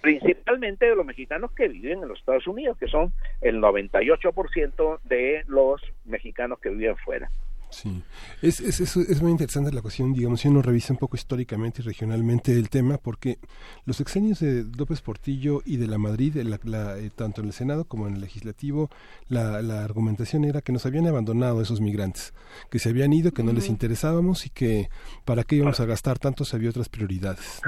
principalmente 0.01 0.85
de 0.85 0.95
los 0.95 1.05
mexicanos 1.05 1.51
que 1.51 1.67
viven 1.67 2.03
en 2.03 2.07
los 2.09 2.19
Estados 2.19 2.47
Unidos, 2.47 2.77
que 2.77 2.87
son 2.87 3.13
el 3.41 3.61
98% 3.61 4.99
de 5.03 5.43
los 5.47 5.81
mexicanos 6.03 6.59
que 6.59 6.69
viven 6.69 6.97
fuera. 6.97 7.29
Sí, 7.75 8.01
es, 8.41 8.61
es, 8.61 8.79
es, 8.79 9.21
muy 9.21 9.31
interesante 9.31 9.69
la 9.73 9.81
cuestión, 9.81 10.13
digamos, 10.13 10.39
si 10.39 10.47
uno 10.47 10.61
revisa 10.61 10.93
un 10.93 10.97
poco 10.97 11.17
históricamente 11.17 11.81
y 11.81 11.85
regionalmente 11.85 12.53
el 12.53 12.69
tema, 12.69 12.97
porque 12.97 13.37
los 13.83 13.99
exenios 13.99 14.39
de 14.39 14.65
López 14.77 15.01
Portillo 15.01 15.61
y 15.65 15.75
de 15.75 15.87
la 15.87 15.97
Madrid, 15.97 16.37
la, 16.37 16.97
eh, 16.97 17.11
tanto 17.13 17.41
en 17.41 17.47
el 17.47 17.53
Senado 17.53 17.83
como 17.83 18.07
en 18.07 18.13
el 18.13 18.21
Legislativo, 18.21 18.89
la, 19.27 19.61
la, 19.61 19.83
argumentación 19.83 20.45
era 20.45 20.61
que 20.61 20.71
nos 20.71 20.85
habían 20.85 21.05
abandonado 21.05 21.61
esos 21.61 21.81
migrantes, 21.81 22.33
que 22.69 22.79
se 22.79 22.87
habían 22.87 23.11
ido, 23.11 23.33
que 23.33 23.43
no 23.43 23.51
les 23.51 23.67
interesábamos 23.67 24.45
y 24.45 24.51
que 24.51 24.89
para 25.25 25.43
qué 25.43 25.57
íbamos 25.57 25.81
a 25.81 25.85
gastar 25.85 26.17
tanto 26.17 26.45
si 26.45 26.55
había 26.55 26.69
otras 26.69 26.87
prioridades. 26.87 27.59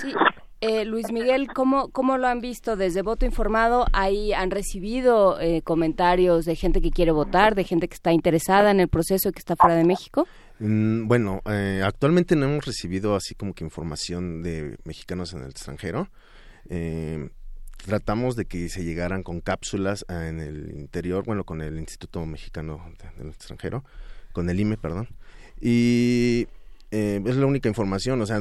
Sí, 0.00 0.14
eh, 0.62 0.84
Luis 0.84 1.10
Miguel, 1.10 1.48
¿cómo, 1.52 1.88
¿cómo 1.88 2.18
lo 2.18 2.28
han 2.28 2.40
visto 2.40 2.76
desde 2.76 3.02
Voto 3.02 3.26
Informado? 3.26 3.84
¿Ahí 3.92 4.32
han 4.32 4.52
recibido 4.52 5.40
eh, 5.40 5.60
comentarios 5.62 6.44
de 6.44 6.54
gente 6.54 6.80
que 6.80 6.92
quiere 6.92 7.10
votar, 7.10 7.56
de 7.56 7.64
gente 7.64 7.88
que 7.88 7.94
está 7.94 8.12
interesada 8.12 8.70
en 8.70 8.78
el 8.78 8.86
proceso 8.86 9.28
y 9.28 9.32
que 9.32 9.40
está 9.40 9.56
fuera 9.56 9.74
de 9.74 9.82
México? 9.82 10.24
Mm, 10.60 11.08
bueno, 11.08 11.42
eh, 11.46 11.82
actualmente 11.84 12.36
no 12.36 12.44
hemos 12.44 12.64
recibido 12.64 13.16
así 13.16 13.34
como 13.34 13.54
que 13.54 13.64
información 13.64 14.40
de 14.44 14.78
mexicanos 14.84 15.32
en 15.32 15.42
el 15.42 15.50
extranjero. 15.50 16.08
tratamos 17.84 18.36
de 18.36 18.44
que 18.44 18.68
se 18.68 18.84
llegaran 18.84 19.24
con 19.24 19.40
cápsulas 19.40 20.06
en 20.08 20.38
el 20.38 20.78
interior, 20.78 21.24
bueno, 21.24 21.42
con 21.42 21.60
el 21.60 21.76
Instituto 21.76 22.24
Mexicano 22.24 22.80
del 23.18 23.30
Extranjero, 23.30 23.82
con 24.32 24.48
el 24.48 24.60
IME, 24.60 24.76
perdón. 24.76 25.08
Y 25.60 26.46
es 26.92 27.36
la 27.36 27.46
única 27.46 27.68
información, 27.68 28.20
o 28.20 28.26
sea, 28.26 28.38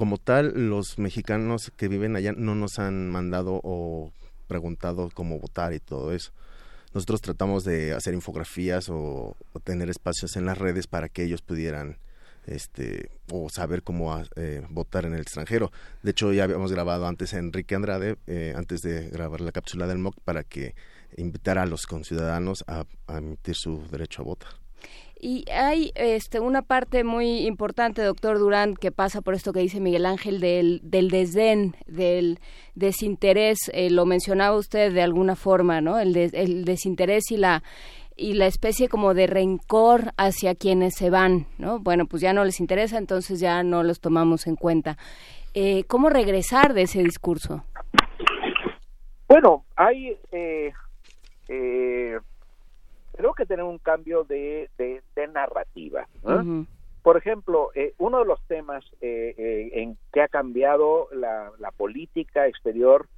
como 0.00 0.16
tal, 0.16 0.70
los 0.70 0.98
mexicanos 0.98 1.70
que 1.76 1.86
viven 1.86 2.16
allá 2.16 2.32
no 2.34 2.54
nos 2.54 2.78
han 2.78 3.10
mandado 3.10 3.60
o 3.62 4.10
preguntado 4.46 5.10
cómo 5.12 5.38
votar 5.38 5.74
y 5.74 5.78
todo 5.78 6.14
eso. 6.14 6.32
Nosotros 6.94 7.20
tratamos 7.20 7.64
de 7.64 7.92
hacer 7.92 8.14
infografías 8.14 8.88
o, 8.88 9.36
tener 9.62 9.90
espacios 9.90 10.36
en 10.36 10.46
las 10.46 10.56
redes 10.56 10.86
para 10.86 11.10
que 11.10 11.24
ellos 11.24 11.42
pudieran 11.42 11.98
este 12.46 13.10
o 13.30 13.50
saber 13.50 13.82
cómo 13.82 14.18
eh, 14.36 14.62
votar 14.70 15.04
en 15.04 15.12
el 15.12 15.20
extranjero. 15.20 15.70
De 16.02 16.12
hecho, 16.12 16.32
ya 16.32 16.44
habíamos 16.44 16.72
grabado 16.72 17.06
antes 17.06 17.34
a 17.34 17.38
Enrique 17.38 17.74
Andrade, 17.74 18.16
eh, 18.26 18.54
antes 18.56 18.80
de 18.80 19.10
grabar 19.10 19.42
la 19.42 19.52
cápsula 19.52 19.86
del 19.86 19.98
MOC, 19.98 20.18
para 20.24 20.44
que 20.44 20.74
invitara 21.18 21.64
a 21.64 21.66
los 21.66 21.86
conciudadanos 21.86 22.64
a 22.66 22.86
emitir 23.18 23.54
su 23.54 23.86
derecho 23.90 24.22
a 24.22 24.24
votar. 24.24 24.59
Y 25.22 25.44
hay 25.52 25.92
este, 25.96 26.40
una 26.40 26.62
parte 26.62 27.04
muy 27.04 27.46
importante, 27.46 28.02
doctor 28.02 28.38
Durán, 28.38 28.74
que 28.74 28.90
pasa 28.90 29.20
por 29.20 29.34
esto 29.34 29.52
que 29.52 29.60
dice 29.60 29.78
Miguel 29.78 30.06
Ángel, 30.06 30.40
del, 30.40 30.80
del 30.82 31.10
desdén, 31.10 31.76
del 31.86 32.38
desinterés, 32.74 33.70
eh, 33.74 33.90
lo 33.90 34.06
mencionaba 34.06 34.56
usted 34.56 34.94
de 34.94 35.02
alguna 35.02 35.36
forma, 35.36 35.82
¿no? 35.82 35.98
El, 35.98 36.16
el 36.16 36.64
desinterés 36.64 37.30
y 37.30 37.36
la 37.36 37.62
y 38.16 38.34
la 38.34 38.46
especie 38.46 38.88
como 38.88 39.14
de 39.14 39.26
rencor 39.26 40.12
hacia 40.18 40.54
quienes 40.54 40.94
se 40.94 41.08
van, 41.08 41.46
¿no? 41.56 41.78
Bueno, 41.78 42.04
pues 42.04 42.20
ya 42.20 42.34
no 42.34 42.44
les 42.44 42.60
interesa, 42.60 42.98
entonces 42.98 43.40
ya 43.40 43.62
no 43.62 43.82
los 43.82 44.00
tomamos 44.00 44.46
en 44.46 44.56
cuenta. 44.56 44.98
Eh, 45.54 45.84
¿Cómo 45.84 46.10
regresar 46.10 46.74
de 46.74 46.82
ese 46.82 47.02
discurso? 47.02 47.64
Bueno, 49.26 49.64
hay 49.74 50.18
eh, 50.32 50.72
eh 51.48 52.18
creo 53.20 53.34
que 53.34 53.44
tener 53.44 53.64
un 53.64 53.78
cambio 53.78 54.24
de, 54.24 54.70
de, 54.78 55.28
narrativa. 55.28 56.08
Por 57.02 57.16
ejemplo, 57.16 57.70
eh, 57.74 57.94
uno 57.98 58.20
de 58.20 58.24
los 58.24 58.42
temas 58.46 58.82
eh, 59.02 59.34
eh, 59.36 59.70
en 59.74 59.98
que 60.12 60.22
ha 60.22 60.28
cambiado 60.28 61.08
la, 61.12 61.52
la 61.58 61.70
política 61.70 62.46
exterior 62.46 63.08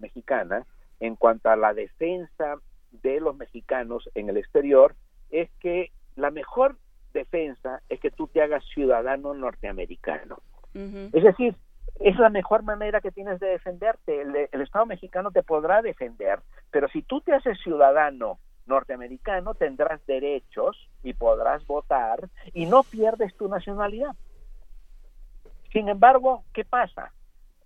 mexicana 0.00 0.66
en 1.00 1.16
cuanto 1.16 1.48
a 1.48 1.56
la 1.56 1.72
defensa 1.72 2.56
de 2.90 3.20
los 3.20 3.34
mexicanos 3.34 4.10
en 4.14 4.28
el 4.28 4.36
exterior 4.36 4.94
es 5.30 5.48
que 5.60 5.92
la 6.14 6.30
mejor 6.30 6.76
defensa 7.14 7.80
es 7.88 7.98
que 7.98 8.10
tú 8.10 8.26
te 8.26 8.42
hagas 8.42 8.62
ciudadano 8.74 9.32
norteamericano. 9.32 10.40
Es 10.74 11.22
decir, 11.22 11.56
es 12.00 12.18
la 12.18 12.28
mejor 12.28 12.64
manera 12.64 13.00
que 13.00 13.12
tienes 13.12 13.40
de 13.40 13.48
defenderte. 13.48 14.20
El, 14.20 14.48
el, 14.50 14.60
Estado 14.60 14.84
mexicano 14.84 15.30
te 15.30 15.42
podrá 15.42 15.80
defender, 15.80 16.40
pero 16.70 16.88
si 16.88 17.02
tú 17.02 17.22
te 17.22 17.32
haces 17.32 17.58
ciudadano 17.62 18.38
norteamericano 18.66 19.54
tendrás 19.54 20.04
derechos 20.06 20.88
y 21.02 21.14
podrás 21.14 21.66
votar 21.66 22.28
y 22.52 22.66
no 22.66 22.82
pierdes 22.82 23.34
tu 23.36 23.48
nacionalidad. 23.48 24.14
Sin 25.72 25.88
embargo, 25.88 26.44
¿qué 26.52 26.64
pasa? 26.64 27.12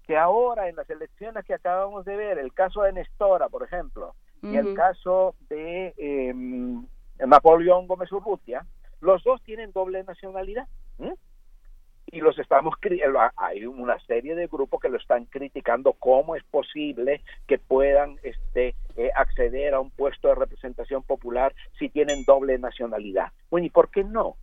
Que 0.05 0.17
ahora 0.17 0.69
en 0.69 0.77
las 0.77 0.89
elecciones 0.89 1.45
que 1.45 1.55
acabamos 1.55 2.05
de 2.05 2.17
ver, 2.17 2.39
el 2.39 2.53
caso 2.53 2.83
de 2.83 2.93
Nestora, 2.93 3.49
por 3.49 3.65
ejemplo, 3.65 4.15
y 4.43 4.57
el 4.57 4.75
caso 4.75 5.35
de 5.49 5.93
em, 5.97 6.87
Napoleón 7.19 7.89
Gómez 7.89 8.13
Urrutia, 8.13 8.65
los 9.01 9.25
dos 9.25 9.43
tienen 9.43 9.73
doble 9.73 10.05
nacionalidad 10.05 10.69
y 12.13 12.21
los 12.21 12.39
estamos 12.39 12.75
hay 13.37 13.67
una 13.67 13.99
serie 14.07 14.35
de 14.35 14.47
grupos 14.47 14.81
que 14.81 14.89
lo 14.89 14.97
están 14.97 15.25
criticando 15.25 15.93
cómo 15.95 16.37
es 16.37 16.45
posible 16.45 17.23
que 17.47 17.59
puedan 17.59 18.19
este 18.23 18.75
eh, 18.97 19.11
acceder 19.15 19.75
a 19.75 19.81
un 19.81 19.91
puesto 19.91 20.29
de 20.29 20.37
representación 20.37 21.03
popular 21.03 21.55
si 21.79 21.89
tienen 21.89 22.25
doble 22.25 22.59
nacionalidad 22.59 23.33
bueno 23.51 23.67
y 23.67 23.71
por 23.71 23.91
qué 23.91 24.05
no 24.05 24.37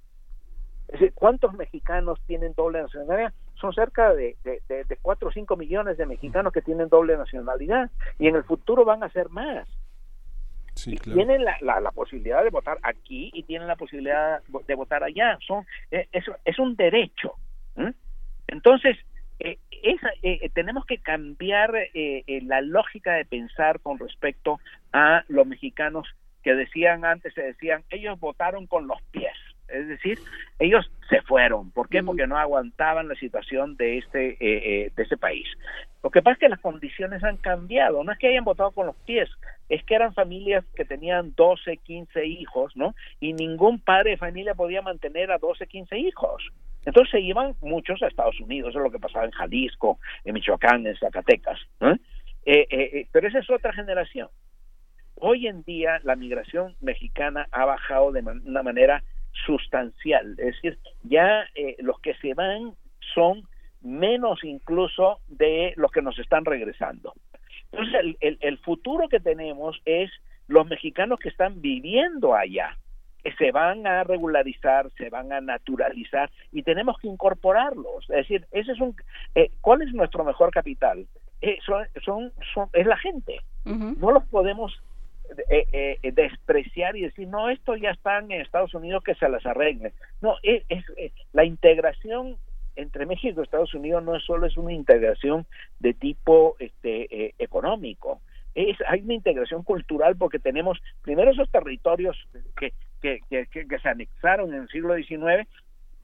cuántos 1.16 1.54
mexicanos 1.54 2.20
tienen 2.28 2.54
doble 2.54 2.82
nacionalidad 2.82 3.34
son 3.56 3.74
cerca 3.74 4.14
de, 4.14 4.36
de, 4.44 4.62
de, 4.68 4.98
4 5.02 5.30
o 5.30 5.32
5 5.32 5.56
millones 5.56 5.98
de 5.98 6.06
mexicanos 6.06 6.52
que 6.52 6.62
tienen 6.62 6.90
doble 6.90 7.16
nacionalidad 7.16 7.90
y 8.20 8.28
en 8.28 8.36
el 8.36 8.44
futuro 8.44 8.84
van 8.84 9.04
a 9.04 9.10
ser 9.10 9.30
más. 9.30 9.68
Tienen 11.14 11.46
la, 11.46 11.80
la, 11.80 11.92
posibilidad 11.92 12.44
de 12.44 12.50
votar 12.50 12.78
aquí 12.84 13.30
y 13.34 13.44
tienen 13.44 13.68
la 13.70 13.78
posibilidad 13.78 14.42
de 14.68 14.76
votar 14.76 15.04
allá. 15.04 15.38
Son, 15.48 15.66
eh, 15.92 16.08
es, 16.12 16.26
es 16.44 16.60
un 16.60 16.76
derecho. 16.76 17.36
Entonces, 18.48 18.98
eh, 19.40 19.58
eh, 20.22 20.50
tenemos 20.54 20.86
que 20.86 21.00
cambiar 21.00 21.74
eh, 21.94 22.24
la 22.44 22.62
lógica 22.62 23.14
de 23.14 23.26
pensar 23.26 23.80
con 23.82 24.00
respecto 24.00 24.60
a 24.92 25.24
los 25.28 25.46
mexicanos 25.46 26.08
que 26.44 26.54
decían 26.54 27.04
antes, 27.04 27.34
se 27.34 27.42
decían, 27.42 27.84
ellos 27.90 28.20
votaron 28.20 28.68
con 28.68 28.88
los 28.88 29.02
pies. 29.12 29.34
Es 29.70 29.88
decir, 29.88 30.20
ellos 30.60 30.90
se 31.10 31.22
fueron. 31.22 31.72
¿Por 31.72 31.90
qué? 31.90 32.04
Porque 32.04 32.28
no 32.28 32.38
aguantaban 32.38 33.08
la 33.08 33.16
situación 33.16 33.76
de 33.76 33.98
este, 33.98 34.38
de 34.40 34.92
ese 34.96 35.18
país. 35.18 35.48
Lo 36.04 36.12
que 36.12 36.22
pasa 36.22 36.34
es 36.34 36.40
que 36.40 36.50
las 36.50 36.60
condiciones 36.60 37.24
han 37.24 37.38
cambiado. 37.38 38.04
No 38.04 38.12
es 38.12 38.20
que 38.20 38.28
hayan 38.28 38.44
votado 38.44 38.72
con 38.72 38.86
los 38.86 38.96
pies, 38.98 39.30
es 39.70 39.84
que 39.86 39.96
eran 39.96 40.14
familias 40.14 40.64
que 40.76 40.86
tenían 40.86 41.34
12, 41.36 41.78
15 41.78 42.26
hijos, 42.26 42.76
¿no? 42.76 42.94
Y 43.20 43.34
ningún 43.34 43.80
padre 43.80 44.12
de 44.12 44.18
familia 44.18 44.54
podía 44.54 44.82
mantener 44.82 45.32
a 45.32 45.38
12, 45.38 45.66
15 45.66 45.98
hijos. 45.98 46.44
Entonces 46.86 47.12
se 47.12 47.22
iban 47.22 47.56
muchos 47.62 48.02
a 48.02 48.08
Estados 48.08 48.40
Unidos, 48.40 48.70
eso 48.70 48.80
es 48.80 48.84
lo 48.84 48.92
que 48.92 49.00
pasaba 49.00 49.26
en 49.26 49.32
Jalisco, 49.32 50.00
en 50.26 50.34
Michoacán, 50.34 50.86
en 50.86 50.98
Zacatecas. 50.98 51.60
Eh, 51.82 51.98
eh, 52.46 52.68
eh, 52.70 53.08
pero 53.12 53.28
esa 53.28 53.40
es 53.40 53.50
otra 53.50 53.74
generación. 53.74 54.28
Hoy 55.16 55.48
en 55.48 55.64
día 55.64 56.00
la 56.04 56.16
migración 56.16 56.76
mexicana 56.82 57.48
ha 57.52 57.66
bajado 57.66 58.12
de 58.12 58.22
una 58.22 58.64
manera 58.64 59.04
sustancial, 59.46 60.32
es 60.38 60.56
decir, 60.56 60.78
ya 61.04 61.46
los 61.80 62.00
que 62.00 62.14
se 62.16 62.34
van 62.34 62.74
son 63.14 63.48
menos 63.82 64.44
incluso 64.44 65.20
de 65.28 65.74
los 65.78 65.92
que 65.92 66.02
nos 66.02 66.18
están 66.20 66.46
regresando. 66.46 67.14
Entonces 67.72 68.18
el 68.20 68.58
futuro 68.60 69.08
que 69.08 69.20
tenemos 69.20 69.82
es 69.86 70.12
los 70.48 70.68
mexicanos 70.68 71.20
que 71.20 71.30
están 71.30 71.62
viviendo 71.62 72.36
allá, 72.36 72.78
se 73.38 73.52
van 73.52 73.88
a 73.88 74.04
regularizar, 74.04 74.90
se 74.98 75.10
van 75.10 75.32
a 75.32 75.42
naturalizar 75.42 76.30
y 76.52 76.64
tenemos 76.64 76.98
que 77.00 77.08
incorporarlos. 77.08 78.10
Es 78.10 78.28
decir, 78.28 78.46
ese 78.52 78.74
es 78.74 78.80
un, 78.80 78.96
eh, 79.36 79.52
¿cuál 79.62 79.82
es 79.82 79.94
nuestro 79.94 80.24
mejor 80.24 80.52
capital? 80.52 81.08
Eh, 81.42 81.58
son, 81.66 81.86
son, 82.04 82.70
es 82.74 82.86
la 82.86 82.98
gente. 82.98 83.40
No 83.66 84.12
los 84.12 84.26
podemos 84.26 84.82
eh, 85.50 85.98
despreciar 86.14 86.98
y 86.98 87.04
decir, 87.04 87.28
no, 87.28 87.50
esto 87.50 87.78
ya 87.78 87.92
están 87.92 88.30
en 88.32 88.42
Estados 88.42 88.74
Unidos 88.74 89.04
que 89.04 89.16
se 89.16 89.30
las 89.30 89.46
arregle. 89.46 89.94
No, 90.22 90.36
es, 90.44 90.64
la 91.32 91.46
integración 91.46 92.38
entre 92.76 93.06
México 93.06 93.40
y 93.40 93.44
Estados 93.44 93.74
Unidos 93.74 94.04
no 94.04 94.16
es 94.16 94.24
solo 94.24 94.48
es 94.48 94.58
una 94.58 94.74
integración 94.74 95.46
de 95.80 95.94
tipo 95.94 96.56
este, 96.60 97.34
económico, 97.42 98.20
es, 98.56 98.78
hay 98.88 99.02
una 99.02 99.14
integración 99.14 99.64
cultural 99.64 100.16
porque 100.16 100.40
tenemos 100.40 100.80
primero 101.02 101.32
esos 101.32 101.50
territorios 101.50 102.18
que, 102.58 102.74
que, 103.04 103.80
se 103.82 103.90
anexaron 103.90 104.54
en 104.54 104.62
el 104.62 104.68
siglo 104.70 104.96
XIX, 104.96 105.48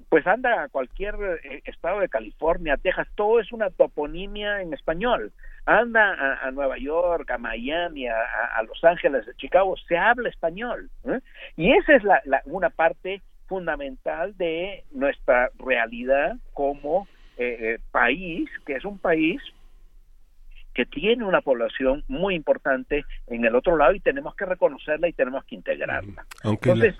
pues 0.09 0.25
anda 0.27 0.63
a 0.63 0.69
cualquier 0.69 1.15
eh, 1.43 1.61
estado 1.65 1.99
de 1.99 2.09
California, 2.09 2.77
Texas, 2.77 3.07
todo 3.15 3.39
es 3.39 3.51
una 3.51 3.69
toponimia 3.69 4.61
en 4.61 4.73
español. 4.73 5.31
Anda 5.65 6.39
a, 6.41 6.51
Nueva 6.51 6.77
York, 6.77 7.29
a 7.29 7.37
Miami, 7.37 8.07
a, 8.07 8.63
Los 8.67 8.83
Ángeles, 8.83 9.27
a 9.27 9.37
Chicago, 9.37 9.75
se 9.87 9.97
habla 9.97 10.29
español. 10.29 10.89
¿eh? 11.05 11.19
Y 11.57 11.71
esa 11.73 11.95
es 11.95 12.03
la, 12.03 12.21
una 12.45 12.71
parte 12.71 13.21
fundamental 13.47 14.35
de 14.37 14.83
nuestra 14.91 15.49
realidad 15.59 16.37
como 16.53 17.07
eh, 17.37 17.77
país, 17.91 18.49
que 18.65 18.73
es 18.73 18.85
un 18.85 18.97
país 18.97 19.41
que 20.79 20.85
tiene 20.85 21.25
una 21.25 21.41
población 21.41 22.05
muy 22.07 22.35
importante 22.35 23.03
en 23.27 23.43
el 23.43 23.53
otro 23.53 23.75
lado 23.75 23.93
y 23.93 23.99
tenemos 23.99 24.33
que 24.35 24.45
reconocerla 24.45 25.09
y 25.09 25.13
tenemos 25.13 25.43
que 25.43 25.55
integrarla. 25.55 26.25
Aunque 26.43 26.69
Entonces, 26.71 26.95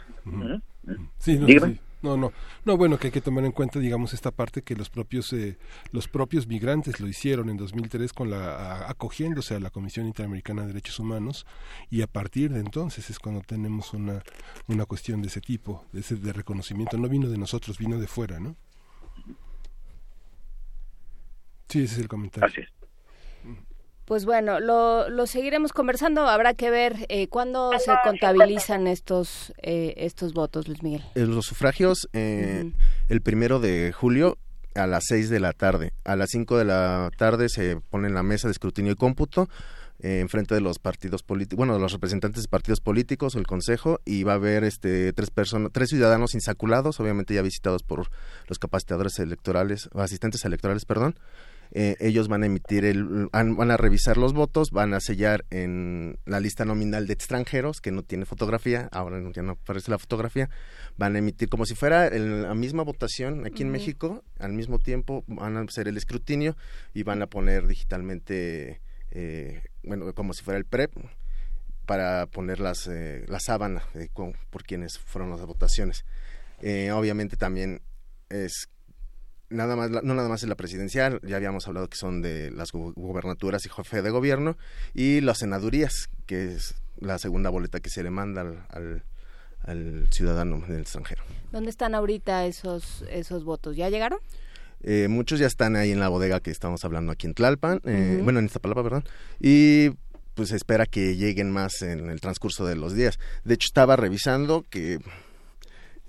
Sí, 1.20 1.38
no, 1.38 1.46
Dígame. 1.46 1.76
sí. 1.76 1.80
no, 2.02 2.18
no, 2.18 2.34
no, 2.66 2.76
bueno, 2.78 2.98
que 2.98 3.08
hay 3.08 3.12
que 3.14 3.22
tomar 3.22 3.46
en 3.46 3.54
cuenta, 3.54 3.80
digamos, 3.80 4.14
esta 4.14 4.32
parte 4.32 4.64
que 4.64 4.76
los 4.76 4.90
propios, 4.90 5.32
eh, 5.32 5.58
los 5.94 6.10
propios 6.10 6.46
migrantes 6.48 7.00
lo 7.00 7.08
hicieron 7.08 7.50
en 7.50 7.56
2003 7.56 8.12
con 8.12 8.30
la 8.30 8.56
a- 8.56 8.90
acogiéndose 8.92 9.56
a 9.56 9.62
la 9.62 9.70
Comisión 9.70 10.08
Interamericana 10.08 10.64
de 10.64 10.68
Derechos 10.70 11.00
Humanos 11.00 11.46
y 11.90 12.02
a 12.02 12.08
partir 12.08 12.52
de 12.52 12.60
entonces 12.60 13.10
es 13.10 13.18
cuando 13.18 13.42
tenemos 13.44 13.94
una 13.94 14.22
una 14.68 14.86
cuestión 14.86 15.22
de 15.22 15.28
ese 15.30 15.40
tipo, 15.40 15.86
de 15.94 16.02
ese 16.02 16.16
de 16.18 16.34
reconocimiento. 16.34 16.98
No 16.98 17.08
vino 17.08 17.30
de 17.30 17.38
nosotros, 17.38 17.78
vino 17.78 17.98
de 17.98 18.08
fuera, 18.08 18.42
¿no? 18.42 18.58
Sí, 21.70 21.84
ese 21.84 21.94
es 21.96 22.00
el 22.00 22.08
comentario. 22.10 22.48
Así 22.50 22.62
es. 22.62 22.70
Pues 24.10 24.26
bueno, 24.26 24.60
lo, 24.60 25.08
lo 25.08 25.28
seguiremos 25.28 25.72
conversando. 25.72 26.28
Habrá 26.28 26.56
que 26.56 26.72
ver 26.72 27.06
eh, 27.10 27.28
cuándo 27.28 27.72
se 27.78 27.92
contabilizan 28.04 28.88
estos 28.88 29.54
eh, 29.62 29.94
estos 29.98 30.34
votos, 30.34 30.68
Luis 30.68 30.82
Miguel. 30.82 31.04
Eh, 31.14 31.28
Los 31.28 31.46
sufragios 31.46 32.10
eh, 32.14 32.72
el 33.08 33.22
primero 33.22 33.60
de 33.60 33.92
julio 33.92 34.40
a 34.74 34.88
las 34.88 35.04
6 35.10 35.30
de 35.30 35.40
la 35.40 35.54
tarde. 35.54 35.94
A 36.06 36.16
las 36.16 36.32
5 36.32 36.58
de 36.58 36.66
la 36.66 37.12
tarde 37.20 37.50
se 37.50 37.80
pone 37.92 38.08
en 38.08 38.16
la 38.16 38.24
mesa 38.24 38.48
de 38.48 38.54
escrutinio 38.54 38.94
y 38.94 38.96
cómputo 38.96 39.48
eh, 40.00 40.22
en 40.22 40.30
frente 40.30 40.56
de 40.56 40.62
los 40.62 40.80
partidos 40.80 41.22
políticos, 41.22 41.58
bueno, 41.58 41.76
de 41.76 41.80
los 41.80 41.92
representantes 41.94 42.42
de 42.42 42.50
partidos 42.50 42.82
políticos 42.82 43.36
el 43.36 43.46
consejo 43.46 44.00
y 44.06 44.24
va 44.24 44.32
a 44.32 44.36
haber 44.38 44.64
este 44.64 45.14
tres 45.14 45.30
personas, 45.30 45.72
tres 45.72 45.90
ciudadanos 45.90 46.34
insaculados, 46.34 47.00
obviamente 47.00 47.36
ya 47.36 47.44
visitados 47.44 47.84
por 47.84 48.10
los 48.48 48.58
capacitadores 48.58 49.20
electorales 49.20 49.88
o 49.94 50.02
asistentes 50.02 50.44
electorales, 50.46 50.86
perdón. 50.86 51.14
Eh, 51.72 51.96
ellos 52.00 52.28
van 52.28 52.42
a 52.42 52.48
emitir 52.48 52.84
el 52.84 53.28
van 53.32 53.70
a 53.72 53.78
revisar 53.78 54.18
los 54.18 54.34
votos, 54.34 54.72
van 54.72 54.94
a 54.96 55.00
sellar 55.00 55.46
en 55.52 56.18
la 56.26 56.40
lista 56.40 56.66
nominal 56.66 57.06
de 57.06 57.14
extranjeros 57.14 57.80
que 57.80 57.92
no 57.92 58.02
tiene 58.02 58.26
fotografía, 58.26 58.90
ahora 58.92 59.20
no, 59.20 59.32
ya 59.32 59.44
no 59.44 59.52
aparece 59.52 59.92
la 59.92 60.00
fotografía, 60.00 60.50
van 60.98 61.16
a 61.16 61.20
emitir 61.20 61.48
como 61.48 61.66
si 61.68 61.76
fuera 61.76 62.08
el- 62.08 62.42
la 62.44 62.56
misma 62.56 62.82
votación 62.84 63.46
aquí 63.46 63.62
en. 63.62 63.70
México, 63.70 64.24
al 64.40 64.54
mismo 64.54 64.80
tiempo 64.80 65.24
van 65.28 65.58
a 65.58 65.62
hacer 65.62 65.88
el 65.88 65.96
escrutinio 65.98 66.58
y 66.96 67.04
van 67.04 67.22
a 67.22 67.28
poner 67.28 67.68
digitalmente, 67.68 68.82
eh, 69.12 69.62
bueno, 69.84 70.12
como 70.16 70.34
si 70.34 70.44
fuera 70.44 70.58
el 70.58 70.66
PREP, 70.66 70.92
para 71.86 72.26
poner 72.28 72.60
las, 72.60 72.88
eh, 72.88 73.26
la 73.28 73.40
sábana 73.40 73.84
con- 74.14 74.34
por 74.50 74.64
quienes 74.64 74.98
fueron 74.98 75.30
las 75.30 75.42
votaciones. 75.46 76.04
Eh, 76.62 76.92
obviamente 76.92 77.38
también 77.38 77.82
es 78.30 78.70
nada 79.50 79.76
más 79.76 79.90
no 79.90 80.02
nada 80.14 80.30
más 80.30 80.44
es 80.44 80.50
la 80.50 80.56
presidencial 80.56 81.20
ya 81.24 81.36
habíamos 81.38 81.68
hablado 81.68 81.88
que 81.90 81.98
son 81.98 82.22
de 82.22 82.52
las 82.52 82.72
gu- 82.74 82.94
gubernaturas 82.96 83.66
y 83.66 83.70
jefe 83.70 84.02
de 84.02 84.10
gobierno 84.10 84.58
y 84.94 85.22
las 85.22 85.40
senadurías 85.40 86.10
que 86.26 86.54
es 86.54 86.76
la 87.00 87.18
segunda 87.18 87.50
boleta 87.50 87.80
que 87.80 87.90
se 87.90 88.04
le 88.04 88.10
manda 88.12 88.42
al, 88.42 88.66
al, 88.70 89.04
al 89.64 90.08
ciudadano 90.12 90.60
del 90.68 90.82
extranjero 90.82 91.24
¿Dónde 91.52 91.70
están 91.72 91.96
ahorita 91.96 92.46
esos 92.46 93.04
esos 93.10 93.44
votos? 93.44 93.76
¿Ya 93.76 93.90
llegaron? 93.90 94.20
Eh, 94.84 95.08
muchos 95.10 95.40
ya 95.40 95.48
están 95.48 95.76
ahí 95.76 95.92
en 95.92 96.00
la 96.00 96.08
bodega 96.10 96.40
que 96.40 96.52
estamos 96.52 96.86
hablando 96.86 97.12
aquí 97.12 97.26
en 97.28 97.34
Tlalpan 97.34 97.82
eh, 97.86 98.20
bueno 98.24 98.40
en 98.40 98.46
Iztapalapa 98.46 98.84
perdón 98.84 99.04
y 99.40 99.90
pues 100.36 100.52
espera 100.52 100.86
que 100.86 101.18
lleguen 101.18 101.52
más 101.52 101.82
en 101.82 102.10
el 102.10 102.22
transcurso 102.22 102.66
de 102.66 102.76
los 102.76 102.94
días 102.94 103.20
de 103.44 103.56
hecho 103.56 103.66
estaba 103.66 103.96
revisando 103.98 104.64
que 104.70 105.00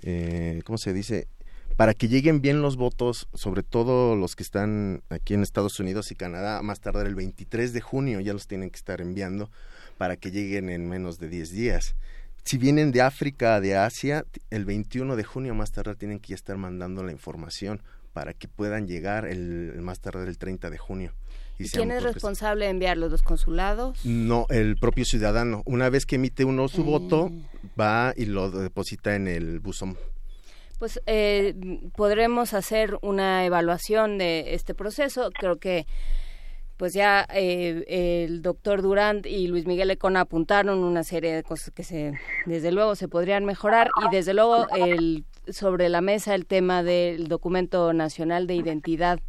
eh, 0.02 0.62
¿cómo 0.65 0.78
se 0.78 0.93
dice? 0.93 1.27
Para 1.81 1.94
que 1.94 2.09
lleguen 2.09 2.42
bien 2.42 2.60
los 2.60 2.76
votos, 2.76 3.26
sobre 3.33 3.62
todo 3.62 4.15
los 4.15 4.36
que 4.36 4.42
están 4.42 5.02
aquí 5.09 5.33
en 5.33 5.42
Estados 5.42 5.81
Unidos 5.81 6.10
y 6.12 6.15
Canadá, 6.15 6.60
más 6.60 6.81
tardar 6.81 7.07
el 7.07 7.15
23 7.15 7.73
de 7.73 7.81
junio 7.81 8.20
ya 8.20 8.34
los 8.34 8.47
tienen 8.47 8.68
que 8.68 8.76
estar 8.76 9.00
enviando 9.00 9.50
para 9.97 10.18
que 10.18 10.31
lleguen 10.31 10.68
en 10.68 10.91
menos 10.91 11.18
de 11.18 11.28
10 11.28 11.52
días. 11.52 11.97
Si 12.44 12.59
vienen 12.59 12.92
de 12.92 13.00
África, 13.00 13.62
de 13.62 13.78
Asia, 13.78 14.26
el 14.50 14.67
21 14.67 15.17
de 15.17 15.25
junio 15.25 15.55
más 15.55 15.73
tardar 15.73 15.97
tienen 15.97 16.18
que 16.18 16.28
ya 16.28 16.34
estar 16.34 16.59
mandando 16.59 17.02
la 17.02 17.12
información 17.12 17.81
para 18.12 18.34
que 18.34 18.47
puedan 18.47 18.86
llegar 18.86 19.25
el, 19.25 19.73
el 19.75 19.81
más 19.81 20.00
tardar 20.00 20.28
el 20.28 20.36
30 20.36 20.68
de 20.68 20.76
junio. 20.76 21.15
¿Y 21.59 21.67
quién 21.70 21.92
es 21.92 22.02
responsable 22.02 22.67
de 22.67 22.73
enviarlos? 22.73 23.10
¿Los 23.10 23.23
consulados? 23.23 24.05
No, 24.05 24.44
el 24.50 24.76
propio 24.76 25.07
ciudadano. 25.07 25.62
Una 25.65 25.89
vez 25.89 26.05
que 26.05 26.17
emite 26.17 26.44
uno 26.44 26.68
su 26.68 26.84
voto, 26.84 27.33
va 27.81 28.12
y 28.18 28.26
lo 28.26 28.50
deposita 28.50 29.15
en 29.15 29.28
el 29.28 29.60
buzón. 29.60 29.97
Pues 30.81 30.99
eh, 31.05 31.55
podremos 31.94 32.55
hacer 32.55 32.99
una 33.02 33.44
evaluación 33.44 34.17
de 34.17 34.55
este 34.55 34.75
proceso. 34.75 35.31
Creo 35.31 35.59
que 35.59 35.86
pues 36.78 36.94
ya 36.94 37.26
eh, 37.34 37.84
el 38.25 38.41
doctor 38.41 38.81
Durant 38.81 39.26
y 39.26 39.47
Luis 39.49 39.67
Miguel 39.67 39.91
Econa 39.91 40.20
apuntaron 40.23 40.78
una 40.78 41.05
serie 41.05 41.34
de 41.34 41.42
cosas 41.42 41.70
que 41.75 41.84
se, 41.84 42.15
desde 42.47 42.73
luego 42.73 42.94
se 42.94 43.09
podrían 43.09 43.44
mejorar 43.44 43.91
y 44.07 44.17
desde 44.17 44.33
luego 44.33 44.67
el, 44.75 45.26
sobre 45.49 45.91
la 45.91 46.00
mesa 46.00 46.34
el 46.34 46.47
tema 46.47 46.83
del 46.83 47.28
documento 47.28 47.92
nacional 47.92 48.47
de 48.47 48.55
identidad 48.55 49.20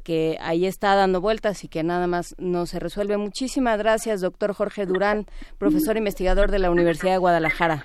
que 0.00 0.36
ahí 0.40 0.66
está 0.66 0.94
dando 0.94 1.20
vueltas 1.20 1.64
y 1.64 1.68
que 1.68 1.82
nada 1.82 2.06
más 2.06 2.34
no 2.38 2.66
se 2.66 2.78
resuelve. 2.78 3.16
Muchísimas 3.16 3.78
gracias, 3.78 4.20
doctor 4.20 4.52
Jorge 4.52 4.86
Durán, 4.86 5.26
profesor 5.58 5.96
investigador 5.96 6.50
de 6.50 6.58
la 6.58 6.70
Universidad 6.70 7.12
de 7.12 7.18
Guadalajara. 7.18 7.82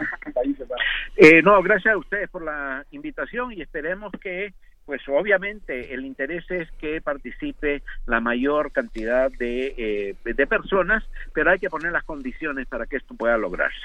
Eh, 1.17 1.41
no, 1.41 1.61
gracias 1.63 1.93
a 1.93 1.97
ustedes 1.97 2.29
por 2.29 2.43
la 2.43 2.85
invitación 2.91 3.53
y 3.53 3.61
esperemos 3.61 4.11
que, 4.21 4.53
pues 4.85 5.01
obviamente 5.07 5.93
el 5.93 6.05
interés 6.05 6.43
es 6.51 6.69
que 6.73 6.99
participe 6.99 7.83
la 8.05 8.19
mayor 8.19 8.71
cantidad 8.71 9.31
de, 9.31 9.73
eh, 9.77 10.15
de 10.25 10.47
personas, 10.47 11.03
pero 11.33 11.51
hay 11.51 11.59
que 11.59 11.69
poner 11.69 11.93
las 11.93 12.03
condiciones 12.03 12.67
para 12.67 12.85
que 12.85 12.97
esto 12.97 13.15
pueda 13.15 13.37
lograrse. 13.37 13.79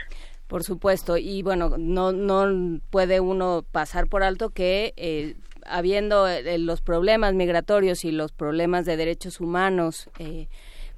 Por 0.50 0.64
supuesto, 0.64 1.16
y 1.16 1.44
bueno, 1.44 1.76
no, 1.78 2.10
no 2.10 2.80
puede 2.90 3.20
uno 3.20 3.64
pasar 3.70 4.08
por 4.08 4.24
alto 4.24 4.50
que 4.50 4.92
eh, 4.96 5.36
habiendo 5.64 6.26
eh, 6.26 6.58
los 6.58 6.80
problemas 6.80 7.34
migratorios 7.34 8.04
y 8.04 8.10
los 8.10 8.32
problemas 8.32 8.84
de 8.84 8.96
derechos 8.96 9.40
humanos 9.40 10.10
eh, 10.18 10.48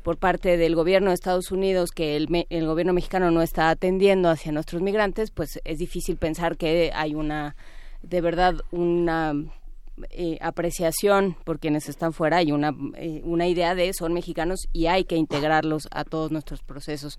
por 0.02 0.16
parte 0.16 0.56
del 0.56 0.74
gobierno 0.74 1.10
de 1.10 1.14
Estados 1.16 1.52
Unidos 1.52 1.90
que 1.90 2.16
el, 2.16 2.47
el 2.48 2.66
gobierno 2.66 2.94
mexicano 2.94 3.31
no 3.31 3.42
está 3.42 3.68
atendiendo 3.68 4.31
hacia 4.31 4.52
nuestros 4.52 4.81
migrantes, 4.81 5.31
pues 5.31 5.60
es 5.64 5.78
difícil 5.78 6.16
pensar 6.16 6.56
que 6.56 6.90
hay 6.94 7.14
una, 7.14 7.55
de 8.00 8.22
verdad, 8.22 8.55
una 8.70 9.34
eh, 10.10 10.38
apreciación 10.40 11.36
por 11.44 11.58
quienes 11.58 11.88
están 11.88 12.12
fuera 12.12 12.42
y 12.42 12.52
una, 12.52 12.74
eh, 12.96 13.20
una 13.24 13.46
idea 13.46 13.74
de 13.74 13.92
son 13.92 14.12
mexicanos 14.12 14.68
y 14.72 14.86
hay 14.86 15.04
que 15.04 15.16
integrarlos 15.16 15.88
a 15.90 16.04
todos 16.04 16.30
nuestros 16.30 16.62
procesos. 16.62 17.18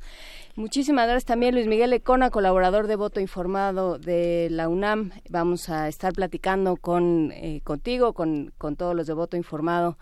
Muchísimas 0.55 1.05
gracias 1.05 1.25
también 1.25 1.55
Luis 1.55 1.67
Miguel 1.67 1.93
Econa, 1.93 2.29
colaborador 2.29 2.87
de 2.87 2.95
Voto 2.95 3.19
Informado 3.19 3.99
de 3.99 4.47
la 4.49 4.69
UNAM. 4.69 5.11
Vamos 5.29 5.69
a 5.69 5.87
estar 5.87 6.13
platicando 6.13 6.75
con 6.77 7.31
eh, 7.33 7.61
contigo, 7.63 8.13
con, 8.13 8.53
con 8.57 8.75
todos 8.75 8.95
los 8.95 9.07
de 9.07 9.13
Voto 9.13 9.37
Informado 9.37 9.97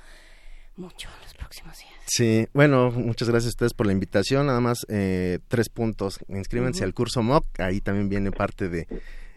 mucho 0.75 1.09
los 1.21 1.33
próximos 1.33 1.77
días. 1.77 1.91
Sí, 2.05 2.47
bueno, 2.53 2.91
muchas 2.91 3.29
gracias 3.29 3.47
a 3.47 3.55
ustedes 3.55 3.73
por 3.73 3.85
la 3.85 3.93
invitación. 3.93 4.47
Nada 4.47 4.59
más 4.59 4.85
eh, 4.89 5.39
tres 5.47 5.69
puntos. 5.69 6.19
Inscríbanse 6.27 6.83
al 6.83 6.93
curso 6.93 7.21
MOOC, 7.21 7.59
ahí 7.59 7.81
también 7.81 8.09
viene 8.09 8.31
parte 8.31 8.67
de 8.67 8.87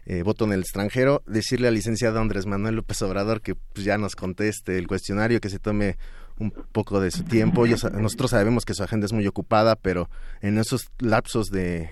eh, 0.07 0.23
voto 0.23 0.44
en 0.44 0.52
el 0.52 0.60
extranjero. 0.60 1.23
Decirle 1.26 1.68
al 1.68 1.74
licenciado 1.74 2.20
Andrés 2.20 2.47
Manuel 2.47 2.76
López 2.76 3.00
Obrador 3.02 3.41
que 3.41 3.55
pues, 3.55 3.84
ya 3.84 3.99
nos 3.99 4.16
conteste 4.16 4.78
el 4.78 4.86
cuestionario, 4.86 5.41
que 5.41 5.50
se 5.50 5.58
tome 5.58 5.97
un 6.39 6.50
poco 6.50 7.00
de 7.00 7.10
su 7.10 7.24
tiempo. 7.24 7.65
Ellos- 7.66 7.84
nosotros 7.92 8.31
sabemos 8.33 8.65
que 8.65 8.74
su 8.74 8.83
agenda 8.83 9.07
es 9.07 9.12
muy 9.12 9.26
ocupada, 9.26 9.76
pero 9.76 10.08
en 10.41 10.58
esos 10.58 10.91
lapsos 10.99 11.49
de, 11.50 11.91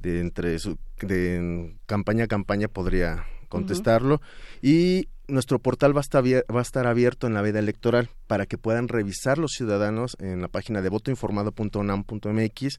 de 0.00 0.20
entre 0.20 0.58
su 0.58 0.78
de 1.00 1.74
campaña 1.86 2.24
a 2.24 2.28
campaña 2.28 2.68
podría 2.68 3.24
contestarlo 3.48 4.20
y 4.62 5.08
nuestro 5.26 5.58
portal 5.58 5.94
va 5.96 6.00
a, 6.00 6.02
estar 6.02 6.22
va 6.24 6.58
a 6.58 6.62
estar 6.62 6.86
abierto 6.86 7.26
en 7.26 7.34
la 7.34 7.42
veda 7.42 7.58
electoral 7.58 8.10
para 8.28 8.46
que 8.46 8.58
puedan 8.58 8.86
revisar 8.86 9.38
los 9.38 9.52
ciudadanos 9.52 10.16
en 10.20 10.40
la 10.42 10.48
página 10.48 10.82
de 10.82 10.88
votoinformado.unam.mx 10.88 12.78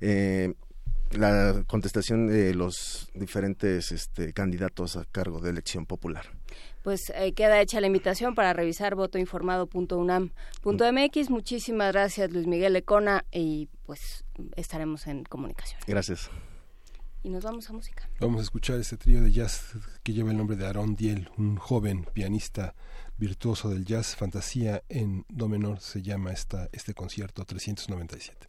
eh, 0.00 0.54
la 1.12 1.62
contestación 1.66 2.26
de 2.26 2.54
los 2.54 3.10
diferentes 3.14 3.92
este, 3.92 4.32
candidatos 4.32 4.96
a 4.96 5.04
cargo 5.04 5.40
de 5.40 5.50
elección 5.50 5.86
popular. 5.86 6.26
Pues 6.82 7.12
eh, 7.14 7.32
queda 7.32 7.60
hecha 7.60 7.80
la 7.80 7.86
invitación 7.86 8.34
para 8.34 8.52
revisar 8.52 8.94
votoinformado.unam.mx. 8.94 11.30
Muchísimas 11.30 11.92
gracias 11.92 12.30
Luis 12.32 12.46
Miguel 12.46 12.76
Econa 12.76 13.24
y 13.32 13.68
pues 13.84 14.24
estaremos 14.56 15.06
en 15.06 15.24
comunicación. 15.24 15.80
Gracias. 15.86 16.30
Y 17.22 17.30
nos 17.30 17.44
vamos 17.44 17.68
a 17.68 17.72
música. 17.72 18.08
Vamos 18.20 18.40
a 18.40 18.44
escuchar 18.44 18.78
este 18.78 18.96
trío 18.96 19.20
de 19.20 19.32
jazz 19.32 19.72
que 20.02 20.12
lleva 20.12 20.30
el 20.30 20.36
nombre 20.36 20.56
de 20.56 20.66
Aaron 20.66 20.94
Diel, 20.94 21.30
un 21.36 21.56
joven 21.56 22.06
pianista 22.12 22.74
virtuoso 23.18 23.70
del 23.70 23.84
jazz, 23.84 24.14
fantasía 24.14 24.84
en 24.88 25.26
do 25.28 25.48
menor 25.48 25.80
se 25.80 26.02
llama 26.02 26.32
esta, 26.32 26.68
este 26.72 26.94
concierto 26.94 27.44
397. 27.44 28.46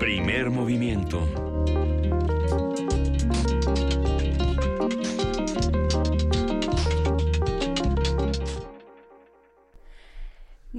Primer 0.00 0.50
movimiento. 0.50 1.49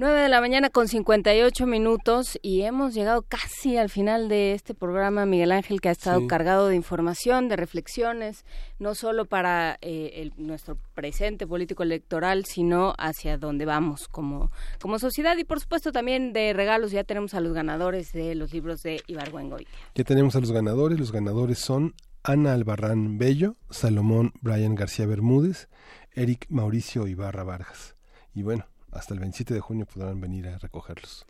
9 0.02 0.20
de 0.20 0.28
la 0.28 0.40
mañana 0.40 0.68
con 0.68 0.88
58 0.88 1.64
minutos 1.64 2.36
y 2.42 2.62
hemos 2.62 2.92
llegado 2.92 3.22
casi 3.22 3.76
al 3.76 3.88
final 3.88 4.28
de 4.28 4.52
este 4.52 4.74
programa, 4.74 5.26
Miguel 5.26 5.52
Ángel, 5.52 5.80
que 5.80 5.90
ha 5.90 5.92
estado 5.92 6.26
cargado 6.26 6.66
de 6.66 6.74
información, 6.74 7.48
de 7.48 7.54
reflexiones, 7.54 8.44
no 8.80 8.96
solo 8.96 9.26
para 9.26 9.78
eh, 9.80 10.32
nuestro 10.38 10.76
presente 10.96 11.46
político 11.46 11.84
electoral, 11.84 12.46
sino 12.46 12.94
hacia 12.98 13.38
dónde 13.38 13.64
vamos 13.64 14.08
como, 14.08 14.50
como 14.80 14.98
sociedad 14.98 15.36
y 15.36 15.44
por 15.44 15.60
supuesto 15.60 15.92
también 15.92 16.32
de 16.32 16.52
regalos. 16.52 16.90
Ya 16.90 17.04
tenemos 17.04 17.34
a 17.34 17.40
los 17.40 17.52
ganadores 17.52 18.10
de 18.10 18.34
los 18.34 18.52
libros 18.52 18.82
de 18.82 19.02
Ibargüengoitia. 19.06 19.72
Ya 19.94 20.02
tenemos 20.02 20.34
a 20.34 20.40
los 20.40 20.50
ganadores, 20.50 20.98
los 20.98 21.12
ganadores 21.12 21.60
son 21.60 21.94
Ana 22.24 22.54
Albarrán 22.54 23.18
Bello, 23.18 23.54
Salomón 23.70 24.32
Brian 24.40 24.74
García 24.74 25.06
Bermúdez, 25.06 25.68
Eric 26.10 26.46
Mauricio 26.48 27.06
Ibarra 27.06 27.44
Vargas. 27.44 27.94
Y 28.34 28.42
bueno, 28.42 28.66
hasta 28.92 29.14
el 29.14 29.20
27 29.20 29.54
de 29.54 29.60
junio 29.60 29.86
podrán 29.86 30.20
venir 30.20 30.48
a 30.48 30.58
recogerlos. 30.58 31.26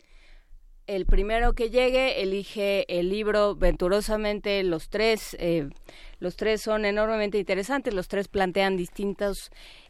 El 0.85 1.05
primero 1.05 1.53
que 1.53 1.69
llegue 1.69 2.21
elige 2.21 2.85
el 2.99 3.09
libro 3.09 3.55
venturosamente. 3.55 4.61
Los 4.63 4.89
tres, 4.89 5.35
eh, 5.39 5.69
los 6.19 6.35
tres 6.35 6.61
son 6.61 6.83
enormemente 6.83 7.37
interesantes. 7.37 7.93
Los 7.93 8.09
tres 8.09 8.27
plantean 8.27 8.75
distintas 8.75 9.49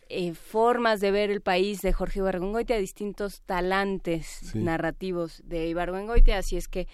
eh, 0.10 0.36
formas 0.36 1.00
de 1.00 1.10
ver 1.10 1.32
el 1.32 1.42
país 1.42 1.82
de 1.82 1.94
Jorge 1.94 2.20
Ibargüengoitia, 2.20 2.78
distintos 2.78 3.42
talantes 3.42 4.54
narrativos 4.54 5.42
de 5.46 5.68
Ibargüengoitia. 5.68 6.38
Así 6.38 6.58
es 6.58 6.68
que, 6.68 6.88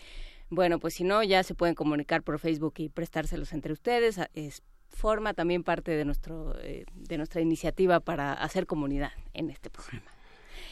bueno, 0.49 0.79
pues 0.79 0.93
si 0.93 1.03
no, 1.03 1.21
ya 1.21 1.43
se 1.43 1.53
pueden 1.53 1.75
comunicar 1.75 2.23
por 2.23 2.39
Facebook 2.39 2.75
y 2.77 2.87
prestárselos 2.87 3.51
entre 3.51 3.73
ustedes. 3.73 4.17
Es 4.33 4.63
forma 4.87 5.33
también 5.33 5.63
parte 5.63 5.91
de 5.91 6.05
nuestro 6.05 6.57
eh, 6.61 6.85
de 6.93 7.17
nuestra 7.17 7.41
iniciativa 7.41 7.99
para 7.99 8.31
hacer 8.31 8.65
comunidad 8.65 9.11
en 9.33 9.49
este 9.49 9.69
programa. 9.69 10.18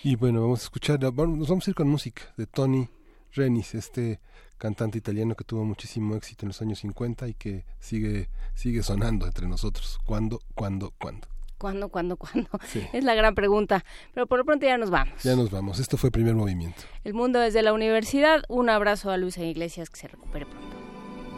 Y 0.04 0.16
bueno, 0.16 0.42
vamos 0.42 0.62
a 0.62 0.64
escuchar, 0.64 1.02
nos 1.02 1.16
vamos 1.16 1.68
a 1.68 1.70
ir 1.70 1.76
con 1.76 1.90
música 1.90 2.24
de 2.38 2.46
Tony 2.46 2.88
Renis, 3.34 3.76
este 3.76 4.20
cantante 4.58 4.98
italiano 4.98 5.36
que 5.36 5.44
tuvo 5.44 5.64
muchísimo 5.64 6.16
éxito 6.16 6.46
en 6.46 6.50
los 6.50 6.62
años 6.62 6.80
50 6.80 7.28
y 7.28 7.34
que 7.34 7.66
sigue 7.80 8.30
sigue 8.54 8.84
sonando 8.84 9.26
entre 9.26 9.48
nosotros. 9.48 10.00
¿Cuándo, 10.06 10.40
cuándo, 10.56 10.94
cuándo? 10.98 11.28
¿Cuándo, 11.58 11.90
cuándo, 11.90 12.18
cuándo? 12.18 12.50
Es 12.94 13.04
la 13.04 13.16
gran 13.16 13.34
pregunta. 13.36 13.84
Pero 14.14 14.28
por 14.28 14.38
lo 14.40 14.46
pronto 14.46 14.66
ya 14.66 14.78
nos 14.78 14.90
vamos. 14.92 15.24
Ya 15.24 15.36
nos 15.36 15.50
vamos. 15.50 15.80
Esto 15.80 15.98
fue 15.98 16.10
el 16.10 16.12
primer 16.12 16.36
movimiento. 16.36 16.84
El 17.04 17.14
mundo 17.16 17.40
desde 17.40 17.64
la 17.64 17.74
universidad. 17.74 18.44
Un 18.48 18.70
abrazo 18.70 19.10
a 19.10 19.18
Luisa 19.18 19.44
Iglesias 19.44 19.90
que 19.90 20.00
se 20.00 20.08
recupere 20.08 20.46
pronto. 20.46 20.78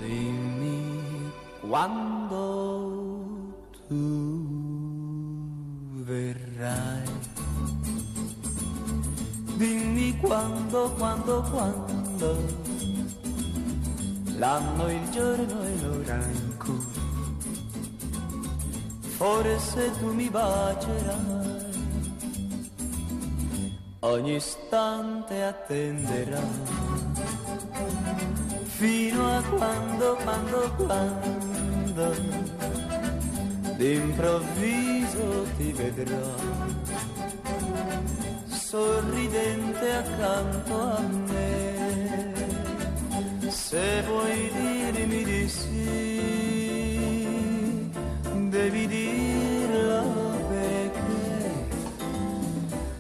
Dimmi 0.01 1.31
cuándo 1.61 3.55
tú 3.87 4.49
Dimmi 9.59 10.15
quando, 10.21 10.89
quando, 10.97 11.41
quando, 11.51 12.37
l'anno, 14.37 14.89
il 14.89 15.09
giorno 15.09 15.63
e 15.63 15.81
l'ora 15.81 16.15
in 16.15 16.57
cui. 16.57 16.85
Forse 19.17 19.91
tu 19.99 20.13
mi 20.13 20.29
bacerai, 20.29 21.65
ogni 23.99 24.35
istante 24.35 25.43
attenderai, 25.43 26.41
fino 28.63 29.27
a 29.27 29.43
quando, 29.43 30.15
quando, 30.23 30.73
quando, 30.77 32.15
d'improvviso 33.75 35.47
ti 35.57 35.73
vedrò 35.73 36.69
sorridente 38.69 39.91
accanto 39.91 40.73
a 40.79 40.99
me. 40.99 41.57
Se 43.49 44.03
vuoi 44.03 44.51
dirmi 44.51 45.23
di 45.23 45.49
sì, 45.49 45.89
devi 48.49 48.85
dirlo 48.87 50.03
perché 50.49 51.67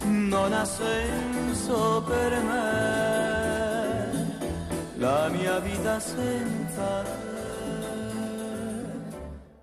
non 0.05 0.53
ha 0.53 0.65
senso 0.65 2.03
per 2.07 2.31
me 2.49 2.77
la 4.97 5.29
mia 5.29 5.59
vita 5.59 5.99
senza 5.99 7.03
te. 7.03 7.19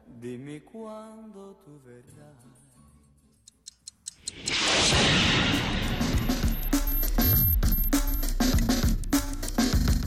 Dimmi 0.05 0.63
quando 0.63 1.57
tu 1.65 1.81
verrai. 1.85 2.17